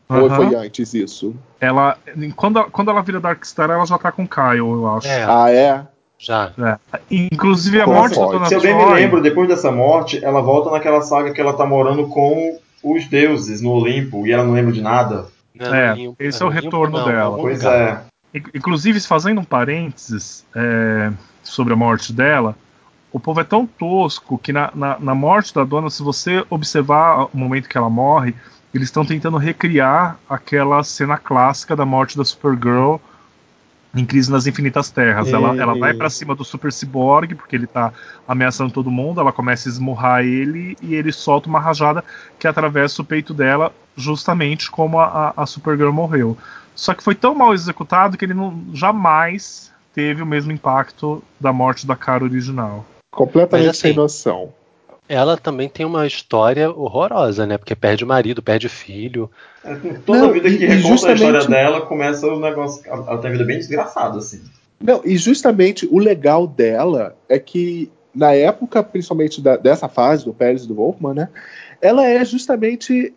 Ou 0.10 0.28
Aham. 0.28 0.36
foi 0.36 0.56
antes 0.56 0.94
isso? 0.94 1.36
Ela, 1.60 1.98
quando, 2.36 2.64
quando 2.72 2.90
ela 2.92 3.02
vira 3.02 3.20
Darkstar, 3.20 3.70
ela 3.70 3.86
já 3.86 3.98
tá 3.98 4.12
com 4.12 4.26
Kyle, 4.28 4.58
eu 4.60 4.88
acho. 4.96 5.08
É, 5.08 5.24
Ah, 5.28 5.52
é? 5.52 5.86
já. 6.18 6.52
É. 6.58 7.00
Inclusive 7.12 7.82
a 7.82 7.86
Como 7.86 7.98
morte 7.98 8.18
da? 8.18 8.26
Dona 8.26 8.46
Se 8.46 8.56
eu 8.56 8.62
bem 8.62 8.74
me 8.76 8.82
Troy- 8.84 8.94
lembro, 9.02 9.22
depois 9.22 9.48
dessa 9.50 9.70
morte, 9.72 10.24
ela 10.24 10.42
volta 10.42 10.72
naquela 10.72 11.02
saga 11.02 11.32
que 11.34 11.42
ela 11.42 11.54
tá 11.54 11.66
morando 11.66 12.08
com 12.08 12.58
os 12.84 13.06
deuses 13.08 13.62
no 13.62 13.72
Olimpo 13.72 14.26
e 14.26 14.32
ela 14.32 14.44
não 14.46 14.54
lembra 14.54 14.72
de 14.72 14.82
nada. 14.82 15.26
Não, 15.54 15.74
É, 15.76 15.96
esse 16.20 16.42
é 16.42 16.46
o 16.46 16.50
retorno 16.50 17.00
não, 17.00 17.06
dela. 17.06 17.38
Pois 17.38 17.60
lugar. 17.60 18.06
é. 18.07 18.07
In- 18.34 18.44
Inclusive, 18.54 19.00
fazendo 19.02 19.42
um 19.42 19.44
parênteses 19.44 20.46
é, 20.56 21.12
sobre 21.44 21.74
a 21.74 21.76
morte 21.76 22.12
dela, 22.14 22.56
o 23.12 23.20
povo 23.20 23.40
é 23.40 23.44
tão 23.44 23.66
tosco 23.66 24.38
que 24.38 24.52
na, 24.54 24.72
na, 24.76 25.00
na 25.00 25.16
morte 25.16 25.54
da 25.54 25.64
dona, 25.64 25.90
se 25.90 26.04
você 26.04 26.46
observar 26.50 27.26
o 27.34 27.38
momento 27.38 27.70
que 27.70 27.78
ela 27.78 27.90
morre, 27.90 28.36
eles 28.74 28.90
estão 28.90 29.06
tentando 29.06 29.38
recriar 29.38 30.18
aquela 30.30 30.84
cena 30.84 31.18
clássica 31.18 31.76
da 31.76 31.86
morte 31.86 32.18
da 32.18 32.26
Supergirl 32.26 32.98
em 33.96 34.06
Crise 34.06 34.30
nas 34.30 34.46
Infinitas 34.46 34.92
Terras. 34.92 35.30
Ela, 35.34 35.56
ela 35.62 35.74
vai 35.80 35.94
pra 35.94 36.10
cima 36.10 36.36
do 36.36 36.44
Super 36.44 36.72
Cyborg, 36.72 37.34
porque 37.34 37.56
ele 37.56 37.66
tá 37.66 37.92
ameaçando 38.28 38.72
todo 38.72 38.92
mundo, 38.92 39.20
ela 39.22 39.32
começa 39.32 39.68
a 39.68 39.72
esmurrar 39.72 40.24
ele 40.24 40.78
e 40.82 40.94
ele 40.94 41.12
solta 41.12 41.50
uma 41.50 41.60
rajada 41.60 42.04
que 42.38 42.48
atravessa 42.48 43.02
o 43.02 43.06
peito 43.06 43.34
dela, 43.34 43.74
justamente 43.96 44.70
como 44.70 45.00
a, 45.00 45.34
a 45.36 45.46
Supergirl 45.46 45.92
morreu. 45.92 46.38
Só 46.78 46.94
que 46.94 47.04
foi 47.04 47.16
tão 47.16 47.34
mal 47.36 47.54
executado 47.54 48.16
que 48.18 48.24
ele 48.24 48.34
não, 48.36 48.64
jamais 48.74 49.74
teve 49.94 50.22
o 50.22 50.26
mesmo 50.26 50.52
impacto 50.52 51.22
da 51.40 51.52
morte 51.52 51.86
da 51.88 51.96
cara 51.96 52.24
original. 52.24 52.86
Completamente 53.12 53.70
assim, 53.72 53.80
sem 53.80 53.94
noção. 53.96 54.54
Ela 55.10 55.36
também 55.38 55.68
tem 55.68 55.86
uma 55.86 56.06
história 56.06 56.70
horrorosa, 56.70 57.48
né? 57.48 57.58
Porque 57.58 57.76
perde 57.76 58.04
o 58.04 58.08
marido, 58.08 58.44
perde 58.44 58.68
o 58.68 58.70
filho. 58.70 59.32
É, 59.64 59.74
toda 60.06 60.20
Não, 60.20 60.32
vida 60.34 60.50
que 60.50 60.56
e 60.56 60.68
reconta 60.68 60.92
a 60.92 60.96
história 60.96 61.18
justamente- 61.18 61.50
dela, 61.50 61.82
começa 61.82 62.28
o 62.28 62.40
negócio. 62.40 62.84
Ela 62.86 63.04
tem 63.18 63.26
uma 63.26 63.32
vida 63.32 63.44
bem 63.46 63.58
desgraçada, 63.58 64.18
assim. 64.20 64.42
Não, 64.80 65.02
e 65.04 65.18
justamente 65.18 65.88
o 65.92 65.98
legal 65.98 66.46
dela 66.46 67.16
é 67.28 67.40
que, 67.40 67.90
na 68.14 68.34
época, 68.34 68.84
principalmente 68.84 69.42
da- 69.42 69.58
dessa 69.58 69.88
fase, 69.90 70.24
do 70.26 70.34
Pérez 70.34 70.66
e 70.66 70.68
do 70.68 70.76
Wolfman, 70.76 71.14
né? 71.16 71.30
Ela 71.82 72.06
é 72.06 72.24
justamente 72.24 73.14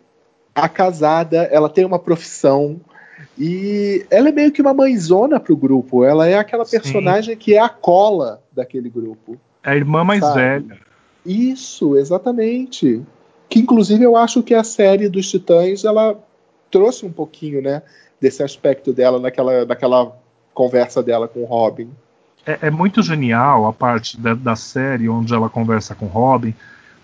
a 0.55 0.67
casada, 0.67 1.43
ela 1.51 1.69
tem 1.69 1.85
uma 1.85 1.99
profissão. 1.99 2.79
E 3.37 4.05
ela 4.09 4.29
é 4.29 4.31
meio 4.31 4.51
que 4.51 4.61
uma 4.61 4.73
mãezona 4.73 5.39
pro 5.39 5.55
grupo. 5.55 6.03
Ela 6.03 6.27
é 6.27 6.37
aquela 6.37 6.65
Sim. 6.65 6.71
personagem 6.79 7.35
que 7.35 7.53
é 7.53 7.59
a 7.59 7.69
cola 7.69 8.41
daquele 8.51 8.89
grupo. 8.89 9.37
É 9.63 9.71
a 9.71 9.75
irmã 9.75 10.03
mais 10.03 10.21
Sabe? 10.21 10.35
velha. 10.35 10.77
Isso, 11.25 11.97
exatamente. 11.97 13.01
Que 13.49 13.59
inclusive 13.59 14.03
eu 14.03 14.15
acho 14.15 14.41
que 14.41 14.53
a 14.53 14.63
série 14.63 15.09
dos 15.09 15.29
Titãs 15.29 15.83
ela 15.83 16.17
trouxe 16.69 17.05
um 17.05 17.11
pouquinho, 17.11 17.61
né, 17.61 17.81
desse 18.19 18.41
aspecto 18.41 18.93
dela 18.93 19.19
naquela, 19.19 19.65
naquela 19.65 20.15
conversa 20.53 21.03
dela 21.03 21.27
com 21.27 21.41
o 21.41 21.45
Robin. 21.45 21.89
É, 22.45 22.67
é 22.67 22.71
muito 22.71 23.03
genial 23.03 23.67
a 23.67 23.73
parte 23.73 24.19
da, 24.19 24.33
da 24.33 24.55
série 24.55 25.09
onde 25.09 25.33
ela 25.33 25.49
conversa 25.49 25.93
com 25.93 26.05
Robin, 26.05 26.53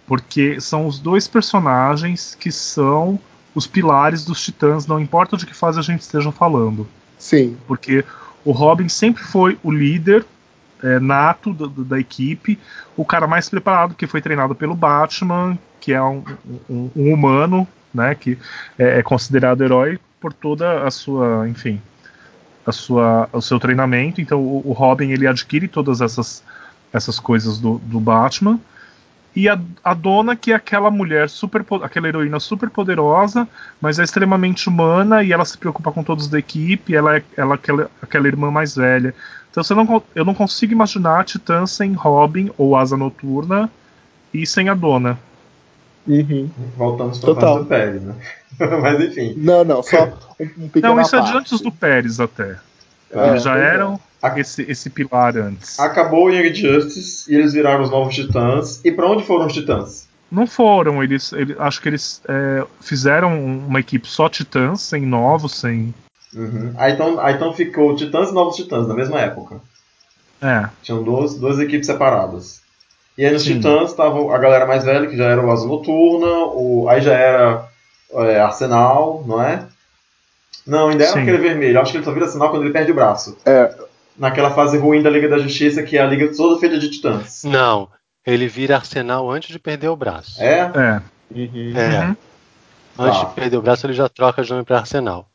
porque 0.07 0.59
são 0.61 0.88
os 0.88 0.99
dois 0.99 1.28
personagens 1.28 2.34
que 2.34 2.51
são 2.51 3.20
os 3.57 3.65
pilares 3.65 4.23
dos 4.23 4.43
Titãs, 4.43 4.85
não 4.85 4.99
importa 4.99 5.35
de 5.35 5.45
que 5.47 5.53
fase 5.53 5.79
a 5.79 5.81
gente 5.81 6.01
esteja 6.01 6.31
falando. 6.31 6.87
Sim, 7.17 7.57
Porque 7.67 8.05
o 8.45 8.51
Robin 8.51 8.87
sempre 8.87 9.23
foi 9.23 9.57
o 9.63 9.71
líder 9.71 10.23
é, 10.83 10.99
nato 10.99 11.51
da, 11.53 11.99
equipe, 11.99 12.59
o 12.95 13.03
cara 13.03 13.25
mais 13.25 13.49
preparado, 13.49 13.95
que 13.95 14.05
foi 14.05 14.21
treinado 14.21 14.53
pelo 14.53 14.75
Batman, 14.75 15.57
que 15.81 15.91
é 15.91 16.01
um, 16.01 16.23
um- 16.69 16.91
um 16.95 17.13
humano, 17.13 17.67
né, 17.91 18.13
que 18.13 18.37
é, 18.77 18.99
é 18.99 19.01
considerado 19.01 19.63
herói 19.63 19.99
por 20.21 20.31
toda 20.31 20.83
a 20.85 20.91
sua, 20.91 21.49
enfim, 21.49 21.81
a 22.63 22.71
sua, 22.71 23.27
o 23.33 23.41
seu 23.41 23.59
treinamento. 23.59 24.21
Então 24.21 24.39
o, 24.39 24.61
o 24.69 24.71
Robin 24.71 25.09
ele 25.09 25.25
adquire 25.25 25.67
todas 25.67 25.99
essas, 25.99 26.43
essas 26.93 27.19
coisas 27.19 27.57
do, 27.57 27.79
do 27.79 27.99
Batman. 27.99 28.59
E 29.39 29.47
a, 29.47 29.59
a 29.83 29.93
dona, 29.93 30.35
que 30.35 30.51
é 30.51 30.55
aquela 30.55 30.89
mulher 30.89 31.29
super, 31.29 31.63
aquela 31.83 32.07
heroína 32.07 32.39
super 32.39 32.71
poderosa, 32.71 33.47
mas 33.79 33.99
é 33.99 34.03
extremamente 34.03 34.67
humana 34.67 35.21
e 35.21 35.31
ela 35.31 35.45
se 35.45 35.55
preocupa 35.59 35.91
com 35.91 36.03
todos 36.03 36.27
da 36.27 36.39
equipe, 36.39 36.95
ela 36.95 37.17
é 37.17 37.23
ela, 37.38 37.53
é 37.53 37.55
aquela, 37.55 37.91
aquela 38.01 38.27
irmã 38.27 38.49
mais 38.49 38.75
velha. 38.75 39.13
Então 39.51 39.63
você 39.63 39.75
não, 39.75 40.01
eu 40.15 40.25
não 40.25 40.33
consigo 40.33 40.73
imaginar 40.73 41.23
Titã 41.23 41.67
sem 41.67 41.93
Robin 41.93 42.49
ou 42.57 42.75
Asa 42.75 42.97
Noturna 42.97 43.69
e 44.33 44.43
sem 44.47 44.69
a 44.69 44.73
dona. 44.73 45.19
Uhum. 46.07 46.49
Voltamos 46.75 47.19
pra 47.19 47.35
Total. 47.35 47.53
fase 47.53 47.63
do 47.63 47.69
Pérez, 47.69 48.01
né? 48.01 48.15
Mas 48.81 49.01
enfim. 49.01 49.33
Não, 49.38 49.63
não, 49.63 49.83
só 49.83 50.05
um, 50.39 50.43
um 50.65 50.69
pequeno 50.69 50.95
Não, 50.95 51.01
isso 51.01 51.15
é 51.15 51.19
de 51.19 51.25
parte. 51.31 51.38
antes 51.38 51.61
do 51.61 51.71
Pérez 51.71 52.19
até. 52.19 52.55
É, 53.11 53.29
Eles 53.29 53.43
já 53.43 53.55
é. 53.55 53.75
eram 53.75 53.93
A- 53.95 54.06
esse, 54.38 54.63
esse 54.63 54.89
pilar 54.89 55.38
antes. 55.38 55.80
Acabou 55.80 56.26
o 56.26 56.30
Young 56.30 56.53
Justice 56.53 57.32
e 57.32 57.36
eles 57.36 57.53
viraram 57.53 57.84
os 57.84 57.89
novos 57.91 58.13
titãs. 58.15 58.82
E 58.84 58.91
pra 58.91 59.07
onde 59.07 59.24
foram 59.24 59.45
os 59.47 59.53
titãs? 59.53 60.07
Não 60.32 60.45
foram, 60.45 61.01
eles, 61.03 61.32
ele- 61.32 61.55
acho 61.57 61.82
que 61.82 61.88
eles 61.88 62.22
é, 62.28 62.65
fizeram 62.82 63.39
uma 63.45 63.80
equipe 63.80 64.05
só 64.07 64.28
Titãs, 64.28 64.82
sem 64.82 65.05
novos, 65.05 65.53
sem. 65.55 65.93
Uhum. 66.36 66.74
Aí, 66.78 66.91
então, 66.93 67.18
aí 67.22 67.36
então 67.36 67.53
ficou 67.53 67.95
Titãs 67.95 68.30
e 68.30 68.34
Novos 68.34 68.57
Titãs 68.57 68.88
na 68.88 68.93
mesma 68.93 69.22
época. 69.22 69.61
É, 70.41 70.68
Tinham 70.84 71.01
duas, 71.01 71.36
duas 71.36 71.59
equipes 71.59 71.88
separadas. 71.88 72.61
E 73.18 73.26
aí 73.26 73.32
nos 73.32 73.43
Sim. 73.43 73.55
Titãs 73.55 73.91
estavam 73.91 74.30
a 74.32 74.38
galera 74.38 74.65
mais 74.65 74.84
velha, 74.84 75.07
que 75.07 75.15
já 75.15 75.26
era 75.26 75.41
o 75.43 75.49
Asa 75.49 75.65
Noturna, 75.65 76.28
o, 76.53 76.88
aí 76.89 77.01
já 77.01 77.13
era 77.13 77.68
é, 78.13 78.39
Arsenal, 78.41 79.24
não 79.26 79.41
é? 79.41 79.65
Não, 80.65 80.89
ainda 80.89 81.05
era 81.05 81.13
Sim. 81.13 81.22
aquele 81.22 81.38
vermelho. 81.38 81.80
Acho 81.80 81.91
que 81.91 81.97
ele 81.99 82.05
só 82.05 82.11
vira 82.11 82.26
Arsenal 82.26 82.49
quando 82.49 82.63
ele 82.63 82.74
perde 82.74 82.91
o 82.91 82.95
braço. 82.95 83.38
É. 83.45 83.74
Naquela 84.18 84.51
fase 84.51 84.78
ruim 84.78 85.01
da 85.01 85.09
Liga 85.09 85.28
da 85.30 85.38
Justiça, 85.38 85.84
que 85.84 85.97
é 85.97 86.01
a 86.01 86.07
Liga 86.07 86.32
toda 86.36 86.59
feita 86.59 86.78
de 86.80 86.89
Titãs. 86.89 87.43
Não, 87.43 87.88
ele 88.26 88.47
vira 88.47 88.76
Arsenal 88.76 89.30
antes 89.30 89.49
de 89.49 89.59
perder 89.59 89.89
o 89.89 89.95
braço. 89.95 90.41
É? 90.41 90.59
é. 90.76 91.01
Uhum. 91.36 91.74
É, 91.76 91.99
Uhum. 92.07 92.15
Antes 92.99 93.20
Tá. 93.22 93.26
de 93.26 93.34
perder 93.36 93.57
o 93.57 93.61
braço, 93.61 93.86
ele 93.86 93.93
já 93.93 94.09
troca 94.09 94.41
de 94.43 94.49
nome 94.49 94.63
pra 94.63 94.80
Arsenal. 94.80 95.28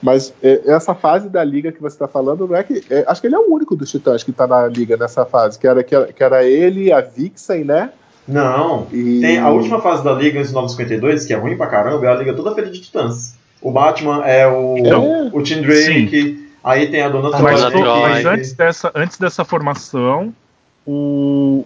Mas 0.00 0.32
é, 0.42 0.60
essa 0.66 0.94
fase 0.94 1.28
da 1.28 1.42
liga 1.42 1.72
que 1.72 1.80
você 1.80 1.96
está 1.96 2.06
falando, 2.06 2.46
não 2.46 2.54
é 2.54 2.62
que. 2.62 2.84
é, 2.90 3.04
acho 3.08 3.20
que 3.20 3.26
ele 3.26 3.34
é 3.34 3.38
o 3.38 3.52
único 3.52 3.74
dos 3.74 3.90
titãs 3.90 4.22
que 4.22 4.30
tá 4.32 4.46
na 4.46 4.66
liga 4.68 4.96
nessa 4.96 5.24
fase. 5.24 5.58
Que 5.58 5.66
era, 5.66 5.82
que 5.82 5.94
era, 5.94 6.12
que 6.12 6.22
era 6.22 6.44
ele, 6.44 6.92
a 6.92 7.00
Vixen, 7.00 7.64
né? 7.64 7.90
Não. 8.28 8.86
E. 8.92 9.20
Tem 9.20 9.38
a 9.38 9.48
última 9.50 9.80
fase 9.80 10.04
da 10.04 10.12
Liga, 10.12 10.38
esse 10.40 10.52
952, 10.52 11.26
que 11.26 11.32
é 11.32 11.36
ruim 11.36 11.56
pra 11.56 11.66
caramba, 11.66 12.06
é 12.06 12.10
a 12.10 12.14
Liga 12.14 12.32
toda 12.34 12.54
feita 12.54 12.70
de 12.70 12.80
Titãs. 12.80 13.34
O 13.60 13.70
Batman 13.70 14.22
é 14.26 14.46
o, 14.46 14.76
Então, 14.78 15.30
o 15.32 15.42
Tim 15.42 15.62
Drake, 15.62 16.43
aí 16.64 16.86
tem 16.90 17.02
a 17.02 17.08
Dona 17.08 17.38
Mas, 17.38 17.60
Troy, 17.60 17.72
Troy. 17.72 18.00
mas 18.00 18.24
antes, 18.26 18.52
dessa, 18.54 18.90
antes 18.94 19.18
dessa 19.18 19.44
formação, 19.44 20.34
o, 20.86 21.64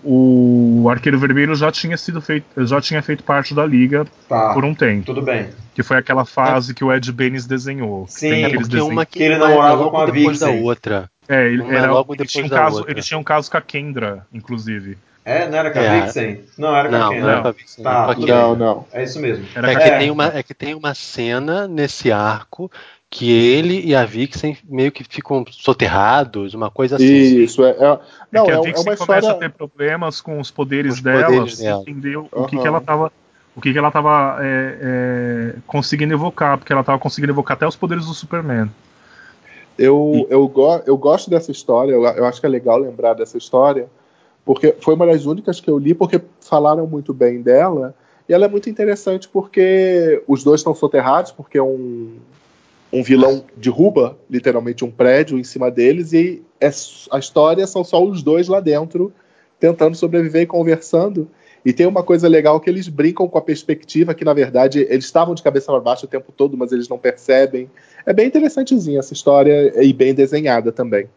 o 0.85 0.89
Arqueiro 0.91 1.19
Vermelho 1.19 1.55
já 1.55 1.71
tinha 1.73 1.97
sido 1.97 2.21
feito, 2.21 2.47
já 2.67 2.81
tinha 2.81 3.03
feito 3.03 3.23
parte 3.23 3.55
da 3.55 3.65
liga 3.67 4.07
Tá, 4.29 4.53
por 4.55 4.65
um 4.65 4.75
tempo. 4.75 5.07
tudo 5.07 5.23
bem. 5.23 5.49
Que 5.75 5.83
foi 5.83 5.97
aquela 5.97 6.25
fase 6.25 6.75
que 6.75 6.85
o 6.85 6.93
Ed 6.93 7.11
Benes 7.13 7.47
desenhou. 7.47 8.07
que 8.07 8.13
Sim, 8.13 8.31
tem 8.31 8.43
É 8.43 8.47
aqueles 8.47 8.69
porque 8.69 8.81
uma 8.83 9.07
que, 9.07 9.19
Que 9.19 9.25
ele 9.25 9.35
é 9.35 9.39
namorava 9.39 9.75
logo 9.77 9.91
com 9.91 9.99
a 10.01 10.07
depois 10.07 10.39
da 10.41 10.51
outra. 10.51 11.11
É, 11.29 11.47
ele, 11.47 11.63
é 11.63 11.75
era, 11.77 11.93
logo 11.93 12.13
ele, 12.15 12.19
depois 12.19 12.33
tinha 12.33 12.45
um 12.45 12.49
da 12.49 12.57
caso, 12.59 12.77
outra. 12.79 12.91
ele 12.93 13.03
tinha 13.03 13.19
um 13.19 13.23
caso 13.25 13.51
com 13.51 13.57
a 13.57 13.61
Kendra, 13.61 14.27
inclusive. 14.33 14.97
É, 15.25 15.47
não 15.47 15.59
era 15.59 15.71
com 15.71 15.79
a 15.79 15.83
É. 15.83 16.01
Vixen? 16.01 16.41
Não, 16.57 16.75
era 16.75 16.89
com 16.89 16.97
a 16.97 17.09
Kendra. 17.11 17.21
não 17.21 17.31
é 17.31 17.35
Não. 17.35 17.43
pra 17.43 17.51
Vixen, 17.51 17.85
Tá, 17.85 18.17
é. 18.19 18.27
Não, 18.27 18.57
não. 18.57 18.87
É 18.93 19.03
isso 19.05 19.21
mesmo. 19.21 19.45
Era 19.55 19.73
É 19.73 19.75
com 19.75 19.81
que, 19.83 19.89
a 19.91 19.99
tem 19.99 20.11
uma, 20.11 20.25
é 20.27 20.43
que 20.43 20.55
tem 20.55 20.75
uma 20.75 20.95
cena 20.95 21.69
nesse 21.69 22.11
arco 22.11 22.71
que 23.11 23.31
ele 23.31 23.81
e 23.87 23.95
a 23.95 24.05
Vixen 24.05 24.57
meio 24.69 24.93
que 24.93 25.03
ficam 25.03 25.45
soterrados, 25.51 26.53
uma 26.55 26.71
coisa 26.71 26.97
assim. 26.97 27.43
Isso, 27.43 27.65
é. 27.65 27.71
é- 27.71 27.99
não, 28.31 28.45
que 28.45 28.51
é, 28.51 28.55
a 28.55 28.59
é 28.59 28.63
Vixen 28.63 28.85
uma 28.85 28.97
começa 28.97 29.03
história. 29.03 29.31
a 29.31 29.35
ter 29.35 29.51
problemas 29.51 30.21
com 30.21 30.39
os 30.39 30.51
poderes 30.51 30.95
Os 30.95 31.01
dela, 31.01 31.25
poderes 31.25 31.59
dela. 31.59 31.81
entender 31.81 32.17
o 32.17 32.45
que, 32.47 32.59
que 32.59 32.67
ela 32.67 32.81
tava. 32.81 33.13
O 33.57 33.61
que, 33.61 33.73
que 33.73 33.79
ela 33.79 33.91
tava 33.91 34.39
é, 34.41 34.79
é, 34.81 35.55
conseguindo 35.67 36.15
evocar, 36.15 36.57
porque 36.59 36.73
ela 36.73 36.85
tava 36.85 36.99
conseguindo 36.99 37.33
evocar 37.33 37.57
até 37.57 37.67
os 37.67 37.75
poderes 37.75 38.07
do 38.07 38.15
Superman. 38.15 38.71
Eu, 39.77 40.29
eu, 40.31 40.47
go, 40.47 40.81
eu 40.87 40.97
gosto 40.97 41.29
dessa 41.29 41.51
história, 41.51 41.91
eu, 41.93 42.05
eu 42.05 42.25
acho 42.25 42.41
que 42.41 42.47
é 42.47 42.49
legal 42.49 42.79
lembrar 42.79 43.15
dessa 43.15 43.37
história, 43.37 43.89
porque 44.45 44.77
foi 44.81 44.95
uma 44.95 45.07
das 45.07 45.27
únicas 45.27 45.61
que 45.61 45.69
eu 45.69 45.77
li, 45.77 45.93
porque 45.93 46.21
falaram 46.41 46.87
muito 46.87 47.13
bem 47.13 47.43
dela, 47.43 47.97
e 48.29 48.35
ela 48.35 48.45
é 48.45 48.49
muito 48.49 48.71
interessante 48.71 49.29
porque 49.29 50.23
os 50.29 50.45
dois 50.45 50.61
estão 50.61 50.75
soterrados, 50.75 51.33
porque 51.33 51.59
um, 51.61 52.17
um 52.93 53.03
vilão 53.03 53.45
derruba 53.57 54.16
literalmente 54.30 54.84
um 54.84 54.91
prédio 54.91 55.39
em 55.39 55.45
cima 55.45 55.70
deles, 55.70 56.12
e 56.12 56.43
é, 56.61 56.70
a 57.11 57.18
história 57.18 57.66
são 57.66 57.84
só 57.84 58.03
os 58.03 58.22
dois 58.22 58.49
lá 58.49 58.61
dentro, 58.61 59.12
tentando 59.61 59.97
sobreviver 59.97 60.43
e 60.43 60.47
conversando. 60.47 61.28
E 61.64 61.72
tem 61.72 61.86
uma 61.86 62.03
coisa 62.03 62.28
legal 62.28 62.61
que 62.61 62.70
eles 62.70 62.89
brincam 62.89 63.28
com 63.28 63.36
a 63.36 63.43
perspectiva 63.43 64.14
que, 64.14 64.24
na 64.24 64.32
verdade, 64.32 64.86
eles 64.89 65.05
estavam 65.05 65.34
de 65.34 65.43
cabeça 65.43 65.70
para 65.72 65.80
baixo 65.80 66.07
o 66.07 66.09
tempo 66.09 66.32
todo, 66.34 66.57
mas 66.57 66.72
eles 66.72 66.89
não 66.89 66.97
percebem. 66.97 67.68
É 68.07 68.12
bem 68.12 68.26
interessantezinha 68.28 69.01
essa 69.01 69.12
história 69.12 69.72
e 69.84 69.93
bem 69.93 70.14
desenhada 70.14 70.70
também. 70.72 71.09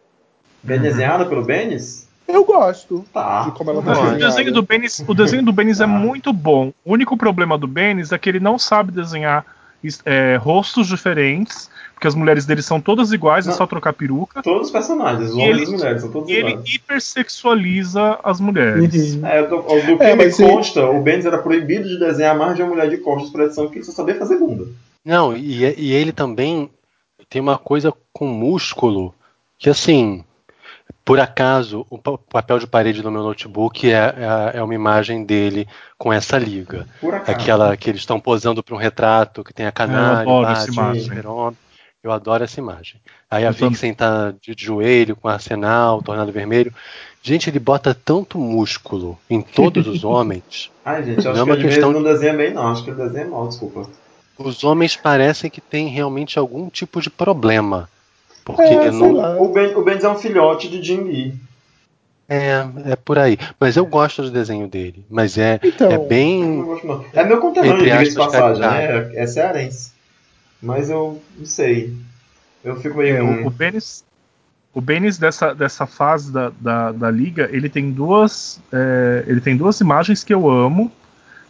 Bem 0.63 0.79
desenhada 0.79 1.25
pelo 1.25 1.43
Benes? 1.43 2.09
Eu 2.27 2.43
gosto 2.43 3.05
Tá. 3.13 3.43
de 3.45 3.51
como 3.51 3.69
ela 3.69 3.79
O 3.79 3.83
tá 3.83 3.91
Olha, 3.91 4.01
desenho 4.13 4.19
desenhada. 4.29 4.51
do 4.53 4.61
Benes, 4.63 5.03
o 5.07 5.13
desenho 5.13 5.43
do 5.45 5.51
Benes 5.53 5.79
é 5.79 5.83
Ah. 5.83 5.87
muito 5.87 6.33
bom. 6.33 6.73
O 6.83 6.91
único 6.93 7.15
problema 7.15 7.57
do 7.57 7.67
Benes 7.67 8.11
é 8.11 8.17
que 8.17 8.27
ele 8.27 8.39
não 8.39 8.57
sabe 8.59 8.91
desenhar 8.91 9.45
é, 10.05 10.35
rostos 10.35 10.87
diferentes, 10.87 11.69
porque 11.93 12.07
as 12.07 12.15
mulheres 12.15 12.45
dele 12.45 12.61
são 12.61 12.81
todas 12.81 13.11
iguais, 13.11 13.45
é 13.45 13.49
Não. 13.51 13.57
só 13.57 13.67
trocar 13.67 13.93
peruca. 13.93 14.41
Todos 14.41 14.67
os 14.67 14.71
personagens, 14.71 15.29
os 15.29 15.35
E 15.37 15.39
homens 15.39 15.49
ele- 15.49 15.59
e 15.59 15.63
as 15.63 15.69
mulheres, 15.81 16.01
são 16.01 16.11
todos 16.11 16.29
E 16.29 16.33
ele 16.33 16.49
iguais. 16.51 16.73
hipersexualiza 16.73 18.19
as 18.23 18.39
mulheres. 18.39 19.15
Uhum. 19.15 19.25
É, 19.25 19.43
do, 19.47 19.57
do 19.57 19.97
que 19.97 20.03
É, 20.03 20.15
me 20.15 20.31
consta, 20.31 20.85
o 20.85 21.01
Benes 21.01 21.25
era 21.25 21.37
proibido 21.37 21.87
de 21.87 21.99
desenhar 21.99 22.37
mais 22.37 22.55
de 22.55 22.63
uma 22.63 22.69
mulher 22.71 22.89
de 22.89 22.97
costas 22.97 23.29
por 23.29 23.41
edição, 23.41 23.65
porque 23.65 23.79
ele 23.79 23.85
só 23.85 23.91
sabia 23.91 24.15
fazer 24.15 24.37
bunda. 24.37 24.65
Não, 25.05 25.35
e, 25.35 25.63
e 25.77 25.93
ele 25.93 26.11
também 26.11 26.69
tem 27.29 27.41
uma 27.41 27.57
coisa 27.57 27.93
com 28.13 28.27
músculo 28.27 29.13
que, 29.57 29.69
assim, 29.69 30.23
por 31.03 31.19
acaso, 31.19 31.85
o 31.89 31.97
pa- 31.97 32.17
papel 32.17 32.59
de 32.59 32.67
parede 32.67 33.01
do 33.01 33.11
meu 33.11 33.23
notebook 33.23 33.89
é, 33.91 33.95
é, 34.53 34.57
é 34.57 34.63
uma 34.63 34.75
imagem 34.75 35.23
dele 35.23 35.67
com 35.97 36.11
essa 36.13 36.37
liga. 36.37 36.87
Por 36.99 37.13
acaso. 37.13 37.31
Aquela 37.31 37.75
que 37.77 37.89
eles 37.89 38.01
estão 38.01 38.19
posando 38.19 38.61
para 38.63 38.75
um 38.75 38.77
retrato 38.77 39.43
que 39.43 39.53
tem 39.53 39.65
a 39.65 39.71
canária, 39.71 40.21
adoro 40.21 40.47
o 40.47 40.51
essa 40.51 40.65
Batman, 40.67 40.81
o 40.81 40.85
imagem. 40.85 41.03
Super-Homem. 41.03 41.57
Eu 42.03 42.11
adoro 42.11 42.43
essa 42.43 42.59
imagem. 42.59 42.99
Aí 43.29 43.45
a 43.45 43.49
Eu. 43.49 43.53
Vixen 43.53 43.93
tá 43.93 44.33
de 44.41 44.55
joelho 44.57 45.15
com 45.15 45.27
arsenal, 45.27 46.01
tornado 46.01 46.31
vermelho. 46.31 46.73
Gente, 47.21 47.47
ele 47.49 47.59
bota 47.59 47.93
tanto 47.93 48.39
músculo 48.39 49.19
em 49.29 49.39
todos 49.41 49.85
os 49.87 50.03
homens. 50.05 50.71
Ai, 50.83 51.03
gente, 51.03 51.23
eu 51.25 51.25
Não 51.25 51.29
é 51.31 51.33
acho 51.33 51.43
que 51.43 51.49
uma 51.49 51.55
às 51.55 51.61
vezes 51.61 51.75
questão- 51.77 51.91
não 51.93 52.01
desenha 52.03 52.33
bem, 52.33 52.51
não. 52.53 52.67
Acho 52.69 52.83
que 52.83 52.89
ele 52.89 53.03
desenha 53.03 53.27
mal, 53.27 53.47
desculpa. 53.47 53.87
Os 54.39 54.63
homens 54.63 54.95
parecem 54.95 55.49
que 55.51 55.61
têm 55.61 55.87
realmente 55.89 56.39
algum 56.39 56.67
tipo 56.69 56.99
de 56.99 57.11
problema. 57.11 57.87
Porque 58.53 58.73
É, 58.73 58.91
não. 58.91 59.41
O 59.41 59.51
Ben, 59.53 59.75
o 59.75 59.83
Benz 59.83 60.03
é 60.03 60.09
um 60.09 60.17
filhote 60.17 60.69
de 60.69 60.81
Jim 60.81 61.03
Lee. 61.03 61.35
É, 62.29 62.65
é 62.91 62.95
por 62.95 63.19
aí. 63.19 63.37
Mas 63.59 63.75
eu 63.75 63.85
gosto 63.85 64.21
do 64.21 64.31
desenho 64.31 64.67
dele. 64.67 65.03
Mas 65.09 65.37
é, 65.37 65.59
Então, 65.61 65.91
é 65.91 65.97
não 65.97 66.07
bem. 66.07 66.61
gosto, 66.63 66.87
não. 66.87 67.05
É 67.13 67.23
meu 67.25 67.39
conterrâneo, 67.39 67.83
diga-se 67.83 68.11
de 68.11 68.15
passagem, 68.15 68.61
né? 68.61 69.11
É 69.15 69.27
cearense. 69.27 69.91
Mas 70.61 70.89
eu 70.89 71.21
não 71.37 71.45
sei. 71.45 71.93
Eu 72.63 72.77
fico 72.79 72.97
meio. 72.99 73.17
É, 73.17 73.21
o, 73.21 73.47
o 73.47 73.49
Benes, 73.49 74.05
o 74.73 74.79
Benes 74.79 75.17
dessa, 75.17 75.53
dessa 75.53 75.85
fase 75.85 76.31
da, 76.31 76.51
da, 76.59 76.91
da 76.93 77.11
liga, 77.11 77.49
ele 77.51 77.67
tem 77.67 77.91
duas. 77.91 78.61
é, 78.71 79.25
ele 79.27 79.41
tem 79.41 79.57
duas 79.57 79.81
imagens 79.81 80.23
que 80.23 80.33
eu 80.33 80.49
amo, 80.49 80.89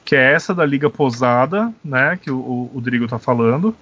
que 0.04 0.16
é 0.16 0.34
essa 0.34 0.52
da 0.56 0.66
liga 0.66 0.90
posada, 0.90 1.72
né? 1.86 2.18
Que 2.20 2.32
o, 2.32 2.38
o, 2.40 2.72
o 2.76 2.82
Drigo 2.82 3.08
tá 3.08 3.20
falando. 3.20 3.76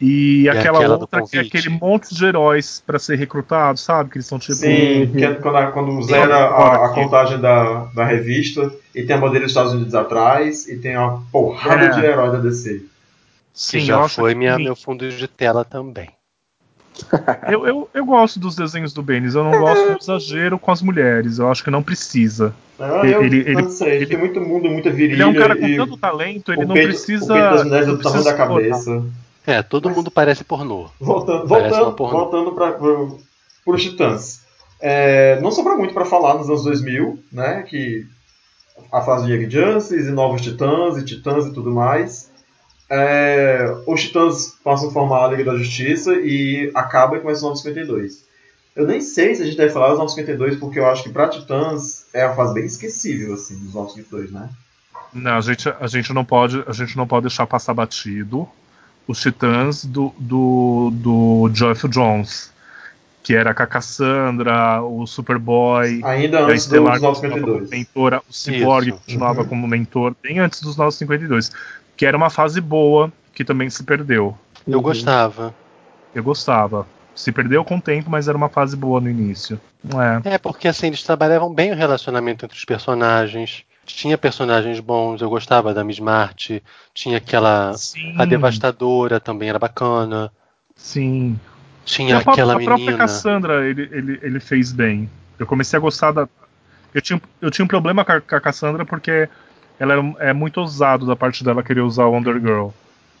E, 0.00 0.48
aquela, 0.48 0.78
aquela 0.78 0.96
do 0.96 1.00
outra 1.02 1.26
que 1.26 1.36
é 1.36 1.40
aquele 1.40 1.68
monte 1.70 2.14
de 2.14 2.24
heróis 2.24 2.80
pra 2.86 2.98
ser 3.00 3.16
recrutados, 3.16 3.82
sabe? 3.82 4.10
Que 4.10 4.18
eles 4.18 4.26
são 4.26 4.38
tipo. 4.38 4.54
Sim, 4.54 5.10
que 5.12 5.24
é 5.24 5.34
quando, 5.34 5.72
quando 5.72 6.02
zera 6.04 6.36
a, 6.36 6.86
a 6.86 6.88
contagem 6.90 7.40
da, 7.40 7.86
da 7.86 8.04
revista 8.04 8.70
e 8.94 9.02
tem 9.02 9.16
a 9.16 9.18
bandeira 9.18 9.40
dos 9.46 9.50
Estados 9.50 9.72
Unidos 9.72 9.94
atrás 9.96 10.68
e 10.68 10.76
tem 10.76 10.96
uma 10.96 11.20
porrada 11.32 11.86
É. 11.86 11.88
de 11.88 12.04
herói 12.06 12.30
da 12.30 12.38
DC. 12.38 12.74
Que 12.78 12.84
Sim, 13.52 13.78
eu 13.78 13.84
já 13.86 14.08
foi 14.08 14.32
que- 14.32 14.38
minha, 14.38 14.56
meu 14.56 14.76
fundo 14.76 15.08
de 15.08 15.26
tela 15.26 15.64
também. 15.64 16.08
Eu, 17.48 17.64
eu, 17.64 17.88
eu 17.94 18.04
gosto 18.04 18.40
dos 18.40 18.56
desenhos 18.56 18.92
do 18.92 19.02
Benes, 19.02 19.36
eu 19.36 19.44
não 19.44 19.52
gosto 19.52 19.92
do 19.92 19.98
exagero 20.00 20.58
com 20.58 20.72
as 20.72 20.82
mulheres, 20.82 21.38
eu 21.38 21.48
acho 21.48 21.62
que 21.62 21.70
não 21.70 21.80
precisa. 21.80 22.52
Ah, 22.78 23.02
eu 23.06 23.22
Ele- 23.22 23.38
ele- 23.38 23.62
não 23.62 23.70
sei, 23.70 23.96
ele- 23.98 24.06
tem 24.06 24.18
muito 24.18 24.40
mundo, 24.40 24.68
muita 24.68 24.90
virilha. 24.90 25.14
Ele 25.14 25.22
é 25.22 25.26
um 25.26 25.34
cara 25.34 25.54
com 25.56 25.64
e 25.64 25.76
tanto 25.76 25.96
talento, 25.96 26.52
ele 26.52 26.64
o 26.64 26.66
não 26.68 26.74
peito, 26.74 26.88
precisa. 26.88 27.24
O 27.24 27.36
peito 27.36 27.50
das 27.54 27.64
mulheres 27.64 27.86
é 27.86 27.90
não 27.90 27.96
do 27.98 28.02
tamanho 28.02 28.24
da 28.24 28.30
explorar. 28.30 29.02
É, 29.50 29.62
todo 29.62 29.86
Mas- 29.88 29.96
mundo 29.96 30.10
parece 30.10 30.44
pornô. 30.44 30.88
Voltando, 31.00 31.48
Parece 31.48 31.70
voltando, 31.70 31.96
pornô. 31.96 32.18
voltando 32.18 32.52
para 32.52 32.78
os 33.72 33.82
Titãs. 33.82 34.40
É, 34.78 35.40
não 35.40 35.50
sobra 35.50 35.74
muito 35.74 35.94
para 35.94 36.04
falar 36.04 36.34
nos 36.34 36.48
anos 36.50 36.64
2000, 36.64 37.18
né? 37.32 37.62
Que 37.62 38.06
a 38.92 39.00
fase 39.00 39.24
de 39.26 39.32
Young 39.32 39.50
Justice 39.50 40.06
e 40.08 40.10
Novos 40.12 40.42
Titãs 40.42 40.98
e 40.98 41.04
Titãs 41.04 41.46
e 41.46 41.52
tudo 41.54 41.70
mais. 41.72 42.30
É, 42.90 43.74
os 43.86 44.02
Titãs 44.02 44.54
passam 44.62 44.90
a 44.90 44.92
formar 44.92 45.24
a 45.24 45.28
Liga 45.28 45.50
da 45.50 45.56
Justiça 45.56 46.12
e 46.14 46.70
acaba 46.74 47.16
e 47.16 47.20
começa 47.20 47.40
o 47.44 47.48
952. 47.48 48.26
Eu 48.76 48.86
nem 48.86 49.00
sei 49.00 49.34
se 49.34 49.42
a 49.42 49.46
gente 49.46 49.56
deve 49.56 49.72
falar 49.72 49.88
dos 49.88 49.98
952 49.98 50.56
porque 50.60 50.78
eu 50.78 50.86
acho 50.86 51.02
que 51.02 51.08
para 51.10 51.28
Titãs 51.28 52.04
é 52.12 52.26
uma 52.26 52.36
fase 52.36 52.52
bem 52.54 52.64
esquecível 52.66 53.32
assim 53.34 53.54
dos 53.58 53.72
952, 53.74 54.30
né? 54.30 54.50
Não, 55.12 55.32
a 55.38 55.40
gente, 55.40 55.68
a 55.68 55.86
gente 55.86 56.12
não 56.12 56.24
pode, 56.24 56.62
a 56.66 56.72
gente 56.72 56.94
não 56.96 57.06
pode 57.06 57.22
deixar 57.22 57.46
passar 57.46 57.72
batido 57.72 58.46
os 59.08 59.20
Titãs 59.20 59.84
do 59.84 60.12
do, 60.18 60.90
do 60.92 61.50
Geoff 61.52 61.88
Jones, 61.88 62.52
que 63.22 63.34
era 63.34 63.52
com 63.54 63.62
a 63.62 63.66
Cassandra, 63.66 64.82
o 64.82 65.06
Superboy, 65.06 66.00
Ainda 66.04 66.38
a 66.40 66.42
antes 66.44 66.66
do- 66.66 66.76
Estelar 66.76 67.00
dos 67.00 67.02
continuava 67.18 67.40
como 67.40 67.46
952. 67.58 67.70
mentora, 67.70 68.22
o 68.28 68.32
Cyborg 68.32 68.88
Isso. 68.90 68.98
continuava 68.98 69.40
Uhum. 69.42 69.48
como 69.48 69.66
mentor, 69.68 70.14
bem 70.22 70.38
antes 70.38 70.60
dos 70.60 70.76
952, 70.76 71.50
que 71.96 72.06
era 72.06 72.16
uma 72.16 72.30
fase 72.30 72.60
boa 72.60 73.12
que 73.34 73.44
também 73.44 73.68
se 73.70 73.82
perdeu. 73.82 74.36
Eu 74.66 74.76
Uhum. 74.78 74.82
gostava. 74.82 75.54
Eu 76.14 76.22
gostava. 76.22 76.86
Se 77.14 77.32
perdeu 77.32 77.64
com 77.64 77.76
o 77.76 77.80
tempo, 77.80 78.08
mas 78.10 78.28
era 78.28 78.36
uma 78.36 78.48
fase 78.48 78.76
boa 78.76 79.00
no 79.00 79.10
início. 79.10 79.60
É. 80.24 80.34
É, 80.34 80.38
porque 80.38 80.68
assim, 80.68 80.86
eles 80.86 81.02
trabalhavam 81.02 81.52
bem 81.52 81.72
o 81.72 81.74
relacionamento 81.74 82.44
entre 82.44 82.56
os 82.56 82.64
personagens. 82.64 83.64
Tinha 83.94 84.18
personagens 84.18 84.80
bons, 84.80 85.20
eu 85.20 85.30
gostava 85.30 85.72
da 85.72 85.82
Miss 85.82 85.98
Marte. 85.98 86.62
Tinha 86.92 87.16
aquela. 87.16 87.74
Sim. 87.74 88.14
A 88.18 88.24
Devastadora 88.24 89.18
também 89.18 89.48
era 89.48 89.58
bacana. 89.58 90.30
Sim. 90.76 91.38
Tinha 91.84 92.16
a, 92.16 92.20
aquela 92.20 92.54
a 92.54 92.56
própria 92.56 92.76
menina. 92.76 92.98
Cassandra 92.98 93.66
ele, 93.66 93.88
ele, 93.90 94.18
ele 94.22 94.40
fez 94.40 94.72
bem. 94.72 95.08
Eu 95.38 95.46
comecei 95.46 95.76
a 95.76 95.80
gostar 95.80 96.12
da. 96.12 96.28
Eu 96.94 97.00
tinha, 97.00 97.20
eu 97.40 97.50
tinha 97.50 97.64
um 97.64 97.68
problema 97.68 98.04
com 98.04 98.12
a, 98.12 98.20
com 98.20 98.36
a 98.36 98.40
Cassandra 98.40 98.84
porque 98.84 99.28
ela 99.78 99.94
era, 99.94 100.14
é 100.18 100.32
muito 100.32 100.60
ousado 100.60 101.06
da 101.06 101.16
parte 101.16 101.42
dela 101.42 101.62
querer 101.62 101.80
usar 101.80 102.04
o 102.04 102.12
Wonder 102.12 102.38
Girl. 102.40 102.68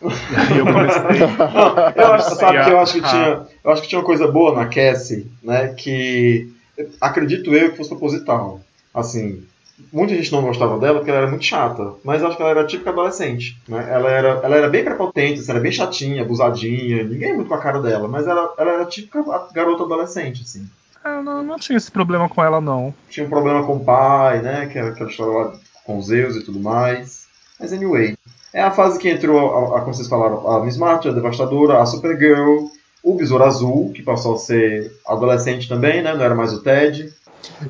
E 0.00 0.36
aí 0.36 0.58
eu 0.58 0.66
comecei. 0.66 1.02
Não, 1.02 2.04
eu 2.04 2.12
acho, 2.12 2.34
sabe 2.36 2.64
que 2.64 2.70
eu 2.70 2.78
acho 2.78 2.92
que 2.92 3.00
tinha, 3.00 3.46
eu 3.64 3.70
acho 3.72 3.82
que 3.82 3.88
tinha 3.88 3.98
uma 3.98 4.04
coisa 4.04 4.28
boa 4.28 4.54
na 4.54 4.66
Cassie, 4.66 5.30
né? 5.42 5.68
Que 5.68 6.52
acredito 7.00 7.52
eu 7.52 7.70
que 7.70 7.76
fosse 7.76 7.88
proposital. 7.88 8.60
Assim, 8.94 9.44
muita 9.92 10.14
gente 10.14 10.32
não 10.32 10.42
gostava 10.42 10.78
dela 10.78 10.98
porque 10.98 11.10
ela 11.10 11.20
era 11.20 11.28
muito 11.30 11.44
chata, 11.44 11.94
mas 12.04 12.20
eu 12.20 12.28
acho 12.28 12.36
que 12.36 12.42
ela 12.42 12.50
era 12.52 12.66
típica 12.66 12.90
adolescente, 12.90 13.56
né? 13.68 13.86
Ela 13.90 14.10
era, 14.10 14.28
ela 14.42 14.56
era 14.56 14.68
bem 14.68 14.84
prepotente, 14.84 15.40
assim, 15.40 15.50
era 15.50 15.60
bem 15.60 15.72
chatinha, 15.72 16.22
abusadinha, 16.22 17.04
ninguém 17.04 17.30
é 17.30 17.34
muito 17.34 17.48
com 17.48 17.54
a 17.54 17.58
cara 17.60 17.80
dela, 17.80 18.06
mas 18.08 18.26
ela, 18.26 18.52
ela 18.58 18.72
era 18.72 18.84
típica 18.86 19.22
garota 19.52 19.84
adolescente, 19.84 20.42
assim. 20.42 20.66
Eu 21.04 21.22
não, 21.22 21.42
não 21.42 21.58
tinha 21.58 21.76
esse 21.78 21.90
problema 21.90 22.28
com 22.28 22.42
ela, 22.44 22.60
não. 22.60 22.92
Tinha 23.08 23.24
um 23.24 23.30
problema 23.30 23.64
com 23.64 23.76
o 23.76 23.84
pai, 23.84 24.42
né? 24.42 24.66
Que 24.66 24.78
era 24.78 24.88
aquela 24.90 25.08
história 25.08 25.32
lá 25.32 25.52
com 25.84 26.02
Zeus 26.02 26.36
e 26.36 26.42
tudo 26.44 26.60
mais. 26.60 27.26
Mas 27.58 27.72
anyway. 27.72 28.16
É 28.52 28.62
a 28.62 28.70
fase 28.70 28.98
que 28.98 29.08
entrou, 29.08 29.38
a, 29.38 29.78
a- 29.78 29.80
como 29.82 29.94
vocês 29.94 30.08
falaram, 30.08 30.46
a 30.50 30.64
Miss 30.64 30.76
Marvel, 30.76 31.12
a 31.12 31.14
Devastadora, 31.14 31.80
a 31.80 31.86
Supergirl, 31.86 32.66
o 33.02 33.14
Besouro 33.14 33.44
Azul, 33.44 33.92
que 33.94 34.02
passou 34.02 34.34
a 34.34 34.38
ser 34.38 34.90
adolescente 35.06 35.68
também, 35.68 36.02
né? 36.02 36.12
Não 36.14 36.22
era 36.24 36.34
mais 36.34 36.52
o 36.52 36.62
Ted. 36.62 37.10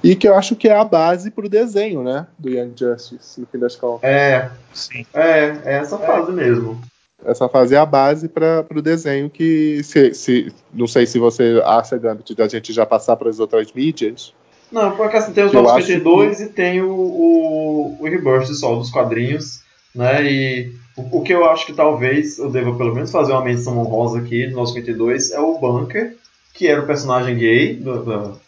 E 0.02 0.14
que 0.14 0.28
eu 0.28 0.34
acho 0.34 0.54
que 0.56 0.68
é 0.68 0.76
a 0.76 0.84
base 0.84 1.30
pro 1.30 1.48
desenho, 1.48 2.02
né? 2.02 2.26
Do 2.38 2.48
Young 2.50 2.72
Justice, 2.76 3.40
no 3.40 3.46
fim 3.46 3.58
das 3.58 3.76
contas. 3.76 4.08
É, 4.08 4.50
Sim. 4.72 5.04
é, 5.14 5.58
é 5.64 5.74
essa 5.78 5.98
fase 5.98 6.32
mesmo. 6.32 6.80
Essa 7.24 7.48
fase 7.48 7.74
é 7.74 7.78
a 7.78 7.86
base 7.86 8.28
para 8.28 8.64
o 8.74 8.82
desenho 8.82 9.28
que 9.28 9.82
se, 9.82 10.14
se- 10.14 10.52
não 10.72 10.86
sei 10.86 11.04
se 11.04 11.18
você 11.18 11.60
acha, 11.64 11.98
Gambit, 11.98 12.34
da 12.34 12.46
gente 12.46 12.72
já 12.72 12.86
passar 12.86 13.16
para 13.16 13.28
as 13.28 13.40
outras 13.40 13.72
mídias. 13.72 14.32
Não, 14.70 14.94
porque 14.96 15.16
assim, 15.16 15.32
tem 15.32 15.44
os 15.44 15.52
Eu 15.52 15.62
952 15.62 16.40
e 16.40 16.48
tem 16.50 16.80
o, 16.82 16.90
o, 16.90 17.96
o 18.00 18.04
Rebirth 18.04 18.52
só 18.54 18.76
dos 18.76 18.90
quadrinhos, 18.90 19.62
né? 19.94 20.22
E 20.30 20.72
o, 20.96 21.18
o 21.18 21.22
que 21.22 21.32
eu 21.32 21.50
acho 21.50 21.66
que 21.66 21.72
talvez 21.72 22.38
eu 22.38 22.50
deva 22.50 22.74
pelo 22.76 22.94
menos 22.94 23.10
fazer 23.10 23.32
uma 23.32 23.42
menção 23.44 23.78
honrosa 23.78 24.18
aqui 24.18 24.46
do 24.46 24.54
952 24.56 25.32
é 25.32 25.40
o 25.40 25.58
Bunker, 25.58 26.16
que 26.54 26.68
era 26.68 26.82
o 26.82 26.86
personagem 26.86 27.36
gay 27.36 27.74
do, 27.74 28.04
do, 28.04 28.40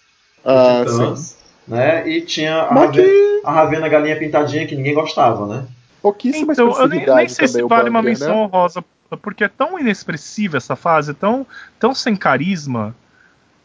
Ah, 0.45 0.82
Titãs, 0.86 1.36
né? 1.68 2.09
E 2.09 2.20
tinha 2.22 2.62
a 2.62 2.72
Mas 2.74 2.86
Ravena, 2.86 3.03
que 3.09 3.41
a 3.45 3.51
Ravena 3.53 3.88
Galinha 3.88 4.16
Pintadinha 4.18 4.66
que 4.66 4.74
ninguém 4.76 4.95
gostava, 4.95 5.47
né? 5.47 5.64
pouquíssima 6.03 6.53
Então, 6.55 6.80
eu 6.80 6.88
nem, 6.88 7.05
nem 7.05 7.28
sei 7.28 7.47
se 7.47 7.62
vale 7.62 7.91
uma 7.91 8.01
Bunker, 8.01 8.18
menção 8.18 8.34
né? 8.34 8.43
honrosa, 8.43 8.82
porque 9.22 9.45
é 9.45 9.49
tão 9.49 9.78
inexpressiva 9.78 10.57
essa 10.57 10.74
fase, 10.74 11.12
tão, 11.12 11.47
tão 11.78 11.95
sem 11.95 12.16
carisma. 12.16 12.95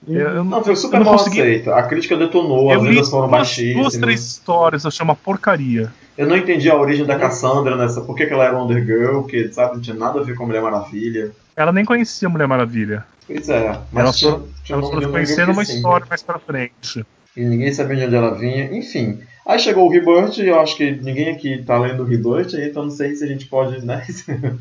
Eu, 0.08 0.44
Não, 0.44 0.64
foi 0.64 0.76
super 0.76 0.98
eu 0.98 1.00
não 1.04 1.06
mal 1.12 1.18
consegui- 1.18 1.42
aceito. 1.42 1.72
A 1.72 1.82
crítica 1.84 2.16
detonou, 2.18 2.70
as 2.70 2.76
Eu 2.76 2.82
vendas 2.82 3.10
foram 3.10 3.28
baixíssimas. 3.30 3.82
duas, 3.82 3.98
três 3.98 4.20
histórias, 4.26 4.84
eu 4.84 4.92
chamo 4.92 5.12
uma 5.12 5.16
porcaria. 5.16 5.92
Eu 6.18 6.28
não 6.28 6.36
entendi 6.38 6.70
a 6.70 6.76
origem 6.76 7.06
da 7.06 7.18
Cassandra 7.18 7.76
nessa. 7.76 8.02
Por 8.02 8.16
que, 8.16 8.26
que 8.26 8.34
ela 8.34 8.44
era 8.46 8.56
Wonder 8.58 8.86
Girl, 8.86 9.22
que 9.22 9.52
sabe, 9.52 9.76
não 9.76 9.82
tinha 9.82 9.96
nada 9.96 10.20
a 10.20 10.24
ver 10.24 10.36
com 10.36 10.44
a 10.44 10.48
Mulher 10.48 10.62
Maravilha. 10.62 11.32
Ela 11.56 11.72
nem 11.72 11.86
conhecia 11.86 12.28
a 12.28 12.32
Mulher 12.32 12.48
Maravilha. 12.48 13.06
Pois 13.28 13.50
é, 13.50 13.80
mas 13.92 14.04
Elas 14.04 14.18
tinha, 14.18 14.36
um 14.36 14.48
Girl 14.64 14.82
que 14.90 15.46
numa 15.46 15.66
sim. 15.66 15.76
história 15.76 16.06
mais 16.08 16.22
pra 16.22 16.38
frente. 16.38 17.06
E 17.36 17.44
ninguém 17.44 17.74
sabia 17.74 17.98
de 17.98 18.06
onde 18.06 18.16
ela 18.16 18.36
vinha, 18.36 18.66
enfim. 18.78 19.20
Aí 19.46 19.60
chegou 19.60 19.86
o 19.88 19.92
Rebirth, 19.92 20.38
e 20.38 20.48
eu 20.48 20.60
acho 20.60 20.76
que 20.78 20.92
ninguém 20.92 21.30
aqui 21.30 21.64
tá 21.64 21.78
lendo 21.78 22.04
o 22.04 22.06
Rebirth, 22.06 22.54
então 22.56 22.84
não 22.84 22.92
sei 22.92 23.16
se 23.16 23.24
a 23.24 23.28
gente 23.28 23.46
pode, 23.48 23.84
né, 23.86 24.06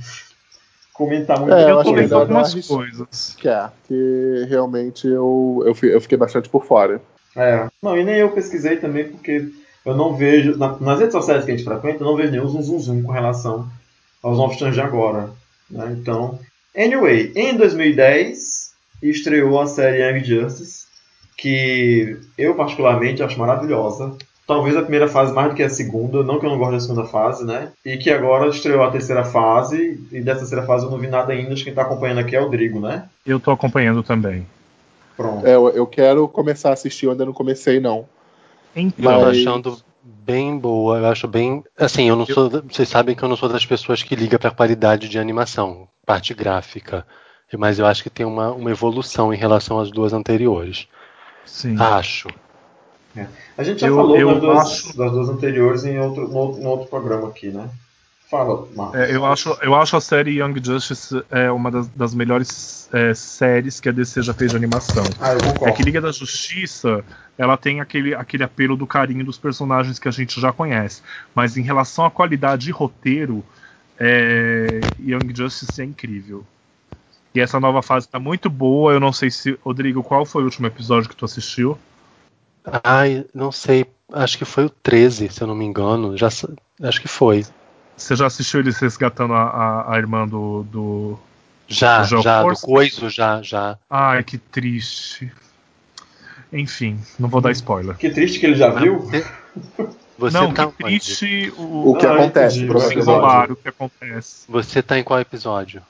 comentar 0.93 1.39
muito. 1.41 1.55
É, 1.55 1.71
eu 1.71 1.83
tô 1.83 1.93
lendo 1.93 2.15
algumas 2.15 2.67
coisas. 2.67 3.37
Que 3.39 3.49
é, 3.49 3.69
que 3.87 4.47
realmente 4.49 5.07
eu, 5.07 5.63
eu, 5.65 5.89
eu 5.89 6.01
fiquei 6.01 6.19
bastante 6.19 6.49
por 6.49 6.65
fora. 6.65 7.01
É. 7.37 7.67
Não, 7.83 7.99
e 7.99 8.05
nem 8.05 8.17
eu 8.17 8.31
pesquisei 8.31 8.77
também, 8.77 9.09
porque 9.09 9.49
eu 9.85 9.97
não 9.97 10.15
vejo, 10.15 10.57
na- 10.57 10.79
nas 10.79 10.99
redes 10.99 11.13
sociais 11.13 11.45
que 11.45 11.51
a 11.53 11.57
gente 11.57 11.67
frequenta, 11.67 12.03
eu 12.03 12.07
não 12.07 12.17
vejo 12.17 12.31
nenhum 12.31 12.49
zum 12.49 12.63
zum 12.63 12.79
zum 12.79 13.03
com 13.03 13.13
relação 13.13 13.69
aos 14.23 14.39
novos 14.39 14.57
titãs 14.57 14.75
de 14.75 14.81
agora. 14.81 15.31
Né? 15.71 15.97
Então, 16.01 16.39
anyway, 16.77 17.33
em 17.35 17.57
2010 17.57 18.73
estreou 19.03 19.61
a 19.61 19.67
série 19.67 20.03
Young 20.03 20.25
Justice, 20.25 20.87
que 21.37 22.17
eu 22.39 22.55
particularmente 22.55 23.23
acho 23.23 23.39
maravilhosa. 23.39 24.17
Talvez 24.47 24.77
a 24.77 24.83
primeira 24.83 25.09
fase 25.09 25.33
mais 25.33 25.49
do 25.51 25.55
que 25.55 25.63
a 25.63 25.71
segunda, 25.71 26.23
não 26.23 26.39
que 26.39 26.45
eu 26.45 26.51
não 26.51 26.59
goste 26.59 26.75
da 26.75 26.81
segunda 26.81 27.05
fase, 27.05 27.45
né? 27.45 27.73
E 27.85 27.97
que 27.97 28.11
agora 28.11 28.49
estreou 28.49 28.83
a 28.83 28.91
terceira 28.91 29.25
fase, 29.25 30.07
e 30.13 30.21
dessa 30.21 30.41
terceira 30.41 30.67
fase 30.67 30.85
eu 30.85 30.91
não 30.91 30.99
vi 30.99 31.07
nada 31.07 31.33
ainda, 31.33 31.55
acho 31.55 31.65
que 31.65 31.71
quem 31.71 31.75
tá 31.75 31.83
acompanhando 31.83 32.21
aqui 32.21 32.37
é 32.37 32.41
o 32.41 32.49
Drigo, 32.51 32.79
né? 32.79 33.09
Eu 33.25 33.41
tô 33.41 33.51
acompanhando 33.51 34.03
também. 34.03 34.47
Pronto. 35.17 35.47
É, 35.47 35.55
eu, 35.55 35.87
quero 35.87 36.29
começar 36.29 36.71
a 36.71 36.73
assistir, 36.73 37.07
eu 37.07 37.13
ainda 37.13 37.25
não 37.25 37.33
comecei, 37.33 37.81
não. 37.81 38.07
Então, 38.77 39.21
Mas- 39.21 39.39
achando 39.39 39.79
bem 40.05 40.59
boa. 40.59 40.99
Eu 40.99 41.07
acho 41.07 41.27
bem. 41.27 41.65
Assim, 41.79 42.09
eu 42.09 42.17
não 42.17 42.27
sou. 42.27 42.51
Vocês 42.51 42.89
sabem 42.89 43.15
que 43.15 43.23
eu 43.23 43.29
não 43.29 43.37
sou 43.37 43.49
das 43.49 43.65
pessoas 43.65 44.03
que 44.03 44.15
liga 44.15 44.39
pra 44.39 44.51
qualidade 44.51 45.09
de 45.09 45.19
animação, 45.19 45.89
parte 46.05 46.35
gráfica. 46.35 47.07
mas 47.57 47.79
eu 47.79 47.87
acho 47.87 48.03
que 48.03 48.11
tem 48.11 48.27
uma, 48.27 48.51
uma 48.53 48.71
evolução 48.71 49.33
em 49.33 49.37
relação 49.37 49.79
às 49.79 49.91
duas 49.91 50.13
anteriores. 50.13 50.89
Sim. 51.47 51.77
Acho. 51.79 52.29
A 53.57 53.63
gente 53.63 53.81
já 53.83 53.87
Eu- 53.87 53.95
falou 53.97 54.17
eu 54.17 54.29
das, 54.33 54.41
duas, 54.41 54.59
acho- 54.59 54.97
das 54.99 55.13
duas 55.13 55.29
anteriores 55.29 55.85
em 55.85 55.99
outro, 56.01 56.27
no, 56.29 56.37
outro- 56.37 56.61
no 56.63 56.69
outro 56.69 56.89
programa 56.89 57.29
aqui, 57.29 57.49
né? 57.49 57.69
Fala, 58.35 58.67
Marcos. 58.75 58.99
É, 58.99 59.15
eu, 59.15 59.25
acho, 59.25 59.57
eu 59.63 59.77
acho 59.77 59.97
a 59.97 60.01
série 60.01 60.41
Young 60.41 60.55
Justice 60.61 61.23
é, 61.31 61.53
uma 61.53 61.71
das, 61.71 61.87
das 61.91 62.13
melhores 62.13 62.89
é, 62.93 63.15
séries 63.15 63.79
que 63.79 63.89
a 63.89 63.93
DC 63.93 64.23
já 64.23 64.35
fez 64.35 64.51
de 64.51 64.57
animação. 64.57 65.05
Ah, 65.21 65.35
eu 65.35 65.39
concordo. 65.39 65.69
É 65.69 65.71
que 65.71 65.85
Liga 65.85 66.01
da 66.01 66.11
Justiça, 66.11 67.05
ela 67.39 67.57
tem 67.57 67.81
aquele, 67.81 68.13
aquele 68.13 68.43
apelo 68.43 68.77
do 68.77 68.89
carinho 68.89 69.25
dos 69.25 69.39
personagens 69.39 70.01
que 70.01 70.09
a 70.09 70.11
gente 70.11 70.41
já 70.41 70.53
conhece. 70.53 71.01
Mas 71.33 71.57
em 71.57 71.63
relação 71.63 72.05
à 72.05 72.11
qualidade 72.11 72.65
de 72.65 72.73
roteiro, 72.73 73.45
é, 74.01 74.81
Young 74.99 75.33
Justice 75.33 75.81
é 75.81 75.85
incrível. 75.85 76.45
E 77.33 77.39
essa 77.39 77.61
nova 77.61 77.83
fase 77.83 78.09
tá 78.09 78.19
muito 78.19 78.51
boa. 78.51 78.93
Eu 78.93 78.99
não 78.99 79.13
sei 79.13 79.31
se. 79.31 79.57
Rodrigo, 79.65 80.03
qual 80.03 80.27
foi 80.27 80.43
o 80.43 80.47
último 80.47 80.67
episódio 80.67 81.09
que 81.09 81.15
tu 81.15 81.25
assistiu? 81.25 81.79
Ai, 82.83 83.25
não 83.33 83.53
sei. 83.53 83.87
Acho 84.13 84.37
que 84.37 84.45
foi 84.45 84.65
o 84.65 84.71
13, 84.71 85.29
se 85.29 85.41
eu 85.41 85.47
não 85.47 85.55
me 85.55 85.65
engano. 85.65 86.17
Já, 86.17 86.27
acho 86.27 87.01
que 87.01 87.07
foi. 87.07 87.45
Você 87.97 88.17
já 88.17 88.27
assistiu 88.27 88.61
eles 88.61 88.79
resgatando 88.79 89.35
a, 89.35 89.43
a, 89.43 89.95
a 89.95 89.99
irmã 89.99 90.27
do, 90.27 90.65
do. 90.65 91.19
Já, 91.69 92.03
Do 92.03 92.09
João 92.09 92.23
já, 92.23 92.39
do 92.41 92.43
Força? 92.49 92.67
coiso, 92.67 93.09
já, 93.09 93.41
já. 93.43 93.79
Ai, 93.89 94.23
que 94.25 94.37
triste. 94.37 95.33
Enfim, 96.53 97.01
não 97.19 97.29
vou 97.29 97.41
dar 97.41 97.51
spoiler. 97.53 97.97
Que 97.97 98.11
triste 98.11 98.39
que 98.39 98.47
ele 98.47 98.55
já 98.57 98.71
viu. 98.71 99.09
Você, 100.17 100.39
não, 100.39 100.53
tá 100.55 100.67
que 100.69 100.85
triste 100.85 101.53
o, 101.57 101.91
O 101.91 101.97
que 101.97 102.07
Ah, 102.07 102.15
acontece, 102.15 102.65
entendi. 102.65 102.73
o 103.53 103.57
que 103.57 103.69
acontece. 103.69 104.45
Você 104.49 104.81
tá 104.81 104.97
em 104.97 105.03
qual 105.03 105.19
episódio? 105.19 105.83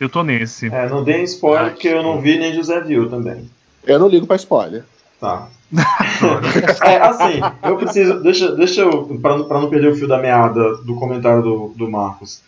Eu 0.00 0.08
tô 0.08 0.22
nesse. 0.22 0.66
É, 0.72 0.88
não 0.88 1.04
deem 1.04 1.22
spoiler 1.24 1.66
Ah, 1.66 1.70
porque 1.70 1.88
eu 1.88 2.02
não 2.02 2.20
vi 2.20 2.38
nem 2.38 2.54
José 2.54 2.80
viu 2.80 3.10
também. 3.10 3.48
Eu 3.84 3.98
não 3.98 4.08
ligo 4.08 4.26
pra 4.26 4.36
spoiler. 4.36 4.84
Tá. 5.20 5.48
é, 6.84 6.96
assim, 6.98 7.40
eu 7.62 7.76
preciso. 7.76 8.22
Deixa, 8.22 8.54
deixa 8.54 8.82
eu. 8.82 9.04
Pra, 9.20 9.42
pra 9.44 9.60
não 9.60 9.70
perder 9.70 9.88
o 9.88 9.96
fio 9.96 10.06
da 10.06 10.18
meada 10.18 10.76
do 10.76 10.94
comentário 10.94 11.42
do, 11.42 11.72
do 11.76 11.90
Marcos. 11.90 12.42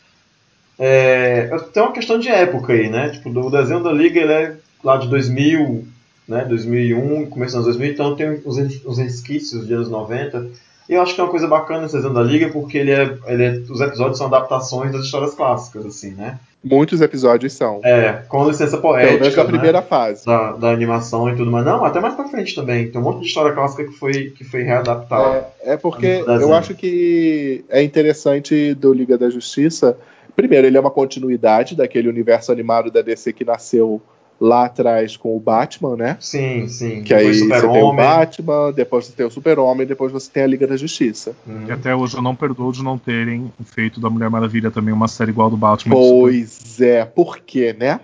É, 0.78 1.48
tem 1.72 1.82
uma 1.82 1.92
questão 1.92 2.18
de 2.18 2.28
época 2.28 2.72
aí, 2.72 2.88
né? 2.90 3.10
Tipo, 3.10 3.30
o 3.30 3.50
desenho 3.50 3.82
da 3.82 3.92
Liga 3.92 4.20
ele 4.20 4.32
é 4.32 4.56
lá 4.82 4.96
de 4.96 5.08
2000, 5.08 5.86
né? 6.28 6.44
2001, 6.44 7.26
começo 7.26 7.56
dos 7.56 7.66
anos 7.66 7.78
2000, 7.78 7.92
então 7.92 8.16
tem 8.16 8.42
uns, 8.44 8.84
uns 8.84 8.98
resquícios 8.98 9.66
de 9.66 9.72
anos 9.72 9.88
90. 9.88 10.50
E 10.88 10.94
eu 10.94 11.02
acho 11.02 11.14
que 11.14 11.20
é 11.20 11.24
uma 11.24 11.30
coisa 11.30 11.46
bacana 11.46 11.86
esse 11.86 11.94
desenho 11.94 12.12
da 12.12 12.22
Liga 12.22 12.50
porque 12.50 12.78
ele 12.78 12.90
é, 12.90 13.16
ele 13.26 13.44
é, 13.44 13.50
os 13.70 13.80
episódios 13.80 14.18
são 14.18 14.26
adaptações 14.26 14.92
das 14.92 15.04
histórias 15.04 15.34
clássicas, 15.34 15.86
assim, 15.86 16.10
né? 16.10 16.38
Muitos 16.62 17.02
episódios 17.02 17.52
são. 17.52 17.80
É, 17.84 18.22
com 18.26 18.48
licença 18.48 18.78
Pelo 18.78 18.82
poética. 18.82 19.20
menos 19.20 19.36
na 19.36 19.44
né? 19.44 19.50
primeira 19.50 19.82
fase. 19.82 20.24
da, 20.24 20.52
da 20.52 20.70
animação 20.70 21.28
e 21.30 21.36
tudo 21.36 21.50
mais. 21.50 21.64
Não, 21.64 21.84
até 21.84 22.00
mais 22.00 22.14
pra 22.14 22.26
frente 22.28 22.54
também. 22.54 22.90
Tem 22.90 22.98
um 22.98 23.04
monte 23.04 23.20
de 23.20 23.26
história 23.26 23.52
clássica 23.52 23.84
que 23.84 23.92
foi, 23.92 24.30
que 24.30 24.44
foi 24.44 24.62
readaptada. 24.62 25.46
É, 25.62 25.74
é 25.74 25.76
porque 25.76 26.24
eu 26.26 26.54
acho 26.54 26.74
que 26.74 27.64
é 27.68 27.82
interessante 27.82 28.72
do 28.74 28.94
Liga 28.94 29.18
da 29.18 29.28
Justiça. 29.28 29.96
Primeiro, 30.34 30.66
ele 30.66 30.76
é 30.76 30.80
uma 30.80 30.90
continuidade 30.90 31.76
daquele 31.76 32.08
universo 32.08 32.50
animado 32.50 32.90
da 32.90 33.02
DC 33.02 33.34
que 33.34 33.44
nasceu 33.44 34.00
lá 34.40 34.64
atrás 34.66 35.16
com 35.16 35.36
o 35.36 35.40
Batman, 35.40 35.96
né? 35.96 36.16
Sim, 36.20 36.66
sim. 36.68 37.02
Que 37.02 37.14
aí 37.14 37.24
Depois 37.30 37.40
você 37.62 37.68
tem 37.68 37.82
o. 37.82 37.92
Batman, 37.92 38.72
depois 38.72 39.06
você 39.06 39.12
tem 39.12 39.24
o 39.26 39.30
Super-Homem, 39.30 39.86
depois 39.86 40.12
você 40.12 40.30
tem 40.30 40.42
a 40.42 40.46
Liga 40.46 40.66
da 40.66 40.76
Justiça. 40.76 41.34
Hum. 41.48 41.64
E 41.68 41.72
até 41.72 41.94
hoje 41.94 42.16
eu 42.16 42.22
não 42.22 42.34
perdoo 42.34 42.72
de 42.72 42.82
não 42.82 42.98
terem 42.98 43.52
feito 43.64 44.00
da 44.00 44.10
Mulher 44.10 44.28
Maravilha 44.28 44.70
também 44.70 44.92
uma 44.92 45.08
série 45.08 45.30
igual 45.30 45.48
do 45.48 45.56
Batman. 45.56 45.94
Pois 45.94 46.80
é, 46.80 47.04
por 47.04 47.38
quê, 47.38 47.74
né? 47.78 48.00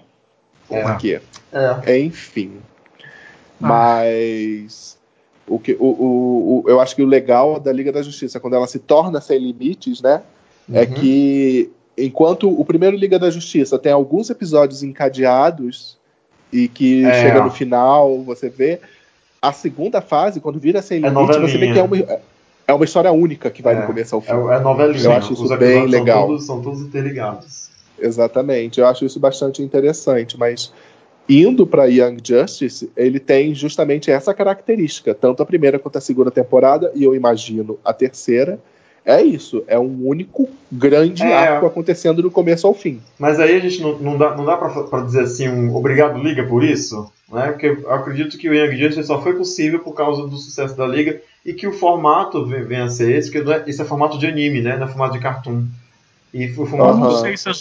Por 0.68 0.76
É. 0.78 0.96
quê? 0.96 1.20
É. 1.52 1.98
Enfim. 1.98 2.52
Mas 3.58 4.98
o 5.46 5.58
que, 5.58 5.76
o, 5.78 5.84
o, 5.84 6.62
o- 6.64 6.70
eu 6.70 6.80
acho 6.80 6.94
que 6.96 7.02
o 7.02 7.06
legal 7.06 7.58
da 7.60 7.72
Liga 7.72 7.92
da 7.92 8.02
Justiça, 8.02 8.38
quando 8.40 8.54
ela 8.54 8.66
se 8.66 8.78
torna 8.78 9.20
sem 9.20 9.38
limites, 9.38 10.00
né? 10.00 10.22
É 10.72 10.82
Uhum. 10.82 10.86
que 10.94 11.70
enquanto 11.98 12.48
o 12.48 12.64
primeiro 12.64 12.96
Liga 12.96 13.18
da 13.18 13.30
Justiça 13.30 13.78
tem 13.78 13.90
alguns 13.92 14.30
episódios 14.30 14.82
encadeados 14.82 15.98
e 16.52 16.68
que 16.68 17.04
É. 17.04 17.22
chega 17.22 17.42
no 17.42 17.50
final, 17.50 18.22
você 18.22 18.48
vê, 18.48 18.80
a 19.40 19.52
segunda 19.52 20.00
fase, 20.00 20.40
quando 20.40 20.58
vira 20.58 20.82
sem 20.82 21.04
É 21.04 21.08
limite, 21.08 21.38
você 21.38 21.58
vê 21.58 21.72
que 21.72 21.78
é 21.78 21.82
uma, 21.82 21.96
é 22.66 22.74
uma 22.74 22.84
história 22.84 23.10
única 23.12 23.50
que 23.50 23.62
vai 23.62 23.74
É. 23.74 23.80
do 23.80 23.86
começo 23.86 24.14
ao 24.14 24.20
fim. 24.20 24.30
É, 24.32 24.34
é 24.56 24.60
novelinha. 24.60 25.04
Eu 25.04 25.12
acho 25.12 25.32
isso 25.32 25.56
bem 25.56 25.86
legal. 25.86 26.18
São 26.20 26.26
todos, 26.28 26.46
são 26.46 26.62
todos 26.62 26.80
interligados. 26.80 27.70
Exatamente, 27.98 28.80
eu 28.80 28.86
acho 28.86 29.04
isso 29.04 29.20
bastante 29.20 29.62
interessante, 29.62 30.38
mas 30.38 30.72
indo 31.28 31.66
para 31.66 31.84
Young 31.84 32.16
Justice, 32.24 32.90
ele 32.96 33.20
tem 33.20 33.54
justamente 33.54 34.10
essa 34.10 34.34
característica, 34.34 35.14
tanto 35.14 35.42
a 35.42 35.46
primeira 35.46 35.78
quanto 35.78 35.98
a 35.98 36.00
segunda 36.00 36.30
temporada, 36.30 36.90
e 36.94 37.04
eu 37.04 37.14
imagino 37.14 37.78
a 37.84 37.92
terceira. 37.92 38.58
É 39.04 39.22
isso, 39.22 39.64
é 39.66 39.78
um 39.78 40.06
único 40.06 40.48
grande 40.70 41.22
É. 41.22 41.32
arco 41.32 41.66
acontecendo 41.66 42.20
do 42.22 42.30
começo 42.30 42.66
ao 42.66 42.74
fim. 42.74 43.00
Mas 43.18 43.40
aí 43.40 43.56
a 43.56 43.60
gente 43.60 43.80
não, 43.80 43.98
não 43.98 44.18
dá, 44.18 44.36
não 44.36 44.44
dá 44.44 44.56
pra, 44.56 44.68
pra 44.84 45.00
dizer 45.00 45.22
assim, 45.22 45.48
um 45.48 45.74
obrigado 45.74 46.18
Liga 46.18 46.44
por 46.44 46.62
isso, 46.62 47.10
né? 47.32 47.48
Porque 47.48 47.66
eu 47.66 47.90
acredito 47.92 48.36
que 48.36 48.48
o 48.48 48.54
Young 48.54 48.76
Justice 48.76 49.06
só 49.06 49.20
foi 49.22 49.34
possível 49.34 49.78
por 49.80 49.94
causa 49.94 50.26
do 50.26 50.36
sucesso 50.36 50.76
da 50.76 50.86
Liga 50.86 51.20
e 51.46 51.54
que 51.54 51.66
o 51.66 51.72
formato 51.72 52.44
venha 52.44 52.84
a 52.84 52.88
ser 52.90 53.16
esse, 53.16 53.30
porque 53.30 53.42
não 53.44 53.52
é- 53.54 53.64
esse 53.66 53.80
é 53.80 53.84
formato 53.84 54.18
de 54.18 54.26
anime, 54.26 54.60
né? 54.60 54.76
Não 54.76 54.84
é 54.84 54.88
formato 54.88 55.14
de 55.14 55.20
cartoon. 55.20 55.64
E 56.34 56.46
o 56.46 56.60
Eu 56.60 56.66
formato 56.66 56.98
não 56.98 57.08
Aham. 57.10 57.20
sei 57.22 57.36
se, 57.36 57.48
a- 57.48 57.52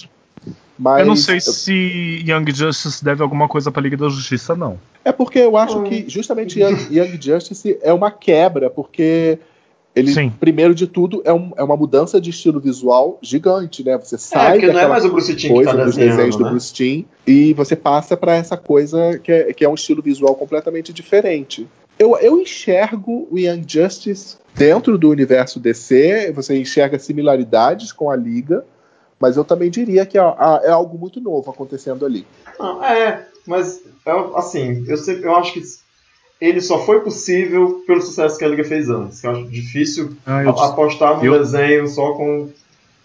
Mas 0.78 1.00
eu 1.02 1.06
não 1.06 1.16
sei 1.16 1.40
se 1.40 2.24
Young 2.28 2.52
Justice 2.54 3.04
deve 3.04 3.24
alguma 3.24 3.48
coisa 3.48 3.72
pra 3.72 3.82
Liga 3.82 3.96
da 3.98 4.10
Justiça, 4.10 4.56
não. 4.56 4.78
é 5.06 5.12
porque 5.14 5.40
eu 5.40 5.56
acho 5.58 5.80
Hum. 5.80 5.84
que 5.84 6.06
justamente 6.10 6.60
Young, 6.60 6.78
Young 6.92 7.18
Justice 7.22 7.80
é 7.82 7.92
uma 7.94 8.12
quebra, 8.12 8.70
porque 8.70 9.40
ele, 9.96 10.14
Sim. 10.14 10.32
primeiro 10.40 10.74
de 10.76 10.86
tudo, 10.88 11.22
é, 11.26 11.34
um- 11.34 11.52
é 11.58 11.64
uma 11.64 11.76
mudança 11.76 12.22
de 12.22 12.30
estilo 12.30 12.60
visual 12.60 13.18
gigante, 13.22 13.84
né? 13.84 13.98
Você 13.98 14.16
É, 14.16 14.18
sai 14.18 14.52
porque 14.54 14.66
não 14.68 14.72
é 14.72 14.76
daquela 14.76 14.90
mais 14.94 15.06
o 15.06 15.10
Bruce 15.12 15.36
Timm 15.36 15.50
que 15.50 15.54
coisa 15.56 15.72
tá 15.72 15.84
dos 15.84 15.96
desenhos 15.96 16.16
desenhando, 16.18 16.38
do 16.38 16.44
né? 16.46 16.50
Bruce 16.52 16.74
Timm 16.74 17.04
e 17.28 17.54
você 17.54 17.76
passa 17.76 18.16
para 18.16 18.36
essa 18.36 18.56
coisa 18.56 19.20
que 19.20 19.32
é, 19.32 19.52
que 19.54 19.66
é 19.66 19.70
um 19.70 19.74
estilo 19.74 20.02
visual 20.02 20.36
completamente 20.36 20.94
diferente. 20.94 21.68
Eu, 21.98 22.16
eu 22.18 22.40
enxergo 22.40 23.28
o 23.30 23.38
Young 23.38 23.64
Justice 23.68 24.38
dentro 24.56 24.98
do 24.98 25.10
universo 25.10 25.60
DC, 25.60 26.32
você 26.34 26.58
enxerga 26.58 26.98
similaridades 27.00 27.92
com 27.92 28.10
a 28.10 28.16
Liga, 28.16 28.64
mas 29.20 29.36
eu 29.36 29.44
também 29.44 29.70
diria 29.70 30.06
que 30.06 30.18
é, 30.18 30.22
é 30.22 30.70
algo 30.70 30.98
muito 30.98 31.20
novo 31.20 31.52
acontecendo 31.52 32.06
ali. 32.06 32.26
Não, 32.58 32.82
é, 32.84 33.26
mas 33.46 33.82
eu- 34.06 34.38
assim, 34.38 34.86
eu, 34.88 34.96
sempre, 34.98 35.26
eu 35.26 35.36
acho 35.36 35.52
que 35.54 35.62
ele 36.40 36.62
só 36.62 36.80
foi 36.86 37.02
possível 37.02 37.84
pelo 37.86 38.02
sucesso 38.02 38.38
que 38.38 38.46
a 38.46 38.48
Liga 38.48 38.64
fez 38.64 38.90
antes. 38.90 39.24
Eu 39.24 39.32
acho 39.32 39.44
difícil 39.48 40.16
Ah, 40.26 40.44
eu- 40.44 40.50
apostar 40.52 41.18
no 41.18 41.26
eu- 41.26 41.40
desenho 41.40 41.88
só 41.88 42.14
com. 42.14 42.50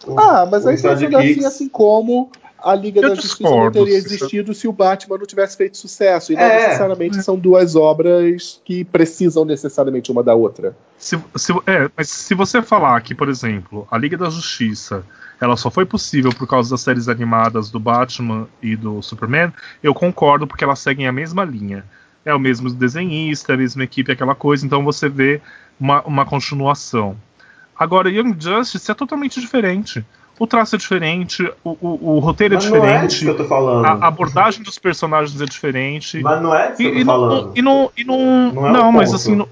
o- 0.07 0.19
Ah, 0.19 0.47
mas 0.49 0.63
o 0.65 0.69
aí 0.69 0.75
pensando 0.75 1.17
assim, 1.17 1.45
assim 1.45 1.69
como 1.69 2.29
a 2.63 2.73
Liga 2.73 2.99
Eu 3.01 3.09
da 3.09 3.15
Justiça 3.15 3.43
não 3.43 3.71
teria 3.71 3.95
existido 3.95 4.53
se 4.53 4.67
o 4.67 4.71
Batman 4.71 5.17
não 5.19 5.25
tivesse 5.25 5.55
feito 5.55 5.77
sucesso. 5.77 6.31
E 6.33 6.35
não 6.35 6.41
É. 6.41 6.67
necessariamente 6.67 7.21
são 7.21 7.37
duas 7.37 7.75
obras 7.75 8.59
que 8.65 8.83
precisam 8.83 9.45
necessariamente 9.45 10.11
uma 10.11 10.23
da 10.23 10.33
outra. 10.33 10.75
Se, 10.97 11.19
se- 11.35 11.53
é, 11.67 11.89
mas 11.95 12.09
se 12.09 12.33
você 12.33 12.61
falar 12.63 12.99
que, 13.01 13.13
por 13.13 13.29
exemplo, 13.29 13.87
a 13.91 13.97
Liga 13.97 14.17
da 14.17 14.29
Justiça 14.29 15.03
ela 15.41 15.57
só 15.57 15.69
foi 15.69 15.85
possível 15.85 16.31
por 16.31 16.47
causa 16.47 16.69
das 16.71 16.79
séries 16.81 17.09
animadas 17.09 17.69
do 17.69 17.79
Batman 17.79 18.47
e 18.63 18.75
do 18.75 19.01
Superman, 19.01 19.51
eu 19.83 19.93
concordo 19.93 20.47
porque 20.47 20.63
elas 20.63 20.79
seguem 20.79 21.05
a 21.07 21.11
mesma 21.11 21.43
linha. 21.43 21.83
É 22.25 22.33
o 22.33 22.39
mesmo 22.39 22.69
desenhista, 22.73 23.53
a 23.53 23.57
mesma 23.57 23.83
equipe, 23.83 24.11
aquela 24.11 24.33
coisa, 24.35 24.65
então 24.65 24.83
você 24.83 25.07
vê 25.07 25.39
uma, 25.79 26.01
uma 26.01 26.25
continuação. 26.25 27.15
Agora, 27.77 28.09
Young 28.09 28.35
Justice 28.39 28.89
é 28.89 28.93
totalmente 28.95 29.39
diferente. 29.39 30.03
O 30.39 30.47
traço 30.47 30.75
é 30.75 30.79
diferente, 30.79 31.43
o, 31.63 31.69
o- 31.79 32.15
o 32.15 32.19
roteiro 32.19 32.55
é 32.55 32.57
Mas 32.57 32.65
não 32.65 32.75
é 32.77 32.79
diferente, 32.81 33.19
que 33.25 33.29
eu 33.31 33.37
tô 33.37 33.45
falando. 33.45 33.85
a 33.85 34.07
abordagem 34.07 34.63
dos 34.63 34.77
personagens 34.77 35.39
é 35.39 35.45
diferente. 35.45 36.21
Mas 36.21 36.41
não 36.41 36.53
é 36.53 36.67
isso 36.69 36.77
que 36.77 36.83
E, 36.83 36.87
eu 36.87 36.93
tô 36.93 36.97
não, 36.99 37.05
falando. 37.05 37.51
e 37.55 37.61
não, 37.61 37.91
e 37.95 38.03
não, 38.03 38.51
Não 38.51 38.67
é 38.67 38.69
o 38.69 38.73
não, 38.73 38.91
mas 38.91 39.11
ponto. 39.11 39.15
assim, 39.21 39.35
não- 39.35 39.47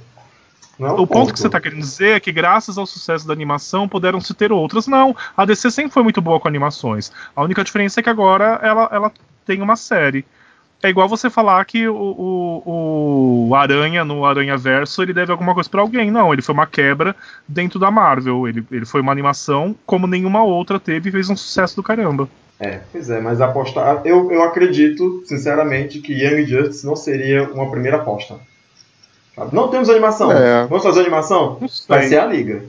Não 0.80 0.88
é 0.90 0.92
o 0.94 1.08
ponto 1.08 1.32
que 1.32 1.40
você 1.40 1.48
está 1.48 1.62
querendo 1.62 1.80
dizer 1.80 2.16
é 2.16 2.20
que, 2.20 2.32
graças 2.32 2.78
ao 2.78 2.86
sucesso 2.88 3.26
da 3.28 3.32
animação, 3.34 3.88
puderam 3.88 4.20
se 4.20 4.34
ter 4.34 4.52
outras. 4.52 4.88
Não, 4.88 5.16
a 5.38 5.46
DC 5.46 5.70
sempre 5.72 5.92
foi 5.92 6.02
muito 6.04 6.20
boa 6.22 6.40
com 6.40 6.48
animações. 6.48 7.12
A 7.36 7.44
única 7.44 7.64
diferença 7.64 8.00
é 8.00 8.04
que 8.04 8.10
agora 8.10 8.60
ela, 8.64 8.90
ela 8.92 9.12
tem 9.46 9.62
uma 9.62 9.76
série. 9.78 10.26
É 10.84 10.90
igual 10.90 11.08
você 11.08 11.30
falar 11.30 11.64
que 11.64 11.88
o, 11.88 11.96
o, 11.96 13.48
o 13.50 13.56
Aranha, 13.56 14.04
no 14.04 14.26
Aranha 14.26 14.58
Verso, 14.58 15.02
ele 15.02 15.14
deve 15.14 15.32
alguma 15.32 15.54
coisa 15.54 15.70
para 15.70 15.80
alguém. 15.80 16.12
Não, 16.12 16.34
ele 16.34 16.42
foi 16.42 16.54
uma 16.54 16.68
quebra 16.68 17.16
dentro 17.48 17.80
da 17.80 17.90
Marvel. 17.90 18.46
Ele, 18.50 18.66
ele 18.70 18.86
foi 18.86 19.00
uma 19.00 19.14
animação 19.14 19.74
como 19.86 20.08
nenhuma 20.08 20.44
outra 20.44 20.78
teve 20.82 21.08
e 21.08 21.12
fez 21.12 21.30
um 21.30 21.38
sucesso 21.38 21.78
do 21.78 21.82
caramba. 21.82 22.28
É, 22.60 22.82
pois 22.92 23.10
é, 23.10 23.22
mas 23.22 23.40
apostar. 23.40 24.02
Eu, 24.04 24.30
eu 24.30 24.44
acredito, 24.44 25.24
sinceramente, 25.26 26.00
que 26.00 26.14
Young 26.14 26.46
Justice 26.46 26.86
não 26.86 26.98
seria 26.98 27.50
uma 27.50 27.72
primeira 27.72 27.98
aposta. 27.98 28.36
Não 29.54 29.70
temos 29.70 29.90
animação. 29.90 30.34
É. 30.34 30.66
Vamos 30.68 30.84
fazer 30.84 31.00
animação? 31.00 31.60
Vai 31.88 32.08
ser 32.08 32.20
a 32.20 32.26
Liga. 32.26 32.62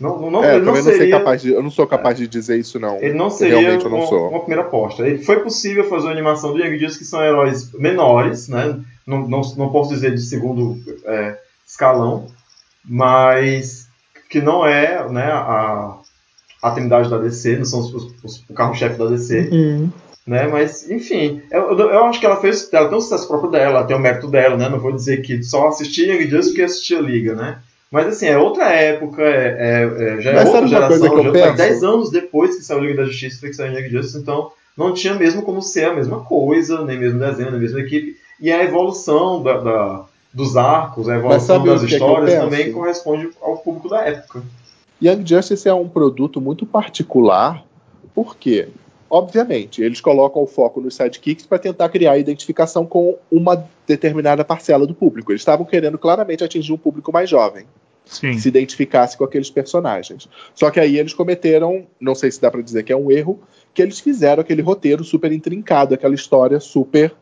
Não, 0.00 0.18
não, 0.20 0.30
não, 0.30 0.44
É, 0.44 0.56
ele 0.56 0.64
não 0.64 0.74
não 0.74 0.82
seria, 0.82 1.18
capaz 1.18 1.42
de. 1.42 1.50
Eu 1.52 1.62
não 1.62 1.70
sou 1.70 1.86
capaz 1.86 2.16
de 2.16 2.28
dizer 2.28 2.58
isso, 2.58 2.78
não. 2.78 2.96
ele 2.98 3.14
não 3.14 3.28
seria 3.30 3.58
Realmente 3.58 3.84
eu 3.84 3.90
não 3.90 3.98
uma, 3.98 4.06
sou. 4.06 4.28
uma 4.30 4.40
primeira 4.40 4.62
aposta. 4.62 5.06
Ele, 5.06 5.24
foi 5.24 5.40
possível 5.40 5.84
fazer 5.88 6.06
uma 6.06 6.12
animação 6.12 6.52
do 6.52 6.58
Young 6.58 6.78
Justice 6.78 6.98
que 7.00 7.04
são 7.04 7.22
heróis 7.22 7.72
menores, 7.72 8.46
né? 8.48 8.78
Não, 9.06 9.26
não, 9.26 9.40
não 9.56 9.70
posso 9.72 9.90
dizer 9.92 10.14
de 10.14 10.20
segundo 10.20 10.76
é, 11.04 11.36
escalão, 11.66 12.26
mas 12.84 13.88
que 14.30 14.40
não 14.40 14.64
é 14.66 15.08
né, 15.08 15.24
a, 15.32 15.96
a 16.62 16.70
Trindade 16.70 17.08
da 17.10 17.18
DC, 17.18 17.56
não 17.56 17.64
são 17.64 17.80
os, 17.80 17.94
os- 18.22 18.44
o 18.48 18.54
carro-chefe 18.54 18.98
da 18.98 19.06
DC. 19.06 19.48
Uhum. 19.50 19.90
né? 20.26 20.46
Mas, 20.46 20.88
enfim, 20.90 21.40
eu, 21.50 21.76
eu- 21.78 21.90
eu 21.90 22.04
acho 22.04 22.20
que 22.20 22.26
ela 22.26 22.40
fez. 22.40 22.68
Ela 22.72 22.88
tem 22.88 22.98
um 22.98 23.00
sucesso 23.00 23.26
próprio 23.26 23.50
dela, 23.50 23.78
ela 23.78 23.84
tem 23.86 23.96
o 23.96 24.00
mérito 24.00 24.28
dela, 24.28 24.56
né? 24.56 24.68
Não 24.68 24.78
vou 24.78 24.92
dizer 24.92 25.22
que 25.22 25.42
só 25.42 25.68
assisti 25.68 26.02
Young 26.04 26.22
Justice 26.28 26.50
porque 26.50 26.62
assisti 26.62 26.94
a 26.94 27.00
Liga, 27.00 27.34
né? 27.34 27.58
Mas 27.90 28.06
assim, 28.06 28.26
é 28.26 28.36
outra 28.36 28.70
época, 28.70 29.22
é, 29.22 29.56
é- 29.58 30.02
é- 30.18 30.20
já 30.20 30.30
é 30.32 30.44
outra 30.44 30.66
geração, 30.66 30.98
já 31.06 31.10
foi 31.22 31.32
penso? 31.32 31.56
10 31.56 31.82
anos 31.82 32.10
depois 32.10 32.56
que 32.56 32.62
saiu 32.62 32.80
a 32.80 32.82
Liga 32.82 32.96
da 32.96 33.04
Justiça 33.04 33.40
foi 33.40 33.48
que 33.48 33.56
saiu 33.56 33.72
Young 33.72 33.88
Justice, 33.88 34.18
então 34.18 34.50
não 34.76 34.92
tinha 34.92 35.14
mesmo 35.14 35.42
como 35.42 35.62
ser 35.62 35.86
a 35.86 35.94
mesma 35.94 36.20
coisa, 36.20 36.84
nem 36.84 36.98
mesmo 36.98 37.18
desenho, 37.18 37.50
nem 37.50 37.60
mesma 37.60 37.80
equipe. 37.80 38.16
E 38.40 38.52
a 38.52 38.62
evolução 38.62 39.42
da, 39.42 39.56
da- 39.58 40.04
dos 40.32 40.56
arcos, 40.56 41.08
a 41.08 41.16
evolução 41.16 41.64
das 41.64 41.82
é 41.82 41.86
histórias 41.86 42.30
penso? 42.32 42.44
também 42.44 42.72
corresponde 42.72 43.30
ao 43.40 43.56
público 43.56 43.88
da 43.88 44.02
época. 44.02 44.42
Young 45.02 45.26
Justice 45.26 45.66
é 45.68 45.72
um 45.74 45.88
produto 45.88 46.40
muito 46.40 46.66
particular, 46.66 47.64
porque, 48.14 48.68
obviamente, 49.10 49.82
eles 49.82 50.00
colocam 50.00 50.42
o 50.42 50.46
foco 50.46 50.80
nos 50.80 50.94
sidekicks 50.94 51.46
para 51.46 51.58
tentar 51.58 51.88
criar 51.88 52.18
identificação 52.18 52.86
com 52.86 53.16
uma 53.30 53.64
determinada 53.86 54.44
parcela 54.44 54.86
do 54.86 54.94
público. 54.94 55.32
Eles 55.32 55.40
estavam 55.40 55.66
querendo 55.66 55.98
claramente 55.98 56.44
atingir 56.44 56.72
um 56.72 56.78
público 56.78 57.12
mais 57.12 57.28
jovem, 57.28 57.66
Sim. 58.04 58.32
que 58.32 58.40
se 58.40 58.48
identificasse 58.48 59.16
com 59.16 59.24
aqueles 59.24 59.50
personagens. 59.50 60.28
Só 60.54 60.70
que 60.70 60.80
aí 60.80 60.98
eles 60.98 61.14
cometeram, 61.14 61.86
não 62.00 62.14
sei 62.14 62.30
se 62.30 62.40
dá 62.40 62.50
para 62.50 62.62
dizer 62.62 62.82
que 62.82 62.92
é 62.92 62.96
um 62.96 63.10
erro, 63.10 63.40
que 63.74 63.82
eles 63.82 64.00
fizeram 64.00 64.40
aquele 64.40 64.62
roteiro 64.62 65.04
super 65.04 65.32
intrincado, 65.32 65.94
aquela 65.94 66.14
história 66.14 66.60
super 66.60 67.14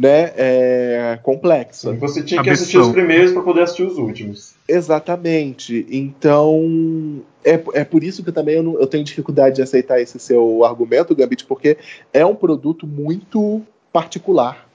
né, 0.00 0.32
é, 0.34 1.18
complexa. 1.22 1.92
Você 1.92 2.22
tinha 2.22 2.42
que 2.42 2.48
assistir 2.48 2.78
os 2.78 2.88
primeiros 2.88 3.32
para 3.32 3.42
poder 3.42 3.60
assistir 3.64 3.82
os 3.82 3.98
últimos. 3.98 4.54
Exatamente. 4.66 5.86
Então, 5.90 7.20
é, 7.44 7.60
é 7.74 7.84
por 7.84 8.02
isso 8.02 8.24
que 8.24 8.32
também 8.32 8.54
eu, 8.54 8.62
não- 8.62 8.80
eu 8.80 8.86
tenho 8.86 9.04
dificuldade 9.04 9.56
de 9.56 9.62
aceitar 9.62 10.00
esse 10.00 10.18
seu 10.18 10.64
argumento, 10.64 11.14
Gambit, 11.14 11.44
porque 11.44 11.76
é 12.14 12.24
um 12.24 12.34
produto 12.34 12.86
muito 12.86 13.60
particular. 13.92 14.69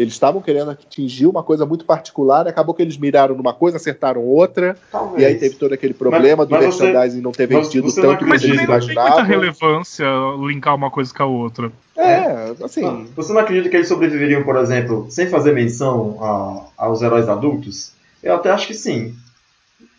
Eles 0.00 0.14
estavam 0.14 0.40
querendo 0.40 0.70
atingir 0.70 1.26
uma 1.26 1.42
coisa 1.42 1.66
muito 1.66 1.84
particular, 1.84 2.48
acabou 2.48 2.74
que 2.74 2.80
eles 2.80 2.96
miraram 2.96 3.34
numa 3.36 3.52
coisa, 3.52 3.76
acertaram 3.76 4.22
outra, 4.24 4.74
Talvez. 4.90 5.20
e 5.20 5.24
aí 5.26 5.34
teve 5.34 5.56
todo 5.56 5.74
aquele 5.74 5.92
problema 5.92 6.46
do 6.46 6.52
mas 6.52 6.62
merchandising 6.64 7.20
não 7.20 7.32
ter 7.32 7.46
mas 7.46 7.66
vendido 7.66 7.92
tanto 7.92 8.06
Mas 8.06 8.06
quanto 8.06 8.22
acredita, 8.22 8.46
eles 8.46 8.60
também 8.62 8.78
não 8.78 8.86
tem 8.86 8.96
muita 8.96 9.02
imaginavam. 9.20 9.24
relevância 9.26 10.06
linkar 10.46 10.74
uma 10.74 10.90
coisa 10.90 11.12
com 11.12 11.22
a 11.22 11.26
outra. 11.26 11.70
É, 11.94 12.54
assim, 12.64 12.82
Ah, 12.86 13.04
Você 13.14 13.30
não 13.34 13.42
acredita 13.42 13.68
que 13.68 13.76
eles 13.76 13.88
sobreviveriam, 13.88 14.42
por 14.42 14.56
exemplo, 14.56 15.06
sem 15.10 15.26
fazer 15.28 15.52
menção 15.52 16.16
a- 16.18 16.86
aos 16.86 17.02
heróis 17.02 17.28
adultos? 17.28 17.92
Eu 18.22 18.34
até 18.36 18.50
acho 18.50 18.66
que 18.68 18.74
sim. 18.74 19.14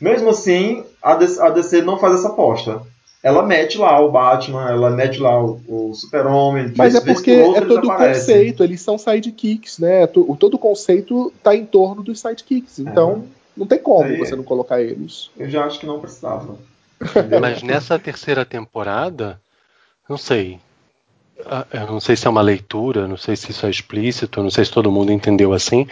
Mesmo 0.01 0.31
assim, 0.31 0.83
a 1.03 1.13
DC 1.15 1.83
não 1.83 1.99
faz 1.99 2.15
essa 2.15 2.29
aposta. 2.29 2.81
Ela 3.23 3.43
mete 3.43 3.77
lá 3.77 3.99
o 3.99 4.09
Batman, 4.11 4.67
ela 4.69 4.89
mete 4.89 5.19
lá 5.19 5.39
o, 5.43 5.61
o 5.67 5.93
Super-Homem. 5.93 6.73
Mas 6.75 6.95
é 6.95 7.01
porque 7.01 7.31
é 7.31 7.61
todo 7.61 7.85
o 7.87 7.95
conceito, 7.97 8.63
eles 8.63 8.81
são 8.81 8.97
sidekicks, 8.97 9.77
né? 9.77 10.07
Todo 10.07 10.55
o 10.55 10.59
conceito 10.59 11.31
tá 11.43 11.55
em 11.55 11.65
torno 11.65 12.01
dos 12.01 12.19
sidekicks. 12.19 12.79
Então, 12.79 13.25
não 13.55 13.67
tem 13.67 13.77
como 13.77 14.05
Aí- 14.05 14.17
você 14.17 14.35
não 14.35 14.43
colocar 14.43 14.81
eles. 14.81 15.29
Eu 15.37 15.49
já 15.49 15.65
acho 15.65 15.79
que 15.79 15.85
não 15.85 15.99
precisava. 15.99 16.55
Mas 17.39 17.61
nessa 17.61 17.99
terceira 17.99 18.43
temporada, 18.43 19.39
não 20.09 20.17
sei. 20.17 20.59
Ah, 21.45 21.65
Eu 21.73 21.87
não 21.87 21.99
sei 21.99 22.15
se 22.15 22.25
é 22.25 22.29
uma 22.29 22.41
leitura, 22.41 23.07
não 23.07 23.17
sei 23.17 23.35
se 23.35 23.51
isso 23.51 23.65
é 23.65 23.69
explícito, 23.69 24.41
não 24.41 24.49
sei 24.49 24.65
se 24.65 24.71
todo 24.71 24.91
mundo 24.91 25.11
entendeu 25.11 25.53
assim, 25.53 25.87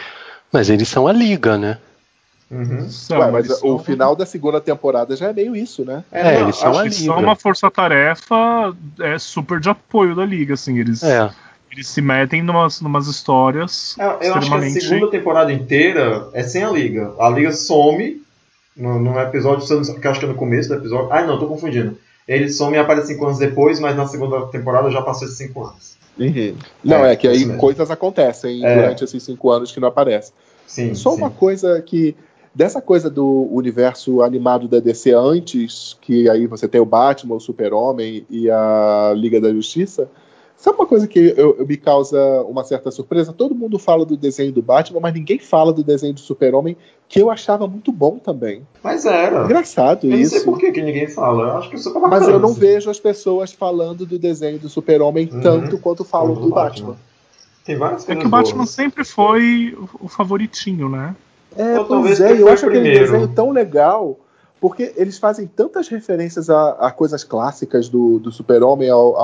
mas 0.52 0.70
eles 0.70 0.88
são 0.88 1.08
a 1.08 1.14
liga, 1.14 1.58
né? 1.58 1.78
Uhum. 2.52 2.90
São, 2.90 3.20
Ué, 3.20 3.30
mas 3.32 3.46
eles 3.46 3.58
o 3.58 3.62
são- 3.62 3.80
final 3.80 4.16
da 4.16 4.26
segunda 4.26 4.60
temporada 4.60 5.16
já 5.16 5.30
é 5.30 5.34
meio 5.34 5.56
isso, 5.56 5.86
né? 5.86 6.04
É, 6.12 6.24
não, 6.24 6.42
eles 6.42 6.56
são 6.56 6.70
acho 6.72 6.80
a 6.80 6.82
que 6.82 6.88
Eles 6.88 7.00
liga. 7.02 7.14
são 7.14 7.22
uma 7.24 7.36
força-tarefa 7.36 8.76
é, 9.00 9.20
super 9.20 9.60
de 9.60 9.70
apoio 9.70 10.16
da 10.16 10.26
liga, 10.26 10.54
assim. 10.56 10.78
Eles, 10.80 11.04
É, 11.04 11.30
eles 11.72 11.88
se 11.88 12.02
metem 12.02 12.42
numas, 12.42 12.82
numas 12.82 13.08
histórias 13.08 13.96
É, 14.00 14.04
Eu 14.04 14.10
acho 14.12 14.20
que 14.20 14.26
a 14.28 14.40
extremamente. 14.40 14.82
segunda 14.82 15.12
temporada 15.12 15.52
inteira 15.54 16.28
é 16.34 16.44
sem 16.44 16.64
a 16.64 16.70
Liga. 16.72 17.14
A 17.20 17.30
Liga 17.30 17.52
some 17.52 18.22
no, 18.76 19.00
no 19.00 19.20
episódio, 19.20 19.66
que 20.00 20.08
eu 20.08 20.12
acho 20.12 20.20
que 20.20 20.26
é 20.26 20.30
no 20.30 20.36
começo 20.36 20.70
do 20.70 20.76
episódio. 20.76 21.12
Ah, 21.12 21.22
não, 21.24 21.38
tô 21.40 21.48
confundindo. 21.48 21.98
Ele 22.28 22.50
some 22.50 22.76
e 22.76 22.80
aparece 22.80 23.08
cinco 23.14 23.26
anos 23.26 23.40
depois, 23.40 23.80
mas 23.80 23.96
na 23.96 24.08
segunda 24.08 24.46
temporada 24.48 24.90
já 24.92 25.02
passou 25.02 25.26
esses 25.28 25.38
cinco 25.38 25.64
anos. 25.66 25.98
Não, 26.84 27.06
É, 27.06 27.14
é, 27.14 27.16
que 27.16 27.28
aí 27.28 27.46
coisas 27.58 27.90
acontecem 27.90 28.64
É. 28.66 28.76
durante 28.76 29.04
esses 29.04 29.24
cinco 29.24 29.50
anos 29.52 29.72
que 29.72 29.80
não 29.80 29.88
aparecem. 29.88 30.34
Sim. 30.68 30.94
Só 30.94 31.12
sim. 31.12 31.18
uma 31.18 31.30
coisa 31.32 31.82
que. 31.82 32.16
Dessa 32.54 32.82
coisa 32.82 33.10
do 33.10 33.48
universo 33.52 34.22
animado 34.22 34.68
da 34.68 34.80
DC 34.80 35.12
antes, 35.14 35.98
que 36.02 36.30
aí 36.30 36.48
você 36.48 36.68
tem 36.68 36.82
o 36.82 36.86
Batman, 36.86 37.36
o 37.36 37.40
Super-Homem 37.40 38.26
e 38.30 38.50
a 38.50 39.14
Liga 39.16 39.40
da 39.40 39.52
Justiça. 39.54 40.10
Sabe 40.58 40.78
uma 40.78 40.86
coisa 40.88 41.08
que 41.08 41.34
eu, 41.38 41.56
eu 41.58 41.66
me 41.66 41.78
causa 41.78 42.20
uma 42.42 42.66
certa 42.66 42.92
surpresa? 42.92 43.32
Todo 43.32 43.56
mundo 43.56 43.80
fala 43.80 44.06
do 44.06 44.18
desenho 44.18 44.52
do 44.52 44.62
Batman, 44.62 45.00
mas 45.00 45.14
ninguém 45.14 45.40
fala 45.40 45.72
do 45.72 45.82
desenho 45.82 46.14
do 46.14 46.20
Super-Homem, 46.20 46.76
que 47.08 47.22
eu 47.22 47.32
achava 47.32 47.66
muito 47.66 47.94
bom 47.94 48.18
também. 48.18 48.68
Mas 48.84 49.06
era. 49.06 49.46
Engraçado 49.46 50.06
Eu 50.08 50.10
não 50.10 50.26
sei 50.26 50.38
isso. 50.40 50.44
por 50.46 50.58
que, 50.58 50.70
que 50.74 50.82
ninguém 50.82 51.08
fala. 51.08 51.44
Eu 51.44 51.58
acho 51.60 51.70
que 51.70 51.78
isso 51.78 51.88
é 51.88 51.94
bacana. 51.94 52.20
Mas 52.20 52.28
eu 52.28 52.40
não 52.40 52.50
assim. 52.50 52.60
vejo 52.60 52.90
as 52.90 53.00
pessoas 53.00 53.54
falando 53.54 54.06
do 54.06 54.20
desenho 54.20 54.60
do 54.60 54.68
Super-Homem 54.68 55.30
Uhum. 55.32 55.40
tanto 55.40 55.78
quanto 55.78 56.04
falam 56.04 56.34
do 56.34 56.42
do 56.42 56.50
Batman. 56.50 56.88
Batman. 56.90 56.98
Tem 57.64 57.78
várias 57.78 58.10
É 58.10 58.16
que 58.18 58.26
o 58.26 58.30
Batman 58.30 58.58
boas. 58.58 58.70
sempre 58.72 59.06
foi 59.06 59.78
o- 59.80 60.06
o 60.06 60.08
favoritinho, 60.10 60.90
né? 60.90 61.16
É, 61.58 61.80
Ou 61.80 61.86
talvez 61.86 62.20
pois 62.20 62.32
é, 62.32 62.42
eu 62.42 62.48
acho 62.50 62.66
o 62.66 62.70
aquele 62.70 62.84
primeiro. 62.84 63.12
desenho 63.12 63.28
tão 63.30 63.52
legal, 63.52 64.18
porque 64.62 64.94
eles 64.96 65.18
fazem 65.18 65.48
tantas 65.48 65.88
referências 65.88 66.50
a, 66.50 66.72
a 66.72 66.92
coisas 66.92 67.24
clássicas 67.24 67.90
do, 67.90 68.20
do 68.20 68.32
Super-Homem, 68.32 68.90
ao, 68.90 69.16
a- 69.18 69.20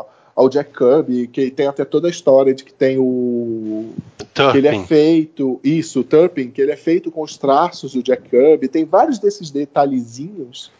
a- 0.00 0.04
ao 0.36 0.48
Jack 0.48 0.72
Kirby, 0.72 1.26
que 1.26 1.50
tem 1.50 1.66
até 1.66 1.84
toda 1.84 2.06
a 2.08 2.10
história 2.10 2.54
de 2.54 2.64
que 2.64 2.72
tem 2.72 2.96
o. 2.98 3.90
que 4.34 4.58
ele 4.58 4.68
é 4.68 4.72
Turpin. 4.72 4.86
feito. 4.86 5.60
Isso, 5.62 6.00
o 6.00 6.04
Turpin, 6.04 6.48
que 6.50 6.62
ele 6.62 6.72
é 6.72 6.76
feito 6.76 7.10
com 7.10 7.22
os 7.22 7.36
traços 7.36 7.92
do 7.92 8.02
Jack 8.02 8.28
Kirby. 8.30 8.68
Tem 8.68 8.84
vários 8.84 9.18
desses 9.18 9.50
detalhezinhos. 9.50 10.70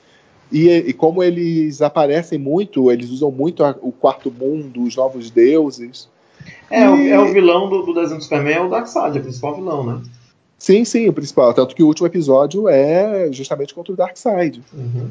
E, 0.51 0.69
e 0.69 0.93
como 0.93 1.23
eles 1.23 1.81
aparecem 1.83 2.39
muito, 2.39 2.91
eles 2.91 3.11
usam 3.11 3.31
muito 3.31 3.63
a- 3.63 3.77
o 3.83 3.93
quarto 3.93 4.33
mundo, 4.33 4.83
os 4.83 4.97
novos 4.97 5.31
deuses. 5.31 6.09
É, 6.71 6.89
o- 6.89 6.97
E- 6.97 7.11
é 7.11 7.21
o 7.21 7.27
vilão 7.33 7.69
do, 7.69 7.83
do 7.83 7.93
desenho 7.95 8.17
do 8.19 8.23
Superman, 8.23 8.55
é 8.55 8.61
o 8.63 8.69
Darkseid, 8.71 9.17
é 9.17 9.21
o 9.21 9.23
principal 9.23 9.55
vilão, 9.55 9.85
né? 9.85 10.01
Sim, 10.61 10.85
sim, 10.85 11.09
o 11.09 11.13
principal. 11.13 11.55
Tanto 11.55 11.75
que 11.75 11.83
o 11.83 11.87
último 11.87 12.07
episódio 12.07 12.69
é 12.69 13.33
justamente 13.33 13.73
contra 13.73 13.95
o 13.95 13.97
Darkseid. 13.97 14.63
Uhum. 14.75 15.11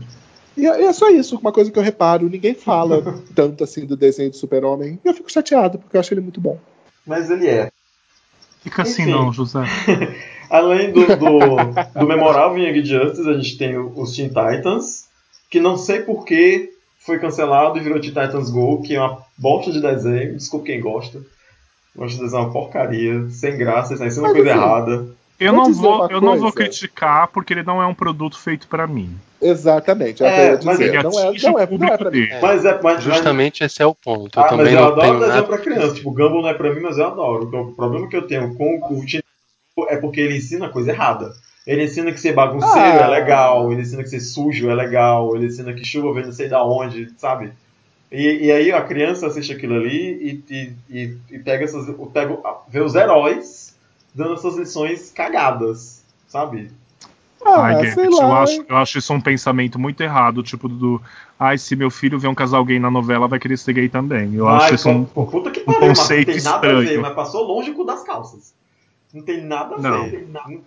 E 0.56 0.68
é, 0.68 0.84
é 0.84 0.94
só 0.94 1.10
isso, 1.10 1.38
uma 1.38 1.52
coisa 1.52 1.72
que 1.72 1.80
eu 1.80 1.84
reparo. 1.84 2.30
Ninguém 2.30 2.54
fala 2.54 3.20
tanto 3.34 3.64
assim 3.64 3.84
do 3.84 3.98
desenho 3.98 4.30
do 4.30 4.36
Super-Homem. 4.36 5.00
E 5.04 5.08
eu 5.08 5.14
fico 5.14 5.32
chateado, 5.32 5.80
porque 5.80 5.98
eu 5.98 6.00
acho 6.00 6.14
ele 6.14 6.22
muito 6.22 6.40
bom. 6.40 6.60
Mas 7.06 7.32
ele 7.32 7.48
é. 7.48 7.72
Fica 8.62 8.84
assim, 8.84 9.02
Enfim. 9.02 9.12
não, 9.12 9.34
José. 9.34 9.64
Além 10.52 10.92
do, 10.92 11.06
do, 11.08 12.00
do 12.00 12.08
memorável 12.08 12.60
Young 12.60 12.86
Justice, 12.86 13.28
a 13.28 13.34
gente 13.34 13.58
tem 13.58 13.76
os 13.76 14.16
Teen 14.16 14.28
Titans, 14.28 15.06
que 15.50 15.60
não 15.60 15.78
sei 15.78 16.02
por 16.02 16.26
que 16.26 16.70
foi 17.00 17.18
cancelado 17.18 17.80
e 17.80 17.82
virou 17.82 18.00
Teen 18.00 18.14
Titans 18.14 18.52
Go, 18.52 18.84
que 18.84 18.96
é 18.96 19.00
uma 19.02 19.26
bosta 19.36 19.72
de 19.72 19.82
desenho. 19.82 20.38
Desculpa 20.38 20.68
quem 20.68 20.80
gosta. 20.80 21.24
Gosto 21.96 22.18
de 22.18 22.24
desenho 22.24 22.44
uma 22.44 22.52
porcaria, 22.52 23.28
sem 23.32 23.58
graça, 23.58 23.94
está 23.94 24.06
ensinando 24.06 24.34
Mas, 24.34 24.38
coisa 24.38 24.52
assim, 24.52 24.62
errada. 24.62 25.19
Eu 25.40 25.54
Vou 25.54 25.64
não 25.66 25.74
vou, 25.74 26.08
eu 26.10 26.20
não 26.22 26.38
vou 26.38 26.52
criticar 26.52 27.28
porque 27.30 27.54
ele 27.54 27.64
não 27.64 27.82
é 27.82 27.86
um 27.86 27.94
produto 27.94 28.38
feito 28.38 28.68
pra 28.68 28.86
mim. 28.86 29.16
Exatamente, 29.42 30.22
é, 30.22 30.28
É, 30.28 30.54
eu 30.54 30.60
mas 30.66 30.78
dizer. 30.78 30.94
ele 30.94 31.04
Não 31.04 31.10
é, 31.12 31.14
não 31.14 31.20
é, 31.22 31.42
não 31.52 31.60
é 31.60 31.66
público 31.68 31.98
pra 31.98 32.12
mim. 32.12 32.18
dele. 32.20 32.34
É, 32.34 32.42
Mas 32.42 32.66
é. 32.66 32.80
Mas, 32.84 33.04
Justamente 33.04 33.64
esse 33.64 33.82
é 33.82 33.86
o 33.86 33.96
ponto. 33.96 34.38
Eu 34.38 34.44
Ah, 34.44 34.48
mas 34.48 34.58
também 34.58 34.74
eu 34.74 34.80
não 34.82 34.88
adoro 34.88 35.02
tenho 35.02 35.14
desenho 35.20 35.36
nada. 35.36 35.48
pra 35.48 35.58
criança. 35.60 35.96
Tipo, 35.96 36.12
Gumball 36.12 36.42
não 36.42 36.50
é 36.50 36.54
pra 36.54 36.74
mim, 36.74 36.82
mas 36.82 36.98
eu 36.98 37.08
adoro. 37.08 37.46
Então, 37.46 37.62
o 37.62 37.72
problema 37.74 38.08
que 38.10 38.18
eu 38.18 38.28
tenho 38.28 38.54
com 38.56 38.76
o 38.76 38.80
Go 38.80 39.02
é 39.90 39.96
porque 39.96 40.20
ele 40.20 40.36
ensina 40.38 40.66
a 40.66 40.70
coisa 40.70 40.92
errada. 40.92 41.32
Ele 41.66 41.84
ensina 41.86 42.12
que 42.12 42.20
ser 42.20 42.34
bagunceiro 42.34 42.78
Ah. 42.78 43.06
é 43.06 43.08
legal, 43.08 43.72
ele 43.72 43.82
ensina 43.82 44.04
que 44.04 44.10
ser 44.10 44.20
sujo 44.20 44.70
é 44.70 44.76
legal, 44.76 45.34
ele 45.36 45.46
ensina 45.46 45.72
que 45.74 45.86
chuva 45.86 46.12
vem 46.14 46.26
não 46.26 46.32
sei 46.34 46.50
da 46.50 46.62
onde, 46.66 47.10
sabe? 47.18 47.52
E, 48.12 48.48
e 48.48 48.52
aí 48.52 48.72
a 48.72 48.82
criança 48.82 49.28
assiste 49.28 49.54
aquilo 49.54 49.76
ali 49.76 50.42
e, 50.50 50.54
e, 50.54 50.74
e, 50.90 51.18
e 51.32 51.40
pega 51.40 51.64
essas. 51.64 51.86
Pega, 52.12 52.38
vê 52.68 52.82
os 52.82 52.96
heróis 52.96 53.69
dando 54.20 54.34
essas 54.34 54.56
lições 54.58 55.12
cagadas, 55.12 56.04
sabe? 56.28 56.70
Ah, 57.46 57.62
Ai, 57.64 57.76
Gambit, 57.96 57.98
eu, 58.22 58.28
lá. 58.28 58.44
acho, 58.44 58.66
eu 58.68 58.76
acho 58.76 58.98
isso 58.98 59.14
um 59.14 59.22
pensamento 59.22 59.80
muito 59.80 60.02
errado, 60.04 60.44
tipo 60.44 60.68
do. 60.68 61.02
Ai, 61.40 61.58
se 61.58 61.74
meu 61.74 61.90
filho 61.90 62.20
vê 62.20 62.28
um 62.28 62.36
casal 62.36 62.64
gay 62.66 62.78
na 62.80 62.92
novela, 62.92 63.30
vai 63.30 63.40
querer 63.40 63.58
ser 63.58 63.72
gay 63.72 63.88
também. 63.88 64.36
Eu 64.36 64.46
Ai, 64.48 64.58
acho 64.58 64.76
isso 64.76 64.90
um. 64.90 65.06
puta 65.06 65.50
que 65.50 65.62
um 65.62 65.64
pariu, 65.64 65.88
mas 65.88 66.00
conceito 66.00 66.28
não 66.28 66.34
tem 66.36 66.44
nada 66.44 66.68
a 66.68 66.72
ver, 66.74 66.80
estranho. 66.82 67.02
mas 67.02 67.14
passou 67.16 67.44
longe 67.48 67.72
com 67.72 67.82
o 67.84 67.86
das 67.86 68.04
calças. 68.04 68.54
Não 69.14 69.22
tem 69.24 69.42
nada 69.42 69.76
a 69.76 69.80
Não. 69.80 70.10
ver. 70.10 70.28
Não- 70.30 70.62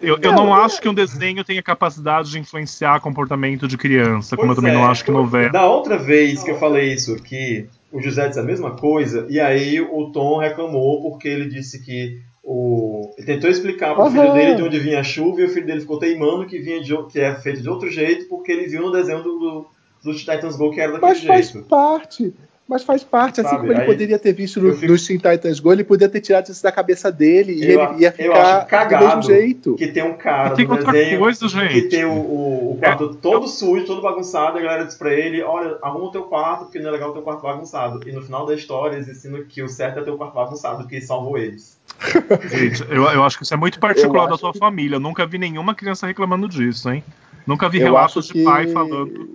Eu, 0.00 0.18
eu 0.20 0.32
Não, 0.32 0.46
não 0.46 0.56
é- 0.56 0.64
acho 0.64 0.80
que 0.80 0.88
um 0.88 0.94
desenho 0.94 1.44
tenha 1.44 1.62
capacidade 1.62 2.30
de 2.30 2.38
influenciar 2.38 2.98
comportamento 3.00 3.68
de 3.68 3.76
criança, 3.76 4.36
como 4.36 4.50
eu 4.50 4.54
Pois 4.54 4.64
também 4.64 4.72
é. 4.72 4.80
não 4.82 4.90
acho 4.90 5.04
que 5.04 5.10
novela. 5.12 5.50
Da 5.50 5.68
outra 5.68 5.96
vez 5.98 6.42
que 6.42 6.50
eu 6.50 6.58
falei 6.58 6.92
isso 6.92 7.14
aqui, 7.14 7.68
o 7.92 8.00
José 8.00 8.26
disse 8.28 8.40
a 8.40 8.42
mesma 8.42 8.72
coisa, 8.72 9.26
e 9.28 9.38
aí 9.38 9.80
o 9.80 10.10
Tom 10.10 10.38
reclamou 10.38 11.02
porque 11.02 11.28
ele 11.28 11.48
disse 11.48 11.84
que 11.84 12.20
o... 12.44 13.14
ele 13.16 13.26
tentou 13.26 13.48
explicar 13.50 13.94
pro 13.94 14.10
filho 14.10 14.22
Aham. 14.22 14.34
dele 14.34 14.54
de 14.56 14.62
onde 14.62 14.78
vinha 14.80 15.00
a 15.00 15.04
chuva 15.04 15.40
e 15.40 15.44
o 15.44 15.48
filho 15.48 15.66
dele 15.66 15.80
ficou 15.80 15.98
teimando 15.98 16.46
que, 16.46 16.58
vinha 16.58 16.80
de, 16.82 16.92
o- 16.94 17.06
que 17.06 17.20
é 17.20 17.34
feito 17.36 17.62
de 17.62 17.68
outro 17.68 17.90
jeito 17.90 18.28
porque 18.28 18.50
ele 18.52 18.66
viu 18.66 18.82
no 18.82 18.90
desenho 18.92 19.22
do, 19.22 19.38
do, 19.38 19.66
do 20.04 20.14
Titans 20.14 20.56
Go 20.56 20.70
que 20.72 20.80
era 20.80 20.92
daquele 20.92 21.12
Mas 21.12 21.24
faz 21.24 21.50
jeito. 21.50 21.68
parte. 21.68 22.34
Mas 22.72 22.84
faz 22.84 23.04
parte, 23.04 23.38
assim 23.42 23.50
Sabe, 23.50 23.60
como 23.60 23.72
ele 23.74 23.80
aí 23.82 23.86
poderia 23.86 24.18
ter 24.18 24.32
visto 24.32 24.58
no, 24.58 24.72
fico- 24.74 24.90
nos 24.90 25.06
Teen 25.06 25.18
Titans 25.18 25.60
Go, 25.60 25.72
ele 25.74 25.84
poderia 25.84 26.10
ter 26.10 26.22
tirado 26.22 26.48
isso 26.48 26.62
da 26.62 26.72
cabeça 26.72 27.12
dele 27.12 27.52
e 27.52 27.70
Eu- 27.70 27.80
ele 27.82 28.00
ia 28.02 28.14
eu 28.18 28.32
acho 28.32 28.60
ficar 28.62 28.64
do 28.64 28.66
cagado 28.66 29.04
mesmo 29.06 29.22
jeito. 29.24 29.74
Que 29.74 29.88
tem 29.88 30.02
um 30.02 30.14
cara 30.14 30.54
E 30.54 30.56
tem 30.56 30.66
no 30.66 30.72
outra 30.72 30.90
desenho 30.90 31.18
coisa, 31.18 31.40
que 31.40 31.48
gente. 31.48 31.88
tem 31.90 32.04
o, 32.06 32.12
o, 32.12 32.72
o 32.72 32.76
quarto 32.78 33.14
todo 33.16 33.46
sujo, 33.46 33.84
todo 33.84 34.00
bagunçado, 34.00 34.56
e 34.56 34.60
a 34.60 34.62
galera 34.64 34.84
diz 34.86 34.94
pra 34.94 35.12
ele, 35.12 35.42
olha, 35.42 35.76
arruma 35.82 36.06
o 36.06 36.10
teu 36.10 36.22
quarto, 36.22 36.64
porque 36.64 36.78
não 36.78 36.88
é 36.88 36.92
legal 36.92 37.10
o 37.10 37.12
teu 37.12 37.20
quarto 37.20 37.42
bagunçado. 37.42 38.00
E 38.08 38.12
no 38.12 38.22
final 38.22 38.46
da 38.46 38.54
história 38.54 38.96
eles 38.96 39.06
ensinam 39.08 39.44
que 39.44 39.62
o 39.62 39.68
certo 39.68 39.98
é 39.98 40.02
ter 40.02 40.10
o 40.10 40.16
quarto 40.16 40.32
bagunçado, 40.34 40.78
porque 40.78 40.98
salvou 41.02 41.36
eles. 41.36 41.78
Gente, 42.50 42.82
eu, 42.90 43.02
eu 43.04 43.22
acho 43.22 43.36
que 43.36 43.44
isso 43.44 43.52
é 43.52 43.56
muito 43.58 43.78
particular 43.78 44.24
Eu 44.24 44.30
da 44.30 44.38
sua 44.38 44.52
que- 44.52 44.58
família. 44.58 44.96
Eu 44.96 45.00
nunca 45.00 45.26
vi 45.26 45.36
nenhuma 45.36 45.74
criança 45.74 46.06
reclamando 46.06 46.48
disso, 46.48 46.90
hein? 46.90 47.04
Nunca 47.46 47.68
vi 47.68 47.78
relatos 47.78 48.28
de 48.28 48.32
que- 48.32 48.44
pai 48.44 48.68
falando. 48.68 49.28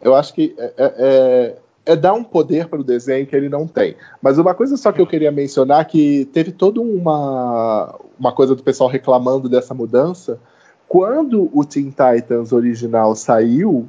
Eu 0.00 0.14
acho 0.14 0.32
que 0.32 0.54
é, 0.56 0.72
é- 0.78 1.56
é- 1.88 1.96
dar 1.96 2.12
um 2.12 2.22
poder 2.22 2.68
para 2.68 2.80
o 2.80 2.84
desenho 2.84 3.26
que 3.26 3.34
ele 3.34 3.48
não 3.48 3.66
tem. 3.66 3.96
Mas 4.22 4.38
uma 4.38 4.54
coisa 4.54 4.76
só 4.76 4.92
que 4.92 5.00
eu 5.00 5.06
queria 5.06 5.32
mencionar 5.32 5.84
que 5.86 6.26
teve 6.26 6.52
toda 6.52 6.80
uma, 6.80 7.98
uma 8.18 8.32
coisa 8.32 8.54
do 8.54 8.62
pessoal 8.62 8.90
reclamando 8.90 9.48
dessa 9.48 9.74
mudança. 9.74 10.38
Quando 10.86 11.50
o 11.52 11.64
Teen 11.64 11.90
Titans 11.90 12.52
original 12.52 13.14
saiu, 13.16 13.88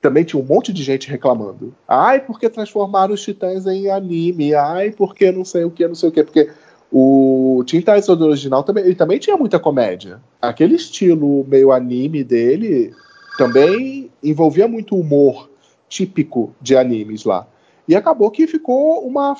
também 0.00 0.24
tinha 0.24 0.42
um 0.42 0.46
monte 0.46 0.72
de 0.72 0.82
gente 0.82 1.10
reclamando. 1.10 1.74
Ai, 1.86 2.20
porque 2.20 2.48
transformaram 2.48 3.14
os 3.14 3.22
Titãs 3.22 3.66
em 3.66 3.90
anime? 3.90 4.54
Ai, 4.54 4.90
porque 4.90 5.30
não 5.30 5.44
sei 5.44 5.64
o 5.64 5.70
que, 5.70 5.86
não 5.86 5.94
sei 5.94 6.08
o 6.08 6.12
que. 6.12 6.24
Porque 6.24 6.50
o 6.90 7.64
Teen 7.66 7.80
Titans 7.80 8.08
original 8.08 8.62
também, 8.62 8.84
ele 8.84 8.94
também 8.94 9.18
tinha 9.18 9.36
muita 9.36 9.58
comédia. 9.58 10.20
Aquele 10.40 10.76
estilo 10.76 11.44
meio 11.48 11.72
anime 11.72 12.22
dele 12.22 12.92
também 13.36 14.10
envolvia 14.22 14.66
muito 14.66 14.96
humor 14.96 15.50
típico 15.88 16.54
de 16.60 16.76
animes 16.76 17.24
lá. 17.24 17.46
E 17.88 17.94
acabou 17.94 18.30
que 18.30 18.46
ficou 18.46 19.06
uma, 19.06 19.36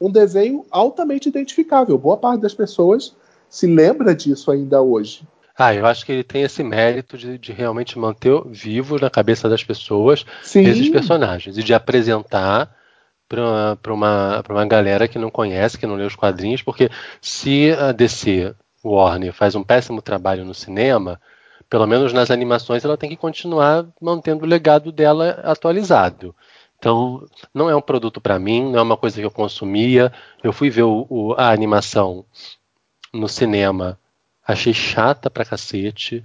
um 0.00 0.10
desenho 0.10 0.64
altamente 0.70 1.28
identificável. 1.28 1.96
Boa 1.96 2.16
parte 2.16 2.40
das 2.40 2.54
pessoas 2.54 3.14
se 3.48 3.66
lembra 3.66 4.14
disso 4.14 4.50
ainda 4.50 4.82
hoje. 4.82 5.26
Ah, 5.58 5.74
eu 5.74 5.86
acho 5.86 6.04
que 6.04 6.12
ele 6.12 6.24
tem 6.24 6.42
esse 6.42 6.62
mérito 6.62 7.16
de, 7.16 7.38
de 7.38 7.52
realmente 7.52 7.98
manter 7.98 8.42
vivo 8.46 8.98
na 8.98 9.08
cabeça 9.08 9.48
das 9.48 9.64
pessoas 9.64 10.26
Sim, 10.42 10.66
esses 10.66 10.90
personagens 10.90 11.56
e 11.56 11.62
de 11.62 11.72
apresentar 11.72 12.76
para 13.28 13.92
uma, 13.92 14.42
pra 14.42 14.54
uma 14.54 14.66
galera 14.66 15.08
que 15.08 15.18
não 15.18 15.30
conhece, 15.30 15.78
que 15.78 15.86
não 15.86 15.96
lê 15.96 16.04
os 16.04 16.14
quadrinhos, 16.14 16.62
porque 16.62 16.90
se 17.20 17.72
a 17.72 17.90
DC 17.90 18.54
Warner 18.84 19.32
faz 19.32 19.54
um 19.54 19.64
péssimo 19.64 20.00
trabalho 20.00 20.44
no 20.44 20.54
cinema, 20.54 21.20
pelo 21.68 21.86
menos 21.86 22.12
nas 22.12 22.30
animações 22.30 22.84
ela 22.84 22.96
tem 22.96 23.10
que 23.10 23.16
continuar 23.16 23.86
mantendo 24.00 24.44
o 24.44 24.48
legado 24.48 24.92
dela 24.92 25.40
atualizado. 25.44 26.34
Então, 26.78 27.26
não 27.54 27.70
é 27.70 27.74
um 27.76 27.80
produto 27.80 28.20
para 28.20 28.38
mim, 28.38 28.70
não 28.70 28.78
é 28.78 28.82
uma 28.82 28.96
coisa 28.96 29.16
que 29.18 29.24
eu 29.26 29.30
consumia. 29.30 30.12
Eu 30.42 30.52
fui 30.52 30.68
ver 30.70 30.82
o- 30.82 31.06
o- 31.08 31.34
a 31.34 31.50
animação 31.50 32.24
no 33.12 33.28
cinema, 33.28 33.98
achei 34.46 34.74
chata 34.74 35.30
pra 35.30 35.44
cacete. 35.44 36.24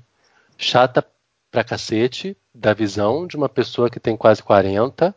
Chata 0.57 1.05
pra 1.49 1.63
cacete 1.63 2.37
da 2.53 2.73
visão 2.73 3.25
de 3.27 3.35
uma 3.37 3.49
pessoa 3.49 3.89
que 3.89 3.99
tem 3.99 4.15
quase 4.17 4.43
40 4.43 5.15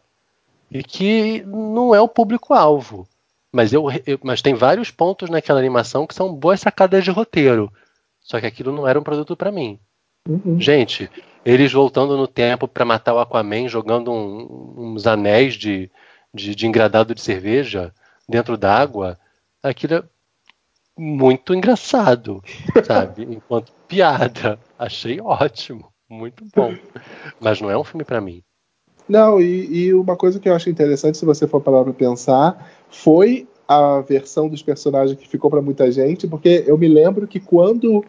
e 0.71 0.83
que 0.83 1.43
não 1.47 1.95
é 1.95 2.01
o 2.01 2.09
público-alvo. 2.09 3.07
Mas, 3.53 3.73
eu, 3.73 3.87
eu- 4.07 4.19
mas 4.23 4.43
tem 4.43 4.55
vários 4.55 4.91
pontos 4.91 5.31
naquela 5.31 5.61
animação 5.61 6.07
que 6.07 6.15
são 6.15 6.35
boas 6.35 6.61
sacadas 6.61 7.05
de 7.05 7.11
roteiro. 7.11 7.73
Só 8.21 8.41
que 8.41 8.47
aquilo 8.47 8.73
não 8.73 8.87
era 8.89 8.99
um 8.99 9.03
produto 9.03 9.37
pra 9.37 9.53
mim. 9.53 9.79
Uhum. 10.29 10.59
Gente, 10.61 11.11
eles 11.45 11.73
voltando 11.73 12.17
no 12.17 12.27
tempo 12.27 12.67
pra 12.67 12.85
matar 12.85 13.15
o 13.15 13.19
Aquaman, 13.19 13.69
jogando 13.69 14.11
um- 14.11 14.75
uns 14.95 15.07
anéis 15.07 15.55
de, 15.55 15.91
de, 16.33 16.55
de 16.55 16.67
engradado 16.67 17.15
de 17.15 17.21
cerveja 17.21 17.93
dentro 18.29 18.57
d'água, 18.57 19.19
aquilo 19.63 19.95
é 19.95 20.03
muito 20.97 21.55
engraçado, 21.55 22.43
sabe? 22.85 23.25
Enquanto 23.25 23.73
piada. 23.87 24.59
Achei 24.79 25.21
ótimo, 25.21 25.93
muito 26.09 26.45
bom. 26.55 26.75
Mas 27.39 27.61
não 27.61 27.71
é 27.71 27.77
um 27.77 27.85
filme 27.85 28.05
pra 28.05 28.21
mim. 28.21 28.43
Não, 29.07 29.39
e, 29.41 29.67
e 29.89 29.95
uma 29.95 30.17
coisa 30.17 30.41
que 30.41 30.49
eu 30.49 30.55
acho 30.55 30.71
interessante, 30.71 31.19
se 31.19 31.27
você 31.27 31.47
for 31.47 31.61
parar 31.61 31.85
para 31.85 31.93
pensar, 31.93 32.71
foi 32.89 33.47
a 33.69 34.01
versão 34.01 34.49
dos 34.49 34.63
personagens 34.63 35.19
que 35.19 35.29
ficou 35.29 35.51
para 35.51 35.61
muita 35.61 35.91
gente, 35.93 36.27
porque 36.27 36.65
eu 36.67 36.79
me 36.79 36.89
lembro 36.89 37.27
que 37.27 37.41
quando 37.41 38.03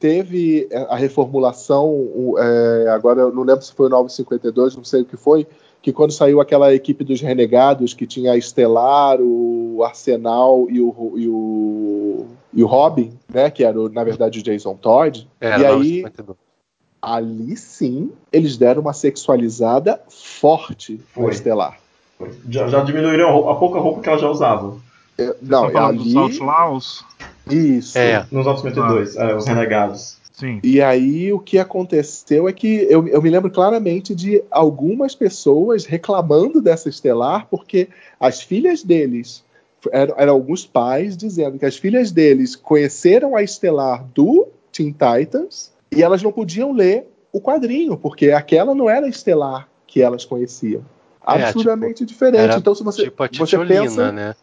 teve 0.00 0.66
a 0.88 0.96
reformulação, 0.96 2.08
é, 2.38 2.88
agora 2.88 3.20
eu 3.20 3.32
não 3.32 3.42
lembro 3.42 3.62
se 3.62 3.74
foi 3.74 3.86
o 3.86 3.90
952, 3.90 4.74
não 4.74 4.82
sei 4.82 5.02
o 5.02 5.04
que 5.04 5.16
foi, 5.16 5.46
que 5.82 5.92
quando 5.92 6.10
saiu 6.10 6.40
aquela 6.40 6.74
equipe 6.74 7.04
dos 7.04 7.20
renegados, 7.20 7.92
que 7.92 8.06
tinha 8.06 8.32
a 8.32 8.36
Estelar, 8.36 9.20
o 9.20 9.82
Arsenal 9.84 10.66
e 10.70 10.80
o, 10.80 11.12
e 11.16 11.28
o, 11.28 12.26
e 12.52 12.62
o 12.64 12.66
Robin, 12.66 13.12
né, 13.32 13.50
que 13.50 13.62
era, 13.62 13.88
na 13.90 14.02
verdade, 14.02 14.40
o 14.40 14.42
Jason 14.42 14.74
Todd, 14.74 15.28
Era 15.38 15.58
e 15.58 15.66
aí 15.66 16.02
952. 16.02 16.38
ali 17.02 17.56
sim 17.56 18.10
eles 18.32 18.56
deram 18.56 18.82
uma 18.82 18.92
sexualizada 18.92 20.00
forte 20.08 20.98
Foi. 21.12 21.24
no 21.24 21.30
Estelar. 21.30 21.78
Já, 22.48 22.68
já 22.68 22.80
diminuíram 22.82 23.48
a, 23.48 23.52
a 23.52 23.54
pouca 23.54 23.78
roupa 23.78 24.00
que 24.02 24.08
ela 24.08 24.18
já 24.18 24.30
usava. 24.30 24.76
É, 25.18 25.26
Vocês 25.26 25.36
Não, 25.42 25.66
dos 25.66 25.76
ali. 25.76 26.16
Outlaws? 26.16 27.04
Isso. 27.56 27.98
É, 27.98 28.26
Nos 28.30 28.46
Altos 28.46 28.62
52, 28.62 29.16
é, 29.16 29.34
os 29.34 29.46
renegados. 29.46 30.20
Sim. 30.32 30.58
E 30.62 30.80
aí 30.80 31.30
o 31.32 31.38
que 31.38 31.58
aconteceu 31.58 32.48
é 32.48 32.52
que 32.52 32.86
eu, 32.88 33.06
eu 33.06 33.20
me 33.20 33.28
lembro 33.28 33.50
claramente 33.50 34.14
de 34.14 34.42
algumas 34.50 35.14
pessoas 35.14 35.84
reclamando 35.84 36.62
dessa 36.62 36.88
Estelar, 36.88 37.46
porque 37.50 37.88
as 38.18 38.40
filhas 38.40 38.82
deles 38.82 39.44
eram, 39.92 40.14
eram 40.16 40.32
alguns 40.32 40.64
pais 40.64 41.14
dizendo 41.14 41.58
que 41.58 41.66
as 41.66 41.76
filhas 41.76 42.10
deles 42.10 42.56
conheceram 42.56 43.36
a 43.36 43.42
Estelar 43.42 44.04
do 44.14 44.48
Teen 44.72 44.92
Titans 44.92 45.72
e 45.92 46.02
elas 46.02 46.22
não 46.22 46.32
podiam 46.32 46.72
ler 46.72 47.06
o 47.30 47.40
quadrinho, 47.40 47.98
porque 47.98 48.30
aquela 48.30 48.74
não 48.74 48.88
era 48.88 49.04
a 49.04 49.08
Estelar 49.10 49.68
que 49.86 50.00
elas 50.00 50.24
conheciam. 50.24 50.82
É, 51.26 51.44
Absurdamente 51.44 52.04
diferente. 52.06 52.40
era 52.40 52.56
Então, 52.56 52.74
se 52.74 52.82
você, 52.82 53.04
tipo 53.04 53.22
a 53.22 53.26
você 53.26 53.44
Titiolina, 53.44 53.82
pensa 53.82 54.12
né? 54.12 54.34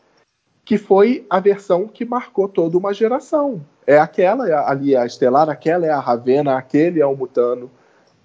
Que 0.67 0.77
foi 0.77 1.25
a 1.29 1.39
versão 1.39 1.87
que 1.87 2.03
marcou 2.03 2.45
toda 2.49 2.77
uma 2.77 2.93
geração. 2.93 3.65
É 3.85 3.97
aquela 3.97 4.49
é 4.49 4.53
ali 4.53 4.95
é 4.95 4.97
a 4.97 5.05
Estelar, 5.05 5.49
aquela 5.49 5.85
é 5.85 5.89
a 5.89 5.99
Ravena, 6.01 6.57
aquele 6.57 6.99
é 6.99 7.05
o 7.05 7.15
Mutano 7.15 7.71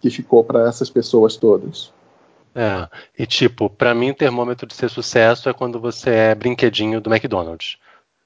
que 0.01 0.11
ficou 0.11 0.43
para 0.43 0.69
essas 0.69 0.91
pessoas 0.91 1.37
todas. 1.37 1.93
É. 2.53 2.89
E 3.17 3.27
tipo, 3.27 3.71
pra 3.71 3.95
mim 3.95 4.11
o 4.11 4.15
termômetro 4.15 4.67
de 4.67 4.75
ser 4.75 4.91
sucesso 4.91 5.49
é 5.49 5.53
quando 5.53 5.79
você 5.79 6.11
é 6.11 6.35
brinquedinho 6.35 7.01
do 7.01 7.15
McDonald's. 7.15 7.79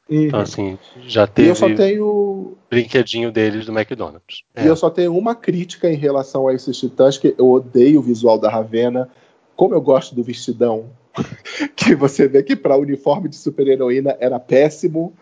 Então, 0.08 0.40
assim, 0.40 0.78
já 1.06 1.24
e 1.24 1.28
teve 1.28 1.50
eu 1.50 1.54
só 1.54 1.68
tenho 1.74 2.56
brinquedinho 2.70 3.30
deles 3.30 3.66
do 3.66 3.78
McDonald's. 3.78 4.44
É. 4.54 4.64
e 4.64 4.66
eu 4.66 4.76
só 4.76 4.88
tenho 4.88 5.14
uma 5.14 5.34
crítica 5.34 5.90
em 5.90 5.96
relação 5.96 6.48
a 6.48 6.54
esses 6.54 6.78
titãs 6.78 7.18
que 7.18 7.34
eu 7.36 7.50
odeio 7.50 7.98
o 7.98 8.02
visual 8.02 8.38
da 8.38 8.48
Ravena, 8.48 9.10
como 9.54 9.74
eu 9.74 9.80
gosto 9.82 10.14
do 10.14 10.22
vestidão, 10.22 10.86
que 11.74 11.94
você 11.94 12.28
vê 12.28 12.42
que 12.42 12.56
para 12.56 12.76
uniforme 12.76 13.28
de 13.28 13.36
super-heroína 13.36 14.16
era 14.20 14.38
péssimo. 14.38 15.14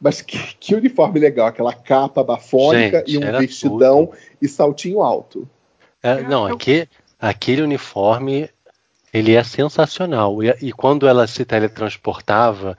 Mas 0.00 0.20
que, 0.20 0.36
que 0.58 0.74
uniforme 0.74 1.20
legal, 1.20 1.46
aquela 1.46 1.72
capa 1.72 2.24
bafônica 2.24 3.04
Gente, 3.06 3.14
e 3.14 3.18
um 3.18 3.38
vestidão 3.38 4.10
e 4.40 4.48
saltinho 4.48 5.00
alto. 5.00 5.48
É, 6.02 6.22
não, 6.22 6.44
aqui, 6.46 6.88
aquele 7.20 7.62
uniforme 7.62 8.50
ele 9.12 9.34
é 9.34 9.44
sensacional. 9.44 10.42
E, 10.42 10.48
e 10.60 10.72
quando 10.72 11.06
ela 11.06 11.26
se 11.28 11.44
teletransportava, 11.44 12.76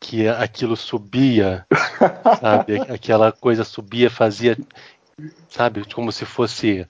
que 0.00 0.28
aquilo 0.28 0.76
subia, 0.76 1.66
sabe? 2.40 2.80
Aquela 2.80 3.32
coisa 3.32 3.64
subia, 3.64 4.10
fazia, 4.10 4.56
sabe? 5.48 5.84
Como 5.92 6.10
se 6.10 6.24
fosse. 6.24 6.86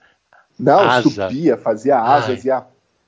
Não, 0.57 0.79
Asa. 0.79 1.29
subia, 1.29 1.57
fazia 1.57 1.99
asas 1.99 2.39
Ai. 2.39 2.45
e 2.45 2.51
a 2.51 2.65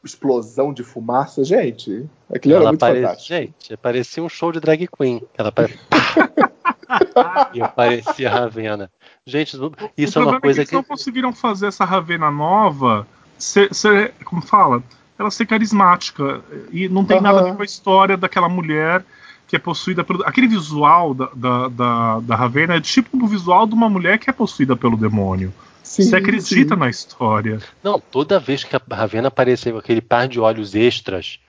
explosão 0.08 0.74
de 0.74 0.84
fumaça. 0.84 1.44
Gente, 1.44 2.06
aquilo 2.34 2.56
era 2.56 2.64
ela 2.64 2.72
muito 2.72 2.80
parecia, 2.80 3.08
fantástico. 3.08 3.36
gente, 3.36 3.78
parecia 3.78 4.24
um 4.24 4.30
show 4.30 4.52
de 4.52 4.60
drag 4.60 4.88
queen. 4.88 5.22
Ela 5.38 5.52
pare... 5.52 5.80
e 7.54 7.60
parecia 7.76 8.30
Ravena. 8.30 8.90
Gente, 9.26 9.56
isso 9.56 9.60
o 9.60 9.68
é 9.68 9.72
problema 10.12 10.32
uma 10.32 10.42
coisa 10.42 10.62
é 10.62 10.66
que 10.66 10.70
eles 10.70 10.70
que. 10.70 10.76
não 10.76 10.84
conseguiram 10.84 11.34
fazer 11.34 11.68
essa 11.68 11.86
Ravena 11.86 12.32
nova 12.32 13.06
ser, 13.38 13.74
ser- 13.74 14.14
como 14.24 14.42
fala, 14.42 14.82
ela 15.20 15.30
ser 15.30 15.46
carismática 15.46 16.42
e 16.72 16.88
não 16.88 17.06
tem 17.06 17.22
nada 17.22 17.40
a 17.40 17.44
ver 17.44 17.56
com 17.56 17.62
a 17.62 17.66
história 17.66 18.18
daquela 18.18 18.50
mulher 18.50 19.04
que 19.48 19.56
é 19.56 19.60
possuída 19.60 20.04
pelo 20.04 20.24
aquele 20.26 20.48
visual 20.48 21.14
da, 21.14 21.30
da, 21.34 21.68
da, 21.70 22.20
da 22.20 22.36
Ravena 22.36 22.76
é 22.76 22.82
tipo 22.82 23.24
o 23.24 23.28
visual 23.28 23.66
de 23.66 23.74
uma 23.74 23.90
mulher 23.90 24.20
que 24.20 24.30
é 24.30 24.34
possuída 24.34 24.76
pelo 24.76 24.98
demônio. 24.98 25.54
Sim, 25.88 26.04
Você 26.04 26.16
acredita 26.18 26.76
sim. 26.76 26.80
na 26.80 26.90
história. 26.90 27.60
Não, 27.82 27.98
toda 28.00 28.40
vez 28.40 28.64
que 28.64 28.76
a 28.76 28.82
Ravena 28.92 29.30
apareceu 29.30 29.72
com 29.74 29.80
aquele 29.80 30.02
par 30.02 30.28
de 30.28 30.40
olhos 30.40 30.76
extras, 30.76 31.40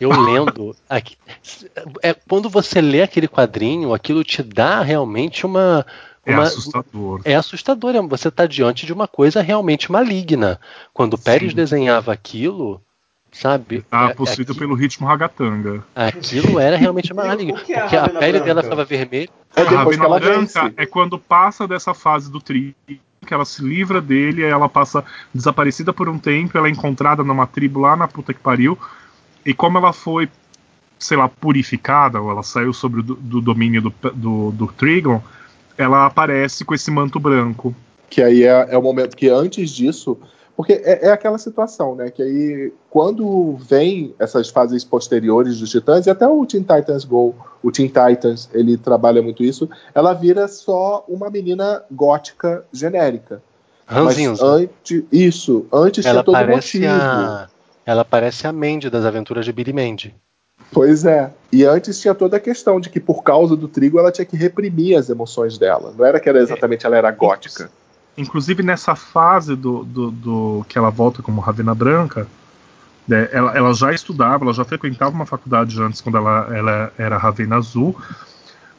eu 0.00 0.10
lendo. 0.22 0.74
aqui, 0.88 1.16
é, 2.02 2.14
quando 2.14 2.48
você 2.48 2.80
lê 2.80 3.02
aquele 3.02 3.26
quadrinho, 3.28 3.92
aquilo 3.92 4.22
te 4.22 4.42
dá 4.42 4.80
realmente 4.82 5.44
uma. 5.44 5.84
É 6.24 6.32
uma- 6.32 6.42
assustador. 6.44 7.20
é 7.24 7.34
assustador, 7.34 7.94
é- 7.96 8.00
você 8.02 8.28
está 8.28 8.46
diante 8.46 8.84
de 8.86 8.92
uma 8.92 9.06
coisa 9.08 9.40
realmente 9.42 9.90
maligna. 9.92 10.60
Quando 10.94 11.14
o 11.14 11.18
Pérez 11.18 11.50
Sim. 11.50 11.56
desenhava 11.56 12.12
aquilo, 12.12 12.80
sabe? 13.32 13.82
Tá 13.82 14.10
é- 14.10 14.14
possuído 14.14 14.52
aqui- 14.52 14.58
pelo 14.60 14.74
ritmo 14.74 15.06
ragatanga. 15.06 15.84
Aquilo 15.94 16.58
era 16.60 16.76
realmente 16.76 17.12
maligno. 17.14 17.54
O 17.60 17.64
que 17.64 17.74
a 17.74 17.80
Porque 17.82 17.96
a 17.96 18.08
pele 18.08 18.32
branca? 18.32 18.44
dela 18.44 18.60
estava 18.60 18.84
vermelha. 18.84 19.28
É 19.54 19.62
a 19.62 19.70
Ravena 19.70 20.08
Branca 20.08 20.40
vence. 20.40 20.74
é 20.76 20.84
quando 20.86 21.18
passa 21.18 21.66
dessa 21.66 21.94
fase 21.94 22.30
do 22.30 22.40
tri, 22.40 22.74
que 23.26 23.34
ela 23.34 23.44
se 23.44 23.62
livra 23.62 24.00
dele, 24.00 24.42
ela 24.42 24.68
passa 24.68 25.04
desaparecida 25.34 25.92
por 25.92 26.08
um 26.08 26.18
tempo, 26.18 26.56
ela 26.56 26.68
é 26.68 26.70
encontrada 26.70 27.22
numa 27.22 27.46
tribo 27.46 27.80
lá 27.80 27.96
na 27.96 28.08
puta 28.08 28.32
que 28.32 28.40
pariu, 28.40 28.78
e 29.44 29.52
como 29.52 29.76
ela 29.78 29.92
foi, 29.92 30.28
sei 30.98 31.16
lá, 31.16 31.28
purificada, 31.28 32.20
ou 32.20 32.30
ela 32.30 32.42
saiu 32.42 32.72
sobre 32.72 33.02
do, 33.02 33.14
do 33.16 33.40
domínio 33.40 33.82
do, 33.82 33.94
do, 34.14 34.50
do 34.52 34.66
Trigon, 34.68 35.20
ela 35.76 36.06
aparece 36.06 36.64
com 36.64 36.74
esse 36.74 36.90
manto 36.90 37.20
branco. 37.20 37.74
Que 38.08 38.22
aí 38.22 38.44
é, 38.44 38.68
é 38.70 38.78
o 38.78 38.82
momento 38.82 39.16
que 39.16 39.28
antes 39.28 39.70
disso. 39.70 40.18
Porque 40.56 40.72
é, 40.72 41.08
é 41.08 41.10
aquela 41.12 41.36
situação, 41.36 41.94
né? 41.94 42.10
Que 42.10 42.22
aí, 42.22 42.72
quando 42.88 43.56
vem 43.56 44.14
essas 44.18 44.48
fases 44.48 44.82
posteriores 44.82 45.60
dos 45.60 45.70
Titãs, 45.70 46.06
e 46.06 46.10
até 46.10 46.26
o 46.26 46.46
Teen 46.46 46.62
Titans 46.62 47.04
Go, 47.04 47.34
o 47.62 47.70
Teen 47.70 47.88
Titans, 47.88 48.48
ele 48.54 48.78
trabalha 48.78 49.20
muito 49.20 49.44
isso, 49.44 49.68
ela 49.94 50.14
vira 50.14 50.48
só 50.48 51.04
uma 51.06 51.28
menina 51.28 51.82
gótica 51.90 52.64
genérica. 52.72 53.42
Mas 53.86 54.04
Ranzinza. 54.04 54.44
antes, 54.44 55.04
isso, 55.12 55.66
antes 55.72 56.04
Ela 56.04 56.14
tinha 56.14 56.24
todo 56.24 56.34
parece 56.34 56.78
motivo. 56.78 57.02
a. 57.02 57.48
Ela 57.84 58.04
parece 58.04 58.46
a 58.46 58.52
Mandy 58.52 58.90
das 58.90 59.04
aventuras 59.04 59.44
de 59.44 59.52
Billy 59.52 59.72
Mandy. 59.72 60.14
Pois 60.72 61.04
é. 61.04 61.30
E 61.52 61.64
antes 61.64 62.00
tinha 62.00 62.14
toda 62.14 62.36
a 62.36 62.40
questão 62.40 62.80
de 62.80 62.90
que 62.90 62.98
por 62.98 63.22
causa 63.22 63.54
do 63.54 63.68
trigo 63.68 63.98
ela 63.98 64.10
tinha 64.10 64.24
que 64.24 64.36
reprimir 64.36 64.98
as 64.98 65.08
emoções 65.08 65.56
dela. 65.56 65.94
Não 65.96 66.04
era 66.04 66.18
que 66.18 66.28
era 66.28 66.40
exatamente 66.40 66.84
ela 66.84 66.96
era 66.96 67.10
gótica. 67.12 67.70
Inclusive 68.16 68.62
nessa 68.62 68.94
fase 68.96 69.54
do, 69.54 69.84
do, 69.84 70.10
do- 70.10 70.66
que 70.68 70.78
ela 70.78 70.90
volta 70.90 71.22
como 71.22 71.40
Ravena 71.40 71.74
Branca, 71.74 72.26
né, 73.06 73.28
ela, 73.32 73.56
ela 73.56 73.74
já 73.74 73.92
estudava, 73.92 74.44
ela 74.44 74.52
já 74.54 74.64
frequentava 74.64 75.14
uma 75.14 75.26
faculdade 75.26 75.80
antes 75.82 76.00
quando 76.00 76.16
ela, 76.18 76.48
ela 76.54 76.92
era 76.98 77.18
Ravena 77.18 77.56
Azul, 77.56 77.96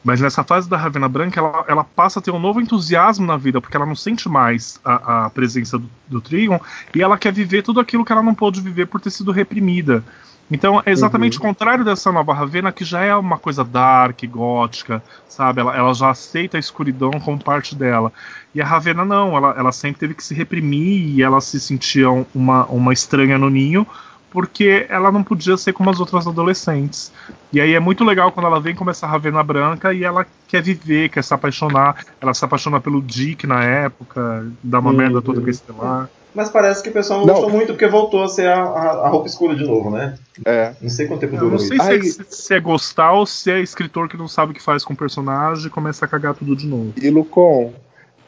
mas 0.04 0.20
nessa 0.20 0.44
fase 0.44 0.68
da 0.68 0.76
Ravena 0.76 1.08
Branca 1.08 1.40
ela, 1.40 1.64
ela 1.68 1.84
passa 1.84 2.18
a 2.18 2.22
ter 2.22 2.30
um 2.30 2.38
novo 2.38 2.60
entusiasmo 2.60 3.26
na 3.26 3.36
vida, 3.36 3.60
porque 3.60 3.76
ela 3.76 3.86
não 3.86 3.96
sente 3.96 4.28
mais 4.28 4.80
a, 4.84 5.26
a 5.26 5.30
presença 5.30 5.78
do, 5.78 5.88
do 6.08 6.20
Trigon 6.20 6.60
e 6.94 7.02
ela 7.02 7.18
quer 7.18 7.32
viver 7.32 7.62
tudo 7.62 7.80
aquilo 7.80 8.04
que 8.04 8.12
ela 8.12 8.22
não 8.22 8.34
pôde 8.34 8.60
viver 8.60 8.86
por 8.86 9.00
ter 9.00 9.10
sido 9.10 9.32
reprimida. 9.32 10.02
Então 10.50 10.82
é 10.86 10.90
exatamente 10.90 11.36
o 11.36 11.40
contrário 11.42 11.84
dessa 11.84 12.10
nova 12.10 12.32
Ravena, 12.32 12.72
que 12.72 12.84
já 12.84 13.02
é 13.02 13.14
uma 13.14 13.38
coisa 13.38 13.62
dark, 13.62 14.18
gótica, 14.24 15.02
sabe? 15.28 15.60
Ela, 15.60 15.76
ela 15.76 15.92
já 15.92 16.08
aceita 16.10 16.56
a 16.56 16.60
escuridão 16.60 17.10
como 17.12 17.38
parte 17.42 17.74
dela. 17.76 18.10
E 18.54 18.62
a 18.62 18.66
Ravena 18.66 19.04
não, 19.04 19.36
ela, 19.36 19.54
ela 19.58 19.72
sempre 19.72 20.00
teve 20.00 20.14
que 20.14 20.24
se 20.24 20.34
reprimir 20.34 21.16
e 21.16 21.22
ela 21.22 21.40
se 21.42 21.60
sentia 21.60 22.10
um- 22.10 22.24
uma, 22.34 22.64
uma 22.66 22.92
estranha 22.94 23.36
no 23.36 23.50
ninho, 23.50 23.86
porque 24.30 24.86
ela 24.88 25.12
não 25.12 25.22
podia 25.22 25.56
ser 25.56 25.72
como 25.74 25.90
as 25.90 26.00
outras 26.00 26.26
adolescentes. 26.26 27.12
E 27.52 27.60
aí 27.60 27.74
é 27.74 27.80
muito 27.80 28.02
legal 28.04 28.32
quando 28.32 28.46
ela 28.46 28.60
vem 28.60 28.74
como 28.74 28.90
essa 28.90 29.06
Ravena 29.06 29.42
branca 29.42 29.92
e 29.92 30.02
ela 30.02 30.26
quer 30.46 30.62
viver, 30.62 31.10
quer 31.10 31.22
se 31.24 31.32
apaixonar. 31.34 31.96
Ela 32.20 32.32
se 32.32 32.44
apaixona 32.44 32.80
pelo 32.80 33.02
Dick 33.02 33.46
na 33.46 33.62
época, 33.64 34.46
dá 34.62 34.80
uma 34.80 34.90
Uhum. 34.90 34.96
merda 34.96 35.20
toda 35.22 35.40
com 35.42 35.46
a 35.46 35.50
Estelar. 35.50 36.08
Mas 36.34 36.50
parece 36.50 36.82
que 36.82 36.90
o 36.90 36.92
pessoal 36.92 37.20
não, 37.20 37.26
Não. 37.26 37.34
gostou 37.34 37.50
muito 37.50 37.68
porque 37.72 37.86
voltou 37.88 38.22
a 38.22 38.28
ser 38.28 38.46
a, 38.48 38.62
a- 38.62 39.06
a 39.06 39.08
roupa 39.08 39.26
escura 39.26 39.56
de 39.56 39.64
novo, 39.64 39.90
né? 39.90 40.16
É. 40.44 40.74
Não 40.80 40.90
sei 40.90 41.06
quanto 41.06 41.20
tempo 41.20 41.34
durou 41.36 41.52
não 41.52 41.58
sei 41.58 41.76
isso. 41.76 41.84
se 41.86 41.90
é, 41.90 41.94
Aí- 41.94 42.02
se- 42.04 42.24
se 42.28 42.54
é 42.54 42.60
gostar 42.60 43.12
ou 43.12 43.26
se 43.26 43.50
é 43.50 43.60
escritor 43.60 44.08
que 44.08 44.16
não 44.16 44.28
sabe 44.28 44.52
o 44.52 44.54
que 44.54 44.62
faz 44.62 44.84
com 44.84 44.92
o 44.92 44.96
personagem 44.96 45.66
e 45.66 45.70
começa 45.70 46.04
a 46.04 46.08
cagar 46.08 46.34
tudo 46.34 46.54
de 46.54 46.66
novo. 46.66 46.92
E 47.00 47.08
Lucon, 47.10 47.72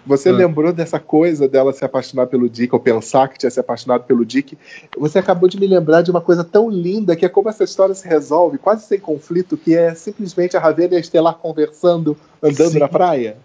você 0.07 0.31
Ah. 0.31 0.33
lembrou 0.33 0.73
dessa 0.73 0.99
coisa 0.99 1.47
dela 1.47 1.75
se 1.75 1.85
apaixonar 1.85 2.27
pelo 2.27 2.49
Dick, 2.49 2.75
ou 2.75 2.81
pensar 2.81 3.29
que 3.29 3.39
tinha 3.39 3.51
se 3.51 3.61
apaixonado 3.61 4.05
pelo 4.05 4.25
Dick? 4.25 4.57
Você 4.99 5.19
acabou 5.19 5.47
de 5.49 5.61
me 5.61 5.67
lembrar 5.67 6.01
de 6.03 6.11
uma 6.11 6.23
coisa 6.23 6.43
tão 6.43 6.71
linda, 6.71 7.15
que 7.15 7.27
é 7.27 7.29
como 7.29 7.51
essa 7.51 7.63
história 7.65 7.95
se 7.95 8.09
resolve, 8.09 8.57
quase 8.57 8.87
sem 8.87 8.99
conflito, 8.99 9.59
que 9.59 9.77
é 9.77 9.95
simplesmente 9.95 10.57
a 10.57 10.61
Ravena 10.61 10.95
e 10.95 10.97
a 10.97 11.01
Estelar 11.01 11.35
conversando, 11.35 12.17
andando 12.43 12.73
Sim. 12.73 12.79
na 12.79 12.89
praia. 12.89 13.37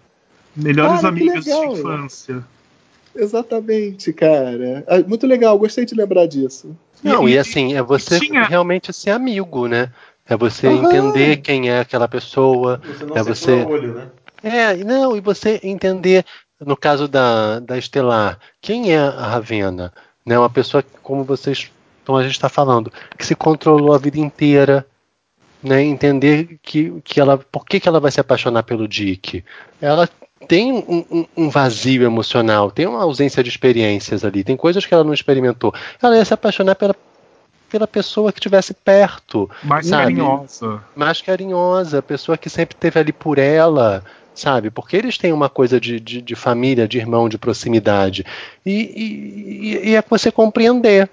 Melhores 0.56 0.96
Cara, 1.02 1.08
amigas 1.08 1.44
de 1.44 1.50
infância. 1.52 2.42
Exatamente, 3.16 4.12
cara. 4.12 4.84
É 4.86 5.02
muito 5.02 5.26
legal, 5.26 5.58
gostei 5.58 5.84
de 5.84 5.94
lembrar 5.94 6.26
disso. 6.26 6.76
Não, 7.02 7.28
E- 7.28 7.32
e, 7.32 7.38
assim, 7.38 7.74
é 7.74 7.82
você 7.82 8.18
tinha- 8.20 8.44
realmente 8.44 8.92
ser 8.92 9.10
amigo, 9.10 9.66
né? 9.68 9.90
É 10.28 10.36
você 10.36 10.66
Aham. 10.66 10.84
entender 10.84 11.36
quem 11.38 11.70
é 11.70 11.80
aquela 11.80 12.08
pessoa. 12.08 12.80
Você 12.86 13.04
não 13.04 13.16
É 13.16 13.22
você- 13.22 13.62
olho, 13.64 13.94
né? 13.94 14.08
É, 14.42 14.74
não, 14.76 15.16
e 15.16 15.20
você 15.20 15.60
entender, 15.62 16.24
no 16.60 16.76
caso 16.76 17.06
da, 17.08 17.58
da 17.60 17.78
Estelar, 17.78 18.38
quem 18.60 18.92
é 18.92 18.98
a 18.98 19.26
Ravena? 19.26 19.92
Né? 20.24 20.38
Uma 20.38 20.50
pessoa, 20.50 20.82
que, 20.82 20.90
como 21.02 21.22
vocês, 21.24 21.70
como 22.04 22.18
a 22.18 22.22
gente 22.22 22.32
está 22.32 22.48
falando, 22.48 22.92
que 23.16 23.24
se 23.24 23.34
controlou 23.34 23.92
a 23.94 23.98
vida 23.98 24.18
inteira, 24.18 24.84
né? 25.66 25.82
Entender 25.82 26.58
que, 26.62 26.92
que 27.04 27.20
ela, 27.20 27.36
por 27.38 27.64
que, 27.66 27.80
que 27.80 27.88
ela 27.88 28.00
vai 28.00 28.10
se 28.10 28.20
apaixonar 28.20 28.62
pelo 28.62 28.86
Dick? 28.88 29.44
Ela 29.80 30.08
tem 30.48 30.72
um, 30.72 31.26
um- 31.36 31.48
vazio 31.50 32.02
emocional, 32.04 32.70
tem 32.70 32.86
uma 32.86 33.02
ausência 33.02 33.42
de 33.42 33.48
experiências 33.48 34.24
ali, 34.24 34.44
tem 34.44 34.56
coisas 34.56 34.84
que 34.86 34.94
ela 34.94 35.04
não 35.04 35.14
experimentou. 35.14 35.74
Ela 36.02 36.16
ia 36.16 36.24
se 36.24 36.34
apaixonar 36.34 36.74
pela, 36.76 36.94
pela 37.70 37.86
pessoa 37.86 38.32
que 38.32 38.38
estivesse 38.38 38.72
perto, 38.74 39.50
Mais 39.64 39.86
Sabe? 39.86 40.14
carinhosa. 40.14 40.82
mais 40.94 41.20
carinhosa, 41.20 41.98
a 41.98 42.02
pessoa 42.02 42.36
que 42.38 42.48
sempre 42.50 42.76
esteve 42.76 43.00
ali 43.00 43.12
por 43.12 43.38
ela, 43.38 44.04
sabe? 44.34 44.70
Porque 44.70 44.96
eles 44.96 45.16
têm 45.18 45.32
uma 45.32 45.48
coisa 45.48 45.80
de, 45.80 45.98
de, 45.98 46.20
de 46.20 46.34
família, 46.34 46.86
de 46.86 46.98
irmão, 46.98 47.28
de 47.28 47.38
proximidade. 47.38 48.24
E, 48.64 48.70
e, 48.72 49.72
e- 49.86 49.88
e 49.90 49.94
é 49.96 50.04
você 50.08 50.30
compreender, 50.30 51.08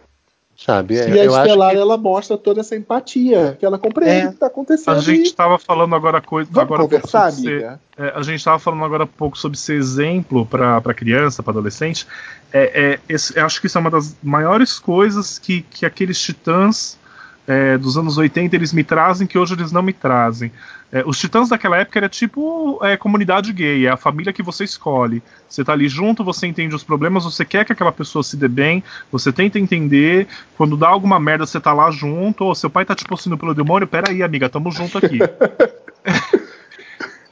sabe? 0.58 0.96
e 0.96 0.98
É, 0.98 1.04
a 1.04 1.26
eu 1.26 1.36
acho 1.36 1.46
Estelar, 1.48 1.72
que- 1.72 1.78
ela 1.78 1.98
mostra 1.98 2.38
toda 2.38 2.62
essa 2.62 2.76
empatia, 2.76 3.56
que 3.60 3.66
ela 3.66 3.78
compreende 3.78 4.22
É. 4.22 4.26
o 4.26 4.30
que 4.30 4.34
está 4.36 4.48
acontecendo. 4.48 4.96
A 4.96 5.00
gente 5.00 5.20
e 5.20 5.24
estava 5.24 5.58
falando 5.60 5.96
agora 5.96 6.22
coisa. 6.22 6.50
Vamos 6.52 6.66
agora 6.66 6.84
há 6.84 6.88
pouco 6.88 6.96
conversar, 6.96 7.32
sobre 7.32 7.50
ser- 7.50 7.66
amiga? 7.66 7.80
É, 7.98 8.14
a 8.16 8.22
gente 8.22 8.36
estava 8.38 8.60
falando 8.60 8.84
agora 8.84 9.06
pouco 9.06 9.38
sobre 9.38 9.58
ser 9.58 9.76
exemplo 9.76 10.46
para 10.46 10.82
criança, 10.94 11.44
para 11.44 11.52
adolescente. 11.52 12.08
É, 12.52 12.94
é, 12.94 13.00
esse- 13.10 13.38
eu 13.38 13.46
acho 13.46 13.60
que 13.60 13.68
isso 13.68 13.78
é 13.78 13.82
uma 13.82 13.92
das 13.92 14.16
maiores 14.24 14.80
coisas 14.80 15.38
que, 15.40 15.62
que 15.64 15.86
aqueles 15.86 16.20
titãs 16.22 16.98
é, 17.46 17.78
dos 17.78 17.98
anos 17.98 18.18
80 18.18 18.56
eles 18.56 18.72
me 18.72 18.84
trazem 18.84 19.28
que 19.28 19.38
hoje 19.38 19.54
eles 19.54 19.72
não 19.72 19.82
me 19.82 19.94
trazem. 19.94 20.52
É, 20.92 21.04
os 21.06 21.20
titãs 21.20 21.50
daquela 21.50 21.78
época 21.78 22.00
era 22.00 22.08
tipo 22.08 22.80
é, 22.84 22.96
comunidade 22.96 23.52
gay, 23.52 23.88
é 23.88 23.90
a 23.90 23.98
família 23.98 24.32
que 24.32 24.44
você 24.44 24.64
escolhe. 24.64 25.22
Você 25.50 25.64
tá 25.64 25.74
ali 25.74 25.88
junto, 25.88 26.24
você 26.24 26.48
entende 26.48 26.76
os 26.76 26.84
problemas, 26.84 27.24
você 27.24 27.44
quer 27.44 27.66
que 27.66 27.74
aquela 27.74 27.92
pessoa 27.92 28.24
se 28.24 28.38
dê 28.38 28.48
bem, 28.48 28.84
você 29.12 29.32
tenta 29.32 29.60
entender. 29.60 30.28
Quando 30.56 30.78
dá 30.78 30.88
alguma 30.88 31.20
merda, 31.20 31.46
você 31.46 31.60
tá 31.60 31.74
lá 31.74 31.90
junto. 31.92 32.46
Ou 32.46 32.56
seu 32.56 32.70
pai 32.70 32.86
tá 32.86 32.96
te 32.96 33.06
possuindo 33.06 33.38
pelo 33.38 33.54
demônio, 33.54 33.88
peraí, 33.88 34.24
amiga, 34.24 34.50
tamo 34.50 34.72
junto 34.72 34.98
aqui. 34.98 35.20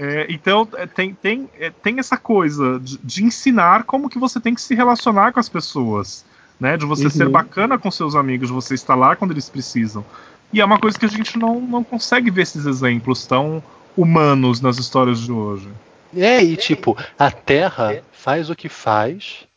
É, 0.04 0.26
então 0.30 0.68
é, 0.78 0.88
tem, 0.88 1.14
tem, 1.14 1.48
é, 1.60 1.70
tem 1.70 2.00
essa 2.00 2.18
coisa 2.18 2.80
de, 2.80 2.98
de 3.04 3.24
ensinar 3.24 3.84
como 3.84 4.10
que 4.10 4.18
você 4.18 4.40
tem 4.40 4.56
que 4.56 4.62
se 4.62 4.74
relacionar 4.74 5.32
com 5.32 5.40
as 5.40 5.48
pessoas, 5.48 6.26
né? 6.62 6.78
De 6.78 6.86
você 6.86 7.06
Uhum. 7.06 7.10
ser 7.10 7.28
bacana 7.28 7.80
com 7.80 7.90
seus 7.90 8.16
amigos, 8.16 8.48
de 8.50 8.54
você 8.54 8.76
estar 8.76 8.94
lá 8.94 9.16
quando 9.16 9.32
eles 9.32 9.50
precisam. 9.50 10.06
E 10.54 10.62
é 10.62 10.66
uma 10.66 10.80
coisa 10.80 10.98
que 10.98 11.06
a 11.06 11.10
gente 11.10 11.38
não, 11.40 11.60
não 11.60 11.84
consegue 11.84 12.30
ver 12.30 12.44
esses 12.44 12.66
exemplos 12.68 13.26
tão 13.26 13.64
humanos 13.98 14.62
nas 14.62 14.78
histórias 14.78 15.20
de 15.20 15.32
hoje. 15.32 15.68
É, 16.16 16.44
e 16.44 16.56
tipo, 16.56 16.96
a 17.18 17.32
Terra 17.32 18.02
faz 18.12 18.50
o 18.50 18.56
que 18.56 18.70
faz 18.70 19.48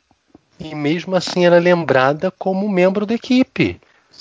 e 0.59 0.74
mesmo 0.74 1.14
assim 1.14 1.44
ela 1.44 1.56
é 1.56 1.60
lembrada 1.60 2.31
como 2.31 2.68
membro 2.68 3.05
da 3.05 3.14
equipe. 3.14 3.78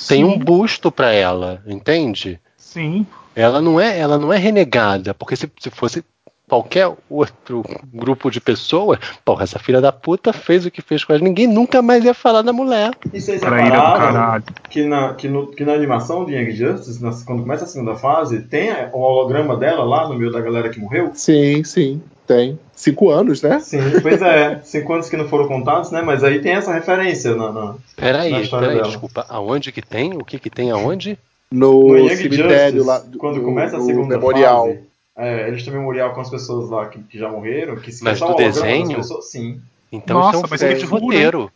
Tem 0.08 0.24
um 0.26 0.34
Sim, 0.34 0.40
busto 0.40 0.92
para 0.92 1.14
ela, 1.14 1.62
entende? 1.66 2.40
Sim. 2.58 3.06
Ela 3.36 3.62
não 3.62 3.80
é, 3.80 3.98
ela 3.98 4.18
não 4.18 4.34
é 4.34 4.38
renegada, 4.38 5.14
porque 5.14 5.36
se, 5.36 5.50
se 5.60 5.70
fosse 5.70 6.04
qualquer 6.48 6.92
outro 7.10 7.64
grupo 7.94 8.30
de 8.30 8.40
pessoas, 8.42 9.00
porra, 9.24 9.44
essa 9.44 9.58
filha 9.60 9.82
da 9.82 9.92
puta 9.92 10.32
fez 10.34 10.66
o 10.66 10.72
que 10.72 10.82
fez 10.82 11.04
com 11.04 11.14
ela, 11.14 11.24
ninguém 11.24 11.48
nunca 11.48 11.82
mais 11.82 12.04
ia 12.04 12.14
falar 12.14 12.42
da 12.42 12.54
mulher. 12.54 12.92
E 13.14 13.20
vocês 13.20 13.42
repararam 13.42 14.44
que 14.70 14.84
na, 14.86 15.14
que, 15.14 15.28
no- 15.28 15.48
que 15.48 15.64
na 15.66 15.74
animação 15.74 16.26
de 16.26 16.34
Young 16.34 16.52
Justice, 16.52 17.02
nas- 17.02 17.24
quando 17.24 17.42
começa 17.44 17.64
a 17.64 17.68
segunda 17.68 17.96
fase, 17.96 18.42
tem 18.42 18.70
o 18.92 18.98
holograma 19.00 19.56
dela 19.58 19.84
lá 19.84 20.08
no 20.08 20.16
meio 20.16 20.32
da 20.32 20.42
galera 20.42 20.70
que 20.70 20.80
morreu? 20.80 21.12
Sim, 21.14 21.64
sim, 21.64 22.02
tem. 22.28 22.60
Cinco 22.76 23.10
anos, 23.10 23.42
né? 23.42 23.60
Sim, 23.62 23.80
pois 24.02 24.22
é. 24.22 24.60
Cinco 24.66 24.94
anos 24.94 25.10
que 25.10 25.16
não 25.16 25.28
foram 25.30 25.48
contados, 25.48 25.90
né? 25.92 26.02
Mas 26.02 26.24
aí 26.24 26.42
tem 26.42 26.52
essa 26.54 26.74
referência 26.74 27.34
na, 27.36 27.52
na- 27.52 27.66
Na 27.66 27.76
Peraí, 27.96 28.42
história 28.42 28.68
peraí, 28.68 28.82
dela. 28.82 28.90
desculpa, 28.90 29.26
aonde 29.30 29.72
que 29.72 29.82
tem? 29.82 30.18
O 30.18 30.26
que 30.26 30.38
que 30.38 30.50
tem 30.50 30.70
aonde? 30.72 31.18
No, 31.52 31.88
no 31.96 32.10
cemitério 32.10 32.80
Justice, 32.80 32.88
lá. 32.88 33.00
do- 33.00 33.18
quando 33.18 33.42
começa 33.42 33.78
a 33.78 33.82
segunda 33.82 34.18
memorial. 34.18 34.66
fase. 34.68 34.80
É, 35.16 35.48
eles 35.48 35.64
têm 35.64 35.74
memorial 35.74 36.14
com 36.14 36.22
as 36.22 36.30
pessoas 36.30 36.70
lá 36.70 36.88
que, 36.90 37.02
que 37.04 37.20
já 37.20 37.30
morreram, 37.30 37.76
que 37.76 37.92
se 37.92 38.04
Mas 38.04 38.20
do 38.20 38.28
das 38.28 38.36
desenho? 38.36 38.96
pessoas, 38.96 39.30
sim. 39.30 39.62
Então 39.92 40.18
Nossa, 40.18 40.30
isso 40.30 40.36
é 40.38 40.48
um 40.48 40.50
mas 40.50 40.62
furo 40.62 40.72
é 40.72 40.76
de 40.76 40.86
roteiro. 40.86 41.52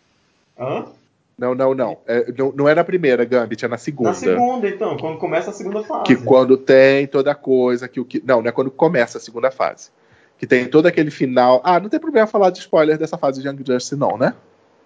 Hã? 0.59 0.85
Não, 1.37 1.53
não, 1.53 1.73
não. 1.73 1.97
É, 2.07 2.31
não. 2.35 2.51
Não 2.51 2.69
é 2.69 2.73
na 2.73 2.83
primeira, 2.83 3.23
Gambit, 3.23 3.63
é 3.63 3.67
na 3.67 3.77
segunda. 3.77 4.09
Na 4.09 4.15
segunda, 4.15 4.67
então, 4.67 4.97
quando 4.97 5.17
começa 5.17 5.51
a 5.51 5.53
segunda 5.53 5.83
fase. 5.83 6.03
Que 6.03 6.15
quando 6.15 6.57
tem 6.57 7.05
toda 7.07 7.31
a 7.31 7.35
coisa 7.35 7.87
que 7.87 7.99
o 7.99 8.05
que. 8.05 8.21
Não, 8.25 8.41
não 8.41 8.49
é 8.49 8.51
quando 8.51 8.71
começa 8.71 9.17
a 9.17 9.21
segunda 9.21 9.51
fase. 9.51 9.89
Que 10.37 10.47
tem 10.47 10.67
todo 10.67 10.85
aquele 10.87 11.11
final. 11.11 11.61
Ah, 11.63 11.79
não 11.79 11.89
tem 11.89 11.99
problema 11.99 12.27
falar 12.27 12.49
de 12.51 12.59
spoiler 12.59 12.97
dessa 12.97 13.17
fase 13.17 13.41
de 13.41 13.47
Young 13.47 13.63
Justice, 13.65 13.95
não, 13.95 14.17
né? 14.17 14.33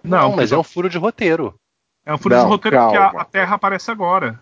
Não, 0.04 0.36
mas 0.36 0.52
é 0.52 0.58
um 0.58 0.64
furo 0.64 0.90
de 0.90 0.98
roteiro. 0.98 1.54
É 2.06 2.14
um 2.14 2.18
furo 2.18 2.36
Não, 2.36 2.44
de 2.46 2.50
roteiro 2.50 2.78
porque 2.78 2.98
a, 2.98 3.00
calma. 3.02 3.22
a 3.22 3.26
Terra 3.26 3.56
aparece 3.56 3.92
agora. 3.92 4.40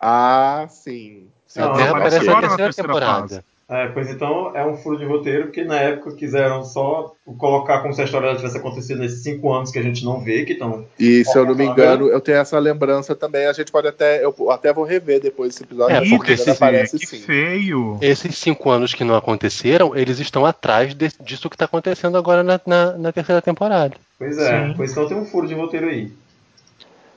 Ah, 0.00 0.66
sim. 0.68 1.26
Não, 1.60 1.72
a 1.72 1.76
Terra 1.76 1.90
aparece 1.90 2.16
agora 2.18 2.34
na 2.34 2.40
terceira 2.40 2.64
terceira 2.64 2.88
temporada. 2.88 3.20
fase. 3.28 3.40
É, 3.68 3.88
pois 3.88 4.08
então 4.08 4.52
é 4.56 4.64
um 4.64 4.76
furo 4.76 4.96
de 4.96 5.04
roteiro, 5.04 5.46
porque 5.46 5.64
na 5.64 5.74
época 5.74 6.12
quiseram 6.14 6.64
só 6.64 7.12
colocar 7.36 7.80
como 7.80 7.92
se 7.92 8.00
a 8.00 8.04
história 8.04 8.36
tivesse 8.36 8.56
acontecido 8.58 9.00
nesses 9.00 9.24
cinco 9.24 9.52
anos 9.52 9.72
que 9.72 9.78
a 9.80 9.82
gente 9.82 10.04
não 10.04 10.20
vê, 10.20 10.44
que 10.44 10.52
estão. 10.52 10.84
E 11.00 11.24
se 11.24 11.36
eu 11.36 11.44
não 11.44 11.52
me 11.56 11.66
Tá 11.66 11.72
engano, 11.72 12.06
eu 12.08 12.20
tenho 12.20 12.38
essa 12.38 12.56
lembrança 12.60 13.16
também. 13.16 13.44
A 13.46 13.52
gente 13.52 13.72
pode 13.72 13.88
até. 13.88 14.24
Eu 14.24 14.32
até 14.52 14.72
vou 14.72 14.84
rever 14.84 15.20
depois 15.20 15.52
esse 15.52 15.64
episódio. 15.64 15.96
É, 15.96 16.08
porque 16.08 16.34
esse- 16.34 16.48
aparece 16.48 16.96
que 16.96 17.06
sim. 17.08 17.18
feio. 17.18 17.98
Esses 18.00 18.38
cinco 18.38 18.70
anos 18.70 18.94
que 18.94 19.02
não 19.02 19.16
aconteceram, 19.16 19.96
eles 19.96 20.20
estão 20.20 20.46
atrás 20.46 20.94
de- 20.94 21.10
disso 21.20 21.50
que 21.50 21.56
está 21.56 21.64
acontecendo 21.64 22.16
agora 22.16 22.44
na, 22.44 22.60
na- 22.64 22.92
na 22.92 23.10
terceira 23.10 23.42
temporada. 23.42 23.96
Pois 24.16 24.38
é, 24.38 24.68
Sim. 24.68 24.74
pois 24.76 24.92
então 24.92 25.08
tem 25.08 25.16
um 25.18 25.26
furo 25.26 25.48
de 25.48 25.54
roteiro 25.54 25.88
aí. 25.88 26.12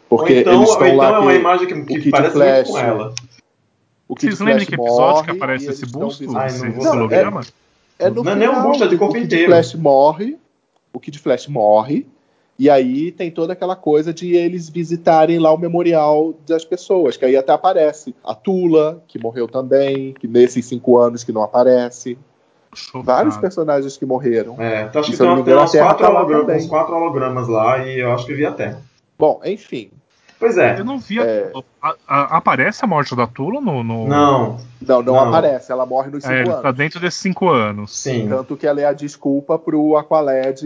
Porque 0.10 0.34
ou 0.34 0.40
então, 0.40 0.54
eles 0.54 0.68
ou 0.70 0.74
estão 0.74 0.88
então 0.88 0.98
lá. 0.98 1.10
é 1.16 1.20
uma 1.20 1.32
que 1.32 1.38
imagem 1.38 1.68
que, 1.68 2.00
que 2.02 2.10
parece 2.10 2.34
Flash- 2.34 2.56
muito 2.56 2.72
com 2.72 2.80
ela. 2.80 3.14
O 4.10 4.16
Kid 4.16 4.36
Vocês 4.36 4.40
lembram 4.42 4.66
que 4.66 4.76
episódio 4.76 5.24
que 5.24 5.32
aparece 5.32 5.66
e 5.68 5.70
esse 5.70 5.86
busto? 5.86 6.24
estão 6.26 6.38
Ai, 6.42 6.48
esse 6.48 6.66
não 6.68 6.92
holograma? 6.92 7.42
É 7.98 8.10
no 8.10 8.24
Não 8.24 8.32
é 8.32 8.36
nem 8.36 8.48
um 8.50 8.52
final, 8.54 8.68
busto, 8.68 8.84
é 8.84 8.88
de 8.88 8.96
o 8.96 8.98
corpo 9.00 9.14
Kid 9.14 9.26
inteiro. 9.26 9.46
Flash 9.52 9.76
morre, 9.76 10.38
o 10.92 11.00
Kid 11.00 11.20
Flash 11.20 11.48
morre, 11.48 12.06
e 12.58 12.70
aí 12.70 13.12
tem 13.12 13.30
toda 13.32 13.54
aquela 13.54 13.76
coisa 13.76 14.14
de 14.14 14.36
eles 14.36 14.68
visitarem 14.70 15.38
lá 15.40 15.54
o 15.54 15.58
memorial 15.58 16.34
das 16.48 16.66
pessoas, 16.66 17.16
que 17.16 17.24
aí 17.24 17.38
até 17.38 17.54
aparece 17.54 18.14
a 18.24 18.34
Tula, 18.36 19.02
que 19.08 19.18
morreu 19.18 19.48
também, 19.48 20.14
que 20.14 20.28
nesses 20.28 20.66
cinco 20.66 20.98
anos 20.98 21.24
que 21.24 21.32
não 21.32 21.42
aparece, 21.44 22.18
Chocado. 22.74 23.06
vários 23.06 23.38
personagens 23.38 23.96
que 23.96 24.06
morreram. 24.06 24.56
É, 24.62 24.84
então 24.84 25.02
acho 25.02 25.12
que 25.12 25.24
não 25.24 25.36
tem, 25.44 25.46
tem 25.46 25.82
quatro, 25.82 26.04
tá 26.06 26.10
lá 26.10 26.20
hologra- 26.20 26.40
também. 26.42 26.58
uns 26.58 26.66
quatro 26.68 26.96
hologramas 26.96 27.48
lá 27.48 27.86
e 27.86 28.00
eu 28.00 28.12
acho 28.12 28.26
que 28.26 28.34
vi 28.34 28.46
a 28.46 28.52
Terra. 28.52 28.82
Bom, 29.18 29.40
enfim, 29.46 29.92
Pois 30.40 30.58
é. 30.58 30.80
Eu 30.80 30.86
não 30.86 30.98
vi. 30.98 31.20
a- 31.20 31.26
É. 31.26 31.52
a- 31.82 31.96
a- 32.08 32.38
aparece 32.38 32.86
a 32.86 32.88
morte 32.88 33.14
da 33.16 33.28
Tula 33.28 33.60
no. 33.60 33.84
no... 33.84 34.08
Não, 34.08 34.58
não, 34.82 35.04
não, 35.04 35.14
Não. 35.14 35.28
aparece, 35.28 35.70
ela 35.72 35.86
morre 35.86 36.10
nos 36.10 36.24
cinco 36.24 36.34
É, 36.34 36.40
ele 36.42 36.50
anos. 36.50 36.62
tá 36.62 36.72
dentro 36.72 37.00
desses 37.00 37.20
cinco 37.20 37.50
anos. 37.50 37.98
sim. 37.98 38.28
Tanto 38.30 38.56
que 38.56 38.66
ela 38.66 38.80
é 38.80 38.86
a 38.86 38.94
desculpa 38.94 39.60
pro 39.60 39.98
Aqualed, 39.98 40.60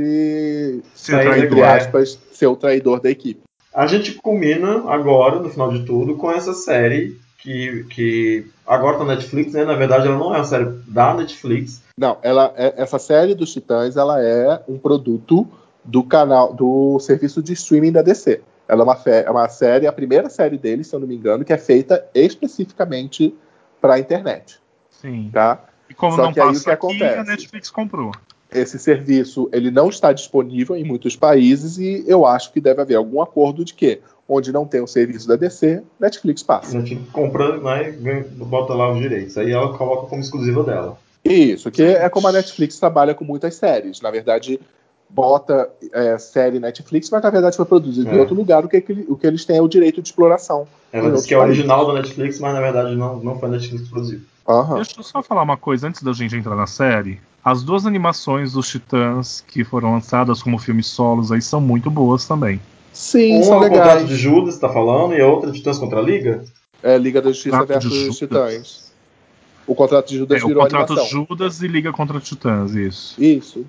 Ser 0.93 1.27
entre 1.37 1.59
É. 1.59 1.65
aspas, 1.75 2.19
ser 2.31 2.47
o 2.47 2.55
traidor 2.55 2.99
da 2.99 3.09
equipe. 3.09 3.41
A 3.73 3.87
gente 3.87 4.13
culmina 4.13 4.83
agora, 4.91 5.39
no 5.39 5.49
final 5.49 5.71
de 5.71 5.83
tudo, 5.83 6.15
com 6.15 6.31
essa 6.31 6.53
série 6.53 7.17
que, 7.39 7.83
que 7.89 8.45
agora 8.67 8.97
tá 8.99 9.03
na 9.03 9.15
Netflix, 9.15 9.53
né? 9.53 9.65
Na 9.65 9.73
verdade, 9.73 10.07
ela 10.07 10.17
não 10.17 10.33
é 10.33 10.37
uma 10.37 10.43
série 10.45 10.65
da 10.87 11.13
Netflix. 11.13 11.81
Não, 11.97 12.17
ela 12.21 12.53
é- 12.55 12.75
essa 12.77 12.99
série 12.99 13.33
dos 13.35 13.51
Titãs 13.51 13.97
ela 13.97 14.21
é 14.21 14.61
um 14.67 14.77
produto 14.77 15.47
do 15.83 16.03
canal 16.03 16.53
do 16.53 16.97
serviço 16.99 17.41
de 17.41 17.53
streaming 17.53 17.91
da 17.91 18.01
DC. 18.01 18.39
Ela 18.67 18.81
é 18.81 18.83
uma, 18.83 19.01
é 19.05 19.29
uma 19.31 19.49
série, 19.49 19.87
a 19.87 19.91
primeira 19.91 20.29
série 20.29 20.57
deles, 20.57 20.87
se 20.87 20.95
eu 20.95 20.99
não 20.99 21.07
me 21.07 21.15
engano, 21.15 21.43
que 21.43 21.53
é 21.53 21.57
feita 21.57 22.05
especificamente 22.13 23.35
para 23.81 23.95
a 23.95 23.99
internet, 23.99 24.59
Sim. 24.89 25.29
tá? 25.33 25.65
E 25.89 25.93
como 25.93 26.15
Só 26.15 26.23
não 26.23 26.33
que 26.33 26.39
aí 26.39 26.47
o 26.47 26.49
passa 26.53 26.63
que 26.63 26.69
aqui, 26.71 26.85
acontece? 26.85 27.19
a 27.19 27.23
Netflix 27.23 27.69
comprou. 27.69 28.11
Esse 28.49 28.77
serviço 28.79 29.49
ele 29.51 29.71
não 29.71 29.89
está 29.89 30.13
disponível 30.13 30.75
em 30.75 30.83
muitos 30.83 31.15
países 31.15 31.77
e 31.77 32.03
eu 32.07 32.25
acho 32.25 32.53
que 32.53 32.61
deve 32.61 32.81
haver 32.81 32.95
algum 32.95 33.21
acordo 33.21 33.65
de 33.65 33.73
que 33.73 33.99
onde 34.29 34.51
não 34.51 34.65
tem 34.65 34.79
o 34.81 34.87
serviço 34.87 35.27
da 35.27 35.35
DC, 35.35 35.83
Netflix 35.99 36.43
A 36.43 36.45
passa. 36.45 36.77
Netflix 36.77 37.09
compra, 37.11 37.57
né? 37.59 37.89
e 37.89 38.23
Bota 38.45 38.73
lá 38.73 38.91
os 38.91 38.99
direitos. 38.99 39.37
Aí 39.37 39.51
ela 39.51 39.75
coloca 39.77 40.07
como 40.07 40.21
exclusiva 40.21 40.63
dela. 40.63 40.97
Isso, 41.25 41.71
que 41.71 41.83
é 41.83 42.07
como 42.09 42.27
a 42.27 42.31
Netflix 42.31 42.77
trabalha 42.79 43.13
com 43.13 43.25
muitas 43.25 43.55
séries. 43.55 44.01
Na 44.01 44.11
verdade, 44.11 44.59
bota 45.09 45.69
é, 45.91 46.17
série 46.17 46.59
Netflix, 46.59 47.09
mas 47.09 47.21
na 47.21 47.29
verdade 47.29 47.55
foi 47.55 47.65
produzido 47.65 48.09
É. 48.09 48.15
em 48.15 48.19
outro 48.19 48.33
lugar. 48.35 48.65
O 48.65 48.69
que, 48.69 48.81
que- 48.81 49.05
o 49.07 49.15
que 49.15 49.27
eles 49.27 49.45
têm 49.45 49.57
é 49.57 49.61
o 49.61 49.67
direito 49.67 50.01
de 50.01 50.07
exploração. 50.09 50.67
Ela 50.91 51.03
Em 51.03 51.05
diz 51.05 51.11
outros 51.11 51.25
que 51.27 51.33
é 51.33 51.37
original 51.37 51.85
da 51.87 51.93
Netflix, 51.93 52.39
mas 52.39 52.53
na 52.53 52.61
verdade 52.61 52.95
não, 52.95 53.17
não 53.19 53.39
foi 53.39 53.49
Netflix. 53.49 53.89
Aham. 54.47 54.75
Deixa 54.75 54.93
eu 54.97 55.03
só 55.03 55.21
falar 55.23 55.43
uma 55.43 55.57
coisa 55.57 55.87
antes 55.87 56.01
da 56.03 56.11
gente 56.13 56.35
entrar 56.35 56.55
na 56.55 56.67
série. 56.67 57.19
As 57.45 57.61
duas 57.63 57.85
animações 57.85 58.53
dos 58.53 58.67
Titãs 58.69 59.43
que 59.47 59.63
foram 59.63 59.91
lançadas 59.93 60.41
como 60.41 60.57
filmes 60.57 60.87
solos 60.87 61.31
aí 61.31 61.41
são 61.41 61.59
muito 61.61 61.91
boas 61.91 62.25
também. 62.25 62.59
Sim, 62.93 63.35
Uma 63.37 63.43
são 63.43 63.53
é 63.55 63.57
o 63.57 63.69
contrato 63.69 63.87
legais. 63.87 64.07
de 64.07 64.15
Judas, 64.15 64.57
tá 64.59 64.69
falando, 64.69 65.13
e 65.15 65.21
a 65.21 65.27
outra 65.27 65.51
Titãs 65.51 65.77
contra 65.77 65.99
a 65.99 66.01
Liga. 66.01 66.43
É, 66.81 66.97
Liga 66.97 67.21
da 67.21 67.29
Justiça 67.31 67.57
Contrato 67.59 67.81
de 67.81 67.89
versus. 67.89 68.17
Titãs. 68.17 68.93
O 69.65 69.73
contrato 69.73 70.09
de 70.09 70.17
Judas 70.17 70.41
É, 70.41 70.43
o 70.43 70.47
virou 70.47 70.63
contrato 70.63 70.91
animação. 70.93 71.09
Judas 71.27 71.61
e 71.61 71.67
Liga 71.67 71.91
contra 71.93 72.19
Titãs, 72.19 72.75
isso. 72.75 73.21
Isso. 73.21 73.65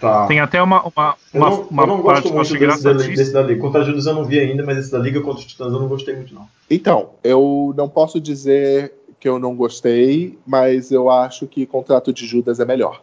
Tá. 0.00 0.26
Tem 0.26 0.40
até 0.40 0.62
uma, 0.62 0.82
uma, 0.82 1.16
Eu 1.32 1.40
uma, 1.40 1.50
não, 1.50 1.62
uma 1.70 1.82
eu 1.82 1.86
não 1.86 2.02
parte 2.02 2.28
gosto 2.28 2.34
muito 2.34 2.58
desse 2.58 2.84
da, 2.84 2.92
desse 2.92 3.32
da 3.32 3.42
Liga. 3.42 3.60
Contra 3.60 3.80
a 3.80 3.84
Judas 3.84 4.06
eu 4.06 4.14
não 4.14 4.24
vi 4.24 4.38
ainda, 4.38 4.64
mas 4.64 4.78
esse 4.78 4.92
da 4.92 4.98
Liga 4.98 5.20
contra 5.20 5.40
os 5.40 5.46
Titãs 5.46 5.72
eu 5.72 5.80
não 5.80 5.88
gostei 5.88 6.14
muito, 6.14 6.34
não. 6.34 6.46
Então, 6.70 7.10
eu 7.24 7.72
não 7.76 7.88
posso 7.88 8.20
dizer 8.20 8.92
que 9.18 9.28
eu 9.28 9.38
não 9.38 9.56
gostei, 9.56 10.38
mas 10.46 10.90
eu 10.90 11.10
acho 11.10 11.46
que 11.46 11.64
Contrato 11.64 12.12
de 12.12 12.26
Judas 12.26 12.60
é 12.60 12.64
melhor. 12.64 13.00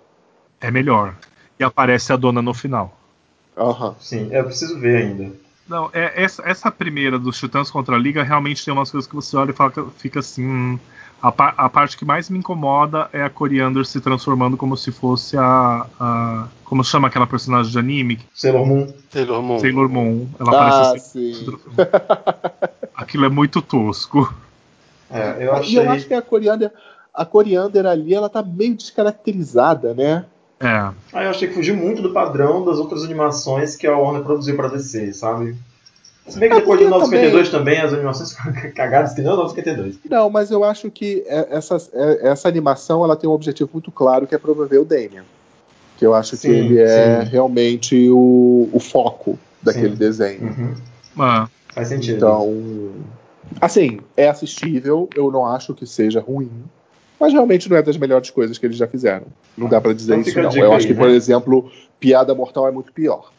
É 0.62 0.70
melhor. 0.70 1.16
E 1.60 1.64
aparece 1.64 2.14
a 2.14 2.16
dona 2.16 2.42
no 2.42 2.54
final. 2.54 2.96
Aham. 3.58 3.96
Sim, 4.00 4.30
eu 4.32 4.44
preciso 4.44 4.80
ver 4.80 4.98
ainda. 4.98 5.32
Não, 5.68 5.90
é, 5.94 6.22
essa, 6.22 6.44
essa 6.46 6.70
primeira 6.70 7.18
dos 7.18 7.40
Titãs 7.40 7.72
contra 7.72 7.96
a 7.96 8.00
Liga 8.00 8.22
realmente 8.22 8.64
tem 8.64 8.74
umas 8.74 8.92
coisas 8.92 9.10
que 9.10 9.16
você 9.16 9.36
olha 9.36 9.52
e 9.52 9.54
fala 9.54 9.72
fica 9.98 10.20
assim. 10.20 10.46
hum, 10.46 10.80
A, 11.24 11.32
pa- 11.32 11.54
a 11.58 11.70
parte 11.70 11.96
que 11.98 12.04
mais 12.04 12.30
me 12.30 12.38
incomoda 12.38 13.10
é 13.14 13.24
a 13.24 13.30
Coriander 13.30 13.86
se 13.86 14.02
transformando 14.02 14.58
como 14.58 14.76
se 14.76 14.92
fosse 14.92 15.38
a. 15.38 15.86
a 16.00 16.48
como 16.66 16.84
chama 16.84 17.08
aquela 17.08 17.26
personagem 17.26 17.72
de 17.72 17.80
anime? 17.80 18.20
Sailor 18.34 18.66
Moon. 18.66 18.94
Sailor 19.10 19.42
Moon. 19.42 19.60
Sailor 19.60 19.88
Moon. 19.90 20.28
Ela 20.40 20.52
Ah, 20.52 20.68
aparece 20.68 20.98
assim. 20.98 21.34
sim. 21.34 21.58
Aquilo 22.94 23.26
é 23.26 23.30
muito 23.30 23.62
tosco. 23.62 24.34
É, 25.10 25.38
eu 25.46 25.54
E 25.56 25.60
achei. 25.60 25.80
eu 25.80 25.92
acho 25.92 26.08
que 26.08 26.14
a 26.14 26.22
Coriander, 26.22 26.72
a 27.14 27.26
Coriander 27.26 27.86
ali, 27.86 28.14
ela 28.14 28.30
tá 28.30 28.44
meio 28.44 28.76
descaracterizada, 28.76 29.94
né? 29.94 30.26
É. 30.60 30.68
Ah, 31.14 31.24
eu 31.24 31.30
achei 31.30 31.48
que 31.48 31.54
fugiu 31.54 31.76
muito 31.76 32.02
do 32.02 32.12
padrão 32.14 32.66
das 32.66 32.78
outras 32.78 33.04
animações 33.04 33.76
que 33.76 33.86
a 33.88 33.96
Warner 33.98 34.24
produziu 34.24 34.56
pra 34.56 34.68
DC, 34.68 35.14
sabe? 35.14 35.56
Se 36.28 36.40
bem 36.40 36.50
que 36.50 36.56
depois 36.56 36.80
de 36.80 36.86
porque 36.86 37.00
952 37.00 37.50
também... 37.50 37.80
as 37.82 37.94
animações 37.94 38.32
ficaram 38.32 38.72
cagadas 38.74 39.14
que 39.14 39.22
não 39.22 39.36
952. 39.36 40.00
Não, 40.10 40.30
mas 40.30 40.52
eu 40.52 40.64
acho 40.64 40.90
que 40.90 41.24
é- 41.28 41.48
essa, 41.52 41.76
é- 41.94 42.30
essa 42.30 42.48
animação 42.48 43.04
ela 43.04 43.16
tem 43.16 43.30
um 43.30 43.34
objetivo 43.34 43.70
muito 43.74 43.92
claro 43.92 44.26
que 44.26 44.34
é 44.34 44.38
promover 44.38 44.80
o 44.80 44.86
Damian. 44.86 45.26
Que 45.98 46.06
eu 46.06 46.14
acho 46.14 46.36
Sim, 46.38 46.48
que 46.48 46.54
ele 46.54 46.80
é 46.80 47.24
sim. 47.26 47.30
realmente 47.30 48.10
o, 48.10 48.70
o 48.72 48.80
foco 48.80 49.38
daquele 49.62 49.90
Sim. 49.90 49.96
desenho. 49.96 50.44
Uhum. 50.44 50.74
Ah, 51.20 51.48
Faz 51.74 51.90
sentido. 51.90 52.16
Então, 52.18 52.92
assim, 53.60 54.00
é 54.16 54.30
assistível, 54.30 55.10
eu 55.16 55.30
não 55.32 55.46
acho 55.46 55.74
que 55.74 55.86
seja 55.86 56.22
ruim, 56.22 56.50
mas 57.20 57.34
realmente 57.34 57.70
não 57.70 57.76
é 57.78 57.82
das 57.82 57.98
melhores 57.98 58.30
coisas 58.30 58.58
que 58.58 58.66
eles 58.66 58.78
já 58.78 58.88
fizeram. 58.88 59.26
Não 59.58 59.68
dá 59.68 59.82
pra 59.82 59.92
dizer 59.94 60.14
Então 60.18 60.22
isso, 60.30 60.42
não. 60.42 60.56
Eu 60.56 60.72
aí, 60.72 60.78
acho 60.78 60.88
que, 60.88 60.94
né? 60.94 61.00
por 61.00 61.10
exemplo, 61.10 61.70
Piada 62.00 62.34
Mortal 62.34 62.68
é 62.68 62.72
muito 62.72 62.92
pior. 62.94 63.33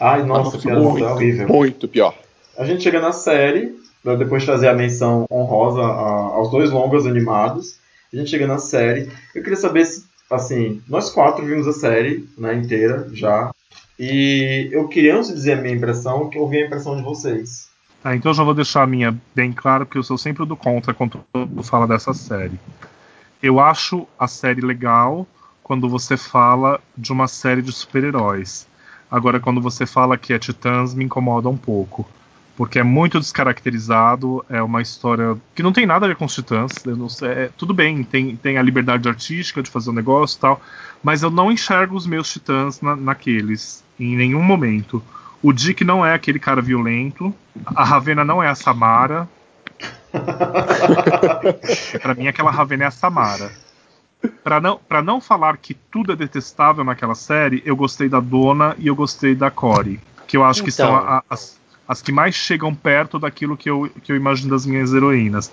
Ai, 0.00 0.22
nossa, 0.22 0.58
piada 0.58 0.80
muito, 0.80 1.04
é 1.04 1.12
horrível. 1.12 1.48
muito 1.48 1.86
pior. 1.88 2.14
A 2.58 2.64
gente 2.64 2.82
chega 2.82 3.00
na 3.00 3.12
série, 3.12 3.74
pra 4.02 4.14
depois 4.16 4.44
trazer 4.44 4.68
a 4.68 4.74
menção 4.74 5.26
honrosa 5.30 5.82
a- 5.82 6.34
aos 6.36 6.50
dois 6.50 6.70
longas 6.70 7.06
animados. 7.06 7.78
A 8.12 8.16
gente 8.16 8.30
chega 8.30 8.46
na 8.46 8.58
série. 8.58 9.10
Eu 9.34 9.42
queria 9.42 9.56
saber 9.58 9.84
se, 9.84 10.04
assim, 10.30 10.82
nós 10.88 11.10
quatro 11.10 11.44
vimos 11.44 11.66
a 11.68 11.72
série 11.72 12.28
né, 12.36 12.54
inteira 12.54 13.08
já. 13.12 13.50
E 13.98 14.68
eu 14.72 14.88
queria, 14.88 15.16
antes 15.16 15.32
dizer 15.32 15.52
a 15.58 15.60
minha 15.60 15.74
impressão, 15.74 16.28
que 16.30 16.38
eu 16.38 16.42
ouvi 16.42 16.62
a 16.62 16.66
impressão 16.66 16.96
de 16.96 17.02
vocês. 17.02 17.68
Tá, 18.02 18.16
então 18.16 18.30
eu 18.30 18.34
já 18.34 18.42
vou 18.42 18.54
deixar 18.54 18.82
a 18.82 18.86
minha 18.86 19.14
bem 19.34 19.52
clara, 19.52 19.84
porque 19.84 19.98
eu 19.98 20.02
sou 20.02 20.16
sempre 20.16 20.46
do 20.46 20.56
contra 20.56 20.94
quando 20.94 21.22
fala 21.62 21.86
dessa 21.86 22.14
série. 22.14 22.58
Eu 23.42 23.60
acho 23.60 24.06
a 24.18 24.26
série 24.26 24.62
legal 24.62 25.26
quando 25.62 25.88
você 25.88 26.16
fala 26.16 26.80
de 26.96 27.12
uma 27.12 27.28
série 27.28 27.60
de 27.62 27.72
super-heróis. 27.72 28.66
Agora, 29.10 29.40
quando 29.40 29.60
você 29.60 29.84
fala 29.86 30.16
que 30.16 30.32
é 30.32 30.38
Titãs, 30.38 30.94
me 30.94 31.04
incomoda 31.04 31.48
um 31.48 31.56
pouco. 31.56 32.08
Porque 32.56 32.78
é 32.78 32.82
muito 32.82 33.18
descaracterizado, 33.18 34.44
é 34.48 34.62
uma 34.62 34.82
história 34.82 35.36
que 35.54 35.62
não 35.62 35.72
tem 35.72 35.86
nada 35.86 36.04
a 36.04 36.08
ver 36.08 36.16
com 36.16 36.26
os 36.26 36.34
Titãs. 36.34 36.72
sei, 37.08 37.28
é, 37.28 37.50
tudo 37.56 37.72
bem, 37.72 38.02
tem, 38.04 38.36
tem 38.36 38.58
a 38.58 38.62
liberdade 38.62 39.08
artística 39.08 39.62
de 39.62 39.70
fazer 39.70 39.88
o 39.90 39.94
negócio 39.94 40.36
e 40.36 40.40
tal, 40.40 40.60
mas 41.02 41.22
eu 41.22 41.30
não 41.30 41.50
enxergo 41.50 41.96
os 41.96 42.06
meus 42.06 42.30
Titãs 42.30 42.80
na- 42.82 42.96
naqueles, 42.96 43.82
em 43.98 44.14
nenhum 44.14 44.42
momento. 44.42 45.02
O 45.42 45.52
Dick 45.54 45.82
não 45.84 46.04
é 46.04 46.12
aquele 46.12 46.38
cara 46.38 46.60
violento. 46.60 47.34
A 47.74 47.82
Ravena 47.82 48.24
não 48.26 48.42
é 48.42 48.48
a 48.48 48.54
Samara. 48.54 49.26
Pra 52.02 52.14
mim, 52.14 52.28
aquela 52.28 52.50
Ravena 52.50 52.84
é 52.84 52.86
a 52.88 52.90
Samara. 52.90 53.50
Pra 54.44 54.60
não, 54.60 54.78
pra 54.88 55.02
não 55.02 55.20
falar 55.20 55.56
que 55.56 55.74
tudo 55.74 56.12
é 56.12 56.16
detestável 56.16 56.84
naquela 56.84 57.14
série, 57.14 57.62
eu 57.64 57.74
gostei 57.74 58.08
da 58.08 58.20
Dona 58.20 58.74
e 58.78 58.86
eu 58.86 58.94
gostei 58.94 59.34
da 59.34 59.50
Cory. 59.50 59.98
Que 60.26 60.36
eu 60.36 60.44
acho 60.44 60.62
que 60.62 60.70
são 60.70 60.88
Então. 60.94 61.08
a- 61.08 61.24
as, 61.30 61.58
as 61.88 62.02
que 62.02 62.12
mais 62.12 62.34
chegam 62.34 62.74
perto 62.74 63.18
daquilo 63.18 63.56
que 63.56 63.68
eu, 63.68 63.90
que 64.02 64.12
eu 64.12 64.16
imagino 64.16 64.50
das 64.50 64.64
minhas 64.66 64.92
heroínas. 64.92 65.50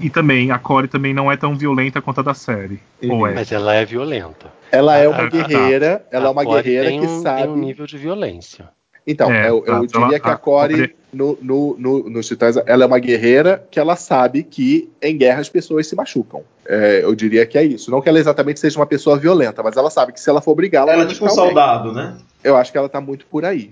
E 0.00 0.08
também, 0.10 0.50
a 0.50 0.58
Cory 0.58 0.88
também 0.88 1.12
não 1.14 1.30
é 1.30 1.36
tão 1.36 1.54
violenta 1.56 2.00
quanto 2.00 2.20
a 2.20 2.22
da 2.22 2.34
série. 2.34 2.80
Uhum. 3.02 3.12
Ou 3.18 3.26
é? 3.26 3.34
Mas 3.34 3.52
ela 3.52 3.74
é 3.74 3.84
violenta. 3.84 4.52
Ela 4.72 4.96
é 4.96 5.08
uma 5.08 5.28
guerreira, 5.28 6.04
ela 6.10 6.24
é 6.24 6.28
A 6.28 6.30
uma 6.32 6.44
Cory 6.44 6.62
guerreira 6.62 6.88
tem 6.88 7.00
que 7.00 7.06
um, 7.06 7.22
sabe. 7.22 7.42
Tem 7.42 7.50
um 7.50 7.56
nível 7.56 7.86
de 7.86 7.98
violência. 7.98 8.68
Então, 9.06 9.32
É, 9.32 9.48
eu, 9.48 9.64
eu 9.66 9.84
exato. 9.84 9.86
diria 9.86 10.04
Ela- 10.06 10.20
que 10.20 10.28
a 10.30 10.32
a- 10.32 10.36
Core, 10.36 10.94
no, 11.12 11.38
no, 11.40 11.76
no, 11.78 12.10
nos 12.10 12.26
Titãs, 12.26 12.56
ela 12.66 12.84
é 12.84 12.86
uma 12.86 12.98
guerreira 12.98 13.64
que 13.70 13.78
ela 13.78 13.94
sabe 13.96 14.42
que 14.42 14.90
em 15.00 15.16
guerra 15.16 15.40
as 15.40 15.48
pessoas 15.48 15.86
se 15.86 15.94
machucam. 15.94 16.42
É, 16.66 17.00
eu 17.04 17.14
diria 17.14 17.46
que 17.46 17.56
é 17.56 17.62
isso. 17.62 17.90
Não 17.90 18.02
que 18.02 18.08
ela 18.08 18.18
exatamente 18.18 18.58
seja 18.58 18.78
uma 18.78 18.86
pessoa 18.86 19.16
violenta, 19.16 19.62
mas 19.62 19.76
ela 19.76 19.88
sabe 19.90 20.12
que 20.12 20.20
se 20.20 20.28
ela 20.28 20.42
for 20.42 20.54
brigar, 20.56 20.82
ela, 20.82 20.92
Ela 20.92 21.02
é 21.02 21.06
vai 21.06 21.14
tipo 21.14 21.24
um 21.26 21.30
soldado, 21.30 21.92
né? 21.92 22.16
Eu 22.42 22.56
acho 22.56 22.72
que 22.72 22.78
ela 22.78 22.88
tá 22.88 23.00
muito 23.00 23.24
por 23.26 23.44
aí. 23.44 23.70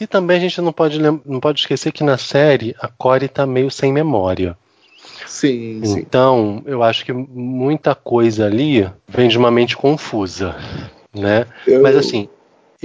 E 0.00 0.06
também 0.06 0.36
a 0.36 0.40
gente 0.40 0.60
não 0.60 0.72
pode, 0.72 0.98
não 1.00 1.40
pode 1.40 1.60
esquecer 1.60 1.92
que 1.92 2.04
na 2.04 2.18
série 2.18 2.74
a 2.80 2.88
Cory 2.88 3.28
tá 3.28 3.46
meio 3.46 3.70
sem 3.70 3.92
memória. 3.92 4.56
Sim, 5.26 5.80
sim. 5.84 5.98
Então, 6.00 6.62
eu 6.66 6.82
acho 6.82 7.04
que 7.04 7.12
muita 7.12 7.94
coisa 7.94 8.46
ali 8.46 8.90
vem 9.08 9.28
de 9.28 9.38
uma 9.38 9.50
mente 9.50 9.76
confusa, 9.76 10.54
né? 11.14 11.46
Eu- 11.66 11.82
Mas 11.82 11.96
assim, 11.96 12.28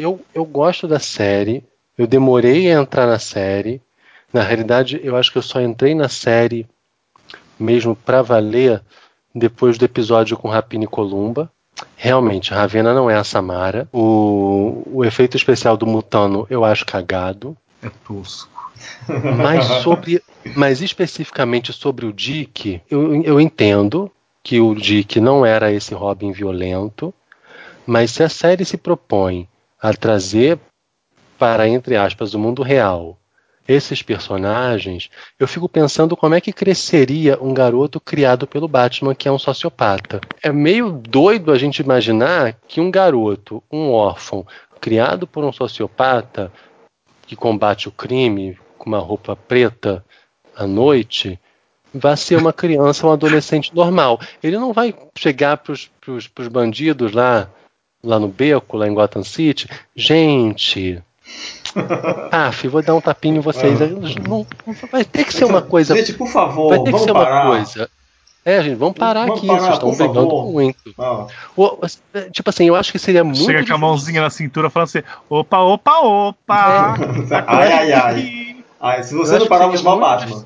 eu, 0.01 0.19
eu 0.33 0.43
gosto 0.43 0.87
da 0.87 0.99
série, 0.99 1.63
eu 1.97 2.07
demorei 2.07 2.71
a 2.71 2.79
entrar 2.79 3.05
na 3.05 3.19
série. 3.19 3.81
Na 4.33 4.41
realidade, 4.41 4.99
eu 5.03 5.15
acho 5.15 5.31
que 5.31 5.37
eu 5.37 5.41
só 5.41 5.61
entrei 5.61 5.93
na 5.93 6.09
série 6.09 6.67
mesmo 7.59 7.95
pra 7.95 8.21
valer 8.21 8.81
depois 9.33 9.77
do 9.77 9.85
episódio 9.85 10.37
com 10.37 10.49
Rapina 10.49 10.85
e 10.85 10.87
Columba. 10.87 11.51
Realmente, 11.95 12.53
Ravena 12.53 12.93
não 12.93 13.09
é 13.09 13.15
a 13.15 13.23
Samara. 13.23 13.87
O, 13.93 14.83
o 14.87 15.05
efeito 15.05 15.37
especial 15.37 15.77
do 15.77 15.85
Mutano 15.85 16.45
eu 16.49 16.65
acho 16.65 16.85
cagado. 16.85 17.55
É 17.81 17.89
tosco. 18.05 18.71
Mas 19.37 19.65
sobre, 19.83 20.21
mas 20.55 20.81
especificamente 20.81 21.71
sobre 21.71 22.05
o 22.05 22.13
Dick, 22.13 22.81
eu, 22.89 23.21
eu 23.23 23.39
entendo 23.39 24.11
que 24.43 24.59
o 24.59 24.73
Dick 24.73 25.19
não 25.19 25.45
era 25.45 25.71
esse 25.71 25.93
Robin 25.93 26.31
violento, 26.31 27.13
mas 27.85 28.11
se 28.11 28.23
a 28.23 28.29
série 28.29 28.65
se 28.65 28.77
propõe 28.77 29.47
a 29.81 29.93
trazer 29.93 30.59
para 31.37 31.67
entre 31.67 31.95
aspas 31.95 32.33
o 32.33 32.39
mundo 32.39 32.61
real 32.61 33.17
esses 33.67 34.01
personagens, 34.01 35.09
eu 35.39 35.47
fico 35.47 35.69
pensando 35.69 36.17
como 36.17 36.35
é 36.35 36.41
que 36.41 36.51
cresceria 36.51 37.37
um 37.41 37.53
garoto 37.53 37.99
criado 37.99 38.47
pelo 38.47 38.67
Batman 38.67 39.15
que 39.15 39.27
é 39.27 39.31
um 39.31 39.39
sociopata. 39.39 40.19
É 40.43 40.51
meio 40.51 40.91
doido 40.91 41.51
a 41.51 41.57
gente 41.57 41.79
imaginar 41.79 42.57
que 42.67 42.81
um 42.81 42.91
garoto, 42.91 43.63
um 43.71 43.91
órfão, 43.91 44.45
criado 44.79 45.27
por 45.27 45.43
um 45.43 45.53
sociopata 45.53 46.51
que 47.25 47.35
combate 47.35 47.87
o 47.87 47.91
crime 47.91 48.57
com 48.77 48.89
uma 48.89 48.99
roupa 48.99 49.35
preta 49.35 50.03
à 50.55 50.65
noite 50.65 51.39
vai 51.93 52.17
ser 52.17 52.37
uma 52.37 52.53
criança, 52.53 53.05
um 53.05 53.11
adolescente 53.11 53.75
normal. 53.75 54.19
Ele 54.41 54.57
não 54.57 54.73
vai 54.73 54.93
chegar 55.17 55.57
para 55.57 55.73
os 55.73 56.47
bandidos 56.49 57.11
lá, 57.11 57.49
lá 58.03 58.19
no 58.19 58.27
beco, 58.27 58.77
lá 58.77 58.87
em 58.87 58.93
Gotham 58.93 59.23
City. 59.23 59.67
Gente, 59.95 61.01
Paf, 62.31 62.67
vou 62.67 62.81
dar 62.81 62.95
um 62.95 63.01
tapinho 63.01 63.37
em 63.37 63.39
vocês. 63.41 63.79
Não, 64.27 64.45
vai 64.91 65.03
ter 65.05 65.23
que 65.25 65.33
ser 65.33 65.45
uma 65.45 65.61
coisa. 65.61 65.95
Gente, 65.95 66.13
por 66.13 66.27
favor, 66.27 66.69
vai 66.69 66.77
ter 66.79 66.85
que 66.85 66.91
vamos 66.91 67.05
ser 67.05 67.13
parar. 67.13 67.45
uma 67.45 67.55
coisa. 67.55 67.89
É, 68.43 68.63
gente, 68.63 68.75
vamos 68.75 68.97
parar 68.97 69.27
Vamos 69.27 69.37
aqui. 69.37 69.45
parar, 69.47 69.59
vocês 69.59 69.73
estão 69.75 69.89
brigando 69.91 70.29
favor. 70.31 70.51
muito. 70.51 70.95
Ah, 70.97 71.27
O- 71.55 71.77
tipo 72.31 72.49
assim, 72.49 72.65
eu 72.65 72.75
acho 72.75 72.91
que 72.91 72.97
seria 72.97 73.23
muito. 73.23 73.37
Chega 73.37 73.51
com 73.51 73.57
a 73.57 73.61
difícil. 73.61 73.77
mãozinha 73.77 74.21
na 74.21 74.29
cintura 74.31 74.67
falando 74.69 74.87
assim: 74.87 75.03
opa, 75.29 75.59
opa, 75.59 75.99
opa! 75.99 76.95
ai, 77.47 77.71
ai, 77.71 77.93
ai. 77.93 78.55
Ai, 78.79 79.03
se 79.03 79.13
Eu 79.13 79.19
você 79.19 79.33
acho 79.35 79.41
não 79.41 79.47
parar, 79.47 79.67
o 79.67 79.77
seria 79.77 79.95
Batman. 79.95 80.45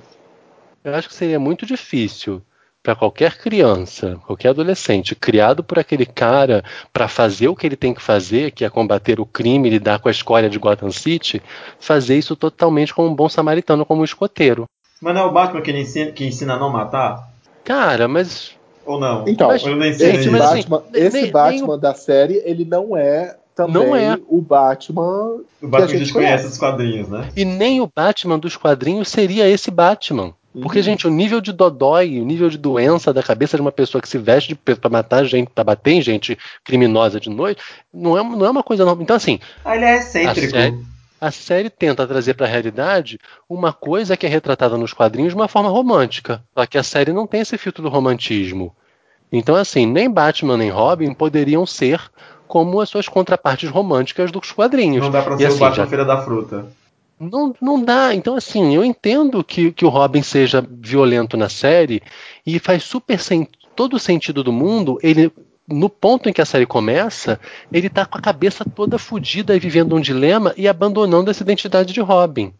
Eu 0.84 0.94
acho 0.94 1.08
que 1.08 1.16
seria 1.16 1.40
muito 1.40 1.66
difícil 1.66 2.42
para 2.86 2.96
qualquer 2.96 3.36
criança, 3.36 4.20
qualquer 4.28 4.50
adolescente 4.50 5.16
criado 5.16 5.64
por 5.64 5.80
aquele 5.80 6.06
cara 6.06 6.64
para 6.94 7.08
fazer 7.08 7.48
o 7.48 7.56
que 7.56 7.66
ele 7.66 7.76
tem 7.76 7.96
que 7.96 8.02
fazer, 8.02 8.52
que 8.52 8.64
é 8.64 8.70
combater 8.70 9.20
o 9.20 9.26
crime, 9.26 9.72
lidar 9.72 9.98
com 9.98 10.08
a 10.08 10.12
escória 10.12 10.48
de 10.48 10.60
Gotham 10.60 10.92
City, 10.92 11.42
fazer 11.80 12.16
isso 12.16 12.36
totalmente 12.36 12.94
como 12.94 13.10
um 13.10 13.16
bom 13.16 13.28
samaritano, 13.28 13.88
como 13.88 14.02
um 14.02 14.06
escoteiro. 14.06 14.66
Mas 15.02 15.16
não 15.16 15.22
é 15.22 15.26
o 15.26 15.32
Batman 15.32 15.62
que 15.62 15.72
ensina, 15.72 16.12
que 16.12 16.26
ensina 16.28 16.54
a 16.54 16.60
não 16.60 16.70
matar? 16.70 17.28
Cara, 17.64 18.08
mas 18.08 18.52
Ou 18.86 19.00
não? 19.00 19.28
Então, 19.28 19.48
Mas- 19.48 19.64
Ou 19.64 19.72
ele 19.72 19.80
não 19.80 19.88
ensina 19.88 20.10
Esse 20.14 20.30
mas 20.30 20.42
assim, 20.42 20.56
Batman, 20.70 20.84
nem- 20.94 21.04
esse 21.04 21.22
nem- 21.24 21.32
Batman 21.32 21.80
da 21.80 21.96
série, 21.96 22.40
ele 22.46 22.64
não 22.66 22.96
é 22.96 23.36
também 23.56 23.74
Não 23.74 23.96
é. 23.96 24.16
o 24.28 24.38
o 24.38 24.42
Batman 24.44 25.40
Batman 25.60 25.88
que 25.88 25.96
a 25.96 25.98
gente 25.98 26.14
conhece. 26.14 26.48
dos 26.50 26.58
quadrinhos, 26.60 27.10
né? 27.10 27.30
e 27.36 27.44
nem 27.44 27.82
o 27.82 27.90
Batman 27.94 28.38
dos 28.38 28.56
quadrinhos 28.56 29.08
seria 29.08 29.50
esse 29.50 29.72
Batman. 29.72 30.34
Porque, 30.62 30.80
Uhum. 30.80 30.84
gente, 30.84 31.08
o 31.08 31.10
nível 31.10 31.42
de 31.42 31.52
dodói, 31.52 32.20
o 32.20 32.26
nível 32.26 32.50
de 32.50 32.58
doença 32.58 33.14
da 33.14 33.22
cabeça 33.22 33.58
de 33.58 33.62
uma 33.62 33.72
pessoa 33.72 34.02
que 34.02 34.08
se 34.08 34.18
veste 34.18 34.50
de 34.50 34.56
preto 34.56 34.80
pra 34.80 34.90
matar 34.90 35.26
gente, 35.26 35.50
pra 35.54 35.64
bater 35.64 35.92
em 35.92 36.02
gente 36.02 36.38
criminosa 36.64 37.20
de 37.20 37.30
noite, 37.30 37.62
não 37.94 38.18
é, 38.18 38.24
não 38.24 38.46
é 38.46 38.50
uma 38.50 38.64
coisa 38.64 38.86
normal. 38.86 39.04
Então, 39.04 39.16
assim, 39.16 39.40
Ah, 39.66 39.76
ele 39.76 39.86
é 39.86 39.98
excêntrico. 39.98 40.56
A 40.56 40.60
série- 40.62 40.78
a 41.20 41.32
série 41.32 41.70
tenta 41.70 42.08
trazer 42.08 42.36
pra 42.36 42.48
realidade 42.48 43.20
uma 43.50 43.74
coisa 43.74 44.16
que 44.16 44.26
é 44.26 44.30
retratada 44.30 44.78
nos 44.78 44.94
quadrinhos 44.94 45.34
de 45.34 45.36
uma 45.40 45.48
forma 45.48 45.70
romântica. 45.70 46.42
Só 46.58 46.66
que 46.66 46.78
a 46.78 46.84
série 46.84 47.12
não 47.12 47.28
tem 47.28 47.42
esse 47.42 47.58
filtro 47.58 47.84
do 47.84 47.90
romantismo. 47.90 48.74
Então, 49.32 49.56
assim, 49.56 49.86
nem 49.86 50.10
Batman 50.10 50.56
nem 50.58 50.70
Robin 50.70 51.14
poderiam 51.14 51.66
ser 51.66 52.00
como 52.48 52.80
as 52.80 52.88
suas 52.90 53.08
contrapartes 53.10 53.70
românticas 53.70 54.32
dos 54.32 54.52
quadrinhos. 54.52 55.04
Não 55.04 55.12
dá 55.12 55.22
pra 55.22 55.34
E 55.36 55.38
ser 55.40 55.46
assim, 55.48 55.56
o 55.58 55.60
Batman 55.60 55.76
já- 55.84 55.88
Feira 55.88 56.06
da 56.06 56.22
Fruta. 56.22 56.68
Não, 57.20 57.54
não 57.62 57.82
dá. 57.84 58.14
Então, 58.14 58.36
assim, 58.36 58.76
eu 58.76 58.84
entendo 58.84 59.44
que, 59.44 59.72
que 59.72 59.86
o 59.86 59.90
Robin 59.90 60.22
seja 60.22 60.66
violento 60.70 61.36
na 61.38 61.50
série 61.50 62.02
e 62.46 62.60
faz 62.60 62.84
super 62.84 63.20
sen 63.20 63.48
todo 63.76 63.96
o 63.96 64.00
sentido 64.00 64.44
do 64.44 64.52
mundo. 64.52 64.98
Ele, 65.02 65.32
no 65.68 65.90
ponto 65.90 66.30
em 66.30 66.34
que 66.34 66.42
a 66.42 66.46
série 66.46 66.66
começa, 66.66 67.40
ele 67.72 67.90
tá 67.90 68.06
com 68.06 68.18
a 68.18 68.22
cabeça 68.22 68.64
toda 68.66 68.98
fodida 68.98 69.56
e 69.56 69.60
vivendo 69.60 69.96
um 69.96 70.02
dilema 70.02 70.54
e 70.58 70.68
abandonando 70.68 71.30
essa 71.32 71.44
identidade 71.44 71.94
de 71.94 72.02
Robin. 72.02 72.54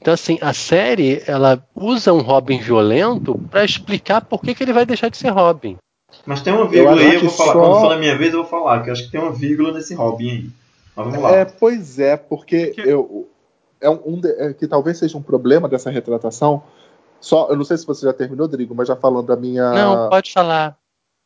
Então, 0.00 0.12
assim, 0.12 0.38
a 0.42 0.52
série 0.52 1.22
ela 1.26 1.66
usa 1.74 2.12
um 2.12 2.20
Robin 2.20 2.58
violento 2.58 3.38
para 3.50 3.64
explicar 3.64 4.20
por 4.20 4.42
que, 4.42 4.54
que 4.54 4.62
ele 4.62 4.72
vai 4.74 4.84
deixar 4.84 5.08
de 5.08 5.16
ser 5.16 5.30
Robin. 5.30 5.76
Mas 6.26 6.42
tem 6.42 6.52
uma 6.52 6.68
vírgula 6.68 6.96
acho 6.96 7.06
aí, 7.08 7.14
eu 7.14 7.20
vou 7.22 7.30
falar. 7.30 7.52
só- 7.54 7.60
Quando 7.60 7.80
for 7.80 7.88
na 7.90 7.96
minha 7.96 8.16
vez, 8.16 8.32
eu 8.34 8.42
vou 8.42 8.50
falar, 8.50 8.82
que 8.82 8.88
eu 8.90 8.92
acho 8.92 9.04
que 9.06 9.10
tem 9.10 9.20
uma 9.20 9.32
vírgula 9.32 9.72
nesse 9.72 9.94
Robin 9.94 10.30
aí. 10.30 10.46
Mas 10.94 11.06
vamos 11.06 11.22
lá. 11.22 11.34
É, 11.34 11.44
pois 11.44 11.98
é, 11.98 12.16
porque 12.16 12.68
Que- 12.68 12.82
eu 12.82 13.26
é 13.84 13.90
um, 13.90 14.20
é, 14.24 14.52
que 14.54 14.66
talvez 14.66 14.98
seja 14.98 15.16
um 15.18 15.22
problema 15.22 15.68
dessa 15.68 15.90
retratação. 15.90 16.62
Só, 17.20 17.48
eu 17.48 17.56
não 17.56 17.64
sei 17.64 17.76
se 17.76 17.86
você 17.86 18.06
já 18.06 18.12
terminou, 18.12 18.48
Drigo, 18.48 18.74
mas 18.74 18.88
já 18.88 18.96
falando 18.96 19.26
da 19.26 19.36
minha, 19.36 19.70
Não, 19.72 20.08
pode 20.08 20.32
falar. 20.32 20.76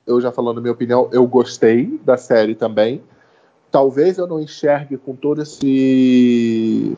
eu 0.07 0.21
já 0.21 0.31
falando 0.31 0.59
a 0.59 0.61
minha 0.61 0.73
opinião, 0.73 1.09
eu 1.13 1.27
gostei 1.27 1.99
da 2.05 2.17
série 2.17 2.55
também. 2.55 3.03
Talvez 3.71 4.19
eu 4.19 4.27
não 4.27 4.41
enxergue 4.41 4.97
com 4.97 5.15
todo 5.15 5.43
esse 5.43 6.97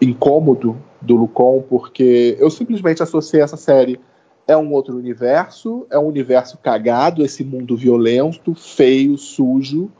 incômodo 0.00 0.76
do 1.00 1.16
Lucon, 1.16 1.62
porque 1.68 2.36
eu 2.38 2.50
simplesmente 2.50 3.02
associei 3.02 3.42
essa 3.42 3.56
série 3.56 4.00
é 4.46 4.56
um 4.56 4.72
outro 4.72 4.96
universo, 4.96 5.86
é 5.90 5.98
um 5.98 6.06
universo 6.06 6.58
cagado, 6.58 7.24
esse 7.24 7.42
mundo 7.42 7.76
violento, 7.76 8.54
feio, 8.54 9.16
sujo. 9.16 9.90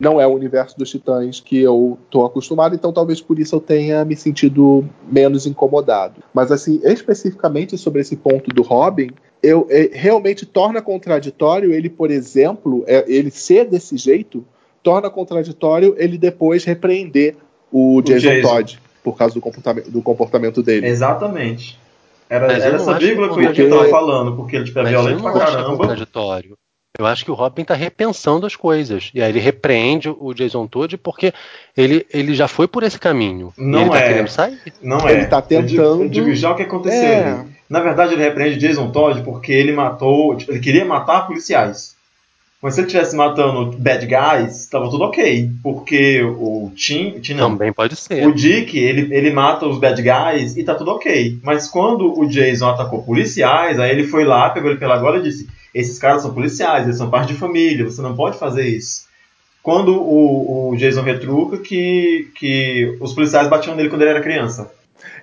Não 0.00 0.18
é 0.18 0.26
o 0.26 0.30
universo 0.30 0.78
dos 0.78 0.88
Titãs 0.88 1.40
que 1.40 1.60
eu 1.60 1.98
tô 2.10 2.24
acostumado, 2.24 2.74
então 2.74 2.90
talvez 2.90 3.20
por 3.20 3.38
isso 3.38 3.54
eu 3.54 3.60
tenha 3.60 4.02
me 4.02 4.16
sentido 4.16 4.82
menos 5.12 5.46
incomodado. 5.46 6.22
Mas 6.32 6.50
assim, 6.50 6.80
especificamente 6.82 7.76
sobre 7.76 8.00
esse 8.00 8.16
ponto 8.16 8.48
do 8.48 8.62
Robin, 8.62 9.10
eu 9.42 9.66
é, 9.68 9.90
realmente 9.92 10.46
torna 10.46 10.80
contraditório 10.80 11.70
ele, 11.70 11.90
por 11.90 12.10
exemplo, 12.10 12.82
é, 12.86 13.04
ele 13.06 13.30
ser 13.30 13.66
desse 13.66 13.98
jeito, 13.98 14.42
torna 14.82 15.10
contraditório 15.10 15.94
ele 15.98 16.16
depois 16.16 16.64
repreender 16.64 17.36
o 17.70 18.00
Jason, 18.00 18.20
Jason. 18.20 18.48
Todd 18.48 18.80
por 19.04 19.16
causa 19.16 19.34
do 19.34 19.40
comportamento, 19.40 19.90
do 19.90 20.02
comportamento 20.02 20.62
dele. 20.62 20.86
Exatamente. 20.86 21.78
Era, 22.28 22.46
eu 22.46 22.62
era 22.62 22.76
essa 22.76 22.98
vírgula 22.98 23.28
que 23.28 23.40
o 23.40 23.42
porque- 23.44 23.62
Ian 23.62 23.70
tava 23.70 23.88
falando, 23.88 24.36
porque 24.36 24.56
ele 24.56 24.64
tipo, 24.64 24.78
é 24.78 24.82
eu 24.82 24.88
violento 24.88 25.22
pra 25.22 25.32
caramba. 25.32 25.76
contraditório. 25.76 26.56
Eu 27.00 27.06
acho 27.06 27.24
que 27.24 27.30
o 27.30 27.34
Robin 27.34 27.62
está 27.62 27.74
repensando 27.74 28.44
as 28.46 28.54
coisas. 28.54 29.10
E 29.14 29.22
aí 29.22 29.30
ele 29.30 29.40
repreende 29.40 30.08
o 30.10 30.34
Jason 30.34 30.66
Todd 30.66 30.98
porque 30.98 31.32
ele, 31.76 32.06
ele 32.12 32.34
já 32.34 32.46
foi 32.46 32.68
por 32.68 32.82
esse 32.82 32.98
caminho. 32.98 33.52
Não 33.56 33.78
e 33.78 33.82
ele 33.82 33.90
tá 33.90 33.98
é. 33.98 34.08
querendo 34.08 34.28
sair. 34.28 34.58
Não 34.82 35.08
é. 35.08 35.12
Ele 35.12 35.26
tá 35.26 35.42
Eu 35.50 35.62
digo- 35.62 35.82
tentando- 35.82 36.02
Eu 36.04 36.08
digo, 36.10 36.34
já 36.34 36.50
o 36.50 36.54
que 36.54 36.62
aconteceu. 36.62 37.02
É. 37.08 37.24
ali. 37.32 37.48
Na 37.68 37.80
verdade, 37.80 38.12
ele 38.14 38.22
repreende 38.22 38.58
Jason 38.58 38.90
Todd 38.90 39.22
porque 39.22 39.50
ele 39.52 39.72
matou. 39.72 40.36
tipo, 40.36 40.52
ele 40.52 40.60
queria 40.60 40.84
matar 40.84 41.26
policiais. 41.26 41.96
Mas 42.62 42.74
se 42.74 42.80
ele 42.80 42.88
estivesse 42.88 43.16
matando 43.16 43.74
bad 43.78 44.06
guys, 44.06 44.66
tava 44.66 44.90
tudo 44.90 45.04
ok. 45.04 45.50
Porque 45.62 46.22
o 46.22 46.70
Tim. 46.76 47.18
Tim 47.20 47.34
não. 47.34 47.52
Também 47.52 47.72
pode 47.72 47.96
ser. 47.96 48.26
O 48.26 48.34
Dick, 48.34 48.78
ele, 48.78 49.14
ele 49.14 49.30
mata 49.30 49.66
os 49.66 49.78
bad 49.78 50.00
guys 50.02 50.56
e 50.56 50.62
tá 50.62 50.74
tudo 50.74 50.90
ok. 50.90 51.38
Mas 51.42 51.68
quando 51.68 52.18
o 52.18 52.28
Jason 52.28 52.68
atacou 52.68 53.02
policiais, 53.02 53.80
aí 53.80 53.90
ele 53.90 54.06
foi 54.06 54.24
lá, 54.24 54.50
pegou 54.50 54.70
ele 54.70 54.78
pela 54.78 54.98
gola 54.98 55.18
e 55.18 55.22
disse: 55.22 55.48
Esses 55.74 55.98
caras 55.98 56.20
são 56.20 56.34
policiais, 56.34 56.84
eles 56.84 56.98
são 56.98 57.08
parte 57.08 57.32
de 57.32 57.38
família, 57.38 57.86
você 57.86 58.02
não 58.02 58.14
pode 58.14 58.38
fazer 58.38 58.68
isso. 58.68 59.08
Quando 59.62 59.94
o, 59.94 60.70
o 60.70 60.76
Jason 60.76 61.02
retruca 61.02 61.58
que, 61.58 62.30
que 62.34 62.96
os 63.00 63.14
policiais 63.14 63.48
batiam 63.48 63.74
nele 63.74 63.88
quando 63.88 64.02
ele 64.02 64.10
era 64.10 64.22
criança. 64.22 64.70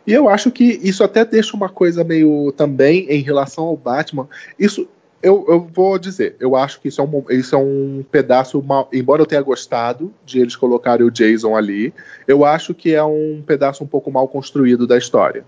E 0.06 0.14
eu 0.14 0.30
acho 0.30 0.50
que 0.52 0.80
isso 0.82 1.04
até 1.04 1.26
deixa 1.26 1.56
uma 1.56 1.70
coisa 1.70 2.04
meio 2.04 2.52
também 2.56 3.06
em 3.10 3.22
relação 3.22 3.66
ao 3.66 3.76
Batman. 3.76 4.28
Isso 4.58 4.88
eu, 5.28 5.46
eu 5.50 5.60
vou 5.60 6.00
dizer, 6.00 6.38
eu 6.40 6.56
acho 6.56 6.80
que 6.80 6.88
isso 6.88 7.02
é 7.02 7.04
um, 7.04 7.24
isso 7.30 7.54
é 7.54 7.58
um 7.58 8.04
pedaço 8.10 8.62
mal. 8.64 8.90
Embora 8.94 9.22
eu 9.22 9.26
tenha 9.26 9.42
gostado 9.42 10.14
de 10.26 10.40
eles 10.40 10.56
colocarem 10.56 11.06
o 11.06 11.12
Jason 11.12 11.56
ali, 11.56 11.94
eu 12.26 12.46
acho 12.46 12.74
que 12.74 12.94
é 12.94 13.04
um 13.04 13.44
pedaço 13.46 13.84
um 13.84 13.88
pouco 13.88 14.10
mal 14.10 14.28
construído 14.28 14.88
da 14.88 14.98
história. 14.98 15.44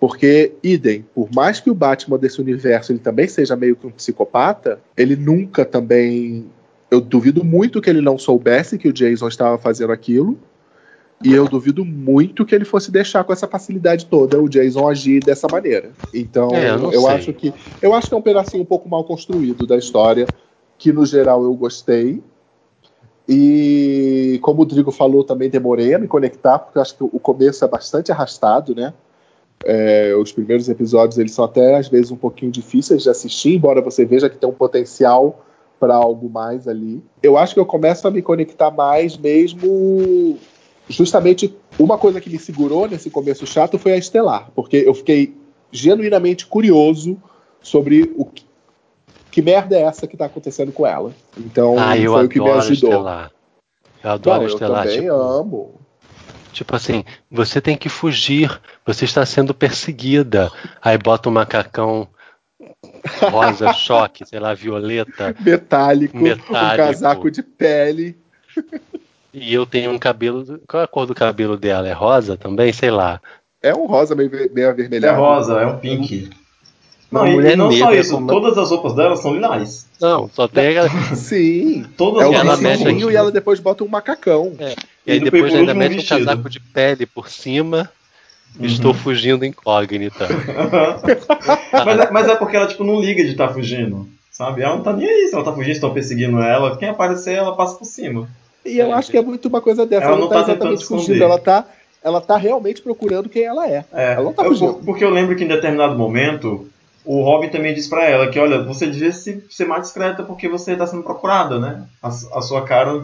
Porque, 0.00 0.52
idem, 0.64 1.04
por 1.14 1.28
mais 1.32 1.60
que 1.60 1.70
o 1.70 1.74
Batman 1.74 2.18
desse 2.18 2.40
universo 2.40 2.90
ele 2.90 2.98
também 2.98 3.28
seja 3.28 3.54
meio 3.54 3.76
que 3.76 3.86
um 3.86 3.90
psicopata, 3.90 4.80
ele 4.96 5.14
nunca 5.14 5.64
também. 5.64 6.46
Eu 6.90 7.00
duvido 7.00 7.44
muito 7.44 7.80
que 7.80 7.88
ele 7.88 8.00
não 8.00 8.18
soubesse 8.18 8.78
que 8.78 8.88
o 8.88 8.92
Jason 8.92 9.28
estava 9.28 9.58
fazendo 9.58 9.92
aquilo. 9.92 10.36
E 11.22 11.34
eu 11.34 11.46
duvido 11.46 11.84
muito 11.84 12.46
que 12.46 12.54
ele 12.54 12.64
fosse 12.64 12.90
deixar 12.90 13.24
com 13.24 13.32
essa 13.32 13.46
facilidade 13.46 14.06
toda 14.06 14.40
o 14.40 14.48
Jason 14.48 14.88
agir 14.88 15.20
dessa 15.22 15.48
maneira. 15.48 15.90
Então, 16.14 16.48
É, 16.54 16.70
eu 16.70 16.92
eu 16.92 17.06
acho 17.08 17.32
que 17.34 17.52
eu 17.82 17.92
acho 17.92 18.08
que 18.08 18.14
é 18.14 18.18
um 18.18 18.22
pedacinho 18.22 18.62
um 18.62 18.66
pouco 18.66 18.88
mal 18.88 19.04
construído 19.04 19.66
da 19.66 19.76
história, 19.76 20.30
que 20.78 20.92
no 20.92 21.04
geral 21.04 21.44
eu 21.44 21.52
gostei. 21.54 22.22
E 23.28 24.38
como 24.42 24.62
o 24.62 24.64
Drigo 24.64 24.90
falou, 24.90 25.22
também 25.22 25.50
demorei 25.50 25.94
a 25.94 25.98
me 25.98 26.08
conectar, 26.08 26.58
porque 26.58 26.78
eu 26.78 26.82
acho 26.82 26.96
que 26.96 27.04
o 27.04 27.20
começo 27.20 27.64
é 27.64 27.68
bastante 27.68 28.10
arrastado, 28.10 28.74
né? 28.74 28.94
É, 29.62 30.14
os 30.16 30.32
primeiros 30.32 30.70
episódios 30.70 31.18
eles 31.18 31.32
são 31.32 31.44
até 31.44 31.76
às 31.76 31.86
vezes 31.86 32.10
um 32.10 32.16
pouquinho 32.16 32.50
difíceis 32.50 33.02
de 33.02 33.10
assistir, 33.10 33.54
embora 33.54 33.82
você 33.82 34.06
veja 34.06 34.30
que 34.30 34.38
tem 34.38 34.48
um 34.48 34.54
potencial 34.54 35.44
para 35.78 35.94
algo 35.94 36.30
mais 36.30 36.66
ali. 36.66 37.02
Eu 37.22 37.36
acho 37.36 37.54
que 37.54 37.60
eu 37.60 37.66
começo 37.66 38.08
a 38.08 38.10
me 38.10 38.22
conectar 38.22 38.70
mais 38.70 39.16
mesmo. 39.16 40.38
Justamente 40.90 41.54
uma 41.78 41.96
coisa 41.96 42.20
que 42.20 42.28
me 42.28 42.38
segurou 42.38 42.88
nesse 42.88 43.08
começo 43.10 43.46
chato 43.46 43.78
foi 43.78 43.92
a 43.92 43.96
Estelar, 43.96 44.50
porque 44.54 44.76
eu 44.78 44.92
fiquei 44.92 45.36
genuinamente 45.70 46.44
curioso 46.46 47.16
sobre 47.62 48.12
o 48.16 48.24
que, 48.24 48.44
que 49.30 49.40
merda 49.40 49.76
é 49.76 49.82
essa 49.82 50.06
que 50.08 50.16
tá 50.16 50.24
acontecendo 50.26 50.72
com 50.72 50.84
ela. 50.86 51.12
Então 51.38 51.76
Ah, 51.78 51.96
eu 51.96 52.12
foi 52.14 52.24
o 52.26 52.28
que 52.28 52.40
me 52.40 52.50
ajudou. 52.50 52.90
Estelar. 52.90 53.30
Eu 54.02 54.10
adoro 54.10 54.36
Não, 54.38 54.48
eu 54.48 54.54
Estelar. 54.54 54.82
também 54.84 55.00
Tipo, 55.02 55.12
amo. 55.14 55.80
tipo 56.52 56.74
assim, 56.74 57.04
você 57.30 57.60
tem 57.60 57.76
que 57.76 57.88
fugir, 57.88 58.60
você 58.84 59.04
está 59.04 59.24
sendo 59.24 59.54
perseguida. 59.54 60.50
Aí 60.82 60.98
bota 60.98 61.28
um 61.28 61.32
macacão 61.32 62.08
rosa, 63.30 63.72
choque, 63.74 64.24
sei 64.26 64.40
lá, 64.40 64.54
violeta. 64.54 65.36
Metálico, 65.40 66.16
um 66.16 66.22
Metálico. 66.22 66.76
casaco 66.76 67.30
de 67.30 67.42
pele. 67.44 68.18
E 69.32 69.54
eu 69.54 69.64
tenho 69.66 69.90
um 69.92 69.98
cabelo. 69.98 70.60
Qual 70.68 70.80
é 70.80 70.84
a 70.84 70.88
cor 70.88 71.06
do 71.06 71.14
cabelo 71.14 71.56
dela? 71.56 71.88
É 71.88 71.92
rosa 71.92 72.36
também? 72.36 72.72
Sei 72.72 72.90
lá. 72.90 73.20
É 73.62 73.74
um 73.74 73.86
rosa 73.86 74.14
meio, 74.14 74.30
meio 74.30 74.44
Ele 74.50 74.60
é 74.62 74.66
avermelhado. 74.68 75.20
rosa, 75.20 75.60
é 75.60 75.66
um 75.66 75.78
pink. 75.78 76.30
Uma 77.10 77.22
Não, 77.22 77.28
e, 77.28 77.32
mulher 77.34 77.52
e 77.52 77.56
não 77.56 77.72
só 77.72 77.92
isso, 77.92 78.12
com 78.14 78.18
uma- 78.18 78.32
todas 78.32 78.56
as 78.56 78.70
roupas 78.70 78.94
dela 78.94 79.16
são 79.16 79.34
lilás. 79.34 79.86
Não, 80.00 80.28
só 80.32 80.46
tem 80.48 80.68
aquela. 80.68 80.88
Sim. 81.16 81.84
Todas 81.96 82.22
É 82.22 82.26
o 82.26 82.30
as 82.30 82.36
ela 82.40 82.56
mexe 82.56 82.84
roxas. 82.84 83.12
e 83.12 83.16
ela 83.16 83.30
depois 83.32 83.58
bota 83.60 83.82
um 83.84 83.88
macacão. 83.88 84.54
É. 84.58 84.70
E 84.70 84.76
E 85.06 85.12
aí 85.12 85.20
depois, 85.20 85.52
ainda 85.54 85.74
mete 85.74 85.98
um 85.98 86.06
casaco 86.06 86.48
de 86.48 86.60
pele 86.60 87.06
por 87.06 87.28
cima. 87.28 87.90
Uhum. 88.58 88.66
Estou 88.66 88.92
fugindo 88.94 89.44
incógnita. 89.44 90.26
mas, 91.84 91.98
é, 92.00 92.10
mas 92.10 92.28
é 92.28 92.34
porque 92.36 92.56
ela 92.56 92.66
tipo, 92.66 92.84
não 92.84 93.00
liga 93.00 93.22
de 93.22 93.30
estar 93.30 93.48
fugindo. 93.48 94.08
Sabe? 94.30 94.62
Ela 94.62 94.76
não 94.76 94.82
tá 94.82 94.92
nem 94.92 95.08
aí 95.08 95.28
se 95.28 95.34
ela 95.34 95.44
tá 95.44 95.52
fugindo, 95.52 95.72
estão 95.74 95.92
perseguindo 95.92 96.40
ela. 96.40 96.76
Quem 96.76 96.88
aparecer, 96.88 97.34
ela 97.34 97.54
passa 97.54 97.76
por 97.76 97.84
cima. 97.84 98.28
E 98.64 98.78
eu 98.78 98.92
acho 98.92 99.10
que 99.10 99.16
é 99.16 99.22
muito 99.22 99.48
uma 99.48 99.60
coisa 99.60 99.86
dessa. 99.86 100.04
Ela 100.04 100.12
Ela, 100.12 100.20
não 100.20 100.26
não 100.26 100.28
tá 100.28 100.44
tá 100.44 100.50
exatamente 100.52 100.80
tentando 100.82 100.88
fugindo, 100.98 101.14
esconder. 101.16 101.22
ela 101.24 101.38
tá, 101.38 101.66
ela 102.02 102.20
tá 102.20 102.36
realmente 102.36 102.82
procurando 102.82 103.28
quem 103.28 103.42
ela 103.44 103.66
é. 103.68 103.84
É, 103.92 104.12
Ela 104.14 104.22
não 104.24 104.32
tá 104.32 104.44
eu- 104.44 104.48
fugindo. 104.50 104.74
por- 104.74 104.84
porque 104.84 105.04
eu 105.04 105.10
lembro 105.10 105.34
que 105.36 105.44
em 105.44 105.48
determinado 105.48 105.96
momento 105.96 106.68
o 107.04 107.22
Robin 107.22 107.48
também 107.48 107.72
disse 107.74 107.88
pra 107.88 108.04
ela 108.04 108.28
que, 108.28 108.38
olha, 108.38 108.62
você 108.62 108.86
devia 108.86 109.12
se- 109.12 109.42
ser 109.48 109.64
mais 109.66 109.82
discreta 109.82 110.22
porque 110.22 110.48
você 110.48 110.76
tá 110.76 110.86
sendo 110.86 111.02
procurada, 111.02 111.58
né? 111.58 111.84
A, 112.02 112.08
a 112.08 112.42
sua 112.42 112.62
cara, 112.62 113.02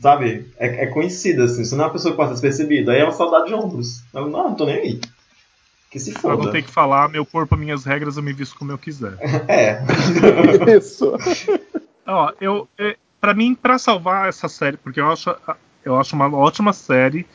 sabe, 0.00 0.46
é, 0.58 0.84
é 0.84 0.86
conhecida, 0.86 1.44
assim, 1.44 1.64
você 1.64 1.74
não 1.74 1.84
é 1.84 1.86
uma 1.88 1.92
pessoa 1.92 2.12
que 2.12 2.16
passa 2.18 2.32
despercebida. 2.32 2.92
Aí 2.92 3.00
ela 3.00 3.10
só 3.10 3.28
dá 3.28 3.44
de 3.44 3.52
ombros. 3.54 4.02
Ela, 4.14 4.28
não, 4.28 4.44
não 4.50 4.54
tô 4.54 4.64
nem 4.66 4.76
aí. 4.76 5.00
Que 5.90 5.98
se 5.98 6.12
Pra 6.12 6.30
não 6.32 6.38
foda. 6.38 6.52
ter 6.52 6.62
que 6.62 6.70
falar, 6.70 7.08
meu 7.08 7.24
corpo, 7.26 7.56
minhas 7.56 7.84
regras, 7.84 8.16
eu 8.16 8.22
me 8.22 8.32
visto 8.32 8.56
como 8.58 8.70
eu 8.70 8.78
quiser. 8.78 9.14
É. 9.48 9.80
Isso. 10.76 11.12
Ó, 12.06 12.30
eu, 12.40 12.68
é, 12.78 12.96
para 13.20 13.34
mim, 13.34 13.54
pra 13.54 13.78
salvar 13.78 14.28
essa 14.28 14.48
série, 14.48 14.76
porque 14.76 15.00
eu 15.00 15.10
acho, 15.10 15.34
eu 15.84 15.98
acho 15.98 16.14
uma 16.14 16.34
ótima 16.34 16.72
série 16.72 17.26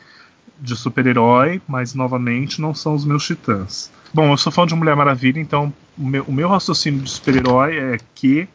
de 0.59 0.75
super-herói, 0.75 1.61
mas 1.67 1.93
novamente 1.93 2.61
não 2.61 2.73
são 2.73 2.93
os 2.95 3.03
meus 3.05 3.25
titãs. 3.25 3.91
Bom, 4.13 4.31
eu 4.31 4.37
sou 4.37 4.51
fã 4.51 4.65
de 4.65 4.75
Mulher 4.75 4.95
Maravilha, 4.95 5.39
então 5.39 5.73
o 5.97 6.05
meu, 6.05 6.23
o 6.23 6.31
meu 6.31 6.47
raciocínio 6.47 7.01
de 7.01 7.09
super-herói 7.09 7.77
é 7.77 7.97
que 8.15 8.47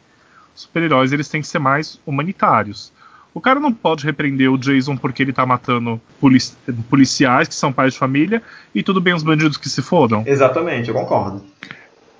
super-heróis 0.54 1.12
eles 1.12 1.28
têm 1.28 1.40
que 1.40 1.48
ser 1.48 1.58
mais 1.58 2.00
humanitários. 2.06 2.92
O 3.34 3.40
cara 3.40 3.60
não 3.60 3.72
pode 3.72 4.04
repreender 4.04 4.50
o 4.50 4.56
Jason 4.58 4.96
porque 4.96 5.22
ele 5.22 5.32
tá 5.32 5.44
matando 5.44 6.00
polici- 6.18 6.56
policiais 6.88 7.46
que 7.46 7.54
são 7.54 7.72
pais 7.72 7.92
de 7.92 7.98
família 7.98 8.42
e 8.74 8.82
tudo 8.82 9.00
bem 9.00 9.14
os 9.14 9.22
bandidos 9.22 9.56
que 9.56 9.68
se 9.68 9.82
fodam. 9.82 10.24
Exatamente, 10.26 10.88
eu 10.88 10.94
concordo. 10.94 11.44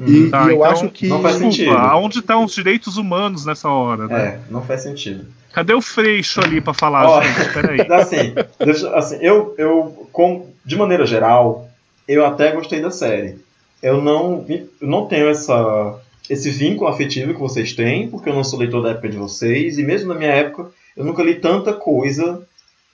E, 0.01 0.29
Tá, 0.31 0.45
e 0.47 0.51
eu 0.51 0.57
então, 0.57 0.65
acho 0.65 0.89
que. 0.91 1.09
não 1.09 1.21
faz 1.23 1.37
sentido. 1.37 1.73
Aonde 1.73 2.19
estão 2.21 2.45
os 2.45 2.55
direitos 2.55 2.97
humanos 2.97 3.45
nessa 3.45 3.69
hora, 3.69 4.07
né? 4.07 4.21
É, 4.21 4.41
não 4.51 4.63
faz 4.63 4.83
sentido. 4.83 5.27
Cadê 5.53 5.75
o 5.75 5.81
Freixo 5.83 6.41
ali 6.41 6.61
pra 6.61 6.73
falar, 6.75 7.09
Ó, 7.09 7.21
gente? 7.23 7.53
Peraí. 7.53 7.81
Assim, 7.91 8.35
deixa- 8.65 8.95
assim 8.95 9.19
eu, 9.21 9.55
eu 9.59 10.09
com, 10.13 10.47
de 10.65 10.77
maneira 10.77 11.05
geral, 11.07 11.69
eu 12.07 12.25
até 12.25 12.53
gostei 12.53 12.81
da 12.81 12.91
série. 12.91 13.39
Eu 13.83 14.01
não, 14.01 14.45
eu 14.49 14.69
não 14.81 15.07
tenho 15.07 15.29
essa, 15.29 15.99
esse 16.29 16.51
vínculo 16.51 16.89
afetivo 16.91 17.33
que 17.35 17.41
vocês 17.41 17.73
têm, 17.73 18.09
porque 18.09 18.29
eu 18.29 18.35
não 18.35 18.45
sou 18.45 18.59
leitor 18.59 18.83
da 18.83 18.91
época 18.91 19.09
de 19.09 19.17
vocês, 19.17 19.79
e 19.79 19.83
mesmo 19.83 20.13
na 20.13 20.19
minha 20.19 20.31
época, 20.31 20.71
eu 20.97 21.05
nunca 21.05 21.23
li 21.23 21.37
tanta 21.37 21.73
coisa 21.73 22.43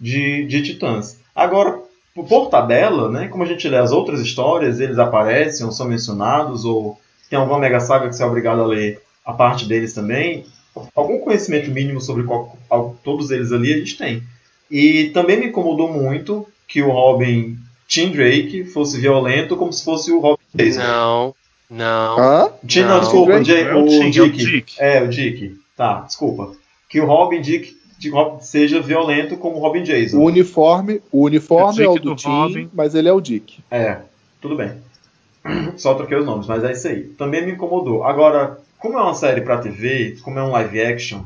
de, 0.00 0.44
de 0.46 0.62
Titãs. 0.62 1.18
Agora, 1.34 1.78
por, 2.14 2.48
tabela, 2.48 3.10
né, 3.10 3.28
como 3.28 3.42
a 3.42 3.46
gente 3.46 3.68
lê 3.68 3.76
as 3.76 3.90
outras 3.92 4.20
histórias, 4.20 4.78
eles 4.80 4.98
aparecem 4.98 5.66
ou 5.66 5.72
são 5.72 5.86
mencionados, 5.88 6.64
ou 6.64 6.98
tem 7.28 7.38
alguma 7.38 7.58
mega 7.58 7.80
saga 7.80 8.08
que 8.08 8.14
você 8.16 8.22
é 8.22 8.26
obrigado 8.26 8.60
a 8.62 8.66
ler 8.66 9.00
a 9.24 9.32
parte 9.32 9.66
deles 9.66 9.92
também, 9.94 10.44
algum 10.94 11.18
conhecimento 11.18 11.70
mínimo 11.70 12.00
sobre 12.00 12.24
qual- 12.24 12.56
al- 12.70 12.96
todos 13.02 13.30
eles 13.30 13.50
ali 13.52 13.72
a 13.72 13.78
gente 13.78 13.96
tem. 13.96 14.22
E 14.70 15.10
também 15.14 15.38
me 15.38 15.46
incomodou 15.46 15.92
muito 15.92 16.46
que 16.68 16.82
o 16.82 16.90
Robin 16.90 17.56
Tim 17.88 18.10
Drake 18.10 18.64
fosse 18.64 19.00
violento 19.00 19.56
como 19.56 19.72
se 19.72 19.84
fosse 19.84 20.10
o 20.12 20.20
Robin 20.20 20.42
Jason. 20.54 20.80
Não, 20.80 21.34
não. 21.70 22.18
Hã? 22.18 22.50
Tim, 22.66 22.80
não, 22.80 22.88
Não. 22.88 23.00
desculpa, 23.00 23.32
Drake? 23.32 23.44
Jay- 23.46 23.62
É 23.64 23.74
o 23.74 23.84
o, 23.84 23.88
é 24.02 24.06
o 24.06 24.10
Dick. 24.10 24.36
Dick. 24.36 24.74
É, 24.78 25.02
o 25.02 25.08
Dick. 25.08 25.60
Tá, 25.76 26.00
desculpa. 26.00 26.52
Que 26.88 27.00
o 27.00 27.06
Robin 27.06 27.40
Dick 27.40 27.76
seja 28.40 28.80
violento 28.80 29.36
como 29.36 29.58
Robin 29.58 29.82
Jason. 29.82 30.18
O 30.18 30.24
uniforme, 30.24 31.00
o 31.10 31.22
uniforme 31.24 31.80
O 31.80 31.84
é 31.84 31.88
o 31.88 31.94
do, 31.94 32.10
do 32.10 32.16
Tim, 32.16 32.28
Robin. 32.28 32.70
mas 32.72 32.94
ele 32.94 33.08
é 33.08 33.12
o 33.12 33.20
Dick. 33.20 33.58
É, 33.70 33.98
tudo 34.40 34.56
bem. 34.56 34.72
Só 35.76 35.94
troquei 35.94 36.16
os 36.18 36.26
nomes, 36.26 36.46
mas 36.46 36.64
é 36.64 36.72
isso 36.72 36.88
aí. 36.88 37.04
Também 37.04 37.44
me 37.44 37.52
incomodou. 37.52 38.04
Agora, 38.04 38.58
como 38.78 38.98
é 38.98 39.02
uma 39.02 39.14
série 39.14 39.40
pra 39.40 39.58
TV, 39.58 40.16
como 40.22 40.38
é 40.38 40.42
um 40.42 40.50
live 40.50 40.80
action, 40.80 41.22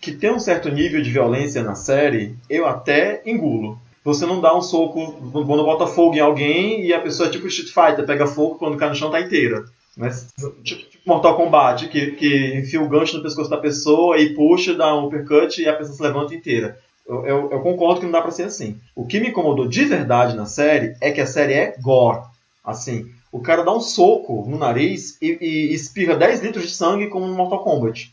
que 0.00 0.12
tem 0.12 0.30
um 0.32 0.38
certo 0.38 0.70
nível 0.70 1.02
de 1.02 1.10
violência 1.10 1.62
na 1.62 1.74
série, 1.74 2.34
eu 2.48 2.66
até 2.66 3.22
engulo. 3.24 3.78
Você 4.04 4.26
não 4.26 4.40
dá 4.40 4.54
um 4.54 4.60
soco, 4.60 5.30
quando 5.32 5.64
bota 5.64 5.86
fogo 5.86 6.14
em 6.14 6.20
alguém 6.20 6.84
e 6.84 6.92
a 6.92 7.00
pessoa 7.00 7.28
é 7.28 7.32
tipo 7.32 7.46
Street 7.46 7.72
Fighter, 7.72 8.04
pega 8.04 8.26
fogo 8.26 8.56
quando 8.56 8.76
cai 8.76 8.90
no 8.90 8.94
chão 8.94 9.10
tá 9.10 9.18
inteira. 9.20 9.64
Mas, 9.96 10.26
tipo, 10.36 10.50
tipo 10.62 10.84
Mortal 11.06 11.36
Kombat, 11.36 11.88
que, 11.88 12.12
que 12.12 12.54
enfia 12.58 12.82
o 12.82 12.88
gancho 12.88 13.16
no 13.16 13.22
pescoço 13.22 13.50
da 13.50 13.56
pessoa 13.58 14.18
e 14.18 14.34
puxa, 14.34 14.74
dá 14.74 14.94
um 14.96 15.06
uppercut 15.06 15.60
e 15.62 15.68
a 15.68 15.74
pessoa 15.76 15.96
se 15.96 16.02
levanta 16.02 16.34
inteira. 16.34 16.78
Eu, 17.06 17.24
eu- 17.26 17.50
eu 17.52 17.60
concordo 17.60 18.00
que 18.00 18.06
não 18.06 18.12
dá 18.12 18.22
pra 18.22 18.30
ser 18.30 18.44
assim. 18.44 18.78
O 18.96 19.06
que 19.06 19.20
me 19.20 19.28
incomodou 19.28 19.68
de 19.68 19.84
verdade 19.84 20.34
na 20.36 20.46
série 20.46 20.96
é 21.00 21.10
que 21.12 21.20
a 21.20 21.26
série 21.26 21.52
é 21.52 21.76
gore. 21.80 22.22
Assim, 22.64 23.10
o 23.30 23.40
cara 23.40 23.62
dá 23.62 23.72
um 23.72 23.80
soco 23.80 24.44
no 24.48 24.56
nariz 24.58 25.18
e, 25.20 25.36
e 25.40 25.74
espirra 25.74 26.16
10 26.16 26.40
litros 26.42 26.64
de 26.66 26.74
sangue 26.74 27.08
como 27.08 27.26
no 27.26 27.34
Mortal 27.34 27.62
Kombat. 27.62 28.10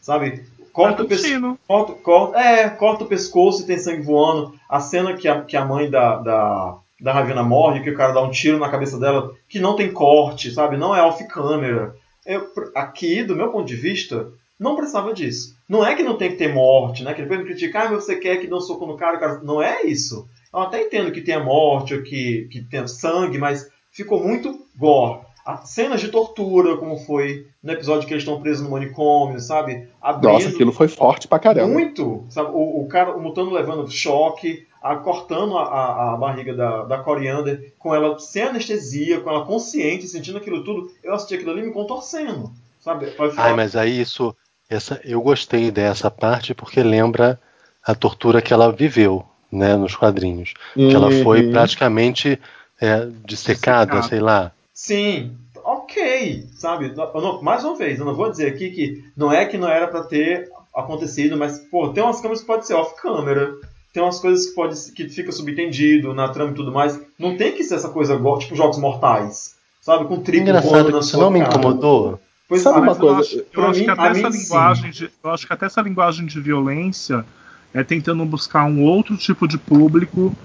Sabe? 0.00 0.44
Corta 0.72 1.02
o, 1.04 1.08
pescoço, 1.08 1.30
Tarantino. 1.32 1.58
corta, 1.66 1.92
corta, 1.94 2.38
é, 2.38 2.68
corta 2.68 3.04
o 3.04 3.06
pescoço 3.06 3.62
e 3.62 3.66
tem 3.66 3.78
sangue 3.78 4.02
voando. 4.02 4.54
A 4.68 4.78
cena 4.78 5.14
que 5.16 5.26
a, 5.26 5.40
que 5.40 5.56
a 5.56 5.64
mãe 5.64 5.88
da, 5.88 6.16
da, 6.16 6.76
da 7.00 7.12
Ravena 7.12 7.42
morre, 7.42 7.82
que 7.82 7.90
o 7.90 7.96
cara 7.96 8.12
dá 8.12 8.22
um 8.22 8.30
tiro 8.30 8.58
na 8.58 8.70
cabeça 8.70 8.98
dela, 8.98 9.32
que 9.48 9.60
não 9.60 9.76
tem 9.76 9.92
corte, 9.92 10.50
sabe? 10.50 10.76
Não 10.76 10.94
é 10.94 11.02
off-câmera. 11.02 11.94
eu, 12.24 12.46
aqui, 12.74 13.22
do 13.22 13.36
meu 13.36 13.50
ponto 13.50 13.66
de 13.66 13.76
vista, 13.76 14.28
não 14.58 14.76
precisava 14.76 15.12
disso. 15.12 15.54
Não 15.68 15.84
é 15.84 15.94
que 15.94 16.02
não 16.02 16.16
tem 16.16 16.30
que 16.30 16.36
ter 16.36 16.52
morte, 16.52 17.02
né? 17.04 17.12
Que 17.12 17.22
depois 17.22 17.40
me 17.40 17.46
criticar, 17.46 17.86
ah, 17.86 17.90
mas 17.90 18.04
você 18.04 18.16
quer 18.16 18.38
que 18.38 18.46
dê 18.46 18.54
um 18.54 18.60
soco 18.60 18.86
no 18.86 18.96
cara, 18.96 19.16
o 19.16 19.20
cara. 19.20 19.40
Não 19.42 19.62
é 19.62 19.82
isso. 19.82 20.26
Eu 20.52 20.60
até 20.60 20.82
entendo 20.82 21.12
que 21.12 21.20
tenha 21.20 21.42
morte 21.42 21.94
ou 21.94 22.02
que, 22.02 22.48
que 22.50 22.62
tenha 22.62 22.88
sangue, 22.88 23.36
mas 23.36 23.68
ficou 23.90 24.22
muito 24.22 24.58
gore. 24.76 25.20
As 25.44 25.68
cenas 25.70 26.00
de 26.00 26.08
tortura, 26.08 26.76
como 26.76 26.96
foi 26.96 27.46
no 27.62 27.72
episódio 27.72 28.06
que 28.08 28.12
eles 28.12 28.24
estão 28.24 28.40
presos 28.40 28.64
no 28.64 28.70
manicômio, 28.70 29.38
sabe? 29.38 29.88
Abrindo 30.00 30.32
Nossa, 30.32 30.48
aquilo 30.48 30.72
foi 30.72 30.88
forte 30.88 31.28
pra 31.28 31.38
caramba. 31.38 31.72
Muito, 31.72 32.24
sabe? 32.28 32.50
O, 32.52 32.82
o 32.82 32.88
cara, 32.88 33.16
o 33.16 33.22
Mutano 33.22 33.52
levando 33.52 33.88
choque, 33.88 34.66
a, 34.92 34.96
cortando 34.96 35.56
a, 35.58 36.14
a, 36.14 36.16
barriga 36.16 36.54
da, 36.54 36.84
da 36.84 36.98
Coriander, 36.98 37.72
com 37.78 37.94
ela 37.94 38.18
sem 38.18 38.42
anestesia, 38.42 39.20
com 39.20 39.30
ela 39.30 39.44
consciente, 39.44 40.06
sentindo 40.06 40.38
aquilo 40.38 40.62
tudo. 40.64 40.90
Eu 41.02 41.14
assisti 41.14 41.34
aquilo 41.34 41.50
ali 41.50 41.62
me 41.62 41.72
contorcendo, 41.72 42.52
sabe? 42.80 43.12
Ai, 43.36 43.54
mas 43.54 43.74
aí 43.74 44.00
isso, 44.00 44.34
essa, 44.68 45.00
eu 45.04 45.20
gostei 45.20 45.70
dessa 45.70 46.10
parte 46.10 46.54
porque 46.54 46.82
lembra 46.82 47.40
a 47.84 47.94
tortura 47.94 48.42
que 48.42 48.52
ela 48.52 48.72
viveu, 48.72 49.24
né, 49.50 49.76
nos 49.76 49.94
quadrinhos. 49.94 50.54
Uhum. 50.76 50.88
Que 50.88 50.94
ela 50.94 51.10
foi 51.22 51.46
uhum. 51.46 51.52
praticamente 51.52 52.40
é, 52.80 53.08
dissecada, 53.24 54.02
sei 54.02 54.20
lá. 54.20 54.52
Sim, 54.72 55.36
ok, 55.64 56.46
sabe? 56.52 56.94
Não, 56.94 57.42
mais 57.42 57.64
uma 57.64 57.76
vez, 57.76 57.98
eu 57.98 58.04
não 58.04 58.14
vou 58.14 58.30
dizer 58.30 58.48
aqui 58.48 58.70
que 58.70 59.04
não 59.16 59.32
é 59.32 59.46
que 59.46 59.56
não 59.56 59.68
era 59.68 59.88
para 59.88 60.04
ter 60.04 60.50
acontecido, 60.74 61.36
mas 61.36 61.58
pô, 61.58 61.88
tem 61.88 62.02
umas 62.02 62.20
câmeras 62.20 62.40
que 62.40 62.46
pode 62.46 62.66
ser 62.66 62.74
off 62.74 63.00
câmera, 63.00 63.56
tem 63.96 64.02
umas 64.02 64.20
coisas 64.20 64.44
que 64.44 64.54
pode 64.54 64.92
que 64.92 65.08
fica 65.08 65.32
subentendido 65.32 66.12
na 66.12 66.28
trama 66.28 66.50
e 66.50 66.54
tudo 66.54 66.70
mais. 66.70 67.00
Não 67.18 67.34
tem 67.34 67.52
que 67.52 67.64
ser 67.64 67.76
essa 67.76 67.88
coisa 67.88 68.20
tipo 68.38 68.54
jogos 68.54 68.76
mortais, 68.76 69.54
sabe? 69.80 70.04
Com 70.04 70.20
triplo 70.20 70.60
voando 70.60 70.90
na 70.90 71.00
sua 71.00 71.20
não 71.22 71.30
me 71.30 71.40
incomodou. 71.40 72.20
Pois 72.46 72.60
Sabe 72.60 72.80
uma 72.80 72.94
coisa? 72.94 73.14
Eu 73.14 73.20
acho, 73.20 73.44
eu 73.54 73.64
acho 73.64 73.78
mim, 73.80 73.84
que 73.86 73.90
até 73.90 74.08
essa 74.10 74.28
linguagem 74.28 74.90
de, 74.90 75.10
eu 75.24 75.30
acho 75.30 75.46
que 75.46 75.52
até 75.54 75.64
essa 75.64 75.80
linguagem 75.80 76.26
de 76.26 76.38
violência 76.38 77.24
é 77.72 77.82
tentando 77.82 78.22
buscar 78.26 78.66
um 78.66 78.82
outro 78.82 79.16
tipo 79.16 79.48
de 79.48 79.56
público 79.56 80.36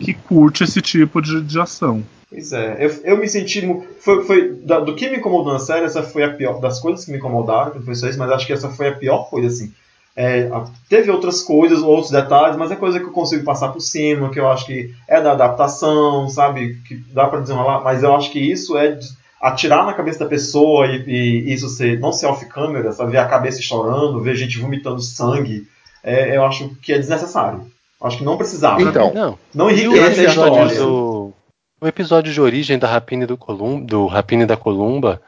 que 0.00 0.12
curte 0.12 0.64
esse 0.64 0.82
tipo 0.82 1.22
de, 1.22 1.40
de 1.42 1.60
ação. 1.60 2.02
Pois 2.28 2.52
é, 2.52 2.84
eu, 2.84 2.90
eu 3.04 3.18
me 3.18 3.28
senti. 3.28 3.62
Foi, 4.00 4.24
foi, 4.24 4.48
do 4.50 4.96
que 4.96 5.08
me 5.08 5.18
incomodou 5.18 5.52
na 5.52 5.60
série, 5.60 5.86
essa 5.86 6.02
foi 6.02 6.24
a 6.24 6.34
pior. 6.34 6.58
Das 6.58 6.80
coisas 6.80 7.04
que 7.04 7.12
me 7.12 7.18
incomodaram, 7.18 7.70
que 7.70 7.82
foi 7.82 7.94
só 7.94 8.08
isso, 8.08 8.18
mas 8.18 8.32
acho 8.32 8.48
que 8.48 8.52
essa 8.52 8.68
foi 8.68 8.88
a 8.88 8.96
pior 8.96 9.30
coisa, 9.30 9.46
assim. 9.46 9.72
É, 10.16 10.50
teve 10.88 11.10
outras 11.10 11.42
coisas, 11.42 11.82
outros 11.82 12.10
detalhes, 12.10 12.56
mas 12.56 12.70
é 12.70 12.76
coisa 12.76 12.98
que 12.98 13.04
eu 13.04 13.12
consigo 13.12 13.44
passar 13.44 13.68
por 13.68 13.80
cima, 13.80 14.30
que 14.30 14.40
eu 14.40 14.48
acho 14.48 14.64
que 14.64 14.94
é 15.06 15.20
da 15.20 15.32
adaptação, 15.32 16.28
sabe? 16.30 16.80
Que 16.88 16.96
dá 17.12 17.26
pra 17.26 17.40
desenrolar, 17.40 17.82
mas 17.84 18.02
eu 18.02 18.14
acho 18.16 18.30
que 18.30 18.38
isso 18.38 18.78
é 18.78 18.98
atirar 19.42 19.84
na 19.84 19.92
cabeça 19.92 20.20
da 20.20 20.26
pessoa 20.26 20.86
e, 20.86 21.04
e 21.06 21.52
isso 21.52 21.68
ser, 21.68 22.00
não 22.00 22.12
ser 22.12 22.26
off-câmera, 22.26 22.92
sabe? 22.92 23.12
Ver 23.12 23.18
a 23.18 23.28
cabeça 23.28 23.60
chorando, 23.60 24.22
ver 24.22 24.34
gente 24.34 24.58
vomitando 24.58 25.02
sangue 25.02 25.68
é, 26.06 26.36
eu 26.36 26.44
acho 26.44 26.70
que 26.76 26.92
é 26.92 26.98
desnecessário. 26.98 27.66
Acho 28.00 28.18
que 28.18 28.24
não 28.24 28.36
precisava. 28.36 28.80
Então, 28.80 29.12
não, 29.12 29.38
não 29.52 29.70
enriquece 29.70 30.20
a 30.20 30.28
história. 30.28 30.78
Do, 30.78 31.32
o 31.80 31.86
episódio 31.86 32.32
de 32.32 32.40
origem 32.40 32.78
da 32.78 32.86
Rapine 32.86 33.26
do, 33.26 33.36
Colum, 33.36 33.84
do 33.84 34.06
Rapine 34.06 34.46
da 34.46 34.56
Columba, 34.56 35.20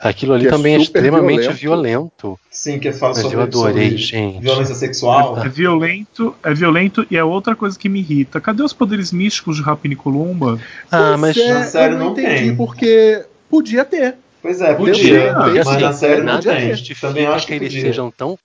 aquilo 0.00 0.34
ali 0.34 0.42
que 0.42 0.48
é 0.48 0.50
também 0.50 0.74
é, 0.74 0.78
é 0.78 0.80
extremamente 0.80 1.48
violento. 1.52 1.58
violento. 1.58 2.40
Sim, 2.50 2.78
que 2.78 2.92
fala 2.92 3.12
Mas 3.14 3.22
sobre, 3.22 3.36
eu 3.36 3.42
adorei, 3.42 3.90
sobre 3.90 3.98
gente. 3.98 4.40
violência 4.40 4.74
sexual. 4.74 5.38
É, 5.38 5.46
é, 5.46 5.48
violento, 5.48 6.34
é 6.42 6.54
violento 6.54 7.06
e 7.10 7.16
é 7.16 7.24
outra 7.24 7.56
coisa 7.56 7.78
que 7.78 7.88
me 7.88 8.00
irrita. 8.00 8.40
Cadê 8.40 8.62
os 8.62 8.72
poderes 8.72 9.12
místicos 9.12 9.56
de 9.56 9.62
Rapine 9.62 9.94
e 9.94 9.96
Columba? 9.96 10.58
Ah, 10.90 11.16
mas 11.16 11.36
é, 11.36 11.54
na 11.54 11.64
série 11.64 11.94
não, 11.94 12.06
não 12.06 12.12
entendi 12.12 12.46
tem. 12.46 12.56
porque 12.56 13.24
podia 13.48 13.84
ter. 13.84 14.16
Pois 14.42 14.60
é, 14.60 14.74
podia, 14.74 15.34
podia 15.34 15.34
mas 15.34 15.68
assim, 15.68 15.80
na 15.80 15.92
série 15.92 16.22
não 16.22 16.40
tem. 16.40 16.74
Também 17.00 17.26
acho 17.26 17.46
que, 17.46 17.58
que 17.58 17.64
eles 17.64 17.80
sejam 17.80 18.10
tão 18.10 18.38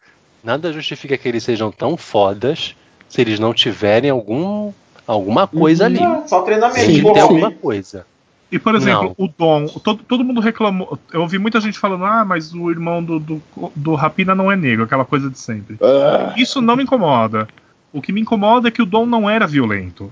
nada 0.43 0.73
justifica 0.73 1.17
que 1.17 1.27
eles 1.27 1.43
sejam 1.43 1.71
tão 1.71 1.95
fodas 1.95 2.75
se 3.07 3.21
eles 3.21 3.39
não 3.39 3.53
tiverem 3.53 4.09
algum 4.09 4.71
alguma 5.05 5.45
coisa 5.47 5.85
ali. 5.85 5.99
Não, 5.99 6.27
só 6.27 6.41
treinamento. 6.41 6.85
Tem 6.85 7.03
que 7.03 7.13
ter 7.13 7.19
alguma 7.19 7.51
coisa. 7.51 8.05
E, 8.51 8.59
por 8.59 8.75
exemplo, 8.75 9.15
não. 9.17 9.25
o 9.25 9.27
Dom, 9.27 9.65
todo, 9.67 10.03
todo 10.03 10.23
mundo 10.23 10.41
reclamou. 10.41 10.99
Eu 11.13 11.21
ouvi 11.21 11.39
muita 11.39 11.61
gente 11.61 11.79
falando, 11.79 12.03
ah, 12.03 12.25
mas 12.25 12.53
o 12.53 12.69
irmão 12.69 13.01
do, 13.01 13.17
do, 13.17 13.41
do 13.73 13.95
Rapina 13.95 14.35
não 14.35 14.51
é 14.51 14.57
negro, 14.57 14.83
aquela 14.83 15.05
coisa 15.05 15.29
de 15.29 15.39
sempre. 15.39 15.75
Uh. 15.75 16.37
Isso 16.37 16.61
não 16.61 16.75
me 16.75 16.83
incomoda. 16.83 17.47
O 17.93 18.01
que 18.01 18.11
me 18.11 18.19
incomoda 18.19 18.67
é 18.67 18.71
que 18.71 18.81
o 18.81 18.85
Dom 18.85 19.05
não 19.05 19.29
era 19.29 19.47
violento. 19.47 20.11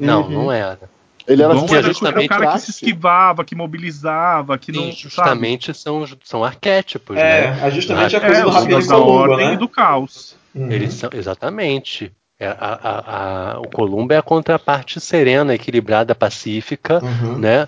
Não, 0.00 0.22
uhum. 0.22 0.30
não 0.30 0.52
era. 0.52 0.80
Ele 1.28 1.42
era, 1.42 1.54
Dom 1.54 1.66
era 1.70 1.82
justamente 1.82 2.26
o 2.26 2.28
cara 2.28 2.52
que 2.52 2.60
se 2.60 2.70
esquivava, 2.72 3.44
que 3.44 3.54
mobilizava, 3.54 4.58
que 4.58 4.72
não. 4.72 4.90
justamente 4.90 5.72
são, 5.72 6.04
são 6.24 6.44
arquétipos, 6.44 7.16
é, 7.16 7.50
né? 7.50 7.68
É 7.68 7.70
justamente 7.70 8.16
a 8.16 8.20
coisa 8.20 8.40
é, 8.40 8.42
do 8.42 8.50
Rapina 8.50 8.86
da 8.86 8.98
ordem 8.98 9.46
né? 9.48 9.54
e 9.54 9.56
do 9.56 9.68
caos. 9.68 10.36
Uhum. 10.52 10.72
Eles 10.72 10.94
são, 10.94 11.10
exatamente. 11.12 12.12
É, 12.38 12.48
a, 12.48 12.54
a, 12.60 13.52
a, 13.54 13.60
o 13.60 13.68
Columbo 13.68 14.12
é 14.12 14.18
a 14.18 14.22
contraparte 14.22 15.00
serena, 15.00 15.54
equilibrada, 15.54 16.14
pacífica, 16.14 17.00
uhum. 17.02 17.38
né? 17.38 17.66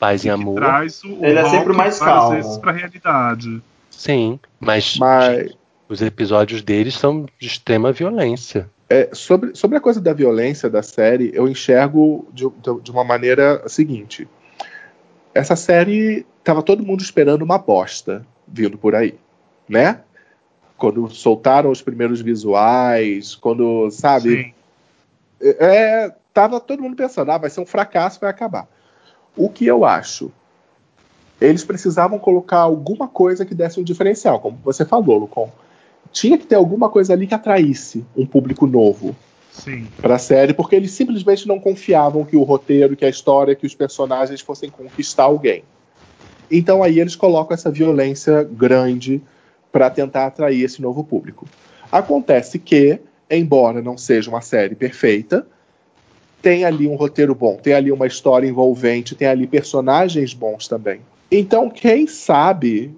Paz 0.00 0.24
e 0.24 0.30
amor. 0.30 0.54
Traz 0.54 1.04
o, 1.04 1.22
Ele 1.22 1.38
é 1.38 1.48
sempre 1.50 1.74
mais 1.74 1.98
calmo. 1.98 2.30
vezes 2.30 2.56
para 2.56 2.70
a 2.70 2.74
realidade. 2.74 3.62
Sim, 3.90 4.40
mas, 4.58 4.96
mas, 4.96 5.52
os 5.86 6.00
episódios 6.00 6.62
deles 6.62 6.94
são 6.94 7.26
de 7.38 7.46
extrema 7.46 7.92
violência. 7.92 8.70
É, 8.88 9.10
sobre, 9.12 9.54
sobre 9.54 9.76
a 9.76 9.80
coisa 9.80 10.00
da 10.00 10.14
violência 10.14 10.70
da 10.70 10.82
série, 10.82 11.30
eu 11.34 11.46
enxergo 11.46 12.26
de, 12.32 12.44
de 12.82 12.90
uma 12.90 13.04
maneira 13.04 13.62
seguinte. 13.68 14.26
Essa 15.34 15.54
série 15.54 16.26
tava 16.42 16.62
todo 16.62 16.82
mundo 16.82 17.02
esperando 17.02 17.42
uma 17.42 17.58
bosta 17.58 18.26
vindo 18.48 18.78
por 18.78 18.94
aí, 18.94 19.14
né? 19.68 20.00
Quando 20.78 21.10
soltaram 21.10 21.70
os 21.70 21.82
primeiros 21.82 22.22
visuais, 22.22 23.34
quando, 23.34 23.90
sabe? 23.90 24.44
Sim. 24.44 24.54
É, 25.42 26.10
tava 26.32 26.58
todo 26.58 26.82
mundo 26.82 26.96
pensando, 26.96 27.30
ah, 27.30 27.38
vai 27.38 27.50
ser 27.50 27.60
um 27.60 27.66
fracasso, 27.66 28.18
vai 28.18 28.30
acabar. 28.30 28.66
O 29.36 29.48
que 29.48 29.66
eu 29.66 29.84
acho? 29.84 30.30
Eles 31.40 31.64
precisavam 31.64 32.18
colocar 32.18 32.58
alguma 32.58 33.08
coisa 33.08 33.46
que 33.46 33.54
desse 33.54 33.80
um 33.80 33.84
diferencial, 33.84 34.40
como 34.40 34.58
você 34.62 34.84
falou, 34.84 35.18
Lucon 35.18 35.50
tinha 36.12 36.36
que 36.36 36.46
ter 36.46 36.56
alguma 36.56 36.88
coisa 36.88 37.12
ali 37.12 37.26
que 37.26 37.34
atraísse 37.34 38.04
um 38.16 38.26
público 38.26 38.66
novo 38.66 39.14
para 40.00 40.16
a 40.16 40.18
série, 40.18 40.54
porque 40.54 40.74
eles 40.74 40.92
simplesmente 40.92 41.46
não 41.46 41.58
confiavam 41.58 42.24
que 42.24 42.36
o 42.36 42.42
roteiro, 42.42 42.96
que 42.96 43.04
a 43.04 43.08
história, 43.08 43.54
que 43.54 43.66
os 43.66 43.74
personagens 43.74 44.40
fossem 44.40 44.70
conquistar 44.70 45.24
alguém. 45.24 45.62
Então 46.50 46.82
aí 46.82 46.98
eles 46.98 47.14
colocam 47.14 47.54
essa 47.54 47.70
violência 47.70 48.42
grande 48.42 49.22
para 49.70 49.90
tentar 49.90 50.26
atrair 50.26 50.64
esse 50.64 50.82
novo 50.82 51.04
público. 51.04 51.46
Acontece 51.92 52.58
que, 52.58 52.98
embora 53.30 53.80
não 53.80 53.96
seja 53.96 54.30
uma 54.30 54.40
série 54.40 54.74
perfeita, 54.74 55.46
tem 56.42 56.64
ali 56.64 56.86
um 56.86 56.96
roteiro 56.96 57.34
bom, 57.34 57.56
tem 57.56 57.74
ali 57.74 57.92
uma 57.92 58.06
história 58.06 58.46
envolvente, 58.46 59.14
tem 59.14 59.28
ali 59.28 59.46
personagens 59.46 60.32
bons 60.34 60.66
também. 60.66 61.00
Então, 61.30 61.70
quem 61.70 62.06
sabe 62.06 62.94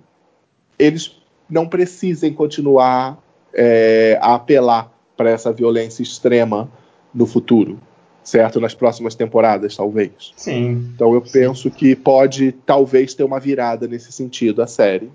eles 0.78 1.20
não 1.48 1.68
precisem 1.68 2.32
continuar 2.32 3.18
é, 3.52 4.18
a 4.20 4.34
apelar 4.34 4.90
para 5.16 5.30
essa 5.30 5.52
violência 5.52 6.02
extrema 6.02 6.68
no 7.14 7.26
futuro, 7.26 7.78
certo? 8.22 8.58
Nas 8.58 8.74
próximas 8.74 9.14
temporadas, 9.14 9.76
talvez. 9.76 10.32
Sim. 10.34 10.92
Então 10.94 11.12
eu 11.12 11.20
penso 11.20 11.70
que 11.70 11.94
pode, 11.94 12.52
talvez, 12.52 13.14
ter 13.14 13.22
uma 13.22 13.38
virada 13.38 13.86
nesse 13.86 14.10
sentido 14.10 14.62
a 14.62 14.66
série. 14.66 15.10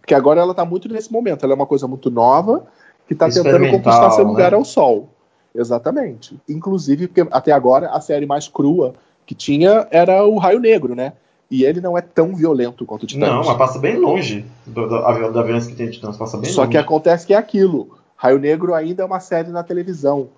Porque 0.00 0.14
agora 0.14 0.40
ela 0.40 0.52
está 0.52 0.64
muito 0.64 0.88
nesse 0.88 1.12
momento. 1.12 1.44
Ela 1.44 1.52
é 1.52 1.56
uma 1.56 1.66
coisa 1.66 1.86
muito 1.86 2.10
nova 2.10 2.66
que 3.06 3.12
está 3.12 3.28
tentando 3.28 3.70
conquistar 3.70 4.10
seu 4.12 4.24
lugar 4.24 4.52
né? 4.52 4.56
ao 4.56 4.64
sol. 4.64 5.08
Exatamente. 5.54 6.38
Inclusive, 6.48 7.08
porque 7.08 7.26
até 7.30 7.52
agora 7.52 7.90
a 7.90 8.00
série 8.00 8.26
mais 8.26 8.48
crua 8.48 8.94
que 9.26 9.34
tinha 9.34 9.86
era 9.90 10.24
o 10.24 10.38
Raio 10.38 10.58
Negro, 10.60 10.94
né? 10.94 11.12
E 11.50 11.64
ele 11.64 11.80
não 11.80 11.96
é 11.96 12.00
tão 12.00 12.34
violento 12.34 12.86
quanto 12.86 13.02
o 13.02 13.06
Titãs. 13.06 13.28
Não, 13.28 13.44
mas 13.44 13.56
passa 13.58 13.78
bem 13.78 13.96
longe 13.98 14.44
da, 14.66 14.86
da, 14.86 15.28
da 15.28 15.42
violência 15.42 15.70
que 15.70 15.76
tem 15.76 15.90
Titãs. 15.90 16.16
Passa 16.16 16.38
bem 16.38 16.50
Só 16.50 16.62
longe. 16.62 16.70
que 16.72 16.78
acontece 16.78 17.26
que 17.26 17.34
é 17.34 17.36
aquilo. 17.36 17.98
Raio 18.16 18.38
Negro 18.38 18.72
ainda 18.72 19.02
é 19.02 19.06
uma 19.06 19.20
série 19.20 19.50
na 19.50 19.62
televisão. 19.62 20.28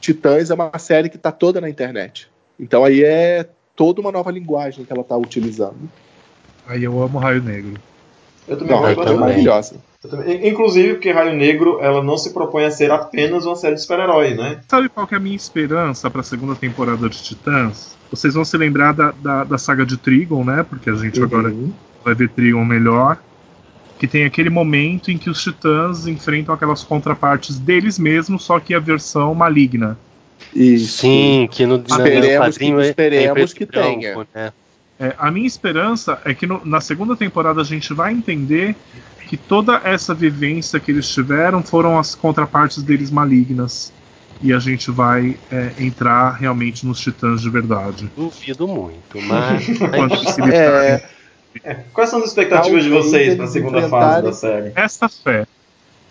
Titãs 0.00 0.50
é 0.50 0.54
uma 0.54 0.78
série 0.78 1.08
que 1.08 1.16
está 1.16 1.32
toda 1.32 1.60
na 1.60 1.68
internet. 1.68 2.28
Então 2.58 2.84
aí 2.84 3.02
é 3.02 3.48
toda 3.74 4.00
uma 4.00 4.12
nova 4.12 4.30
linguagem 4.30 4.84
que 4.84 4.92
ela 4.92 5.02
está 5.02 5.16
utilizando. 5.16 5.90
Aí 6.66 6.84
eu 6.84 7.02
amo 7.02 7.18
Raio 7.18 7.42
Negro. 7.42 7.74
Eu 8.50 8.56
também 8.56 8.74
não, 8.74 8.94
gosto 8.94 9.12
é 9.12 9.16
maravilhosa. 9.16 9.76
Inclusive 10.42 10.94
porque 10.94 11.12
Raio 11.12 11.36
Negro 11.36 11.78
ela 11.80 12.02
não 12.02 12.18
se 12.18 12.34
propõe 12.34 12.64
a 12.64 12.70
ser 12.70 12.90
apenas 12.90 13.46
uma 13.46 13.54
série 13.54 13.76
de 13.76 13.82
super-herói, 13.82 14.34
né? 14.34 14.58
Sabe 14.68 14.88
qual 14.88 15.06
que 15.06 15.14
é 15.14 15.18
a 15.18 15.20
minha 15.20 15.36
esperança 15.36 16.10
para 16.10 16.20
a 16.20 16.24
segunda 16.24 16.56
temporada 16.56 17.08
de 17.08 17.22
Titãs? 17.22 17.96
Vocês 18.10 18.34
vão 18.34 18.44
se 18.44 18.56
lembrar 18.56 18.92
da, 18.92 19.12
da, 19.12 19.44
da 19.44 19.56
saga 19.56 19.86
de 19.86 19.96
Trigon, 19.96 20.42
né? 20.42 20.66
Porque 20.68 20.90
a 20.90 20.94
gente 20.94 21.20
uhum. 21.20 21.26
agora 21.26 21.54
vai 22.04 22.14
ver 22.14 22.28
Trigon 22.30 22.64
melhor. 22.64 23.18
Que 24.00 24.08
tem 24.08 24.24
aquele 24.24 24.50
momento 24.50 25.12
em 25.12 25.18
que 25.18 25.30
os 25.30 25.42
titãs 25.42 26.06
enfrentam 26.06 26.54
aquelas 26.54 26.82
contrapartes 26.82 27.58
deles 27.58 27.98
mesmos, 27.98 28.42
só 28.42 28.58
que 28.58 28.74
a 28.74 28.80
versão 28.80 29.34
maligna. 29.34 29.96
Isso. 30.54 31.02
Sim, 31.02 31.46
que 31.50 31.66
no, 31.66 31.76
esperemos 31.76 32.26
no 32.26 32.38
quadrinho 32.38 32.78
que, 32.78 32.86
esperemos 32.86 33.38
é, 33.38 33.42
é 33.42 33.46
que 33.46 33.66
tenha. 33.66 34.26
Né? 34.34 34.52
É, 35.00 35.14
a 35.16 35.30
minha 35.30 35.46
esperança 35.46 36.20
é 36.26 36.34
que 36.34 36.46
no- 36.46 36.60
na 36.64 36.80
segunda 36.80 37.16
temporada 37.16 37.60
a 37.62 37.64
gente 37.64 37.94
vai 37.94 38.12
entender 38.12 38.76
que 39.26 39.36
toda 39.36 39.80
essa 39.82 40.14
vivência 40.14 40.78
que 40.78 40.90
eles 40.90 41.08
tiveram 41.08 41.62
foram 41.62 41.98
as 41.98 42.14
contrapartes 42.14 42.82
deles 42.82 43.10
malignas. 43.10 43.92
E 44.42 44.52
a 44.52 44.58
gente 44.58 44.90
vai 44.90 45.38
é, 45.50 45.72
entrar 45.78 46.32
realmente 46.32 46.86
nos 46.86 47.00
titãs 47.00 47.40
de 47.42 47.48
verdade. 47.50 48.10
Duvido 48.16 48.66
muito, 48.68 49.20
mas. 49.22 49.66
É, 51.64 51.74
Quais 51.92 52.08
são 52.10 52.20
as 52.20 52.28
expectativas 52.28 52.84
de 52.84 52.90
Talvez 52.90 53.10
vocês 53.10 53.34
para 53.34 53.42
a 53.42 53.44
eles 53.44 53.52
segunda 53.52 53.88
fase 53.88 54.22
da 54.22 54.32
série? 54.32 54.72
Essa 54.76 55.08
fé. 55.08 55.46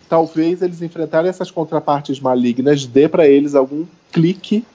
talvez 0.10 0.61
eles 0.61 0.82
enfrentarem 0.82 1.30
essas 1.30 1.49
contrapartes 1.49 2.20
malignas 2.20 2.86
dê 2.86 3.07
pra 3.07 3.26
eles 3.28 3.56
algum 3.56 3.86
clique 4.11 4.66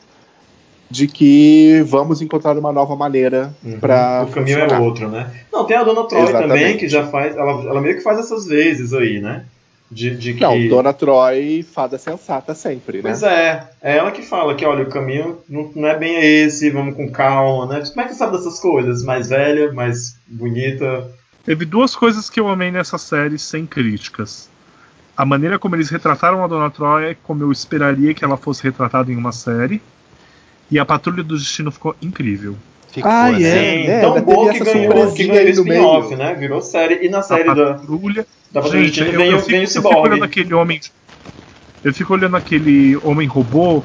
de 0.95 1.09
que 1.09 1.83
vamos 1.89 2.23
encontrar 2.23 2.57
uma 2.57 2.71
nova 2.73 2.95
maneira 2.95 3.53
Uhum. 3.65 3.81
pra 3.81 4.25
O 4.29 4.31
caminho 4.33 4.61
funcionar. 4.61 4.81
é 4.81 4.87
outro, 4.87 5.09
né? 5.09 5.31
Não, 5.53 5.65
tem 5.65 5.77
a 5.77 5.83
Dona 5.83 6.07
Troy 6.07 6.23
Exatamente. 6.23 6.49
também, 6.49 6.77
que 6.77 6.89
já 6.89 7.07
faz. 7.09 7.37
Ela, 7.37 7.51
ela 7.65 7.81
meio 7.81 7.97
que 7.97 8.03
faz 8.03 8.19
essas 8.21 8.47
vezes 8.47 8.93
aí, 8.95 9.21
né? 9.21 9.45
De, 9.91 10.17
de 10.17 10.35
que. 10.35 10.41
Não, 10.41 10.69
Dona 10.69 10.93
Troy, 10.93 11.63
fada 11.65 11.99
sensata 11.99 12.55
sempre, 12.55 12.99
né? 12.99 13.03
Pois 13.03 13.23
é, 13.25 13.69
é 13.83 13.97
ela 13.97 14.11
que 14.13 14.23
fala 14.23 14.55
que, 14.55 14.65
olha, 14.65 14.85
o 14.85 14.89
caminho 14.89 15.39
não, 15.49 15.71
não 15.75 15.89
é 15.89 15.99
bem 15.99 16.15
esse, 16.45 16.71
vamos 16.71 16.95
com 16.95 17.11
calma, 17.11 17.67
né? 17.67 17.83
Como 17.87 18.01
é 18.01 18.05
que 18.05 18.13
você 18.13 18.19
sabe 18.19 18.37
dessas 18.37 18.61
coisas? 18.61 19.03
Mais 19.05 19.29
velha, 19.29 19.73
mais 19.73 20.17
bonita. 20.27 21.09
Teve 21.45 21.65
duas 21.65 21.95
coisas 21.97 22.31
que 22.31 22.39
eu 22.41 22.49
amei 22.49 22.71
nessa 22.71 22.99
série 22.99 23.39
sem 23.39 23.67
críticas. 23.67 24.49
A 25.17 25.25
maneira 25.25 25.59
como 25.59 25.77
eles 25.77 25.91
retrataram 25.91 26.43
a 26.43 26.47
Dona 26.47 26.71
Troy 26.71 27.05
é 27.11 27.17
como 27.23 27.43
eu 27.43 27.53
esperaria 27.53 28.15
que 28.15 28.25
ela 28.25 28.37
fosse 28.37 28.63
retratada 28.63 29.13
em 29.13 29.17
uma 29.17 29.33
série. 29.33 29.81
E 30.71 30.79
a 30.79 30.85
Patrulha 30.85 31.23
do 31.23 31.37
Destino 31.37 31.71
ficou 31.71 31.95
incrível. 32.01 32.57
Ficou, 32.91 33.11
Ah, 33.11 33.31
né? 33.33 33.43
é. 33.43 33.83
Sim, 33.83 33.89
né? 33.89 34.01
tão 34.01 34.21
boa 34.23 34.53
que 34.53 34.61
ganhou, 34.61 35.13
que 35.15 35.27
ganhou 35.27 35.49
spin-off, 35.51 36.17
né? 36.17 36.35
Virou 36.35 36.61
série. 36.63 37.05
E 37.05 37.09
na 37.09 37.19
A 37.19 37.23
série 37.23 37.45
da, 37.55 37.75
Patrulha. 37.75 38.27
da 38.53 38.61
Patrulha 38.63 38.83
do 38.83 38.87
Gente, 38.87 39.01
Destino 39.05 39.11
eu, 39.13 39.19
vem, 39.19 39.31
eu 39.31 39.37
o- 39.37 39.41
fico, 39.41 39.51
vem 39.51 39.61
o 39.61 39.65
eu 39.65 39.69
fico 39.69 39.89
olhando 39.99 40.25
aquele 40.25 40.55
homem. 40.55 40.81
Eu 41.83 41.93
fico 41.93 42.13
olhando 42.15 42.37
aquele 42.37 42.97
homem 42.99 43.27
robô 43.29 43.83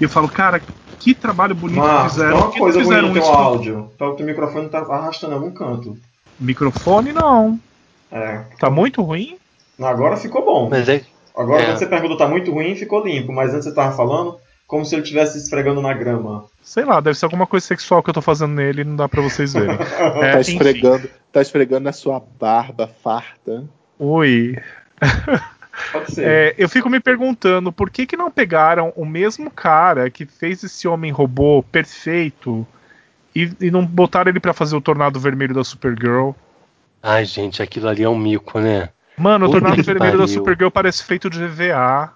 e 0.00 0.04
eu 0.04 0.08
falo, 0.08 0.28
cara, 0.28 0.62
que 1.00 1.14
trabalho 1.14 1.54
bonito 1.54 1.80
tem 1.82 2.08
fizeram. 2.10 2.36
uma 2.38 2.50
que 2.50 2.58
coisa 2.58 2.78
ruim 2.78 2.86
fizeram 2.88 3.08
no 3.08 3.14
teu 3.14 3.24
áudio. 3.24 3.90
Tá, 3.98 4.08
o 4.08 4.14
teu 4.14 4.24
microfone 4.26 4.68
tá 4.68 4.78
arrastando 4.78 5.32
em 5.32 5.36
algum 5.36 5.50
canto. 5.52 5.96
Microfone 6.38 7.12
não. 7.12 7.58
É. 8.10 8.44
Tá 8.58 8.70
muito 8.70 9.02
ruim? 9.02 9.36
Agora 9.80 10.16
ficou 10.16 10.44
bom. 10.44 10.68
Mas 10.70 10.88
é. 10.88 11.02
Agora 11.34 11.62
É. 11.62 11.66
quando 11.66 11.78
você 11.78 11.86
perguntou 11.86 12.16
tá 12.16 12.28
muito 12.28 12.52
ruim, 12.52 12.76
ficou 12.76 13.04
limpo. 13.04 13.32
Mas 13.32 13.52
antes 13.54 13.64
você 13.64 13.74
tava 13.74 13.96
falando 13.96 14.36
como 14.72 14.86
se 14.86 14.94
ele 14.94 15.02
estivesse 15.02 15.36
esfregando 15.36 15.82
na 15.82 15.92
grama. 15.92 16.46
Sei 16.62 16.82
lá, 16.82 16.98
deve 16.98 17.18
ser 17.18 17.26
alguma 17.26 17.46
coisa 17.46 17.66
sexual 17.66 18.02
que 18.02 18.08
eu 18.08 18.14
tô 18.14 18.22
fazendo 18.22 18.54
nele 18.54 18.80
e 18.80 18.84
não 18.84 18.96
dá 18.96 19.06
pra 19.06 19.20
vocês 19.20 19.52
verem. 19.52 19.76
É, 20.22 20.32
Tá 20.32 20.40
enfim. 20.40 20.52
esfregando, 20.52 21.10
tá 21.30 21.42
esfregando 21.42 21.84
na 21.84 21.92
sua 21.92 22.22
barba 22.40 22.88
farta. 23.04 23.64
Oi. 23.98 24.56
Pode 25.92 26.12
ser. 26.14 26.26
É, 26.26 26.54
eu 26.56 26.70
fico 26.70 26.88
me 26.88 27.00
perguntando 27.00 27.70
por 27.70 27.90
que, 27.90 28.06
que 28.06 28.16
não 28.16 28.30
pegaram 28.30 28.94
o 28.96 29.04
mesmo 29.04 29.50
cara 29.50 30.08
que 30.08 30.24
fez 30.24 30.64
esse 30.64 30.88
homem 30.88 31.12
robô 31.12 31.62
perfeito 31.64 32.66
e, 33.36 33.50
e 33.60 33.70
não 33.70 33.84
botaram 33.84 34.30
ele 34.30 34.40
pra 34.40 34.54
fazer 34.54 34.74
o 34.74 34.80
tornado 34.80 35.20
vermelho 35.20 35.54
da 35.54 35.62
Supergirl. 35.62 36.30
Ai, 37.02 37.26
gente, 37.26 37.62
aquilo 37.62 37.88
ali 37.88 38.04
é 38.04 38.08
um 38.08 38.16
mico, 38.16 38.58
né? 38.58 38.88
Mano, 39.18 39.44
o 39.44 39.50
tornado 39.50 39.82
vermelho 39.82 40.12
da 40.12 40.18
pariu. 40.20 40.28
Supergirl 40.28 40.70
parece 40.70 41.04
feito 41.04 41.28
de 41.28 41.46
VA. 41.46 42.10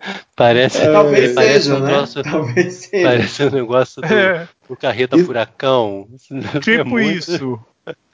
Parece, 0.36 0.80
Talvez 0.80 1.34
parece 1.34 1.64
seja, 1.64 1.76
um 1.76 1.80
né? 1.80 2.04
Talvez 2.22 2.74
seja. 2.74 3.08
Parece 3.08 3.44
um 3.44 3.50
negócio 3.50 4.00
do, 4.02 4.14
É, 4.14 4.48
do 4.68 4.76
carreta 4.76 5.16
Isso- 5.16 5.26
furacão. 5.26 6.06
É 6.54 6.60
tipo 6.60 6.84
muito- 6.90 7.18
isso. 7.18 7.58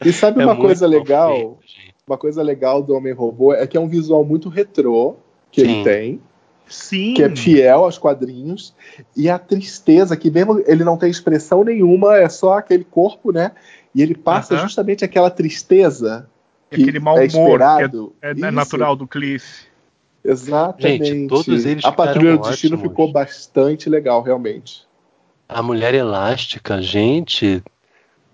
E 0.04 0.12
sabe 0.12 0.40
é 0.40 0.44
uma 0.46 0.56
coisa 0.56 0.86
legal? 0.86 1.58
Uma 2.06 2.16
coisa 2.16 2.42
legal 2.42 2.82
do 2.82 2.94
Homem 2.94 3.12
Robô 3.12 3.52
é 3.52 3.66
que 3.66 3.76
é 3.76 3.80
um 3.80 3.88
visual 3.88 4.24
muito 4.24 4.48
retrô 4.48 5.16
que 5.50 5.62
Sim. 5.62 5.70
ele 5.70 5.84
tem, 5.84 6.20
Sim. 6.68 7.14
que 7.14 7.22
é 7.22 7.34
fiel 7.34 7.84
aos 7.84 7.98
quadrinhos, 7.98 8.74
e 9.16 9.28
a 9.28 9.38
tristeza, 9.38 10.16
que 10.16 10.30
mesmo 10.30 10.62
ele 10.66 10.84
não 10.84 10.96
tem 10.96 11.10
expressão 11.10 11.64
nenhuma, 11.64 12.16
é 12.16 12.28
só 12.28 12.58
aquele 12.58 12.84
corpo, 12.84 13.32
né? 13.32 13.52
E 13.94 14.02
ele 14.02 14.14
passa 14.14 14.54
Aham. 14.54 14.62
justamente 14.64 15.04
aquela 15.04 15.30
tristeza 15.30 16.28
que 16.70 16.82
Aquele 16.82 16.98
mau 16.98 17.18
é 17.18 17.26
humor 17.26 17.60
é, 17.60 17.84
é 18.22 18.32
Isso, 18.32 18.50
natural 18.50 18.96
do 18.96 19.06
Cliff. 19.06 19.66
Exatamente. 20.24 21.04
Gente, 21.04 21.28
todos 21.28 21.64
eles 21.66 21.84
a 21.84 21.92
Patrulha 21.92 22.36
do 22.36 22.48
Destino 22.48 22.76
ótimos. 22.76 22.90
ficou 22.90 23.12
bastante 23.12 23.88
legal, 23.90 24.22
realmente. 24.22 24.82
A 25.48 25.62
mulher 25.62 25.92
elástica, 25.94 26.80
gente. 26.80 27.62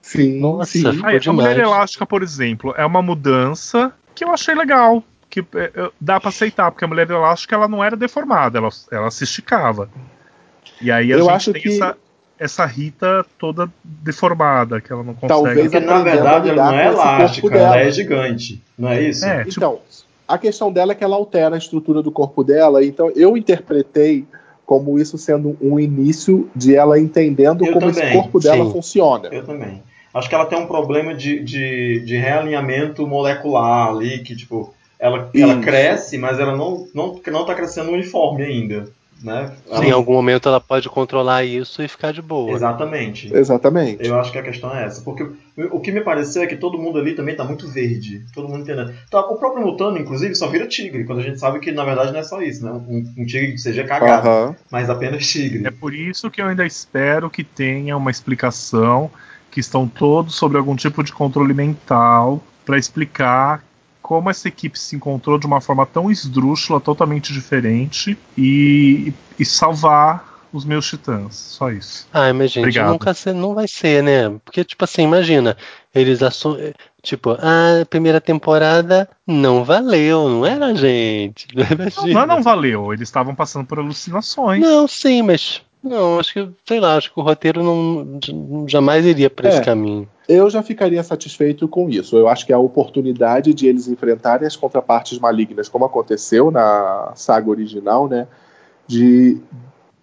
Sim, 0.00 0.38
Nossa, 0.40 0.70
sim. 0.72 0.92
ficou 0.92 1.08
Aí, 1.08 1.20
a 1.26 1.32
Mulher. 1.32 1.58
Elástica, 1.58 2.06
por 2.06 2.22
exemplo, 2.22 2.72
é 2.76 2.84
uma 2.86 3.02
mudança 3.02 3.92
que 4.14 4.24
eu 4.24 4.30
achei 4.32 4.54
legal. 4.54 5.02
Que 5.28 5.40
é, 5.54 5.90
dá 6.00 6.18
pra 6.18 6.30
aceitar, 6.30 6.70
porque 6.72 6.84
a 6.84 6.88
Mulher 6.88 7.08
Elástica 7.08 7.54
ela 7.54 7.68
não 7.68 7.84
era 7.84 7.96
deformada, 7.96 8.58
ela, 8.58 8.68
ela 8.90 9.10
se 9.12 9.22
esticava. 9.24 9.88
E 10.80 10.90
aí 10.90 11.12
a 11.12 11.16
Eu 11.16 11.20
gente 11.24 11.30
acho 11.30 11.52
tem 11.52 11.62
que- 11.62 11.68
essa, 11.68 11.96
essa 12.36 12.66
Rita 12.66 13.24
toda 13.38 13.70
deformada, 13.84 14.80
que 14.80 14.92
ela 14.92 15.04
não 15.04 15.14
consegue. 15.14 15.28
Talvez 15.28 15.70
Porque 15.70 15.80
na 15.86 16.02
verdade 16.02 16.48
ela 16.50 16.64
não 16.72 16.74
é 16.78 16.86
elástica, 16.88 17.56
ela 17.56 17.76
é 17.78 17.90
gigante. 17.92 18.60
Não 18.76 18.88
é 18.88 19.02
isso? 19.02 19.24
É, 19.24 19.44
tipo, 19.44 19.58
Então, 19.58 19.80
a 20.30 20.38
questão 20.38 20.72
dela 20.72 20.92
é 20.92 20.94
que 20.94 21.02
ela 21.02 21.16
altera 21.16 21.56
a 21.56 21.58
estrutura 21.58 22.02
do 22.02 22.12
corpo 22.12 22.44
dela, 22.44 22.84
então 22.84 23.10
eu 23.16 23.36
interpretei 23.36 24.24
como 24.64 24.98
isso 24.98 25.18
sendo 25.18 25.56
um 25.60 25.80
início 25.80 26.48
de 26.54 26.76
ela 26.76 26.98
entendendo 26.98 27.66
Eu 27.66 27.72
como 27.72 27.92
também, 27.92 28.12
corpo 28.12 28.38
dela 28.38 28.64
sim. 28.64 28.72
funciona. 28.72 29.28
Eu 29.32 29.44
também. 29.44 29.82
Acho 30.14 30.28
que 30.28 30.34
ela 30.34 30.46
tem 30.46 30.58
um 30.58 30.66
problema 30.66 31.12
de, 31.14 31.40
de, 31.42 32.00
de 32.00 32.16
realinhamento 32.16 33.06
molecular 33.06 33.88
ali, 33.88 34.20
que 34.20 34.36
tipo, 34.36 34.72
ela, 34.98 35.28
ela 35.34 35.60
cresce, 35.60 36.16
mas 36.18 36.38
ela 36.38 36.56
não, 36.56 36.86
não, 36.94 37.20
não 37.26 37.44
tá 37.44 37.54
crescendo 37.54 37.90
uniforme 37.90 38.44
ainda. 38.44 38.88
Né? 39.22 39.52
Ela- 39.70 39.84
Em 39.84 39.90
algum 39.90 40.14
momento 40.14 40.48
ela 40.48 40.60
pode 40.60 40.88
controlar 40.88 41.44
isso 41.44 41.82
e 41.82 41.88
ficar 41.88 42.10
de 42.12 42.22
boa. 42.22 42.52
Exatamente. 42.52 43.30
Exatamente. 43.34 44.06
Eu 44.06 44.18
acho 44.18 44.32
que 44.32 44.38
a 44.38 44.42
questão 44.42 44.74
é 44.74 44.84
essa. 44.86 45.02
Porque 45.02 45.26
o- 45.70 45.78
que 45.80 45.92
me 45.92 46.00
pareceu 46.00 46.42
é 46.42 46.46
que 46.46 46.56
todo 46.56 46.78
mundo 46.78 46.98
ali 46.98 47.14
também 47.14 47.36
tá 47.36 47.44
muito 47.44 47.68
verde. 47.68 48.24
Todo 48.34 48.48
mundo 48.48 48.62
entendendo. 48.62 48.94
Tá, 49.10 49.20
o 49.20 49.36
próprio 49.36 49.64
Mutano, 49.66 49.98
inclusive, 49.98 50.34
só 50.34 50.48
vira 50.48 50.66
tigre, 50.66 51.04
quando 51.04 51.18
a 51.18 51.22
gente 51.22 51.38
sabe 51.38 51.60
que 51.60 51.70
na 51.70 51.84
verdade 51.84 52.12
não 52.12 52.20
é 52.20 52.22
só 52.22 52.40
isso, 52.40 52.64
né? 52.64 52.72
Um, 52.72 53.04
um 53.18 53.26
tigre 53.26 53.52
que 53.52 53.58
seja 53.58 53.84
cagado, 53.84 54.56
mas 54.70 54.88
apenas 54.88 55.26
tigre. 55.26 55.66
É 55.66 55.70
por 55.70 55.92
isso 55.94 56.30
que 56.30 56.40
eu 56.40 56.46
ainda 56.46 56.64
espero 56.64 57.28
que 57.28 57.44
tenha 57.44 57.96
uma 57.98 58.10
explicação, 58.10 59.10
que 59.50 59.60
estão 59.60 59.86
todos 59.86 60.34
sobre 60.34 60.56
algum 60.56 60.74
tipo 60.76 61.02
de 61.02 61.12
controle 61.12 61.52
mental, 61.52 62.42
pra 62.64 62.78
explicar 62.78 63.62
como 64.10 64.28
essa 64.28 64.48
equipe 64.48 64.76
se 64.76 64.96
encontrou 64.96 65.38
de 65.38 65.46
uma 65.46 65.60
forma 65.60 65.86
tão 65.86 66.10
esdrúxula, 66.10 66.80
totalmente 66.80 67.32
diferente, 67.32 68.18
e, 68.36 69.12
e 69.38 69.44
salvar 69.44 70.48
os 70.52 70.64
meus 70.64 70.88
titãs. 70.88 71.36
Só 71.36 71.70
isso. 71.70 72.08
Ai, 72.12 72.32
mas 72.32 72.50
gente, 72.50 72.64
Obrigado. 72.64 72.90
nunca 72.90 73.14
ser, 73.14 73.32
não 73.32 73.54
vai 73.54 73.68
ser, 73.68 74.02
né? 74.02 74.28
Porque, 74.44 74.64
tipo 74.64 74.82
assim, 74.82 75.02
imagina, 75.04 75.56
eles 75.94 76.24
assumem. 76.24 76.74
Tipo, 77.00 77.30
a 77.38 77.86
primeira 77.88 78.20
temporada 78.20 79.08
não 79.24 79.62
valeu, 79.62 80.28
não 80.28 80.44
era 80.44 80.74
gente. 80.74 81.46
Não, 81.54 81.62
Imagina. 81.70 82.26
não, 82.26 82.34
não 82.36 82.42
valeu, 82.42 82.92
eles 82.92 83.08
estavam 83.08 83.32
passando 83.32 83.64
por 83.64 83.78
alucinações. 83.78 84.60
Não, 84.60 84.88
sim, 84.88 85.22
mas. 85.22 85.62
Não, 85.84 86.18
acho 86.18 86.32
que, 86.34 86.48
sei 86.66 86.80
lá, 86.80 86.96
acho 86.96 87.14
que 87.14 87.20
o 87.20 87.22
roteiro 87.22 87.62
não 87.62 88.18
jamais 88.68 89.06
iria 89.06 89.30
pra 89.30 89.48
É. 89.48 89.52
esse 89.52 89.62
caminho. 89.62 90.08
Eu 90.30 90.48
já 90.48 90.62
ficaria 90.62 91.02
satisfeito 91.02 91.66
com 91.66 91.90
isso. 91.90 92.16
Eu 92.16 92.28
acho 92.28 92.46
que 92.46 92.52
a 92.52 92.58
oportunidade 92.58 93.52
de 93.52 93.66
eles 93.66 93.88
enfrentarem 93.88 94.46
as 94.46 94.54
contrapartes 94.54 95.18
malignas, 95.18 95.68
como 95.68 95.84
aconteceu 95.84 96.52
na 96.52 97.12
saga 97.16 97.50
original, 97.50 98.08
né? 98.08 98.28
De 98.86 99.40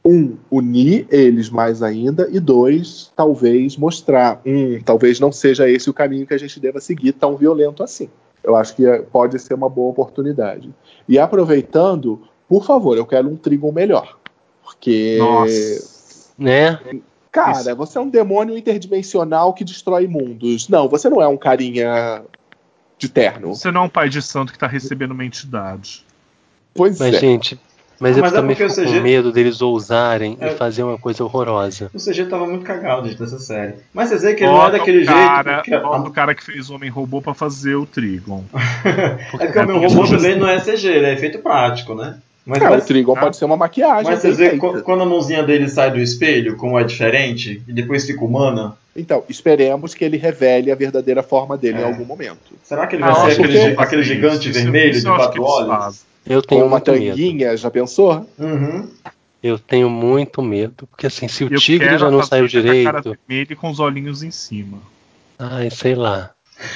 um, 0.04 0.36
unir 0.52 1.08
eles 1.10 1.50
mais 1.50 1.82
ainda, 1.82 2.28
e 2.30 2.42
dois, 2.42 3.10
talvez 3.16 3.78
mostrar, 3.78 4.42
um, 4.46 4.82
talvez 4.82 5.18
não 5.18 5.32
seja 5.32 5.70
esse 5.70 5.90
o 5.90 5.94
caminho 5.94 6.28
que 6.28 6.34
a 6.34 6.38
gente 6.38 6.60
deva 6.60 6.82
seguir 6.82 7.14
tão 7.14 7.38
violento 7.38 7.82
assim. 7.82 8.10
Eu 8.44 8.58
acho 8.58 8.76
que 8.76 8.86
é- 8.86 9.00
pode 9.00 9.40
ser 9.40 9.54
uma 9.54 9.70
boa 9.70 9.92
oportunidade. 9.92 10.70
E 11.08 11.18
aproveitando, 11.18 12.22
por 12.50 12.66
favor, 12.66 12.98
eu 12.98 13.06
quero 13.06 13.30
um 13.30 13.38
Trigon 13.38 13.72
melhor. 13.72 14.18
Porque, 14.62 15.18
Nossa. 15.20 16.34
Né? 16.38 16.80
Cara, 17.38 17.60
Isso. 17.62 17.76
você 17.76 17.98
é 17.98 18.02
um 18.02 18.10
demônio 18.10 18.58
interdimensional 18.58 19.54
que 19.54 19.64
destrói 19.64 20.08
mundos. 20.08 20.68
Não, 20.70 20.88
você 20.88 21.10
não 21.10 21.22
é 21.22 21.28
um 21.28 21.38
carinha 21.38 22.22
de 22.98 23.08
terno. 23.10 23.54
Você 23.56 23.72
não 23.72 23.82
é 23.82 23.84
um 23.86 23.90
pai 23.90 24.10
de 24.10 24.22
santo 24.22 24.52
que 24.52 24.58
tá 24.60 24.68
recebendo 24.68 25.12
uma 25.12 25.24
entidade. 25.26 26.04
Pois 26.74 27.00
Mas, 27.00 27.16
é. 27.16 27.20
gente, 27.20 27.60
mas, 28.00 28.16
Ah, 28.16 28.20
eu 28.20 28.22
mas 28.24 28.34
é 28.34 28.36
também 28.36 28.56
porque 28.56 28.70
fico 28.70 28.88
CG 28.88 28.98
com 28.98 29.04
medo 29.04 29.32
deles 29.32 29.62
ousarem 29.62 30.38
É. 30.40 30.50
e 30.50 30.56
fazer 30.56 30.84
uma 30.84 30.98
coisa 30.98 31.24
horrorosa. 31.24 31.90
O 31.94 31.98
CG 32.00 32.26
tava 32.26 32.46
muito 32.46 32.64
cagado 32.64 33.14
dessa 33.16 33.40
série. 33.40 33.76
Mas 33.94 34.10
você 34.10 34.18
vê 34.20 34.36
que 34.36 34.44
ele 34.44 34.52
não 34.52 34.66
é 34.68 34.72
daquele 34.72 35.04
o 35.04 35.06
cara, 35.08 35.52
jeito. 35.54 35.64
Que 35.66 35.74
a- 35.74 35.80
bota 35.80 36.10
o 36.10 36.12
cara 36.14 36.36
que 36.36 36.44
fez 36.44 36.70
o 36.70 36.76
Homem 36.76 36.90
Robô 36.90 37.22
pra 37.22 37.34
fazer 37.34 37.76
o 37.76 37.86
Trigon. 37.86 38.44
é 39.40 39.48
que 39.48 39.60
o 39.60 39.66
meu 39.66 39.80
porque 39.80 39.96
robô 39.96 40.08
também 40.08 40.38
não 40.38 40.48
é 40.48 40.60
CG, 40.60 40.88
ele 40.88 41.06
é 41.08 41.14
efeito 41.14 41.40
prático, 41.40 41.96
né? 41.96 42.18
Mas, 42.48 42.62
É, 42.62 42.70
mas, 42.70 42.84
o 42.84 42.88
Trigon 42.88 43.14
Ah. 43.18 43.20
pode 43.20 43.36
ser 43.38 43.44
uma 43.46 43.58
maquiagem. 43.58 44.06
mas 44.06 44.06
bem 44.06 44.18
vocês 44.20 44.38
veem 44.38 44.50
feita. 44.52 44.66
qu- 44.78 44.82
quando 44.82 45.04
a 45.04 45.06
mãozinha 45.06 45.44
dele 45.44 45.68
sai 45.68 45.92
do 45.92 46.00
espelho, 46.00 46.56
como 46.56 46.80
é 46.80 46.84
diferente, 46.86 47.62
e 47.68 47.74
depois 47.74 48.06
fica 48.06 48.24
humana, 48.24 48.76
Então, 48.96 49.24
esperemos 49.30 49.94
que 49.94 50.04
ele 50.04 50.18
revele 50.18 50.72
a 50.72 50.76
verdadeira 50.76 51.22
forma 51.22 51.56
dele 51.58 51.78
É. 51.78 51.82
em 51.82 51.84
algum 51.84 52.06
momento. 52.06 52.38
Será 52.64 52.88
que 52.88 52.96
ele 52.96 53.04
Ah, 53.04 53.12
vai 53.12 53.32
ser 53.36 53.42
aquele, 53.42 53.54
que- 53.60 53.70
gi- 53.70 53.76
aquele 53.78 54.04
gigante 54.04 54.50
Isso- 54.50 54.60
vermelho 54.64 54.92
isso 54.92 55.02
de 55.02 55.06
quatro 55.16 55.44
olhos? 55.44 56.02
Eu 56.26 56.42
Com 56.42 56.48
tenho 56.48 56.62
uma 56.64 56.72
muito 56.78 56.92
medo. 56.94 57.06
tanguinha, 57.10 57.56
já 57.58 57.70
pensou? 57.70 58.26
Uhum. 58.40 58.88
Eu 59.44 59.60
tenho 59.60 59.90
muito 59.90 60.42
medo. 60.42 60.88
Porque 60.88 61.06
assim, 61.08 61.28
se 61.28 61.44
o 61.44 61.54
Eu 61.54 61.60
tigre 61.60 61.98
já 61.98 62.10
não 62.10 62.20
a 62.22 62.24
saiu 62.24 62.46
Fazenda 62.46 62.74
com 62.74 62.80
a 62.80 62.84
cara 62.84 63.02
direito. 63.02 63.20
vermelha 63.28 63.48
e 63.52 63.56
com 63.56 63.70
os 63.70 63.80
olhinhos 63.80 64.24
em 64.24 64.32
cima. 64.32 64.80
Ai, 65.38 65.70
sei 65.70 65.94
lá. 65.96 66.32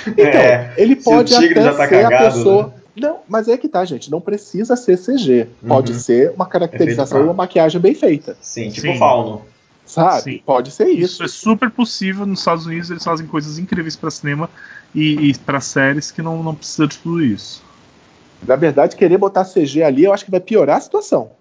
Então, 0.08 0.26
É, 0.26 0.74
ele 0.78 0.94
se 0.96 1.02
o 1.02 1.04
pode 1.04 1.36
tigre 1.36 1.60
até 1.60 1.64
já 1.64 1.74
tá 1.76 1.88
ser 1.88 1.96
a 1.96 2.02
cagado, 2.04 2.36
pessoa. 2.36 2.64
né? 2.68 2.74
Não, 2.96 3.20
mas 3.28 3.48
é 3.48 3.58
que 3.58 3.70
tá, 3.70 3.84
gente. 3.86 4.12
Não 4.12 4.20
precisa 4.20 4.76
ser 4.76 4.98
CG. 4.98 5.48
Pode 5.68 5.94
Uhum. 5.94 6.00
ser 6.00 6.32
uma 6.36 6.46
caracterização 6.46 7.18
e 7.18 7.22
Efeito 7.22 7.28
uma 7.32 7.34
maquiagem 7.44 7.80
bem 7.80 7.96
feita. 7.96 8.36
Sim, 8.42 8.70
tipo 8.70 8.92
Sim. 8.92 9.00
fauno. 9.00 9.46
Sabe? 9.86 10.22
Sim. 10.22 10.42
Pode 10.46 10.72
ser 10.72 10.86
Isso 10.90 11.24
isso. 11.24 11.24
é 11.24 11.28
super 11.28 11.70
possível. 11.70 12.26
Nos 12.26 12.40
Estados 12.40 12.66
Unidos 12.66 12.90
eles 12.92 13.04
fazem 13.04 13.26
coisas 13.28 13.58
incríveis 13.58 13.96
pra 13.96 14.10
cinema 14.12 14.50
e, 14.94 15.30
e 15.32 15.38
para 15.38 15.60
séries 15.60 16.12
que 16.12 16.22
não, 16.22 16.42
não 16.44 16.56
precisa 16.56 16.88
de 16.88 16.98
tudo 16.98 17.24
isso. 17.24 17.64
Na 18.48 18.56
verdade, 18.56 18.96
querer 18.96 19.18
botar 19.18 19.46
CG 19.46 19.84
ali, 19.84 20.04
eu 20.04 20.14
acho 20.14 20.26
que 20.26 20.32
vai 20.32 20.40
piorar 20.40 20.78
a 20.78 20.82
situação. 20.82 21.32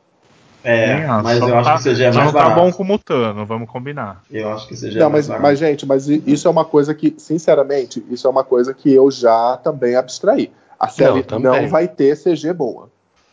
É, 0.62 1.04
acho. 1.06 1.24
mas 1.24 1.38
eu 1.40 1.56
acho 1.56 1.64
tá- 1.70 1.76
que 1.78 1.82
CG 1.84 2.02
é 2.04 2.12
mais 2.12 2.26
não 2.26 2.32
tá 2.32 2.50
bom 2.50 2.70
com 2.70 2.82
o 2.82 2.86
Mutano, 2.86 3.46
vamos 3.46 3.70
combinar. 3.70 4.22
Eu 4.30 4.52
acho 4.52 4.68
que 4.68 4.76
CG 4.76 4.96
é 4.98 5.00
Não, 5.00 5.08
mais 5.08 5.26
mas, 5.26 5.28
barato. 5.28 5.42
mas, 5.42 5.58
gente, 5.58 5.86
mas 5.86 6.06
isso 6.08 6.46
é 6.46 6.50
uma 6.50 6.64
coisa 6.64 6.94
que, 6.94 7.14
sinceramente, 7.16 8.04
isso 8.10 8.26
é 8.26 8.30
uma 8.30 8.44
coisa 8.44 8.74
que 8.74 8.92
eu 8.92 9.10
já 9.10 9.56
também 9.64 9.96
abstraí. 9.96 10.50
A 10.80 10.88
série 10.88 11.22
também. 11.22 11.62
não 11.62 11.68
vai 11.68 11.86
ter 11.86 12.16
CG 12.16 12.52
boa. 12.54 12.88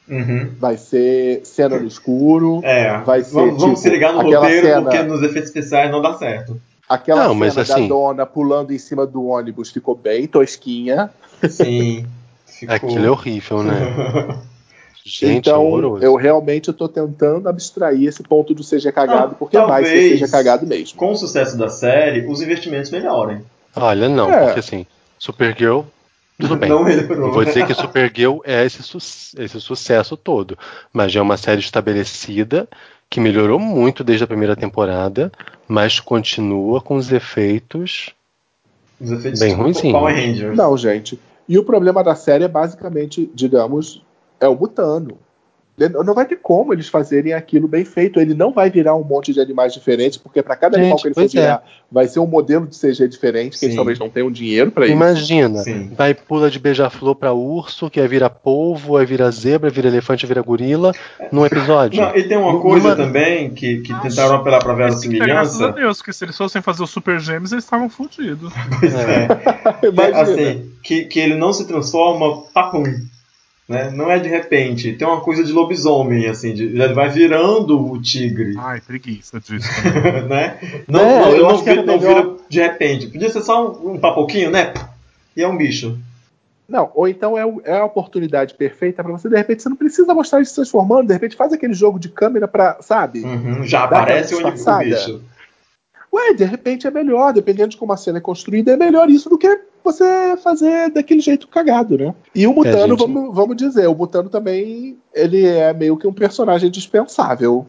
Uhum. 0.09 0.51
Vai 0.59 0.77
ser 0.77 1.41
cena 1.45 1.77
no 1.79 1.87
escuro, 1.87 2.61
É, 2.63 2.97
Vai 2.99 3.23
ser, 3.23 3.33
vamos, 3.33 3.61
vamos 3.61 3.79
se 3.79 3.83
tipo, 3.85 3.95
ligar 3.95 4.13
no 4.13 4.21
roteiro 4.21 4.67
cena- 4.67 4.81
porque 4.81 5.03
nos 5.03 5.21
efeitos 5.21 5.49
especiais 5.49 5.91
não 5.91 6.01
dá 6.01 6.13
certo. 6.13 6.59
aquela 6.87 7.27
Não, 7.27 7.33
cena 7.39 7.53
da 7.55 7.61
assim- 7.61 7.87
dona 7.89 8.25
pulando 8.25 8.71
em 8.71 8.77
cima 8.77 9.05
do 9.05 9.25
ônibus 9.27 9.69
ficou 9.71 9.95
bem 9.95 10.25
tosquinha. 10.27 11.09
Sim. 11.49 12.05
Ficou... 12.45 12.73
Aquilo 12.75 13.05
é 13.05 13.11
horrível, 13.11 13.63
né? 13.63 13.73
Gente, 15.09 15.25
é 15.25 15.33
então, 15.51 15.65
horroroso. 15.65 16.03
eu 16.03 16.15
realmente 16.15 16.69
estou 16.69 16.89
tentando 16.89 17.47
abstrair 17.47 18.07
esse 18.07 18.21
ponto 18.23 18.53
do 18.53 18.61
CG 18.61 18.91
cagado, 18.91 19.31
Ah, 19.33 19.35
porque 19.39 19.57
vai 19.57 19.85
ser 19.85 20.17
CG 20.17 20.27
cagado 20.29 20.67
mesmo. 20.67 20.97
Com 20.97 21.11
o 21.11 21.15
sucesso 21.15 21.57
da 21.57 21.69
série, 21.69 22.27
os 22.27 22.41
investimentos 22.41 22.91
melhorem. 22.91 23.41
Olha, 23.73 24.09
não, 24.09 24.29
É. 24.29 24.45
porque 24.45 24.59
assim, 24.59 24.85
Supergirl, 25.17 25.81
tudo 26.39 26.55
bem. 26.55 26.69
Não 26.69 26.83
melhorou. 26.83 27.17
Não 27.27 27.31
vou 27.31 27.43
dizer 27.43 27.65
que 27.65 27.73
Supergirl 27.73 28.39
é 28.43 28.65
esse, 28.65 28.83
su- 28.83 28.97
esse 28.97 29.59
sucesso 29.59 30.15
todo, 30.15 30.57
mas 30.93 31.11
já 31.11 31.19
é 31.19 31.23
uma 31.23 31.37
série 31.37 31.61
estabelecida 31.61 32.67
que 33.09 33.19
melhorou 33.19 33.57
muito 33.59 34.03
desde 34.03 34.23
a 34.23 34.27
primeira 34.27 34.55
temporada, 34.55 35.31
mas 35.67 35.99
continua 35.99 36.81
com 36.81 36.95
os 36.95 37.11
efeitos. 37.11 38.13
Os 38.99 39.11
efeitos 39.11 39.39
Bem 39.39 39.55
tipo 39.73 39.97
Rangers. 39.99 40.57
Não, 40.57 40.77
gente. 40.77 41.19
E 41.47 41.57
o 41.57 41.63
problema 41.63 42.03
da 42.03 42.15
série 42.15 42.43
é 42.43 42.47
basicamente, 42.47 43.29
digamos, 43.33 44.01
é 44.39 44.47
o 44.47 44.55
Mutano. 44.55 45.17
Não 46.03 46.15
vai 46.15 46.25
ter 46.25 46.37
como 46.37 46.73
eles 46.73 46.87
fazerem 46.89 47.33
aquilo 47.33 47.67
bem 47.67 47.85
feito. 47.85 48.19
Ele 48.19 48.33
não 48.33 48.51
vai 48.51 48.67
virar 48.67 48.95
um 48.95 49.03
monte 49.03 49.31
de 49.31 49.39
animais 49.39 49.71
diferentes, 49.73 50.17
porque 50.17 50.41
para 50.41 50.55
cada 50.55 50.75
Gente, 50.75 50.85
animal 50.85 50.99
que 50.99 51.07
ele 51.09 51.13
for 51.13 51.21
é. 51.23 51.27
virar, 51.27 51.63
vai 51.91 52.07
ser 52.07 52.19
um 52.19 52.25
modelo 52.25 52.65
de 52.65 52.75
CG 52.75 53.07
diferente, 53.07 53.59
que 53.59 53.65
eles 53.65 53.73
Sim. 53.73 53.75
talvez 53.75 53.99
não 53.99 54.09
tenham 54.09 54.31
dinheiro 54.31 54.71
para 54.71 54.85
isso. 54.85 54.93
Imagina, 54.95 55.59
Sim. 55.59 55.91
vai 55.95 56.15
pula 56.15 56.49
de 56.49 56.57
beija-flor 56.57 57.13
pra 57.13 57.31
urso, 57.31 57.91
que 57.91 58.01
aí 58.01 58.07
vira 58.07 58.27
polvo, 58.27 58.97
aí 58.97 59.05
vira 59.05 59.29
zebra, 59.29 59.69
vira 59.69 59.87
elefante, 59.87 60.25
vira 60.25 60.41
gorila, 60.41 60.93
num 61.31 61.45
episódio. 61.45 62.01
Não, 62.01 62.15
e 62.15 62.23
tem 62.27 62.37
uma 62.37 62.53
Numa- 62.53 62.61
coisa 62.63 62.95
também 62.95 63.51
que, 63.51 63.81
que 63.81 63.93
tentaram 64.01 64.35
apelar 64.37 64.63
pra 64.63 64.89
Isso 64.89 65.07
que 65.07 65.15
é 65.15 65.19
graças 65.27 65.61
a 65.61 65.67
verossimilhança. 65.67 65.71
Deus, 65.73 65.97
porque 65.97 66.13
se 66.13 66.25
eles 66.25 66.35
fossem 66.35 66.59
fazer 66.59 66.81
o 66.81 66.87
Super 66.87 67.19
Gêmeos, 67.19 67.51
eles 67.51 67.63
estavam 67.63 67.87
fodidos. 67.87 68.51
Pois 68.79 68.95
é. 68.95 69.27
Que, 69.79 69.85
Imagina. 69.93 70.21
assim, 70.21 70.71
que, 70.83 71.05
que 71.05 71.19
ele 71.19 71.35
não 71.35 71.53
se 71.53 71.67
transforma, 71.67 72.41
papum. 72.51 72.83
Né? 73.67 73.91
Não 73.91 74.09
é 74.09 74.17
de 74.17 74.29
repente. 74.29 74.93
Tem 74.93 75.05
uma 75.07 75.19
coisa 75.21 75.43
de 75.43 75.51
lobisomem, 75.51 76.27
assim, 76.27 76.53
de, 76.53 76.63
ele 76.63 76.93
vai 76.93 77.09
virando 77.09 77.79
o 77.91 78.01
tigre. 78.01 78.53
Ai, 78.59 78.79
preguiça 78.79 79.39
disso. 79.41 79.67
né? 80.29 80.57
Não, 80.87 81.01
É, 81.01 81.19
não, 81.21 81.31
eu 81.35 81.43
não, 81.43 81.49
acho 81.49 81.63
que 81.63 81.69
era 81.69 81.81
vira, 81.81 81.93
não 81.93 81.99
melhor- 82.01 82.23
vira 82.23 82.37
de 82.47 82.59
repente. 82.61 83.07
Podia 83.07 83.29
ser 83.29 83.41
só 83.41 83.69
um, 83.69 83.93
um 83.93 83.99
papoquinho, 83.99 84.49
né? 84.49 84.73
E 85.35 85.43
é 85.43 85.47
um 85.47 85.57
bicho. 85.57 85.97
Não, 86.67 86.91
ou 86.95 87.07
então 87.07 87.37
é, 87.37 87.43
é 87.63 87.77
a 87.77 87.85
oportunidade 87.85 88.53
perfeita 88.53 89.01
para 89.01 89.11
você, 89.13 89.29
de 89.29 89.37
repente, 89.37 89.63
você 89.63 89.69
não 89.69 89.77
precisa 89.77 90.13
mostrar 90.13 90.39
ele 90.39 90.45
se 90.47 90.55
transformando, 90.55 91.07
de 91.07 91.13
repente 91.13 91.35
faz 91.37 91.53
aquele 91.53 91.73
jogo 91.73 91.97
de 91.97 92.09
câmera 92.09 92.45
pra, 92.45 92.77
sabe? 92.81 93.21
Uhum, 93.21 93.63
já 93.63 93.85
aparece 93.85 94.35
o, 94.35 94.39
bicho. 94.79 95.21
Ué, 96.13 96.33
de 96.33 96.43
repente 96.43 96.85
é 96.85 96.91
melhor, 96.91 97.31
dependendo 97.33 97.69
de 97.69 97.77
como 97.77 97.93
a 97.93 97.97
cena 97.97 98.17
é 98.17 98.21
construída, 98.21 98.71
é 98.73 98.77
melhor 98.77 99.09
isso 99.09 99.29
do 99.29 99.37
que 99.37 99.61
você 99.91 100.37
fazer 100.43 100.89
daquele 100.91 101.21
jeito 101.21 101.47
cagado, 101.47 101.97
né? 101.97 102.13
E 102.35 102.45
o 102.47 102.53
Mutano, 102.53 102.97
gente- 102.97 103.11
vamos, 103.13 103.35
vamos 103.35 103.55
dizer, 103.55 103.87
o 103.87 103.95
Mutano 103.95 104.29
também, 104.29 104.97
ele 105.13 105.45
é 105.45 105.73
meio 105.73 105.97
que 105.97 106.07
um 106.07 106.13
personagem 106.13 106.69
dispensável, 106.69 107.65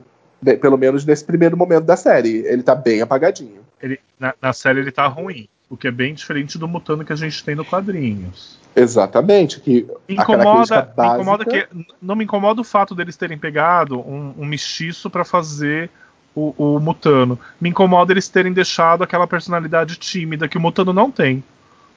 pelo 0.61 0.77
menos 0.77 1.05
nesse 1.05 1.25
primeiro 1.25 1.57
momento 1.57 1.85
da 1.85 1.97
série. 1.97 2.45
Ele 2.47 2.63
tá 2.63 2.75
bem 2.75 3.01
apagadinho. 3.01 3.61
Ele, 3.83 3.99
na, 4.19 4.35
na 4.41 4.53
série 4.53 4.81
ele 4.81 4.91
tá 4.93 5.07
ruim. 5.07 5.49
O 5.71 5.77
que 5.77 5.87
é 5.87 5.91
bem 5.91 6.15
diferente 6.15 6.57
do 6.59 6.67
Mutano 6.67 7.05
que 7.05 7.13
a 7.13 7.17
gente 7.17 7.45
tem 7.45 7.55
no 7.55 7.65
quadrinhos. 7.65 8.59
Exatamente, 8.75 9.61
que 9.61 9.87
incomoda, 10.09 10.93
me 10.97 11.07
incomoda 11.15 11.45
básica- 11.45 11.69
que 11.75 11.87
não 12.01 12.17
me 12.17 12.25
incomoda 12.25 12.61
o 12.61 12.65
fato 12.65 12.95
deles 12.95 13.17
terem 13.17 13.37
pegado 13.37 13.99
um, 13.99 14.33
um 14.39 14.47
mestiço 14.47 15.11
pra 15.11 15.25
fazer 15.25 15.91
o, 16.35 16.55
o 16.57 16.81
Mutano. 16.81 17.39
Me 17.61 17.69
incomoda 17.69 18.13
eles 18.13 18.29
terem 18.29 18.53
deixado 18.53 19.03
aquela 19.03 19.27
personalidade 19.27 19.97
tímida 19.97 20.49
que 20.49 20.57
o 20.57 20.61
Mutano 20.61 20.93
não 20.93 21.11
tem. 21.11 21.43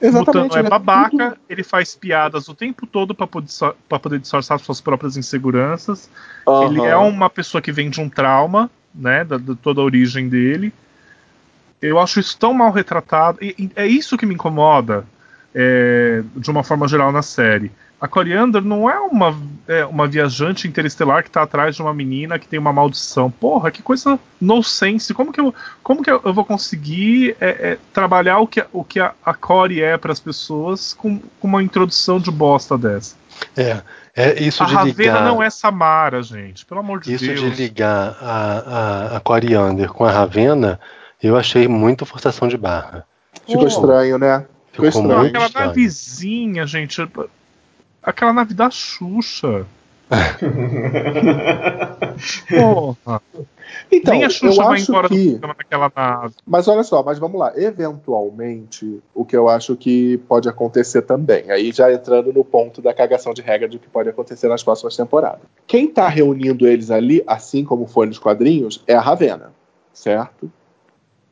O 0.02 0.06
Exatamente, 0.06 0.36
Mutano 0.36 0.56
é 0.56 0.58
ele 0.60 0.68
babaca, 0.68 1.30
tudo- 1.30 1.36
ele 1.48 1.62
faz 1.62 1.94
piadas 1.94 2.48
o 2.48 2.54
tempo 2.54 2.86
todo 2.86 3.14
pra 3.14 3.26
poder, 3.26 3.48
pra 3.88 3.98
poder 4.00 4.18
disfarçar 4.18 4.58
suas 4.58 4.80
próprias 4.80 5.16
inseguranças. 5.16 6.10
Ele 6.64 6.80
Aham. 6.80 6.88
é 6.88 6.96
uma 6.96 7.30
pessoa 7.30 7.62
que 7.62 7.70
vem 7.70 7.88
de 7.88 8.00
um 8.00 8.08
trauma, 8.08 8.68
né, 8.94 9.24
da, 9.24 9.38
de 9.38 9.54
toda 9.54 9.80
a 9.80 9.84
origem 9.84 10.28
dele. 10.28 10.72
Eu 11.80 11.98
acho 12.00 12.18
isso 12.20 12.36
tão 12.36 12.52
mal 12.52 12.70
retratado. 12.72 13.38
E, 13.40 13.54
e 13.58 13.70
é 13.76 13.86
isso 13.86 14.16
que 14.18 14.26
me 14.26 14.34
incomoda, 14.34 15.04
é, 15.54 16.22
de 16.36 16.50
uma 16.50 16.64
forma 16.64 16.86
geral, 16.88 17.12
na 17.12 17.22
série. 17.22 17.70
A 18.00 18.08
Coriander 18.08 18.62
não 18.62 18.90
é 18.90 18.98
uma, 18.98 19.36
é, 19.68 19.84
uma 19.86 20.06
viajante 20.08 20.66
interestelar 20.66 21.22
que 21.22 21.30
tá 21.30 21.42
atrás 21.42 21.76
de 21.76 21.82
uma 21.82 21.94
menina 21.94 22.38
que 22.38 22.48
tem 22.48 22.58
uma 22.58 22.72
maldição. 22.72 23.30
Porra, 23.30 23.70
que 23.70 23.82
coisa 23.82 24.18
nonsense. 24.40 25.14
Como 25.14 25.32
que 25.32 25.40
eu, 25.40 25.54
como 25.82 26.02
que 26.02 26.10
eu, 26.10 26.20
eu 26.24 26.34
vou 26.34 26.44
conseguir 26.44 27.36
é, 27.40 27.48
é, 27.72 27.78
trabalhar 27.92 28.38
o 28.38 28.46
que, 28.46 28.60
a- 28.60 28.66
o 28.72 28.82
que 28.84 28.98
a, 29.00 29.12
a 29.24 29.32
Core 29.34 29.80
é 29.82 29.96
para 29.96 30.12
as 30.12 30.20
pessoas 30.20 30.92
com, 30.94 31.18
com 31.18 31.48
uma 31.48 31.62
introdução 31.62 32.18
de 32.18 32.30
bosta 32.30 32.76
dessa? 32.76 33.14
É, 33.56 33.80
é 34.14 34.42
isso 34.42 34.62
a 34.62 34.66
de 34.66 34.74
Ravena 34.74 34.92
ligar. 34.94 35.24
não 35.24 35.42
é 35.42 35.48
Samara, 35.50 36.22
gente. 36.22 36.66
Pelo 36.66 36.80
amor 36.80 37.00
de 37.00 37.14
Isso 37.14 37.24
Deus. 37.24 37.40
de 37.40 37.48
ligar 37.50 38.16
a, 38.20 39.12
a, 39.12 39.16
a 39.16 39.20
Coriander 39.20 39.88
com 39.92 40.04
a 40.04 40.10
Ravena, 40.10 40.78
eu 41.22 41.36
achei 41.36 41.66
muito 41.66 42.04
forçação 42.04 42.46
de 42.48 42.56
barra. 42.56 43.04
Ficou 43.46 43.64
Oh. 43.64 43.66
estranho, 43.68 44.18
né? 44.18 44.44
Ficou 44.70 44.88
estranho. 44.88 45.08
Não, 45.08 45.18
muito 45.20 45.30
aquela 45.30 45.46
estranho. 45.46 45.66
navezinha, 45.68 46.66
gente. 46.66 47.08
Aquela 48.02 48.32
nave 48.32 48.54
da 48.54 48.70
Xuxa. 48.70 49.66
Porra. 52.48 53.22
Então, 53.90 54.14
Nem 54.14 54.22
a 54.24 54.26
eu 54.26 54.30
Xuxa 54.30 54.62
vai 54.62 54.76
acho 54.76 54.90
embora 54.90 55.08
que... 55.08 55.38
naquela 55.40 55.92
nave. 55.94 56.34
Mas 56.46 56.68
olha 56.68 56.82
só, 56.82 57.02
mas 57.02 57.18
vamos 57.18 57.40
lá. 57.40 57.52
Eventualmente, 57.56 59.00
o 59.14 59.24
que 59.24 59.36
eu 59.36 59.48
acho 59.48 59.76
que 59.76 60.18
pode 60.28 60.48
acontecer 60.48 61.02
também, 61.02 61.50
aí 61.50 61.72
já 61.72 61.92
entrando 61.92 62.32
no 62.32 62.44
ponto 62.44 62.82
da 62.82 62.92
cagação 62.92 63.32
de 63.32 63.40
regra 63.42 63.68
do 63.68 63.78
que 63.78 63.88
pode 63.88 64.08
acontecer 64.08 64.48
nas 64.48 64.62
próximas 64.62 64.96
temporadas. 64.96 65.42
Quem 65.66 65.86
tá 65.88 66.08
reunindo 66.08 66.66
eles 66.66 66.90
ali, 66.90 67.22
assim 67.26 67.64
como 67.64 67.86
foi 67.86 68.06
nos 68.06 68.18
quadrinhos, 68.18 68.82
é 68.86 68.94
a 68.94 69.00
Ravena, 69.00 69.52
certo? 69.92 70.50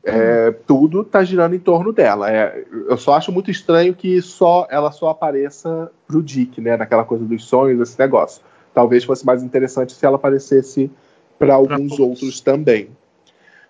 É, 0.03 0.51
tudo 0.65 1.03
tá 1.03 1.23
girando 1.23 1.53
em 1.55 1.59
torno 1.59 1.91
dela. 1.93 2.31
É, 2.31 2.63
eu 2.87 2.97
só 2.97 3.13
acho 3.13 3.31
muito 3.31 3.51
estranho 3.51 3.93
que 3.93 4.21
só 4.21 4.67
ela 4.69 4.91
só 4.91 5.09
apareça 5.09 5.91
pro 6.07 6.23
Dick, 6.23 6.59
né? 6.59 6.75
Naquela 6.75 7.03
coisa 7.03 7.23
dos 7.23 7.45
sonhos, 7.45 7.79
esse 7.89 7.99
negócio. 7.99 8.41
Talvez 8.73 9.03
fosse 9.03 9.25
mais 9.25 9.43
interessante 9.43 9.93
se 9.93 10.05
ela 10.05 10.15
aparecesse 10.15 10.89
para 11.37 11.53
alguns 11.53 11.89
todos. 11.95 11.99
outros 11.99 12.39
também. 12.41 12.89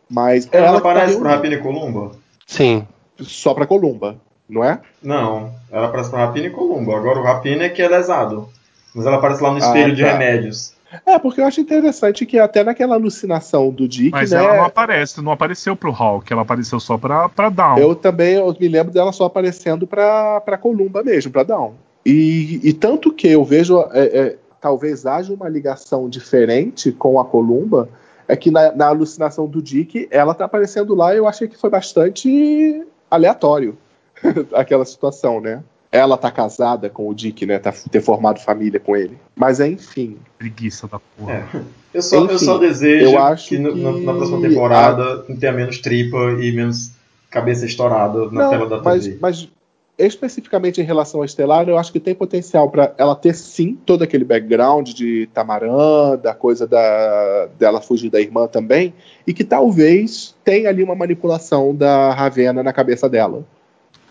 Mas 0.10 0.48
Ela, 0.52 0.68
ela 0.68 0.78
que 0.78 0.84
tá 0.84 0.90
aparece 0.92 1.16
pro 1.18 1.24
reunindo 1.24 1.36
Rapina 1.36 1.56
e 1.56 1.60
Columba? 1.62 2.12
Sim, 2.46 2.88
só 3.20 3.54
pra 3.54 3.66
Columba, 3.66 4.18
não 4.48 4.64
é? 4.64 4.80
Não, 5.02 5.52
ela 5.72 5.88
aparece 5.88 6.10
pro 6.10 6.20
Rapina 6.20 6.48
e 6.48 6.52
Columba. 6.52 6.96
Agora 6.98 7.20
o 7.20 7.24
Rapina 7.24 7.64
é 7.64 7.70
que 7.70 7.82
é 7.82 7.88
lesado. 7.88 8.48
Mas 8.94 9.06
ela 9.06 9.18
aparece 9.18 9.42
lá 9.42 9.52
no 9.52 9.56
Ah, 9.56 9.60
espelho 9.60 9.96
de 9.96 10.02
tá. 10.04 10.12
remédios. 10.12 10.74
É, 11.06 11.18
porque 11.18 11.40
eu 11.40 11.46
acho 11.46 11.62
interessante 11.62 12.26
que 12.26 12.38
até 12.38 12.64
naquela 12.64 12.96
alucinação 12.96 13.70
do 13.72 13.88
Dick, 13.88 14.12
Mas 14.12 14.32
né? 14.32 14.44
ela 14.44 14.58
não 14.58 14.66
aparece, 14.66 15.22
não 15.22 15.32
apareceu 15.32 15.76
pro 15.76 15.92
Hulk, 15.92 16.32
ela 16.32 16.42
apareceu 16.42 16.80
só 16.80 16.98
pra, 16.98 17.30
pra 17.30 17.50
Down. 17.50 17.78
Eu 17.78 17.96
também 17.96 18.34
eu 18.36 18.56
me 18.60 18.68
lembro 18.68 18.92
dela 18.92 19.12
só 19.12 19.26
aparecendo 19.26 19.88
pra, 19.88 20.42
pra 20.42 20.58
Columba 20.58 21.04
mesmo, 21.04 21.32
pra 21.32 21.44
Down. 21.44 21.74
E, 22.06 22.60
e 22.64 22.74
tanto 22.74 23.14
que 23.14 23.28
eu 23.28 23.44
vejo, 23.44 23.80
é, 23.92 24.04
é, 24.04 24.38
talvez 24.60 25.06
haja 25.06 25.34
uma 25.34 25.48
ligação 25.48 26.10
diferente 26.10 26.92
com 26.92 27.20
a 27.20 27.26
Columba, 27.26 27.88
é 28.28 28.36
que 28.36 28.52
na, 28.52 28.72
na 28.72 28.88
alucinação 28.88 29.48
do 29.48 29.62
Dick, 29.62 30.08
ela 30.12 30.34
tá 30.34 30.46
aparecendo 30.46 30.96
lá 30.96 31.14
e 31.14 31.18
eu 31.18 31.28
achei 31.28 31.48
que 31.48 31.58
foi 31.58 31.70
bastante 31.70 32.86
aleatório 33.10 33.78
aquela 34.54 34.86
situação, 34.86 35.42
né? 35.42 35.64
Ela 35.92 36.18
tá 36.18 36.32
casada 36.32 36.90
com 36.90 37.10
o 37.10 37.14
Dick, 37.14 37.46
né? 37.46 37.60
Tá, 37.60 37.74
ter 37.92 38.02
formado 38.02 38.40
família 38.40 38.80
com 38.80 38.96
ele. 38.96 39.18
Mas 39.36 39.60
enfim. 39.60 40.18
Preguiça 40.38 40.88
da 40.88 41.00
porra. 41.00 41.34
É. 41.54 41.62
Eu, 41.94 42.02
só, 42.02 42.18
eu 42.18 42.26
Enfim, 42.26 42.38
só 42.38 42.58
desejo 42.58 43.06
eu 43.06 43.20
acho 43.20 43.50
que, 43.50 43.58
que 43.58 43.62
na, 43.62 43.92
na 43.92 44.14
próxima 44.14 44.40
temporada 44.42 45.24
tenha 45.40 45.52
menos 45.52 45.80
tripa 45.80 46.18
e 46.40 46.52
menos 46.54 46.92
cabeça 47.30 47.66
estourada 47.66 48.26
na 48.32 48.44
Não, 48.44 48.50
tela 48.50 48.70
da 48.70 48.82
mas, 48.82 49.04
TV. 49.04 49.18
mas 49.20 49.50
especificamente 49.98 50.82
em 50.82 50.84
relação 50.84 51.22
a 51.22 51.26
Estelar, 51.26 51.68
eu 51.68 51.78
acho 51.78 51.92
que 51.92 52.00
tem 52.00 52.16
potencial 52.16 52.70
para 52.70 52.94
ela 52.98 53.16
ter 53.16 53.36
sim 53.36 53.78
todo 53.86 54.04
aquele 54.04 54.24
background 54.24 54.90
de 54.90 55.28
Tamarã, 55.34 56.18
da 56.18 56.34
coisa 56.34 56.66
da, 56.66 57.48
dela 57.60 57.82
fugir 57.82 58.10
da 58.10 58.20
irmã 58.20 58.48
também, 58.48 58.94
e 59.28 59.34
que 59.34 59.44
talvez 59.44 60.36
tenha 60.44 60.70
ali 60.70 60.82
uma 60.82 60.96
manipulação 60.96 61.76
da 61.76 62.14
Ravena 62.14 62.64
na 62.64 62.74
cabeça 62.74 63.08
dela 63.08 63.46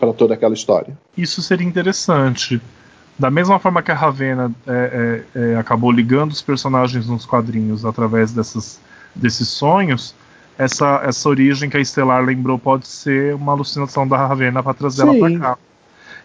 para 0.01 0.11
toda 0.13 0.33
aquela 0.33 0.55
história. 0.55 0.97
Isso 1.15 1.43
seria 1.43 1.65
interessante. 1.65 2.59
Da 3.19 3.29
mesma 3.29 3.59
forma 3.59 3.83
que 3.83 3.91
a 3.91 3.95
Ravena 3.95 4.51
é, 4.65 5.23
é, 5.35 5.39
é, 5.39 5.55
acabou 5.55 5.91
ligando 5.91 6.31
os 6.31 6.41
personagens 6.41 7.05
nos 7.07 7.23
quadrinhos 7.23 7.85
através 7.85 8.31
dessas, 8.31 8.79
desses 9.13 9.47
sonhos, 9.47 10.15
essa, 10.57 11.01
essa 11.05 11.29
origem 11.29 11.69
que 11.69 11.77
a 11.77 11.79
Estelar 11.79 12.23
lembrou 12.23 12.57
pode 12.57 12.87
ser 12.87 13.35
uma 13.35 13.51
alucinação 13.51 14.07
da 14.07 14.17
Ravena 14.17 14.63
para 14.63 14.73
trazer 14.73 15.03
ela 15.03 15.13
Sim. 15.13 15.19
para 15.19 15.39
cá. 15.39 15.57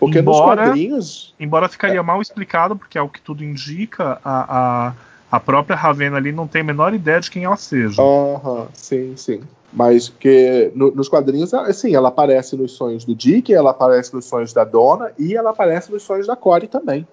Porque 0.00 0.18
Embora- 0.20 0.62
nos 0.62 0.68
quadrinhos. 0.68 1.34
Embora 1.38 1.68
ficaria 1.68 2.02
mal 2.02 2.22
explicado, 2.22 2.76
porque 2.76 2.96
ao 2.96 3.08
que 3.10 3.20
tudo 3.20 3.44
indica, 3.44 4.18
a, 4.24 4.88
a, 4.88 4.92
a 5.36 5.40
própria 5.40 5.76
Ravena 5.76 6.16
ali 6.16 6.32
não 6.32 6.46
tem 6.46 6.62
a 6.62 6.64
menor 6.64 6.94
ideia 6.94 7.20
de 7.20 7.30
quem 7.30 7.44
ela 7.44 7.56
seja. 7.58 8.00
Aham, 8.00 8.68
sim, 8.72 9.12
sim. 9.16 9.42
Mas 9.76 10.08
que 10.08 10.72
no- 10.74 10.90
nos 10.90 11.06
quadrinhos, 11.06 11.52
assim, 11.52 11.94
ela 11.94 12.08
aparece 12.08 12.56
nos 12.56 12.72
sonhos 12.72 13.04
do 13.04 13.14
Dick, 13.14 13.52
ela 13.52 13.72
aparece 13.72 14.14
nos 14.14 14.24
sonhos 14.24 14.50
da 14.54 14.64
Donna 14.64 15.12
e 15.18 15.36
ela 15.36 15.50
aparece 15.50 15.92
nos 15.92 16.02
sonhos 16.02 16.26
da 16.26 16.34
Corey 16.34 16.66
também. 16.66 17.06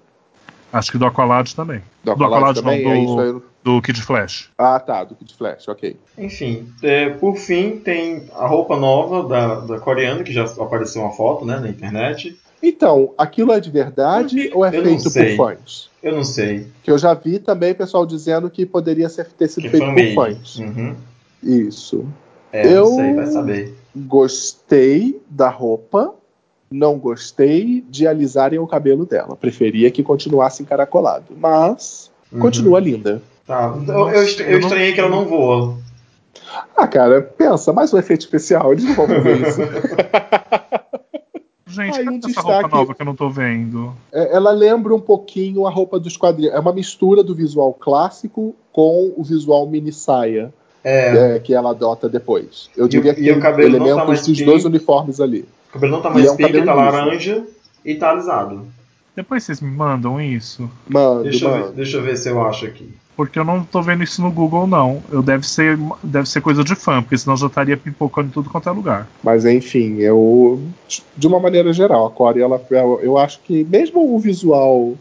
Acho 0.72 0.92
que 0.94 0.98
do 0.98 1.06
Aqualad 1.06 1.54
também. 1.54 1.80
Do 2.04 2.16
Do 2.16 2.24
Aqualad 2.24 2.58
Aqualad 2.58 2.62
também, 2.62 2.84
não, 2.86 2.92
é 2.92 2.96
do- 2.96 3.04
isso 3.04 3.20
aí. 3.20 3.54
Do 3.64 3.82
Kid 3.82 4.02
Flash. 4.02 4.50
Ah, 4.58 4.80
tá, 4.80 5.04
do 5.04 5.14
Kid 5.14 5.34
Flash, 5.36 5.68
ok. 5.68 5.98
Enfim, 6.18 6.68
é, 6.82 7.10
por 7.10 7.36
fim, 7.36 7.78
tem 7.78 8.28
a 8.34 8.48
roupa 8.48 8.78
nova 8.78 9.28
da, 9.28 9.56
da 9.60 9.80
coreana, 9.80 10.24
que 10.24 10.32
já 10.34 10.46
apareceu 10.46 11.02
uma 11.02 11.12
foto 11.12 11.46
né, 11.46 11.60
na 11.60 11.68
internet. 11.70 12.40
Então, 12.62 13.14
aquilo 13.18 13.52
é 13.52 13.60
de 13.60 13.70
verdade 13.70 14.50
ou 14.54 14.66
é 14.66 14.70
Eu 14.70 14.84
não 14.86 14.98
feito 15.00 15.38
por 15.38 15.48
fãs? 15.58 15.90
Eu 16.02 16.16
não 16.16 16.24
sei. 16.24 16.68
Que 16.82 16.90
eu 16.90 16.98
já 16.98 17.14
vi 17.14 17.40
também 17.40 17.74
pessoal 17.74 18.06
dizendo 18.06 18.50
que 18.50 18.66
poderia 18.66 19.10
ser, 19.10 19.26
ter 19.28 19.50
sido 19.50 19.64
Que 19.64 19.70
feito 19.70 19.86
por 19.86 20.14
fãs. 20.16 20.60
Uhum. 20.60 20.96
Isso. 21.44 22.06
É, 22.54 22.66
Eu- 22.72 22.86
não 22.86 22.96
sei, 22.96 23.14
vai 23.14 23.26
saber. 23.26 23.74
Gostei 23.96 25.22
da 25.30 25.50
roupa, 25.50 26.14
não 26.72 26.98
gostei 26.98 27.84
de 27.90 28.08
alisarem 28.08 28.60
o 28.60 28.68
cabelo 28.68 29.06
dela. 29.06 29.36
Preferia 29.36 29.92
que 29.92 30.02
continuasse 30.04 30.62
encaracolado. 30.64 31.26
Mas 31.38 32.10
Uhum. 32.32 32.40
continua 32.40 32.80
linda. 32.80 33.22
Tá. 33.46 33.76
Eu, 33.88 34.10
eu, 34.10 34.24
est- 34.24 34.40
eu 34.40 34.60
estranhei 34.60 34.94
que 34.94 35.00
ela 35.00 35.10
não 35.10 35.26
voa. 35.26 35.78
Ah, 36.78 36.88
cara, 36.88 37.22
pensa, 37.22 37.74
mais 37.74 37.94
um 37.94 37.98
efeito 37.98 38.22
especial, 38.22 38.72
eles 38.72 38.84
não 38.86 38.94
vão 38.94 39.08
fazer 39.08 39.48
isso. 39.48 39.60
Gente, 41.68 41.98
Aí 42.00 42.08
um 42.08 42.18
essa 42.18 42.28
destaque- 42.28 42.48
roupa 42.62 42.68
nova 42.78 42.94
que 42.94 43.02
eu 43.02 43.06
não 43.06 43.16
tô 43.16 43.30
vendo? 43.30 43.94
É, 44.12 44.36
Ela 44.36 44.52
lembra 44.52 44.94
um 44.94 45.00
pouquinho 45.00 45.66
a 45.66 45.72
roupa 45.72 46.00
dos 46.00 46.16
quadrinhos. 46.16 46.54
É 46.54 46.60
uma 46.60 46.72
mistura 46.74 47.24
do 47.24 47.34
visual 47.34 47.74
clássico 47.74 48.56
com 48.72 49.12
o 49.18 49.24
visual 49.24 49.68
mini 49.68 49.92
saia 49.92 50.54
É, 50.84 51.36
é, 51.36 51.40
que 51.40 51.54
ela 51.54 51.70
adota 51.72 52.10
depois. 52.10 52.70
Eu 52.76 52.86
E 52.86 52.90
diria 52.90 53.12
o- 53.12 53.16
que 53.16 53.22
e 53.22 53.32
o 53.32 53.40
cabelo 53.40 53.80
não 53.80 53.96
tá 53.96 54.06
mais 54.06 54.20
dos 54.26 54.38
pink. 54.38 54.44
dois 54.46 54.66
uniformes 54.66 55.20
ali. 55.22 55.46
o 55.70 55.74
cabelo 55.74 55.92
não 55.94 56.02
tá 56.02 56.10
E 56.10 56.14
mais 56.14 56.26
é 56.28 56.32
um 56.32 56.36
pink, 56.36 56.48
cabelo 56.52 56.66
tá 56.66 56.74
liso. 56.76 56.86
laranja 56.98 57.44
e 57.86 57.96
tá 57.96 58.10
alisado. 58.12 58.68
Depois 59.16 59.44
vocês 59.44 59.62
me 59.62 59.70
mandam 59.72 60.20
isso? 60.20 60.70
Mano, 60.90 61.24
Deixa 61.24 61.46
eu, 61.46 61.52
ver, 61.54 61.72
deixa 61.74 61.98
eu 61.98 62.02
ver 62.04 62.18
se 62.18 62.30
eu 62.30 62.42
acho 62.46 62.66
aqui. 62.66 62.90
Porque 63.16 63.38
eu 63.38 63.46
não 63.46 63.64
tô 63.64 63.80
vendo 63.80 64.04
isso 64.04 64.20
no 64.24 64.32
Google, 64.32 64.66
não. 64.66 65.04
Eu 65.12 65.22
deve 65.22 65.48
ser, 65.48 65.78
deve 66.02 66.28
ser 66.28 66.42
coisa 66.42 66.64
de 66.64 66.74
fã, 66.74 67.00
porque 67.04 67.16
senão 67.16 67.38
já 67.38 67.46
estaria 67.46 67.78
pipocando 67.78 68.30
em 68.30 68.32
tudo 68.32 68.50
quanto 68.50 68.68
é 68.68 68.72
lugar. 68.72 69.08
Mas 69.24 69.46
enfim, 69.46 69.98
eu. 70.00 70.60
De 71.16 71.28
uma 71.28 71.40
maneira 71.40 71.72
geral, 71.72 72.08
a 72.08 72.10
Corey, 72.10 72.42
ela, 72.42 72.60
eu 73.04 73.16
acho 73.20 73.40
que 73.42 73.64
mesmo 73.66 74.16
o 74.16 74.18
visual 74.20 74.96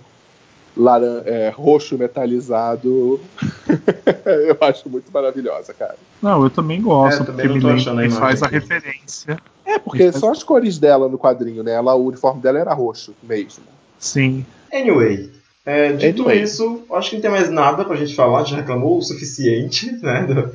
laran, 0.76 1.22
é, 1.26 1.50
roxo 1.50 1.98
metalizado, 1.98 3.20
eu 4.48 4.56
acho 4.60 4.88
muito 4.88 5.10
maravilhosa, 5.12 5.72
cara. 5.74 5.96
Não, 6.22 6.42
eu 6.44 6.50
também 6.50 6.80
gosto, 6.80 7.22
É, 7.22 7.26
também 7.26 7.46
porque 7.48 7.60
não 7.66 7.74
me, 7.74 7.84
tô 7.84 7.92
lembra- 7.92 8.18
faz 8.18 8.42
a 8.42 8.46
referência. 8.46 9.38
É, 9.64 9.78
porque 9.78 10.10
são 10.12 10.30
as 10.30 10.42
cores 10.42 10.78
dela 10.78 11.08
no 11.08 11.18
quadrinho, 11.18 11.62
né? 11.62 11.72
Ela, 11.72 11.94
o 11.94 12.06
uniforme 12.06 12.40
dela 12.40 12.58
era 12.58 12.72
roxo 12.74 13.14
mesmo. 13.22 13.64
Sim. 13.98 14.44
Anyway, 14.72 15.30
é, 15.64 15.92
dito 15.92 16.22
Anyway. 16.22 16.42
isso, 16.42 16.82
acho 16.92 17.10
que 17.10 17.16
não 17.16 17.22
tem 17.22 17.30
mais 17.30 17.50
nada 17.50 17.84
pra 17.84 17.96
gente 17.96 18.14
falar, 18.14 18.44
já 18.44 18.56
reclamou 18.56 18.98
o 18.98 19.02
suficiente, 19.02 19.92
né? 20.02 20.22
do- 20.24 20.52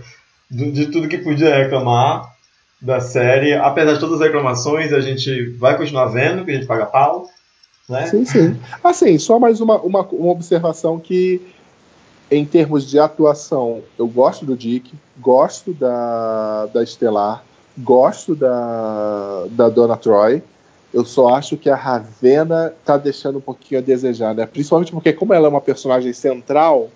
do- 0.49 0.71
de 0.71 0.87
tudo 0.87 1.07
que 1.07 1.17
podia 1.19 1.55
reclamar 1.55 2.33
da 2.81 2.99
série. 2.99 3.53
Apesar 3.53 3.93
de 3.93 3.99
todas 3.99 4.15
as 4.19 4.21
reclamações, 4.27 4.93
a 4.93 4.99
gente 5.01 5.49
vai 5.57 5.77
continuar 5.77 6.07
vendo, 6.07 6.43
que 6.45 6.51
a 6.51 6.53
gente 6.55 6.67
paga 6.67 6.85
pau, 6.85 7.27
né? 7.89 8.07
Sim, 8.07 8.25
sim. 8.25 8.57
Assim, 8.83 9.17
só 9.17 9.39
mais 9.39 9.61
uma, 9.61 9.79
uma, 9.81 10.01
uma 10.01 10.31
observação 10.31 10.99
que, 10.99 11.41
em 12.29 12.45
termos 12.45 12.89
de 12.89 12.99
atuação, 12.99 13.81
eu 13.97 14.07
gosto 14.07 14.45
do 14.45 14.55
Dick, 14.55 14.93
gosto 15.19 15.73
da, 15.73 16.65
da 16.67 16.83
Estelar, 16.83 17.43
gosto 17.77 18.35
da, 18.35 19.45
da 19.51 19.69
Donna 19.69 19.95
Troy. 19.95 20.43
Eu 20.93 21.05
só 21.05 21.35
acho 21.35 21.57
que 21.57 21.69
a 21.69 21.75
Ravena 21.75 22.73
tá 22.83 22.97
deixando 22.97 23.37
um 23.37 23.41
pouquinho 23.41 23.79
a 23.79 23.83
desejar, 23.83 24.33
né? 24.33 24.45
Principalmente 24.45 24.91
porque, 24.91 25.13
como 25.13 25.33
ela 25.33 25.47
é 25.47 25.49
uma 25.49 25.61
personagem 25.61 26.11
central, 26.13 26.89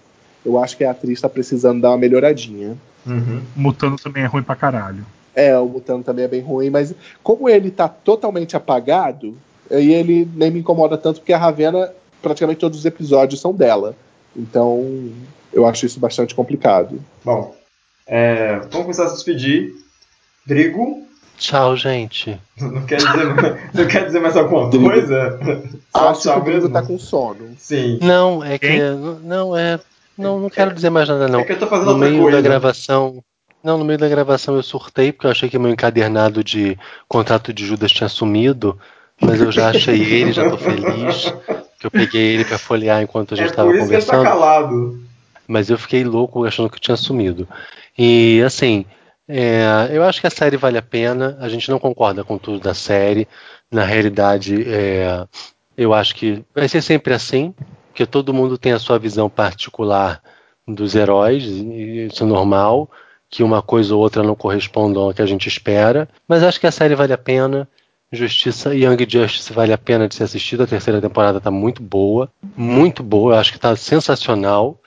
eu 0.45 0.57
acho 0.57 0.75
que 0.75 0.83
a 0.83 0.91
atriz 0.91 1.21
tá 1.21 1.29
precisando 1.29 1.81
dar 1.81 1.89
uma 1.89 1.97
melhoradinha. 1.97 2.77
Uhum. 3.05 3.41
Mutano 3.55 3.97
também 3.97 4.23
é 4.23 4.25
ruim 4.25 4.43
pra 4.43 4.55
caralho. 4.55 5.05
É, 5.35 5.57
o 5.57 5.67
Mutano 5.67 6.03
também 6.03 6.25
é 6.25 6.27
bem 6.27 6.41
ruim, 6.41 6.69
mas 6.69 6.93
como 7.23 7.47
ele 7.47 7.71
tá 7.71 7.87
totalmente 7.87 8.55
apagado, 8.55 9.37
aí 9.71 9.93
ele 9.93 10.27
nem 10.35 10.51
me 10.51 10.59
incomoda 10.59 10.97
tanto, 10.97 11.19
porque 11.19 11.33
a 11.33 11.37
Ravena, 11.37 11.91
praticamente 12.21 12.59
todos 12.59 12.79
os 12.79 12.85
episódios 12.85 13.39
são 13.41 13.53
dela. 13.53 13.95
Então, 14.35 15.09
eu 15.51 15.65
acho 15.65 15.85
isso 15.85 15.99
bastante 15.99 16.33
complicado. 16.35 17.01
Bom, 17.23 17.55
é, 18.07 18.55
vamos 18.71 18.83
começar 18.83 19.05
a 19.05 19.09
se 19.09 19.15
despedir. 19.15 19.73
Drigo, 20.45 21.03
Tchau, 21.37 21.75
gente. 21.75 22.39
não 22.59 22.85
quer 22.85 22.97
dizer, 22.97 23.25
não 23.73 23.87
quer 23.87 24.05
dizer 24.05 24.19
mais 24.19 24.37
alguma 24.37 24.69
Drigo. 24.69 24.89
coisa? 24.89 25.39
Acho 25.91 26.21
que 26.21 26.27
tchau 26.27 26.37
o 26.39 26.43
Drigo 26.43 26.59
mesmo? 26.61 26.69
tá 26.73 26.83
com 26.83 26.99
sono. 26.99 27.55
Sim. 27.57 27.97
Não, 28.01 28.43
é 28.43 28.59
que. 28.59 28.79
Não, 29.23 29.57
é. 29.57 29.79
Não, 30.15 30.39
não 30.39 30.49
quero 30.51 30.71
dizer 30.73 30.91
mais 30.91 31.09
nada, 31.09 31.27
não. 31.27 31.39
É 31.39 31.43
que 31.43 31.53
eu 31.53 31.59
tô 31.59 31.65
fazendo 31.65 31.87
No 31.87 31.93
outra 31.93 32.09
meio 32.09 32.21
coisa. 32.21 32.37
da 32.37 32.41
gravação. 32.43 33.23
Não, 33.63 33.77
no 33.77 33.85
meio 33.85 33.97
da 33.97 34.07
gravação 34.09 34.55
eu 34.55 34.61
surtei, 34.61 35.11
porque 35.11 35.25
eu 35.25 35.31
achei 35.31 35.49
que 35.49 35.57
meu 35.57 35.71
encadernado 35.71 36.43
de 36.43 36.77
contrato 37.07 37.51
de 37.51 37.65
Judas 37.65 37.91
tinha 37.91 38.09
sumido. 38.09 38.77
Mas 39.21 39.39
eu 39.41 39.51
já 39.51 39.69
achei 39.69 40.01
ele, 40.01 40.31
já 40.33 40.49
tô 40.49 40.57
feliz. 40.57 41.33
Que 41.79 41.87
eu 41.87 41.91
peguei 41.91 42.33
ele 42.35 42.45
pra 42.45 42.57
folhear 42.57 43.01
enquanto 43.01 43.33
a 43.33 43.37
gente 43.37 43.47
É 43.47 43.49
estava 43.49 43.69
por 43.69 43.77
isso 43.77 43.87
que 43.87 43.93
ele 43.95 44.01
tá 44.05 44.17
conversando. 44.17 44.39
calado. 44.39 44.99
mas 45.47 45.69
eu 45.69 45.77
fiquei 45.77 46.03
louco 46.03 46.45
achando 46.45 46.69
que 46.69 46.79
tinha 46.79 46.95
sumido. 46.97 47.47
E 47.97 48.41
assim, 48.45 48.85
é, 49.27 49.89
eu 49.91 50.03
acho 50.03 50.21
que 50.21 50.27
a 50.27 50.31
série 50.31 50.57
vale 50.57 50.77
a 50.77 50.81
pena. 50.81 51.37
A 51.39 51.49
gente 51.49 51.69
não 51.69 51.79
concorda 51.79 52.23
com 52.23 52.37
tudo 52.37 52.59
da 52.59 52.73
série. 52.73 53.27
Na 53.71 53.83
realidade, 53.83 54.63
é, 54.67 55.25
eu 55.77 55.93
acho 55.93 56.15
que 56.15 56.43
vai 56.53 56.67
ser 56.67 56.81
sempre 56.81 57.13
assim, 57.13 57.53
porque 57.89 58.05
todo 58.05 58.33
mundo 58.33 58.57
tem 58.57 58.73
a 58.73 58.79
sua 58.79 58.99
visão 58.99 59.29
particular 59.29 60.21
dos 60.67 60.93
heróis, 60.95 61.43
e 61.45 62.07
isso 62.11 62.23
é 62.23 62.27
normal. 62.27 62.89
Que 63.29 63.43
uma 63.43 63.61
coisa 63.61 63.95
ou 63.95 64.01
outra 64.01 64.21
não 64.23 64.35
correspondam 64.35 65.03
ao 65.03 65.13
que 65.13 65.21
a 65.21 65.25
gente 65.25 65.47
espera, 65.47 66.07
mas 66.27 66.43
acho 66.43 66.59
que 66.59 66.67
a 66.67 66.71
série 66.71 66.95
vale 66.95 67.13
a 67.13 67.17
pena. 67.17 67.67
Justiça 68.11 68.75
e 68.75 68.83
Young 68.83 69.07
Justice 69.07 69.53
vale 69.53 69.71
a 69.71 69.77
pena 69.77 70.07
de 70.07 70.15
ser 70.15 70.23
assistido. 70.23 70.63
A 70.63 70.67
terceira 70.67 71.01
temporada 71.01 71.39
tá 71.39 71.49
muito 71.49 71.81
boa, 71.81 72.29
muito 72.55 73.01
boa. 73.01 73.35
Eu 73.35 73.39
acho 73.39 73.53
que 73.53 73.59
tá 73.59 73.75
sensacional. 73.75 74.79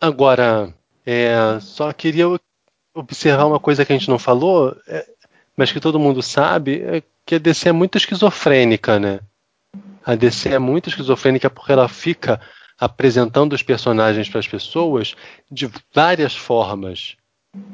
Agora, 0.00 0.74
é, 1.04 1.58
só 1.60 1.92
queria 1.92 2.26
observar 2.92 3.46
uma 3.46 3.60
coisa 3.60 3.84
que 3.84 3.92
a 3.92 3.96
gente 3.96 4.08
não 4.08 4.18
falou, 4.18 4.76
é, 4.88 5.06
mas 5.56 5.70
que 5.70 5.78
todo 5.78 5.98
mundo 5.98 6.22
sabe, 6.22 6.82
é 6.82 7.02
que 7.24 7.36
a 7.36 7.38
DC 7.38 7.68
é 7.68 7.72
muito 7.72 7.96
esquizofrênica, 7.96 8.98
né? 8.98 9.20
A 10.04 10.14
DC 10.14 10.48
é 10.50 10.58
muito 10.58 10.88
esquizofrênica 10.88 11.48
porque 11.48 11.72
ela 11.72 11.88
fica 11.88 12.40
apresentando 12.78 13.52
os 13.52 13.62
personagens 13.62 14.28
para 14.28 14.40
as 14.40 14.48
pessoas 14.48 15.14
de 15.50 15.70
várias 15.94 16.36
formas. 16.36 17.16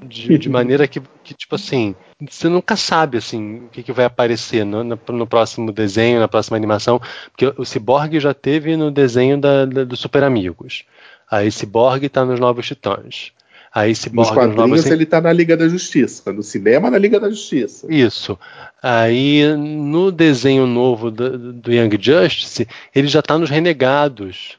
De, 0.05 0.37
de 0.37 0.49
maneira 0.49 0.87
que, 0.87 1.01
que, 1.25 1.33
tipo 1.33 1.55
assim, 1.55 1.95
você 2.31 2.49
nunca 2.49 2.77
sabe 2.77 3.17
assim 3.19 3.65
o 3.65 3.69
que, 3.69 3.83
que 3.83 3.93
vai 3.93 4.05
aparecer 4.05 4.65
no, 4.65 4.85
no, 4.85 4.99
no 5.09 5.27
próximo 5.27 5.73
desenho, 5.73 6.21
na 6.21 6.29
próxima 6.29 6.57
animação, 6.57 7.01
porque 7.31 7.53
o 7.61 7.65
Cyborg 7.65 8.21
já 8.21 8.35
teve 8.35 8.77
no 8.77 8.91
desenho 8.91 9.39
da, 9.41 9.65
da, 9.65 9.85
do 9.85 9.97
Super 9.97 10.23
Amigos. 10.25 10.85
Aí 11.31 11.51
Cyborg 11.51 12.05
está 12.05 12.25
nos 12.25 12.39
Novos 12.39 12.67
Titãs. 12.67 13.33
Aí 13.75 13.91
Nos 13.91 13.99
Cyborg 14.01 14.29
no 14.29 14.35
quadrinhos 14.35 14.85
Nova 14.85 14.95
ele 14.95 15.07
tá 15.07 15.19
na 15.21 15.33
Liga 15.33 15.57
da 15.57 15.67
Justiça. 15.67 16.31
No 16.31 16.43
cinema, 16.43 16.91
na 16.91 16.99
Liga 16.99 17.19
da 17.19 17.31
Justiça. 17.31 17.87
Isso. 17.89 18.39
Aí 18.83 19.43
no 19.57 20.13
desenho 20.13 20.67
novo 20.67 21.11
do, 21.11 21.53
do 21.55 21.73
Young 21.73 21.97
Justice, 21.99 22.69
ele 22.95 23.09
já 23.09 23.23
tá 23.23 23.39
nos 23.39 23.49
Renegados. 23.49 24.59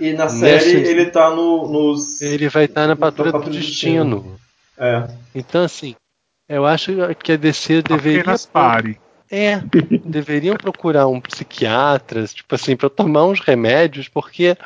E 0.00 0.12
na 0.12 0.24
Nesse- 0.24 0.38
série 0.70 0.88
ele 0.88 1.06
tá 1.06 1.28
no- 1.34 1.68
nos. 1.68 2.22
Ele 2.22 2.48
vai 2.48 2.64
estar 2.64 2.86
na 2.86 2.96
Patrulha 2.96 3.32
do 3.32 3.38
Patrulha 3.38 3.58
do 3.60 3.66
Destino. 3.66 4.38
É. 4.78 5.08
Então, 5.34 5.64
assim, 5.64 5.94
eu 6.48 6.64
acho 6.64 6.92
que 7.22 7.32
a 7.32 7.36
DC 7.36 7.82
deveria. 7.82 8.20
Apenas 8.20 8.46
pare. 8.46 8.98
É, 9.30 9.60
deveriam 10.04 10.56
procurar 10.56 11.06
um 11.06 11.20
psiquiatra, 11.20 12.26
tipo 12.26 12.54
assim, 12.54 12.76
para 12.76 12.88
tomar 12.88 13.24
uns 13.26 13.40
remédios, 13.40 14.08
porque 14.08 14.56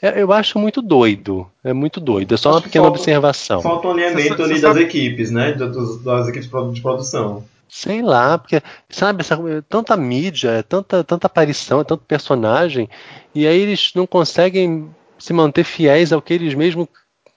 é- 0.00 0.22
eu 0.22 0.32
acho 0.32 0.58
muito 0.58 0.80
doido. 0.80 1.50
É 1.64 1.72
muito 1.72 2.00
doido. 2.00 2.32
É 2.32 2.36
só 2.36 2.50
uma 2.50 2.54
Acho 2.56 2.62
que 2.64 2.68
pequena 2.68 2.84
falta- 2.84 2.98
observação. 2.98 3.60
Falta 3.62 3.88
um 3.88 3.90
alinhamento 3.92 4.42
ali 4.42 4.60
das 4.60 4.76
equipes, 4.76 5.30
né? 5.30 5.52
Da- 5.52 5.66
dos- 5.66 6.02
Das 6.04 6.28
equipes 6.28 6.48
de 6.74 6.80
produção. 6.80 7.44
Sei 7.68 8.02
lá, 8.02 8.36
porque, 8.36 8.60
sabe, 8.88 9.20
essa, 9.20 9.38
tanta 9.68 9.96
mídia, 9.96 10.50
é 10.50 10.62
tanta, 10.62 11.04
tanta 11.04 11.26
aparição, 11.28 11.80
é 11.80 11.84
tanto 11.84 12.02
personagem, 12.04 12.88
e 13.32 13.46
aí 13.46 13.60
eles 13.60 13.92
não 13.94 14.08
conseguem 14.08 14.90
se 15.16 15.32
manter 15.32 15.62
fiéis 15.62 16.12
ao 16.12 16.20
que 16.20 16.34
eles 16.34 16.52
mesmo, 16.54 16.88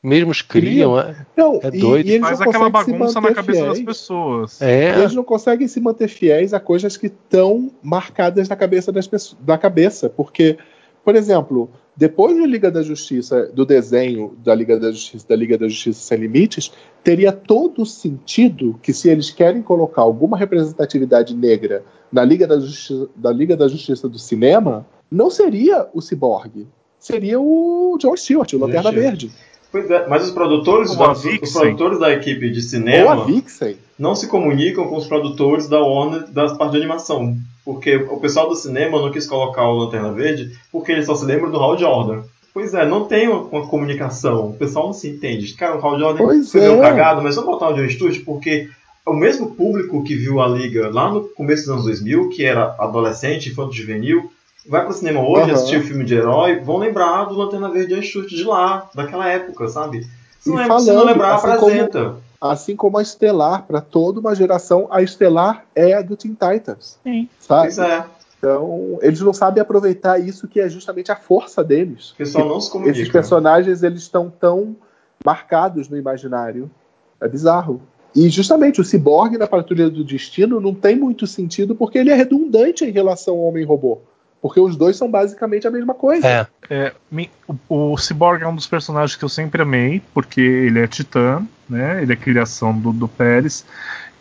mesmos 0.03 0.41
criam. 0.41 0.99
é- 0.99 1.15
Não, 1.37 1.59
É 1.63 1.67
e- 1.73 1.79
doido. 1.79 2.07
E, 2.07 2.11
eles 2.11 2.21
Faz 2.27 2.39
não 2.39 2.49
aquela 2.49 2.69
conseguem 2.69 2.83
se 2.85 2.91
bagunça 2.99 3.13
na 3.15 3.21
manter 3.21 3.35
cabeça 3.35 3.65
das 3.65 3.71
fiéis. 3.73 3.85
pessoas. 3.85 4.61
É, 4.61 4.99
Eles 4.99 5.15
não 5.15 5.23
conseguem 5.23 5.67
se 5.67 5.79
manter 5.79 6.07
fiéis 6.09 6.53
a 6.53 6.59
coisas 6.59 6.97
que 6.97 7.07
estão 7.07 7.71
marcadas 7.81 8.49
na 8.49 8.55
cabeça 8.55 8.91
das 8.91 9.07
pessoas, 9.07 9.37
da 9.41 9.57
cabeça, 9.57 10.09
porque, 10.09 10.57
por 11.05 11.15
exemplo, 11.15 11.69
depois 11.95 12.35
da 12.37 12.45
Liga 12.45 12.69
da 12.71 12.81
Justiça, 12.81 13.47
do 13.53 13.65
desenho 13.65 14.35
da 14.43 14.53
Liga 14.53 14.79
da 14.79 14.91
Justiça, 14.91 15.25
da 15.29 15.35
Liga 15.35 15.57
da 15.57 15.67
Justiça 15.67 16.01
sem 16.01 16.17
limites, 16.17 16.71
teria 17.03 17.31
todo 17.31 17.85
sentido 17.85 18.79
que 18.81 18.91
se 18.91 19.09
eles 19.09 19.29
querem 19.29 19.61
colocar 19.61 20.01
alguma 20.01 20.35
representatividade 20.37 21.35
negra 21.35 21.83
na 22.11 22.23
Liga 22.25 22.45
da 22.47 22.59
Justiça, 22.59 23.07
da 23.15 23.31
Liga 23.31 23.55
da 23.55 23.67
Justiça 23.67 24.09
do 24.09 24.17
cinema, 24.19 24.85
não 25.09 25.29
seria 25.29 25.87
o 25.93 26.01
Cyborg, 26.01 26.67
seria 26.99 27.39
o 27.39 27.95
John 27.99 28.17
Stewart, 28.17 28.51
o 28.53 28.57
Lanterna. 28.57 28.91
Verde, 28.91 29.31
Pois 29.73 29.89
é, 29.89 30.07
mas 30.07 30.23
os 30.25 30.29
produtores, 30.29 30.95
da, 30.95 31.13
os 31.13 31.51
produtores 31.51 31.97
da 31.97 32.13
equipe 32.13 32.51
de 32.51 32.61
cinema 32.61 33.25
não 33.97 34.13
se 34.13 34.27
comunicam 34.27 34.87
com 34.87 34.95
os 34.95 35.07
produtores 35.07 35.67
da 35.67 35.79
Warner 35.79 36.29
das 36.29 36.55
partes 36.55 36.73
de 36.73 36.77
animação. 36.77 37.35
Porque 37.65 37.95
o 37.95 38.19
pessoal 38.19 38.47
do 38.47 38.55
cinema 38.55 39.01
não 39.01 39.09
quis 39.09 39.25
colocar 39.25 39.67
o 39.67 39.79
Lanterna 39.79 40.11
Verde 40.11 40.51
porque 40.71 40.91
eles 40.91 41.07
só 41.07 41.15
se 41.15 41.25
lembram 41.25 41.49
do 41.49 41.57
Hal 41.57 41.75
Jordan. 41.75 42.21
Pois 42.53 42.71
é, 42.75 42.85
não 42.85 43.05
tem 43.05 43.27
uma, 43.27 43.41
uma 43.41 43.67
comunicação. 43.67 44.51
O 44.51 44.53
pessoal 44.53 44.85
não 44.85 44.93
se 44.93 45.09
entende. 45.09 45.51
Cara, 45.55 45.75
o 45.75 45.83
Hal 45.83 45.97
Jordan 45.97 46.23
Pois 46.23 46.51
foi 46.51 46.61
é. 46.61 46.67
meio 46.69 46.79
cagado, 46.79 47.23
mas 47.23 47.35
vamos 47.35 47.49
botar 47.49 47.69
o 47.69 47.73
John 47.73 47.89
Stewart 47.89 48.23
porque 48.23 48.69
o 49.07 49.13
mesmo 49.13 49.55
público 49.55 50.03
que 50.03 50.13
viu 50.13 50.39
a 50.39 50.47
Liga 50.47 50.91
lá 50.91 51.11
no 51.11 51.21
começo 51.29 51.63
dos 51.63 51.71
anos 51.71 51.85
2000, 51.85 52.29
que 52.29 52.45
era 52.45 52.75
adolescente, 52.77 53.49
infanto 53.49 53.73
juvenil, 53.73 54.31
vai 54.67 54.83
pro 54.85 54.93
cinema 54.93 55.21
hoje 55.21 55.43
Aham. 55.43 55.53
assistir 55.53 55.77
o 55.77 55.83
filme 55.83 56.03
de 56.03 56.15
herói, 56.15 56.59
vão 56.59 56.77
lembrar 56.77 57.25
do 57.25 57.35
Lanterna 57.35 57.69
Verde 57.69 57.93
e 57.95 58.03
Stewart 58.03 58.29
de 58.29 58.43
lá, 58.43 58.89
daquela 58.93 59.27
época, 59.27 59.67
sabe? 59.67 60.07
Se 60.39 60.49
não, 60.49 60.57
lembra, 60.57 60.79
se 60.79 60.87
não 60.87 60.93
falando, 60.93 61.07
lembrar, 61.07 61.35
assim 61.35 61.47
apresenta. 61.47 62.15
Assim 62.39 62.75
como 62.75 62.97
a 62.97 63.01
Estelar, 63.01 63.63
para 63.63 63.79
toda 63.79 64.19
uma 64.19 64.35
geração, 64.35 64.87
a 64.91 65.01
Estelar 65.01 65.65
é 65.73 65.93
a 65.93 66.01
do 66.01 66.17
Teen 66.17 66.33
Titans. 66.33 66.99
Sim. 67.01 67.29
Sabe? 67.39 67.61
Pois 67.61 67.79
é. 67.79 68.05
Então, 68.37 68.99
eles 69.01 69.21
não 69.21 69.31
sabem 69.31 69.61
aproveitar 69.61 70.19
isso 70.19 70.49
que 70.49 70.59
é 70.59 70.67
justamente 70.67 71.09
a 71.09 71.15
força 71.15 71.63
deles. 71.63 72.11
O 72.11 72.15
pessoal 72.17 72.45
não 72.45 72.59
se 72.59 72.69
comunica. 72.69 72.99
Esses 72.99 73.09
personagens, 73.09 73.83
eles 73.83 74.01
estão 74.01 74.29
tão 74.29 74.75
marcados 75.23 75.87
no 75.87 75.97
imaginário. 75.97 76.69
É 77.21 77.27
bizarro. 77.29 77.81
E 78.13 78.27
justamente 78.27 78.81
o 78.81 78.83
Cyborg 78.83 79.37
na 79.37 79.47
Patrulha 79.47 79.89
do 79.89 80.03
Destino 80.03 80.59
não 80.59 80.75
tem 80.75 80.97
muito 80.97 81.25
sentido 81.25 81.73
porque 81.73 81.97
ele 81.97 82.11
é 82.11 82.15
redundante 82.15 82.83
em 82.83 82.91
relação 82.91 83.35
ao 83.35 83.45
Homem-Robô. 83.45 84.01
Porque 84.43 84.59
os 84.59 84.75
dois 84.75 84.97
são 84.97 85.09
basicamente 85.09 85.65
a 85.65 85.71
mesma 85.71 85.93
coisa. 85.93 86.27
é. 86.27 86.47
É, 86.69 86.93
me- 87.09 87.31
o, 87.47 87.93
o 87.93 87.97
Cyborg 87.97 88.43
é 88.43 88.47
um 88.47 88.55
dos 88.55 88.67
personagens 88.67 89.15
que 89.15 89.23
eu 89.23 89.29
sempre 89.29 89.61
amei, 89.61 90.01
porque 90.13 90.41
ele 90.41 90.79
é 90.81 90.87
titã, 90.87 91.41
né? 91.69 92.01
Ele 92.01 92.11
é 92.11 92.15
criação 92.17 92.77
do, 92.77 92.91
do 92.91 93.07
Pérez. 93.07 93.65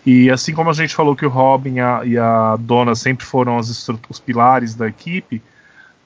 E 0.06 0.30
assim 0.30 0.54
como 0.54 0.70
a 0.70 0.72
gente 0.72 0.94
falou 0.94 1.16
que 1.16 1.26
o 1.26 1.28
Robin 1.28 1.74
e 1.74 1.80
a, 1.80 2.00
e 2.04 2.16
a 2.16 2.56
Donna 2.56 2.94
sempre 2.94 3.26
foram 3.26 3.56
os 3.56 4.20
pilares 4.24 4.76
da 4.76 4.86
equipe, 4.86 5.42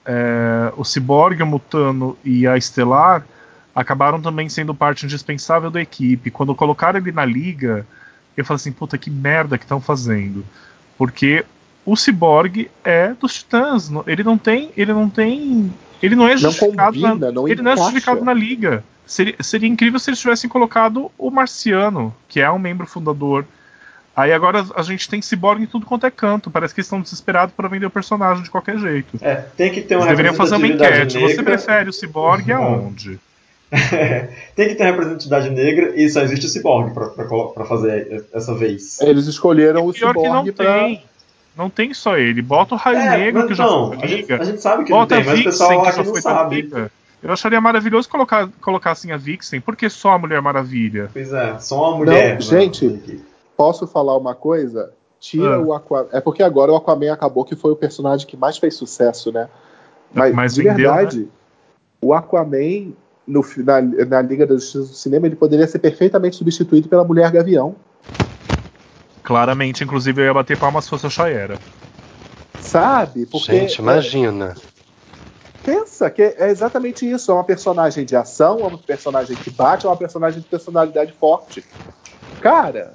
é, 0.06 0.72
o 0.78 0.84
Cyborg, 0.84 1.42
o 1.42 1.46
Mutano 1.46 2.16
e 2.24 2.46
a 2.46 2.56
Estelar 2.56 3.22
acabaram 3.74 4.20
também 4.22 4.48
sendo 4.48 4.74
parte 4.74 5.04
indispensável 5.04 5.70
da 5.70 5.82
equipe. 5.82 6.30
Quando 6.30 6.54
colocaram 6.54 6.98
ele 6.98 7.12
na 7.12 7.24
liga, 7.26 7.86
eu 8.34 8.44
falei 8.46 8.56
assim, 8.56 8.72
puta, 8.72 8.96
que 8.96 9.10
merda 9.10 9.58
que 9.58 9.64
estão 9.64 9.80
fazendo. 9.80 10.42
Porque 10.96 11.44
o 11.86 11.96
Cyborg 11.96 12.68
é 12.84 13.14
dos 13.14 13.34
Titãs. 13.34 13.90
Ele 14.06 14.22
não 14.24 14.36
tem. 14.36 14.70
Ele 14.76 14.92
não 14.92 15.08
tem. 15.08 15.72
Ele 16.02 16.14
não 16.14 16.26
é 16.28 16.32
Não 16.32 16.38
justificado. 16.38 16.98
na- 17.00 17.08
combina, 17.10 17.32
não 17.32 17.48
ele 17.48 17.62
não 17.62 17.70
é 17.72 17.76
justificado 17.76 18.22
na 18.24 18.34
liga. 18.34 18.84
Seria, 19.06 19.36
seria 19.40 19.68
incrível 19.68 19.98
se 20.00 20.10
eles 20.10 20.20
tivessem 20.20 20.50
colocado 20.50 21.10
o 21.16 21.30
Marciano, 21.30 22.12
que 22.28 22.40
é 22.40 22.50
um 22.50 22.58
membro 22.58 22.86
fundador. 22.86 23.46
Aí 24.16 24.32
agora 24.32 24.66
a 24.74 24.82
gente 24.82 25.08
tem 25.08 25.22
Cyborg 25.22 25.62
em 25.62 25.66
tudo 25.66 25.86
quanto 25.86 26.04
é 26.06 26.10
canto. 26.10 26.50
Parece 26.50 26.74
que 26.74 26.80
eles 26.80 26.86
estão 26.86 27.00
desesperados 27.00 27.54
para 27.54 27.68
vender 27.68 27.86
o 27.86 27.90
personagem 27.90 28.42
de 28.42 28.50
qualquer 28.50 28.78
jeito. 28.78 29.16
É, 29.20 29.36
tem 29.56 29.70
que 29.70 29.82
ter 29.82 29.94
uma 29.94 30.06
Eles 30.06 30.10
deveriam 30.10 30.34
fazer 30.34 30.56
uma 30.56 30.66
representatividade 30.66 31.16
enquete. 31.16 31.32
Você 31.32 31.36
negra. 31.42 31.44
prefere 31.56 31.90
o 31.90 31.92
Cyborg 31.92 32.50
aonde? 32.52 33.20
tem 34.56 34.68
que 34.68 34.74
ter 34.74 34.84
uma 34.84 34.90
representatividade 34.90 35.50
negra 35.50 35.92
e 36.00 36.08
só 36.08 36.22
existe 36.22 36.46
o 36.46 36.48
Cyborg 36.48 36.92
pra 37.54 37.64
fazer 37.64 38.24
essa 38.32 38.54
vez. 38.54 39.00
Eles 39.00 39.26
escolheram 39.26 39.86
o 39.86 39.92
que 39.92 40.00
não 40.00 40.12
Cyborg 40.12 40.52
pra. 40.52 40.88
Não 41.56 41.70
tem 41.70 41.94
só 41.94 42.16
ele. 42.18 42.42
Bota 42.42 42.74
o 42.74 42.78
Raio 42.78 42.98
É, 42.98 43.16
Negro, 43.18 43.40
mas 43.40 43.48
que 43.48 43.54
já 43.54 43.64
então, 43.64 43.86
foi 43.88 43.96
a 43.96 44.00
da 44.00 44.06
gente, 44.06 44.32
a 44.32 44.44
gente 44.44 44.60
sabe 44.60 44.84
que 44.84 44.90
Bota 44.90 45.16
não 45.16 45.22
tem, 45.22 45.30
a 45.32 45.34
mas 45.34 45.40
o 45.40 45.44
pessoal 45.44 45.70
lá 45.78 45.90
que 45.90 45.96
já 45.96 46.02
que 46.02 46.08
não 46.08 46.16
sabe. 46.16 46.54
liga. 46.56 46.90
Eu 47.22 47.32
acharia 47.32 47.60
maravilhoso 47.60 48.08
colocar, 48.08 48.48
colocassem 48.60 49.10
a 49.10 49.16
Vixen. 49.16 49.60
Por 49.60 49.74
que 49.74 49.88
só 49.88 50.12
a 50.12 50.18
Mulher 50.18 50.40
Maravilha? 50.42 51.08
Pois 51.12 51.32
é, 51.32 51.58
só 51.58 51.90
uma 51.90 51.96
mulher. 51.98 52.28
Não, 52.28 52.34
na- 52.34 52.40
gente. 52.40 53.20
Posso 53.56 53.86
falar 53.86 54.16
uma 54.18 54.34
coisa? 54.34 54.92
Tira 55.18 55.54
Ah. 55.54 55.60
o 55.60 55.72
Aquaman. 55.72 56.08
É 56.12 56.20
porque 56.20 56.42
agora 56.42 56.70
o 56.70 56.76
Aquaman 56.76 57.10
acabou 57.10 57.42
que 57.44 57.56
foi 57.56 57.72
o 57.72 57.76
personagem 57.76 58.26
que 58.26 58.36
mais 58.36 58.58
fez 58.58 58.74
sucesso, 58.74 59.32
né? 59.32 59.48
Mas, 60.12 60.34
Mais 60.34 60.54
de 60.54 60.62
vendeu, 60.62 60.90
né? 60.90 60.96
verdade, 60.98 61.28
o 62.02 62.12
Aquaman 62.12 62.92
no, 63.26 63.44
na, 63.64 63.80
na 63.80 64.22
Liga 64.22 64.46
da 64.46 64.54
Justiça 64.54 64.80
do 64.80 64.86
Cinema 64.94 65.26
ele 65.26 65.34
poderia 65.36 65.66
ser 65.66 65.78
perfeitamente 65.78 66.36
substituído 66.36 66.86
pela 66.88 67.02
Mulher 67.02 67.30
Gavião. 67.32 67.74
Claramente, 69.26 69.82
inclusive, 69.82 70.22
eu 70.22 70.26
ia 70.26 70.32
bater 70.34 70.56
palmas 70.56 70.84
se 70.84 70.90
fosse 70.90 71.04
a 71.04 71.10
Chayera. 71.10 71.58
Sabe? 72.60 73.26
Porque 73.26 73.52
Gente, 73.58 73.78
imagina. 73.80 74.54
pensa 75.64 76.08
que 76.08 76.22
é 76.22 76.48
exatamente 76.48 77.10
isso. 77.10 77.32
É 77.32 77.34
uma 77.34 77.42
personagem 77.42 78.04
de 78.04 78.14
ação, 78.14 78.60
é 78.62 78.68
uma 78.68 78.78
personagem 78.78 79.36
que 79.36 79.50
bate, 79.50 79.84
é 79.84 79.88
uma 79.88 79.96
personagem 79.96 80.40
de 80.40 80.46
personalidade 80.46 81.12
forte. 81.18 81.64
Cara, 82.40 82.94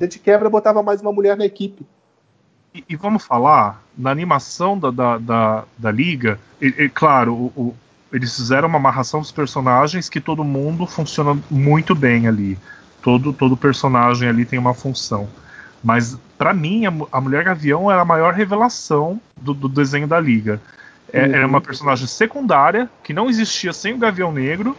a 0.00 0.04
gente 0.04 0.20
quebra 0.20 0.48
botava 0.48 0.80
mais 0.80 1.00
uma 1.00 1.12
mulher 1.12 1.36
na 1.36 1.44
equipe. 1.44 1.84
E, 2.72 2.84
e 2.90 2.94
vamos 2.94 3.24
falar, 3.24 3.82
na 3.96 4.12
animação 4.12 4.78
da, 4.78 4.92
da, 4.92 5.18
da, 5.18 5.64
da 5.76 5.90
Liga, 5.90 6.38
e, 6.60 6.66
e, 6.68 6.88
claro, 6.88 7.34
o- 7.34 7.52
o- 7.56 7.74
eles 8.12 8.36
fizeram 8.36 8.68
uma 8.68 8.78
amarração 8.78 9.18
dos 9.20 9.32
personagens 9.32 10.08
que 10.08 10.20
todo 10.20 10.44
mundo 10.44 10.86
funciona 10.86 11.36
muito 11.50 11.96
bem 11.96 12.28
ali. 12.28 12.56
Todo, 13.02 13.32
todo 13.32 13.56
personagem 13.56 14.28
ali 14.28 14.44
tem 14.44 14.58
uma 14.58 14.72
função. 14.72 15.28
Mas, 15.82 16.18
pra 16.36 16.52
mim, 16.52 16.86
a, 16.86 16.92
a 17.12 17.20
Mulher 17.20 17.44
Gavião 17.44 17.90
era 17.90 18.02
a 18.02 18.04
maior 18.04 18.34
revelação 18.34 19.20
do, 19.36 19.54
do 19.54 19.68
desenho 19.68 20.06
da 20.06 20.18
Liga. 20.20 20.60
É- 21.12 21.26
Uhum. 21.26 21.34
Era 21.34 21.46
uma 21.46 21.60
personagem 21.60 22.06
secundária, 22.06 22.88
que 23.02 23.12
não 23.14 23.30
existia 23.30 23.72
sem 23.72 23.94
o 23.94 23.98
Gavião 23.98 24.30
Negro, 24.30 24.76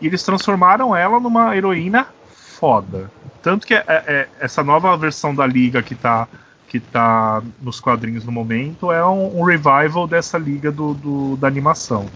e 0.00 0.06
eles 0.06 0.22
transformaram 0.22 0.94
ela 0.94 1.18
numa 1.18 1.56
heroína 1.56 2.06
foda. 2.30 3.10
Tanto 3.42 3.66
que 3.66 3.74
é- 3.74 3.84
é- 3.88 4.28
essa 4.40 4.62
nova 4.62 4.96
versão 4.96 5.34
da 5.34 5.46
Liga 5.46 5.82
que 5.82 5.94
tá 5.94 6.28
que 6.68 6.80
tá 6.80 7.40
nos 7.62 7.78
quadrinhos 7.78 8.24
no 8.24 8.32
momento 8.32 8.90
é 8.90 9.06
um, 9.06 9.38
um 9.40 9.44
revival 9.44 10.08
dessa 10.08 10.36
liga 10.36 10.72
do, 10.72 10.92
do- 10.94 11.36
da 11.36 11.46
animação. 11.46 12.08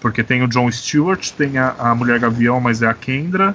Porque 0.00 0.24
tem 0.24 0.42
o 0.42 0.48
John 0.48 0.72
Stewart, 0.72 1.32
tem 1.32 1.58
a, 1.58 1.74
a 1.78 1.94
Mulher 1.94 2.18
Gavião, 2.18 2.58
mas 2.62 2.80
é 2.80 2.86
a 2.86 2.94
Kendra, 2.94 3.54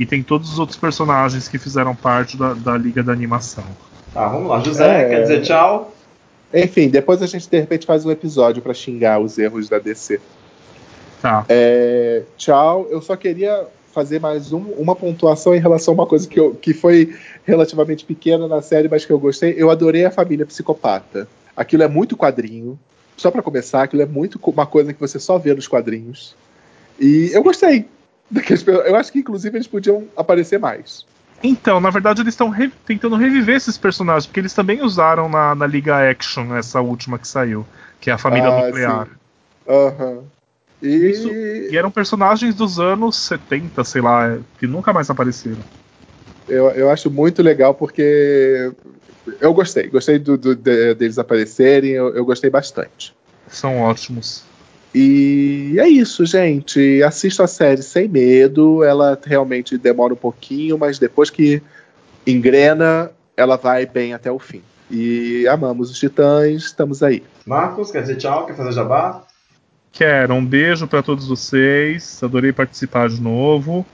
e 0.00 0.06
tem 0.06 0.22
todos 0.22 0.50
os 0.52 0.58
outros 0.58 0.78
personagens 0.78 1.46
que 1.46 1.58
fizeram 1.58 1.94
parte 1.94 2.36
da, 2.36 2.54
da 2.54 2.76
liga 2.76 3.02
da 3.02 3.12
animação. 3.12 3.64
Tá, 4.12 4.26
vamos 4.28 4.48
lá. 4.48 4.58
José, 4.60 5.02
É. 5.04 5.08
quer 5.08 5.22
dizer 5.22 5.42
tchau? 5.42 5.94
Enfim, 6.52 6.88
depois 6.88 7.22
a 7.22 7.26
gente 7.26 7.48
de 7.48 7.60
repente 7.60 7.86
faz 7.86 8.04
um 8.04 8.10
episódio 8.10 8.60
pra 8.60 8.74
xingar 8.74 9.20
os 9.20 9.38
erros 9.38 9.68
da 9.68 9.78
DC. 9.78 10.20
Tá. 11.22 11.44
É, 11.48 12.22
tchau. 12.36 12.88
Eu 12.90 13.00
só 13.02 13.14
queria 13.14 13.66
fazer 13.92 14.20
mais 14.20 14.52
um- 14.52 14.72
uma 14.78 14.96
pontuação 14.96 15.54
em 15.54 15.60
relação 15.60 15.92
a 15.92 15.94
uma 15.94 16.06
coisa 16.06 16.26
que, 16.28 16.40
eu- 16.40 16.54
que 16.54 16.72
foi 16.72 17.14
relativamente 17.44 18.04
pequena 18.04 18.48
na 18.48 18.62
série, 18.62 18.88
mas 18.88 19.04
que 19.04 19.12
eu 19.12 19.18
gostei. 19.18 19.54
Eu 19.56 19.70
adorei 19.70 20.04
a 20.04 20.10
família 20.10 20.46
psicopata. 20.46 21.28
Aquilo 21.56 21.82
é 21.82 21.88
muito 21.88 22.16
quadrinho. 22.16 22.78
Só 23.16 23.30
pra 23.30 23.42
começar, 23.42 23.82
aquilo 23.82 24.02
é 24.02 24.06
muito 24.06 24.40
uma 24.46 24.64
coisa 24.66 24.94
que 24.94 25.00
você 25.00 25.18
só 25.20 25.36
vê 25.38 25.52
nos 25.54 25.68
quadrinhos. 25.68 26.34
E 26.98 27.30
eu 27.34 27.42
gostei. 27.42 27.86
Eu 28.86 28.96
acho 28.96 29.10
que, 29.12 29.18
inclusive, 29.18 29.56
eles 29.56 29.66
podiam 29.66 30.06
aparecer 30.16 30.58
mais. 30.58 31.04
Então, 31.42 31.80
na 31.80 31.90
verdade, 31.90 32.20
eles 32.20 32.34
estão 32.34 32.48
re- 32.50 32.72
tentando 32.84 33.16
reviver 33.16 33.56
esses 33.56 33.78
personagens, 33.78 34.26
porque 34.26 34.40
eles 34.40 34.52
também 34.52 34.82
usaram 34.82 35.28
na, 35.28 35.54
na 35.54 35.66
Liga 35.66 36.08
Action, 36.10 36.54
essa 36.54 36.80
última 36.80 37.18
que 37.18 37.26
saiu, 37.26 37.66
que 38.00 38.10
é 38.10 38.12
a 38.12 38.18
família 38.18 38.48
Ah, 38.50 38.66
nuclear. 38.66 39.08
Aham. 39.66 40.22
E. 40.82 40.88
Isso- 41.10 41.28
E 41.28 41.76
eram 41.76 41.90
personagens 41.90 42.54
dos 42.54 42.78
anos 42.78 43.16
70, 43.16 43.84
sei 43.84 44.02
lá, 44.02 44.38
que 44.58 44.66
nunca 44.66 44.92
mais 44.92 45.08
apareceram. 45.08 45.62
Eu, 46.48 46.68
eu 46.70 46.90
acho 46.90 47.10
muito 47.10 47.42
legal 47.42 47.74
porque 47.74 48.72
eu 49.40 49.54
gostei. 49.54 49.86
Gostei 49.88 50.18
do, 50.18 50.36
do- 50.36 50.56
de- 50.56 50.94
deles 50.94 51.18
aparecerem, 51.18 51.92
eu, 51.92 52.14
eu 52.14 52.24
gostei 52.24 52.50
bastante. 52.50 53.14
São 53.48 53.78
ótimos. 53.78 54.49
E 54.94 55.76
é 55.78 55.88
isso, 55.88 56.24
gente. 56.26 57.02
Assista 57.02 57.44
a 57.44 57.46
série 57.46 57.82
sem 57.82 58.08
medo. 58.08 58.82
Ela 58.82 59.18
realmente 59.24 59.78
demora 59.78 60.14
um 60.14 60.16
pouquinho, 60.16 60.76
mas 60.76 60.98
depois 60.98 61.30
que 61.30 61.62
engrena, 62.26 63.10
ela 63.36 63.56
vai 63.56 63.86
bem 63.86 64.12
até 64.12 64.30
o 64.30 64.38
fim. 64.38 64.62
E 64.90 65.46
amamos 65.46 65.90
os 65.90 65.98
Titãs, 65.98 66.64
estamos 66.64 67.02
aí. 67.02 67.22
Marcos, 67.46 67.92
quer 67.92 68.02
dizer 68.02 68.16
tchau? 68.16 68.46
Quer 68.46 68.56
fazer 68.56 68.72
jabá? 68.72 69.22
Quero 69.92 70.34
um 70.34 70.44
beijo 70.44 70.86
pra 70.86 71.02
todos 71.02 71.28
vocês. 71.28 72.20
Adorei 72.22 72.52
participar 72.52 73.08
de 73.08 73.20
novo. 73.20 73.86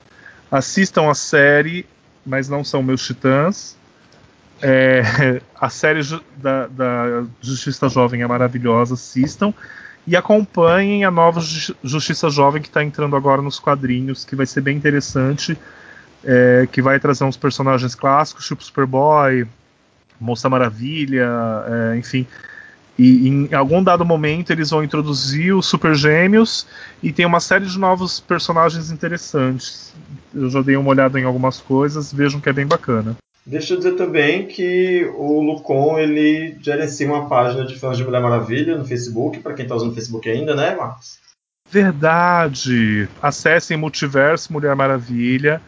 Assistam 0.51 1.10
a 1.10 1.14
série, 1.14 1.86
mas 2.24 2.48
não 2.48 2.64
são 2.64 2.82
meus 2.82 3.05
titãs. 3.05 3.77
É, 4.62 5.02
a 5.60 5.68
série 5.68 6.01
da, 6.36 6.66
da 6.66 7.24
Justiça 7.43 7.89
Jovem 7.89 8.23
é 8.23 8.27
maravilhosa, 8.27 8.94
assistam. 8.94 9.52
E 10.06 10.16
acompanhem 10.16 11.04
a 11.04 11.10
nova 11.10 11.40
Ju- 11.40 11.74
Justiça 11.82 12.30
Jovem 12.30 12.62
que 12.62 12.68
está 12.68 12.82
entrando 12.84 13.16
agora 13.16 13.42
nos 13.42 13.58
quadrinhos, 13.58 14.24
que 14.24 14.36
vai 14.36 14.46
ser 14.46 14.60
bem 14.60 14.76
interessante. 14.76 15.58
é, 16.28 16.66
que 16.72 16.82
vai 16.82 16.98
trazer 16.98 17.22
uns 17.22 17.36
personagens 17.36 17.94
clássicos, 17.94 18.46
tipo 18.46 18.64
Superboy, 18.64 19.46
Moça 20.20 20.48
Maravilha, 20.48 21.28
é, 21.92 21.96
enfim. 21.98 22.26
E 22.98 23.28
em 23.28 23.54
algum 23.54 23.80
dado 23.80 24.04
momento 24.04 24.50
eles 24.50 24.70
vão 24.70 24.82
introduzir 24.82 25.54
os 25.54 25.66
Super 25.66 25.94
Gêmeos 25.94 26.66
e 27.02 27.12
tem 27.12 27.24
uma 27.26 27.38
série 27.38 27.66
de 27.66 27.78
novos 27.78 28.18
personagens 28.18 28.90
interessantes. 28.90 29.94
Eu 30.34 30.50
já 30.50 30.62
dei 30.62 30.76
uma 30.76 30.88
olhada 30.90 31.20
em 31.20 31.24
algumas 31.24 31.60
coisas, 31.60 32.12
vejam 32.12 32.40
que 32.40 32.48
é 32.48 32.52
bem 32.52 32.66
bacana. 32.66 33.14
Deixa 33.47 33.74
eu 33.74 33.77
dizer 33.77 33.93
também 33.93 34.44
que 34.44 35.09
o 35.14 35.40
Lucon 35.40 35.97
ele 35.98 36.59
gerencia 36.60 37.06
uma 37.06 37.28
página 37.28 37.64
de 37.64 37.78
fãs 37.78 37.97
de 37.97 38.05
Mulher 38.05 38.20
Maravilha 38.20 38.77
no 38.77 38.85
Facebook, 38.85 39.39
para 39.39 39.55
quem 39.55 39.64
está 39.64 39.77
usando 39.77 39.93
o 39.93 39.94
Facebook 39.94 40.28
ainda, 40.28 40.56
né, 40.56 40.74
Marcos? 40.74 41.20
Verdade! 41.70 43.09
Acessem 43.23 43.77
Multiverso 43.77 44.52
Mulher 44.52 44.74
Maravilha. 44.74 45.62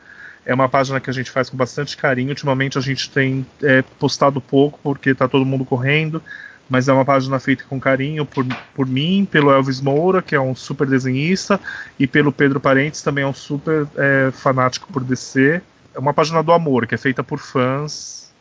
É 0.44 0.52
uma 0.52 0.68
página 0.68 0.98
que 0.98 1.08
a 1.08 1.12
gente 1.12 1.30
faz 1.30 1.48
com 1.48 1.56
bastante 1.56 1.96
carinho. 1.96 2.30
Ultimamente 2.30 2.76
a 2.76 2.80
gente 2.80 3.08
tem 3.10 3.46
é, 3.62 3.82
postado 3.82 4.40
pouco 4.40 4.80
porque 4.82 5.14
tá 5.14 5.28
todo 5.28 5.46
mundo 5.46 5.64
correndo, 5.64 6.20
mas 6.68 6.88
é 6.88 6.92
uma 6.92 7.04
página 7.04 7.38
feita 7.38 7.62
com 7.68 7.78
carinho 7.78 8.26
por, 8.26 8.44
por 8.74 8.86
mim, 8.86 9.24
pelo 9.30 9.52
Elvis 9.52 9.80
Moura, 9.80 10.20
que 10.20 10.34
é 10.34 10.40
um 10.40 10.54
super 10.54 10.86
desenhista, 10.86 11.60
e 11.96 12.08
pelo 12.08 12.32
Pedro 12.32 12.58
Parentes, 12.58 13.02
também 13.02 13.22
é 13.22 13.26
um 13.26 13.34
super 13.34 13.86
é, 13.96 14.32
fanático 14.32 14.92
por 14.92 15.04
DC. 15.04 15.62
É 15.98 16.00
uma 16.00 16.14
página 16.14 16.44
do 16.44 16.52
amor, 16.52 16.86
que 16.86 16.94
é 16.94 16.98
feita 16.98 17.24
por 17.24 17.40
fãs 17.40 18.32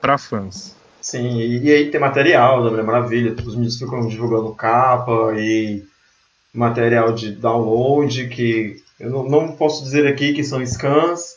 para 0.00 0.18
fãs. 0.18 0.74
Sim, 1.00 1.38
e, 1.38 1.62
e 1.62 1.70
aí 1.70 1.88
tem 1.88 2.00
material 2.00 2.64
da 2.64 2.70
Mulher 2.70 2.82
Maravilha, 2.82 3.32
os 3.32 3.54
meninos 3.54 3.78
ficam 3.78 4.08
divulgando 4.08 4.52
capa 4.52 5.32
e 5.36 5.84
material 6.52 7.12
de 7.12 7.30
download 7.30 8.26
que 8.26 8.82
eu 8.98 9.08
não, 9.08 9.22
não 9.22 9.52
posso 9.52 9.84
dizer 9.84 10.04
aqui 10.04 10.32
que 10.32 10.42
são 10.42 10.66
scans, 10.66 11.36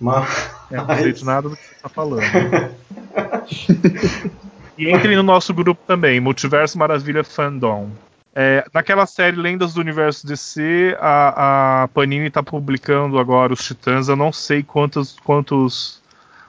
mas 0.00 0.50
É, 0.68 0.78
não 0.78 0.96
sei 0.96 1.12
de 1.12 1.24
nada 1.24 1.48
do 1.48 1.56
que 1.56 1.62
você 1.62 1.74
tá 1.80 1.88
falando. 1.88 2.24
e 4.76 4.88
entre 4.88 5.14
no 5.14 5.22
nosso 5.22 5.54
grupo 5.54 5.80
também, 5.86 6.18
Multiverso 6.18 6.76
Maravilha 6.76 7.22
Fandom. 7.22 7.88
É, 8.34 8.64
naquela 8.72 9.04
série 9.04 9.36
Lendas 9.36 9.74
do 9.74 9.80
Universo 9.80 10.26
DC, 10.26 10.96
a, 10.98 11.82
a 11.82 11.88
Panini 11.88 12.28
está 12.28 12.42
publicando 12.42 13.18
agora 13.18 13.52
os 13.52 13.62
Titãs. 13.64 14.08
Eu 14.08 14.16
não 14.16 14.32
sei 14.32 14.62
quantos, 14.62 15.16
quantos, 15.22 16.00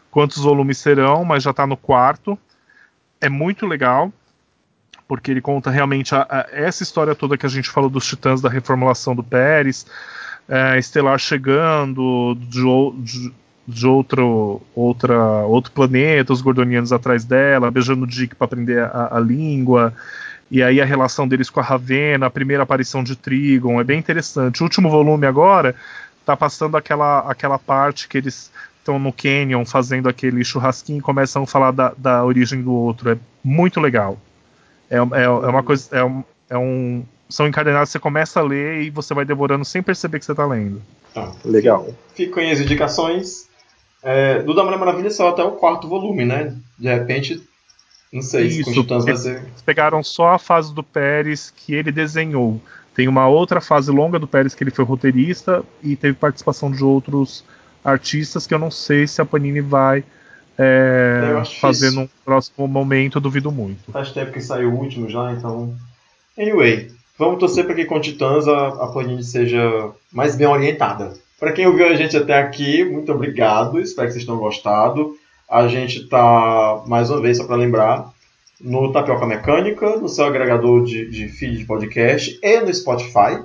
quantos 0.10 0.38
volumes 0.38 0.78
serão, 0.78 1.26
mas 1.26 1.44
já 1.44 1.52
está 1.52 1.68
no 1.68 1.76
quarto. 1.76 2.40
É 3.20 3.28
muito 3.28 3.66
legal, 3.66 4.12
porque 5.08 5.32
ele 5.32 5.42
conta 5.42 5.70
realmente 5.70 6.16
a- 6.16 6.26
a- 6.30 6.48
essa 6.52 6.84
história 6.84 7.14
toda 7.16 7.38
que 7.38 7.46
a 7.46 7.50
gente 7.50 7.70
falou 7.70 7.90
dos 7.90 8.08
Titãs, 8.08 8.42
da 8.42 8.50
reformulação 8.50 9.14
do 9.14 9.24
Pérez, 9.24 9.86
é, 10.48 10.78
Estelar 10.80 11.20
chegando, 11.20 12.36
de, 12.36 12.62
de- 13.04 13.34
de 13.68 13.88
outro, 13.88 14.62
outra, 14.76 15.18
outro 15.46 15.72
planeta, 15.72 16.34
os 16.34 16.42
Gordonianos 16.42 16.92
atrás 16.94 17.24
dela, 17.26 17.72
beijando 17.72 18.04
o 18.04 18.08
Dick 18.08 18.36
para 18.36 18.46
aprender 18.46 18.80
a, 18.84 19.18
a 19.18 19.20
língua. 19.20 19.94
E 20.52 20.62
aí 20.62 20.80
a 20.80 20.86
relação 20.86 21.28
deles 21.28 21.50
com 21.50 21.60
a 21.60 21.64
Ravena, 21.64 22.28
a 22.28 22.30
primeira 22.30 22.64
aparição 22.64 23.04
de 23.04 23.16
Trigon, 23.16 23.80
é 23.80 23.84
bem 23.84 23.98
interessante. 24.00 24.62
O 24.62 24.66
último 24.66 24.90
volume 24.90 25.26
agora 25.26 25.76
tá 26.26 26.38
passando 26.38 26.78
aquela, 26.78 27.20
aquela 27.20 27.58
parte 27.58 28.08
que 28.08 28.18
eles 28.18 28.52
estão 28.78 29.00
no 29.00 29.12
Canyon 29.12 29.66
fazendo 29.66 30.08
aquele 30.10 30.44
churrasquinho 30.44 31.00
e 31.00 31.02
começam 31.02 31.44
a 31.44 31.48
falar 31.48 31.72
da, 31.72 31.94
da 31.98 32.24
origem 32.24 32.62
do 32.62 32.72
outro. 32.74 33.10
É 33.12 33.18
muito 33.44 33.80
legal. 33.80 34.18
É, 34.90 34.98
é, 34.98 35.24
é 35.24 35.30
uma 35.30 35.64
coisa. 35.64 35.88
É 35.96 36.04
um, 36.04 36.24
é 36.50 36.58
um- 36.58 37.04
são 37.30 37.48
encadenados, 37.48 37.90
você 37.90 37.98
começa 37.98 38.40
a 38.40 38.44
ler 38.44 38.84
e 38.84 38.90
você 38.92 39.12
vai 39.14 39.26
devorando 39.26 39.66
sem 39.66 39.82
perceber 39.82 40.20
que 40.20 40.26
você 40.26 40.36
tá 40.36 40.46
lendo. 40.46 40.82
Tá. 41.16 41.32
Legal. 41.44 41.88
Ficam 42.14 42.44
aí 42.44 42.52
as 42.52 42.60
indicações. 42.60 43.48
É, 44.04 44.44
do 44.44 44.54
da 44.54 44.64
Mulher 44.64 44.78
Maravilha 44.78 45.10
só 45.10 45.30
até 45.30 45.42
o 45.44 45.54
quarto 45.54 45.88
volume, 45.88 46.26
né? 46.26 46.54
De 46.78 46.90
repente, 46.90 47.42
não 48.14 48.22
sei 48.22 48.52
se 48.52 48.64
com 48.64 48.70
Isso. 48.70 48.82
Titãs 48.84 49.06
vai 49.06 49.18
ser. 49.18 49.38
Eles 49.38 49.62
pegaram 49.66 50.04
só 50.04 50.34
a 50.34 50.40
fase 50.40 50.72
do 50.72 50.84
Pérez 50.84 51.52
que 51.56 51.74
ele 51.74 51.92
desenhou. 51.92 52.62
Tem 52.94 53.08
uma 53.08 53.28
outra 53.28 53.60
fase 53.60 53.92
longa 53.92 54.20
do 54.20 54.28
Pérez 54.28 54.54
que 54.54 54.64
ele 54.64 54.70
foi 54.70 54.86
roteirista 54.86 55.64
e 55.82 55.96
teve 55.96 56.14
participação 56.14 56.72
de 56.72 56.84
outros 56.84 57.44
artistas 57.84 58.46
que 58.46 58.54
eu 58.54 58.60
não 58.60 58.70
sei 58.70 59.08
se 59.08 59.20
a 59.20 59.26
Panini 59.26 59.62
vai 59.62 60.04
é, 60.58 61.38
acho 61.40 61.60
fazer 61.60 61.88
difícil. 61.88 62.02
num 62.02 62.10
próximo 62.24 62.68
momento, 62.68 63.18
eu 63.18 63.22
duvido 63.22 63.52
muito. 63.52 63.92
Faz 63.92 64.12
tempo 64.12 64.32
que 64.32 64.42
saiu 64.42 64.72
o 64.72 64.80
último 64.80 65.10
já, 65.10 65.32
então. 65.32 65.76
Anyway, 66.38 66.92
vamos 67.18 67.40
torcer 67.40 67.66
para 67.66 67.74
que 67.74 67.86
com 67.86 68.00
Titãs 68.00 68.48
a, 68.48 68.68
a 68.68 68.88
Panini 68.90 69.24
seja 69.24 69.92
mais 70.12 70.36
bem 70.36 70.46
orientada. 70.46 71.14
Para 71.40 71.52
quem 71.52 71.66
ouviu 71.66 71.88
a 71.88 71.96
gente 71.96 72.16
até 72.16 72.40
aqui, 72.40 72.86
muito 72.86 73.12
obrigado. 73.12 73.80
Espero 73.80 74.08
que 74.08 74.14
vocês 74.14 74.24
tenham 74.26 74.40
gostado. 74.40 75.18
A 75.54 75.68
gente 75.68 76.08
tá, 76.08 76.82
mais 76.88 77.12
uma 77.12 77.22
vez, 77.22 77.38
só 77.38 77.44
para 77.46 77.58
lembrar, 77.58 78.12
no 78.60 78.92
Tapioca 78.92 79.28
Mecânica, 79.28 79.98
no 79.98 80.10
seu 80.10 80.26
agregador 80.26 80.84
de, 80.84 81.08
de 81.12 81.28
feed 81.28 81.60
de 81.60 81.66
podcast 81.66 82.40
e 82.42 82.60
no 82.60 82.74
Spotify. 82.74 83.44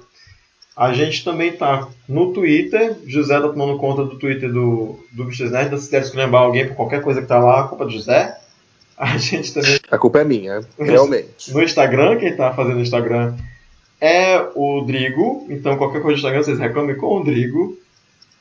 A 0.74 0.94
gente 0.94 1.22
também 1.22 1.52
tá 1.52 1.86
no 2.08 2.32
Twitter. 2.32 2.96
José 3.06 3.38
tá 3.38 3.48
tomando 3.48 3.76
conta 3.76 4.04
do 4.04 4.18
Twitter 4.18 4.50
do, 4.50 4.98
do 5.12 5.24
Bichos 5.24 5.50
Nerd. 5.50 5.78
Se 5.78 5.84
quiser 5.84 6.00
escolher 6.00 6.34
alguém 6.34 6.66
por 6.68 6.76
qualquer 6.76 7.02
coisa 7.02 7.20
que 7.20 7.28
tá 7.28 7.38
lá, 7.38 7.60
a 7.60 7.68
culpa 7.68 7.84
é 7.84 7.86
do 7.88 7.92
José. 7.92 8.38
A 8.96 9.18
gente 9.18 9.52
também 9.52 9.78
A 9.90 9.98
culpa 9.98 10.20
é 10.20 10.24
minha, 10.24 10.60
realmente. 10.78 11.52
no 11.52 11.62
Instagram, 11.62 12.16
quem 12.16 12.34
tá 12.34 12.52
fazendo 12.54 12.76
no 12.76 12.82
Instagram 12.82 13.34
é 14.00 14.44
o 14.54 14.80
Drigo. 14.80 15.46
Então, 15.50 15.76
qualquer 15.76 16.00
coisa 16.00 16.12
no 16.12 16.16
Instagram, 16.16 16.42
vocês 16.42 16.58
reclamem 16.58 16.96
com 16.96 17.18
o 17.18 17.22
Drigo. 17.22 17.77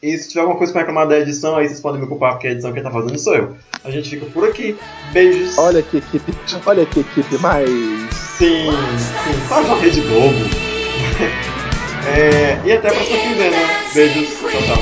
E 0.02 0.15
se 0.15 0.30
tiver 0.30 0.41
alguma 0.41 0.57
coisa 0.57 0.72
pra 0.72 0.82
reclamar 0.82 1.07
da 1.07 1.19
edição, 1.19 1.56
aí 1.56 1.68
vocês 1.68 1.80
podem 1.80 1.99
me 1.99 2.07
culpar, 2.07 2.34
porque 2.34 2.48
a 2.48 2.52
edição 2.52 2.72
quem 2.72 2.84
tá 2.84 2.91
fazendo 2.91 3.18
sou 3.18 3.36
eu. 3.36 3.57
A 3.84 3.90
gente 3.90 4.11
fica 4.11 4.28
por 4.28 4.48
aqui. 4.48 4.78
Beijos. 5.11 5.57
Olha 5.57 5.82
que 5.82 5.98
equipe, 5.98 6.34
olha 6.65 6.86
que 6.86 6.99
equipe 6.99 7.38
mais. 7.40 7.68
Sim, 8.38 8.69
sim, 8.98 9.34
faz 9.49 9.65
uma 9.65 9.80
rede 9.80 10.02
Globo. 10.02 10.38
É, 12.15 12.60
e 12.64 12.72
até 12.72 12.90
a 12.90 12.91
próxima 12.94 13.18
quinzena. 13.18 13.57
Beijos. 13.95 14.30
Tchau, 14.30 14.61
tchau. 14.61 14.78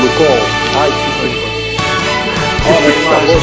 Lucon, 0.00 0.38
ai 0.76 0.90
que 0.90 1.10
coisa. 1.20 1.40
Olha 2.66 2.76
a 2.76 2.90
imagem. 2.90 3.38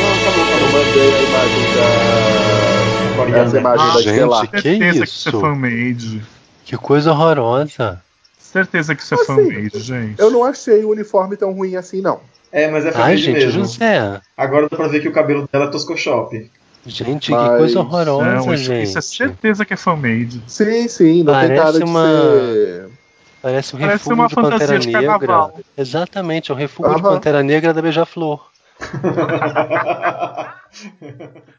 Não, 0.00 0.12
acabou, 0.14 0.44
acabou. 0.44 0.64
Eu 0.64 0.70
mandei 0.72 1.08
a 1.10 1.22
imagem 1.22 1.64
da. 1.74 3.40
Essa 3.40 3.58
imagem 3.58 3.86
da 3.86 4.00
Gente. 4.02 4.62
Que 4.62 4.78
que 4.78 5.02
isso? 5.02 5.42
Que 6.64 6.76
coisa 6.76 7.10
horrorosa. 7.12 8.00
Certeza 8.54 8.94
que 8.94 9.02
isso 9.02 9.14
é 9.14 9.16
Assim, 9.16 9.26
fan-made, 9.26 9.80
gente. 9.80 10.20
Eu 10.20 10.30
não 10.30 10.44
achei 10.44 10.84
o 10.84 10.90
uniforme 10.90 11.36
tão 11.36 11.52
ruim 11.52 11.74
assim, 11.76 12.00
não. 12.00 12.20
É, 12.52 12.70
mas 12.70 12.84
é 12.84 12.88
Ai, 12.88 12.92
família 12.94 13.16
gente, 13.18 13.34
mesmo. 13.46 13.64
José. 13.64 14.20
Agora 14.36 14.68
dá 14.70 14.76
pra 14.76 14.86
ver 14.86 15.00
que 15.00 15.08
o 15.08 15.12
cabelo 15.12 15.48
dela 15.52 15.64
é 15.64 15.68
Toscoshop. 15.70 16.48
Gente, 16.86 17.30
Mas- 17.32 17.50
que 17.50 17.56
coisa 17.58 17.74
Não, 17.74 17.82
horrorosa, 17.86 18.54
isso, 18.54 18.64
gente. 18.64 18.82
isso 18.84 18.98
é 18.98 19.02
certeza 19.02 19.64
que 19.64 19.74
é 19.74 19.76
fan-made. 19.76 20.40
Sim, 20.46 20.86
sim, 20.86 21.24
não 21.24 21.32
tem 21.32 21.48
Parece 21.48 21.62
cara 21.62 21.78
de 21.78 21.84
uma- 21.84 22.06
ser. 22.06 22.88
Parece 23.42 23.74
um 23.74 23.78
Parece 23.80 23.96
refúgio 23.98 24.14
uma 24.14 24.28
de 24.28 24.34
Pantera 24.36 24.52
fantasia 24.58 24.78
de 24.78 24.86
Negra. 24.86 25.02
carnaval. 25.18 25.58
Exatamente, 25.76 26.50
é 26.50 26.54
um 26.54 26.56
refúgio 26.56 26.94
de 26.94 27.00
Aham. 27.00 27.12
Pantera 27.14 27.42
Negra 27.42 27.74
da 27.74 27.82
Beija-Flor. 27.82 28.48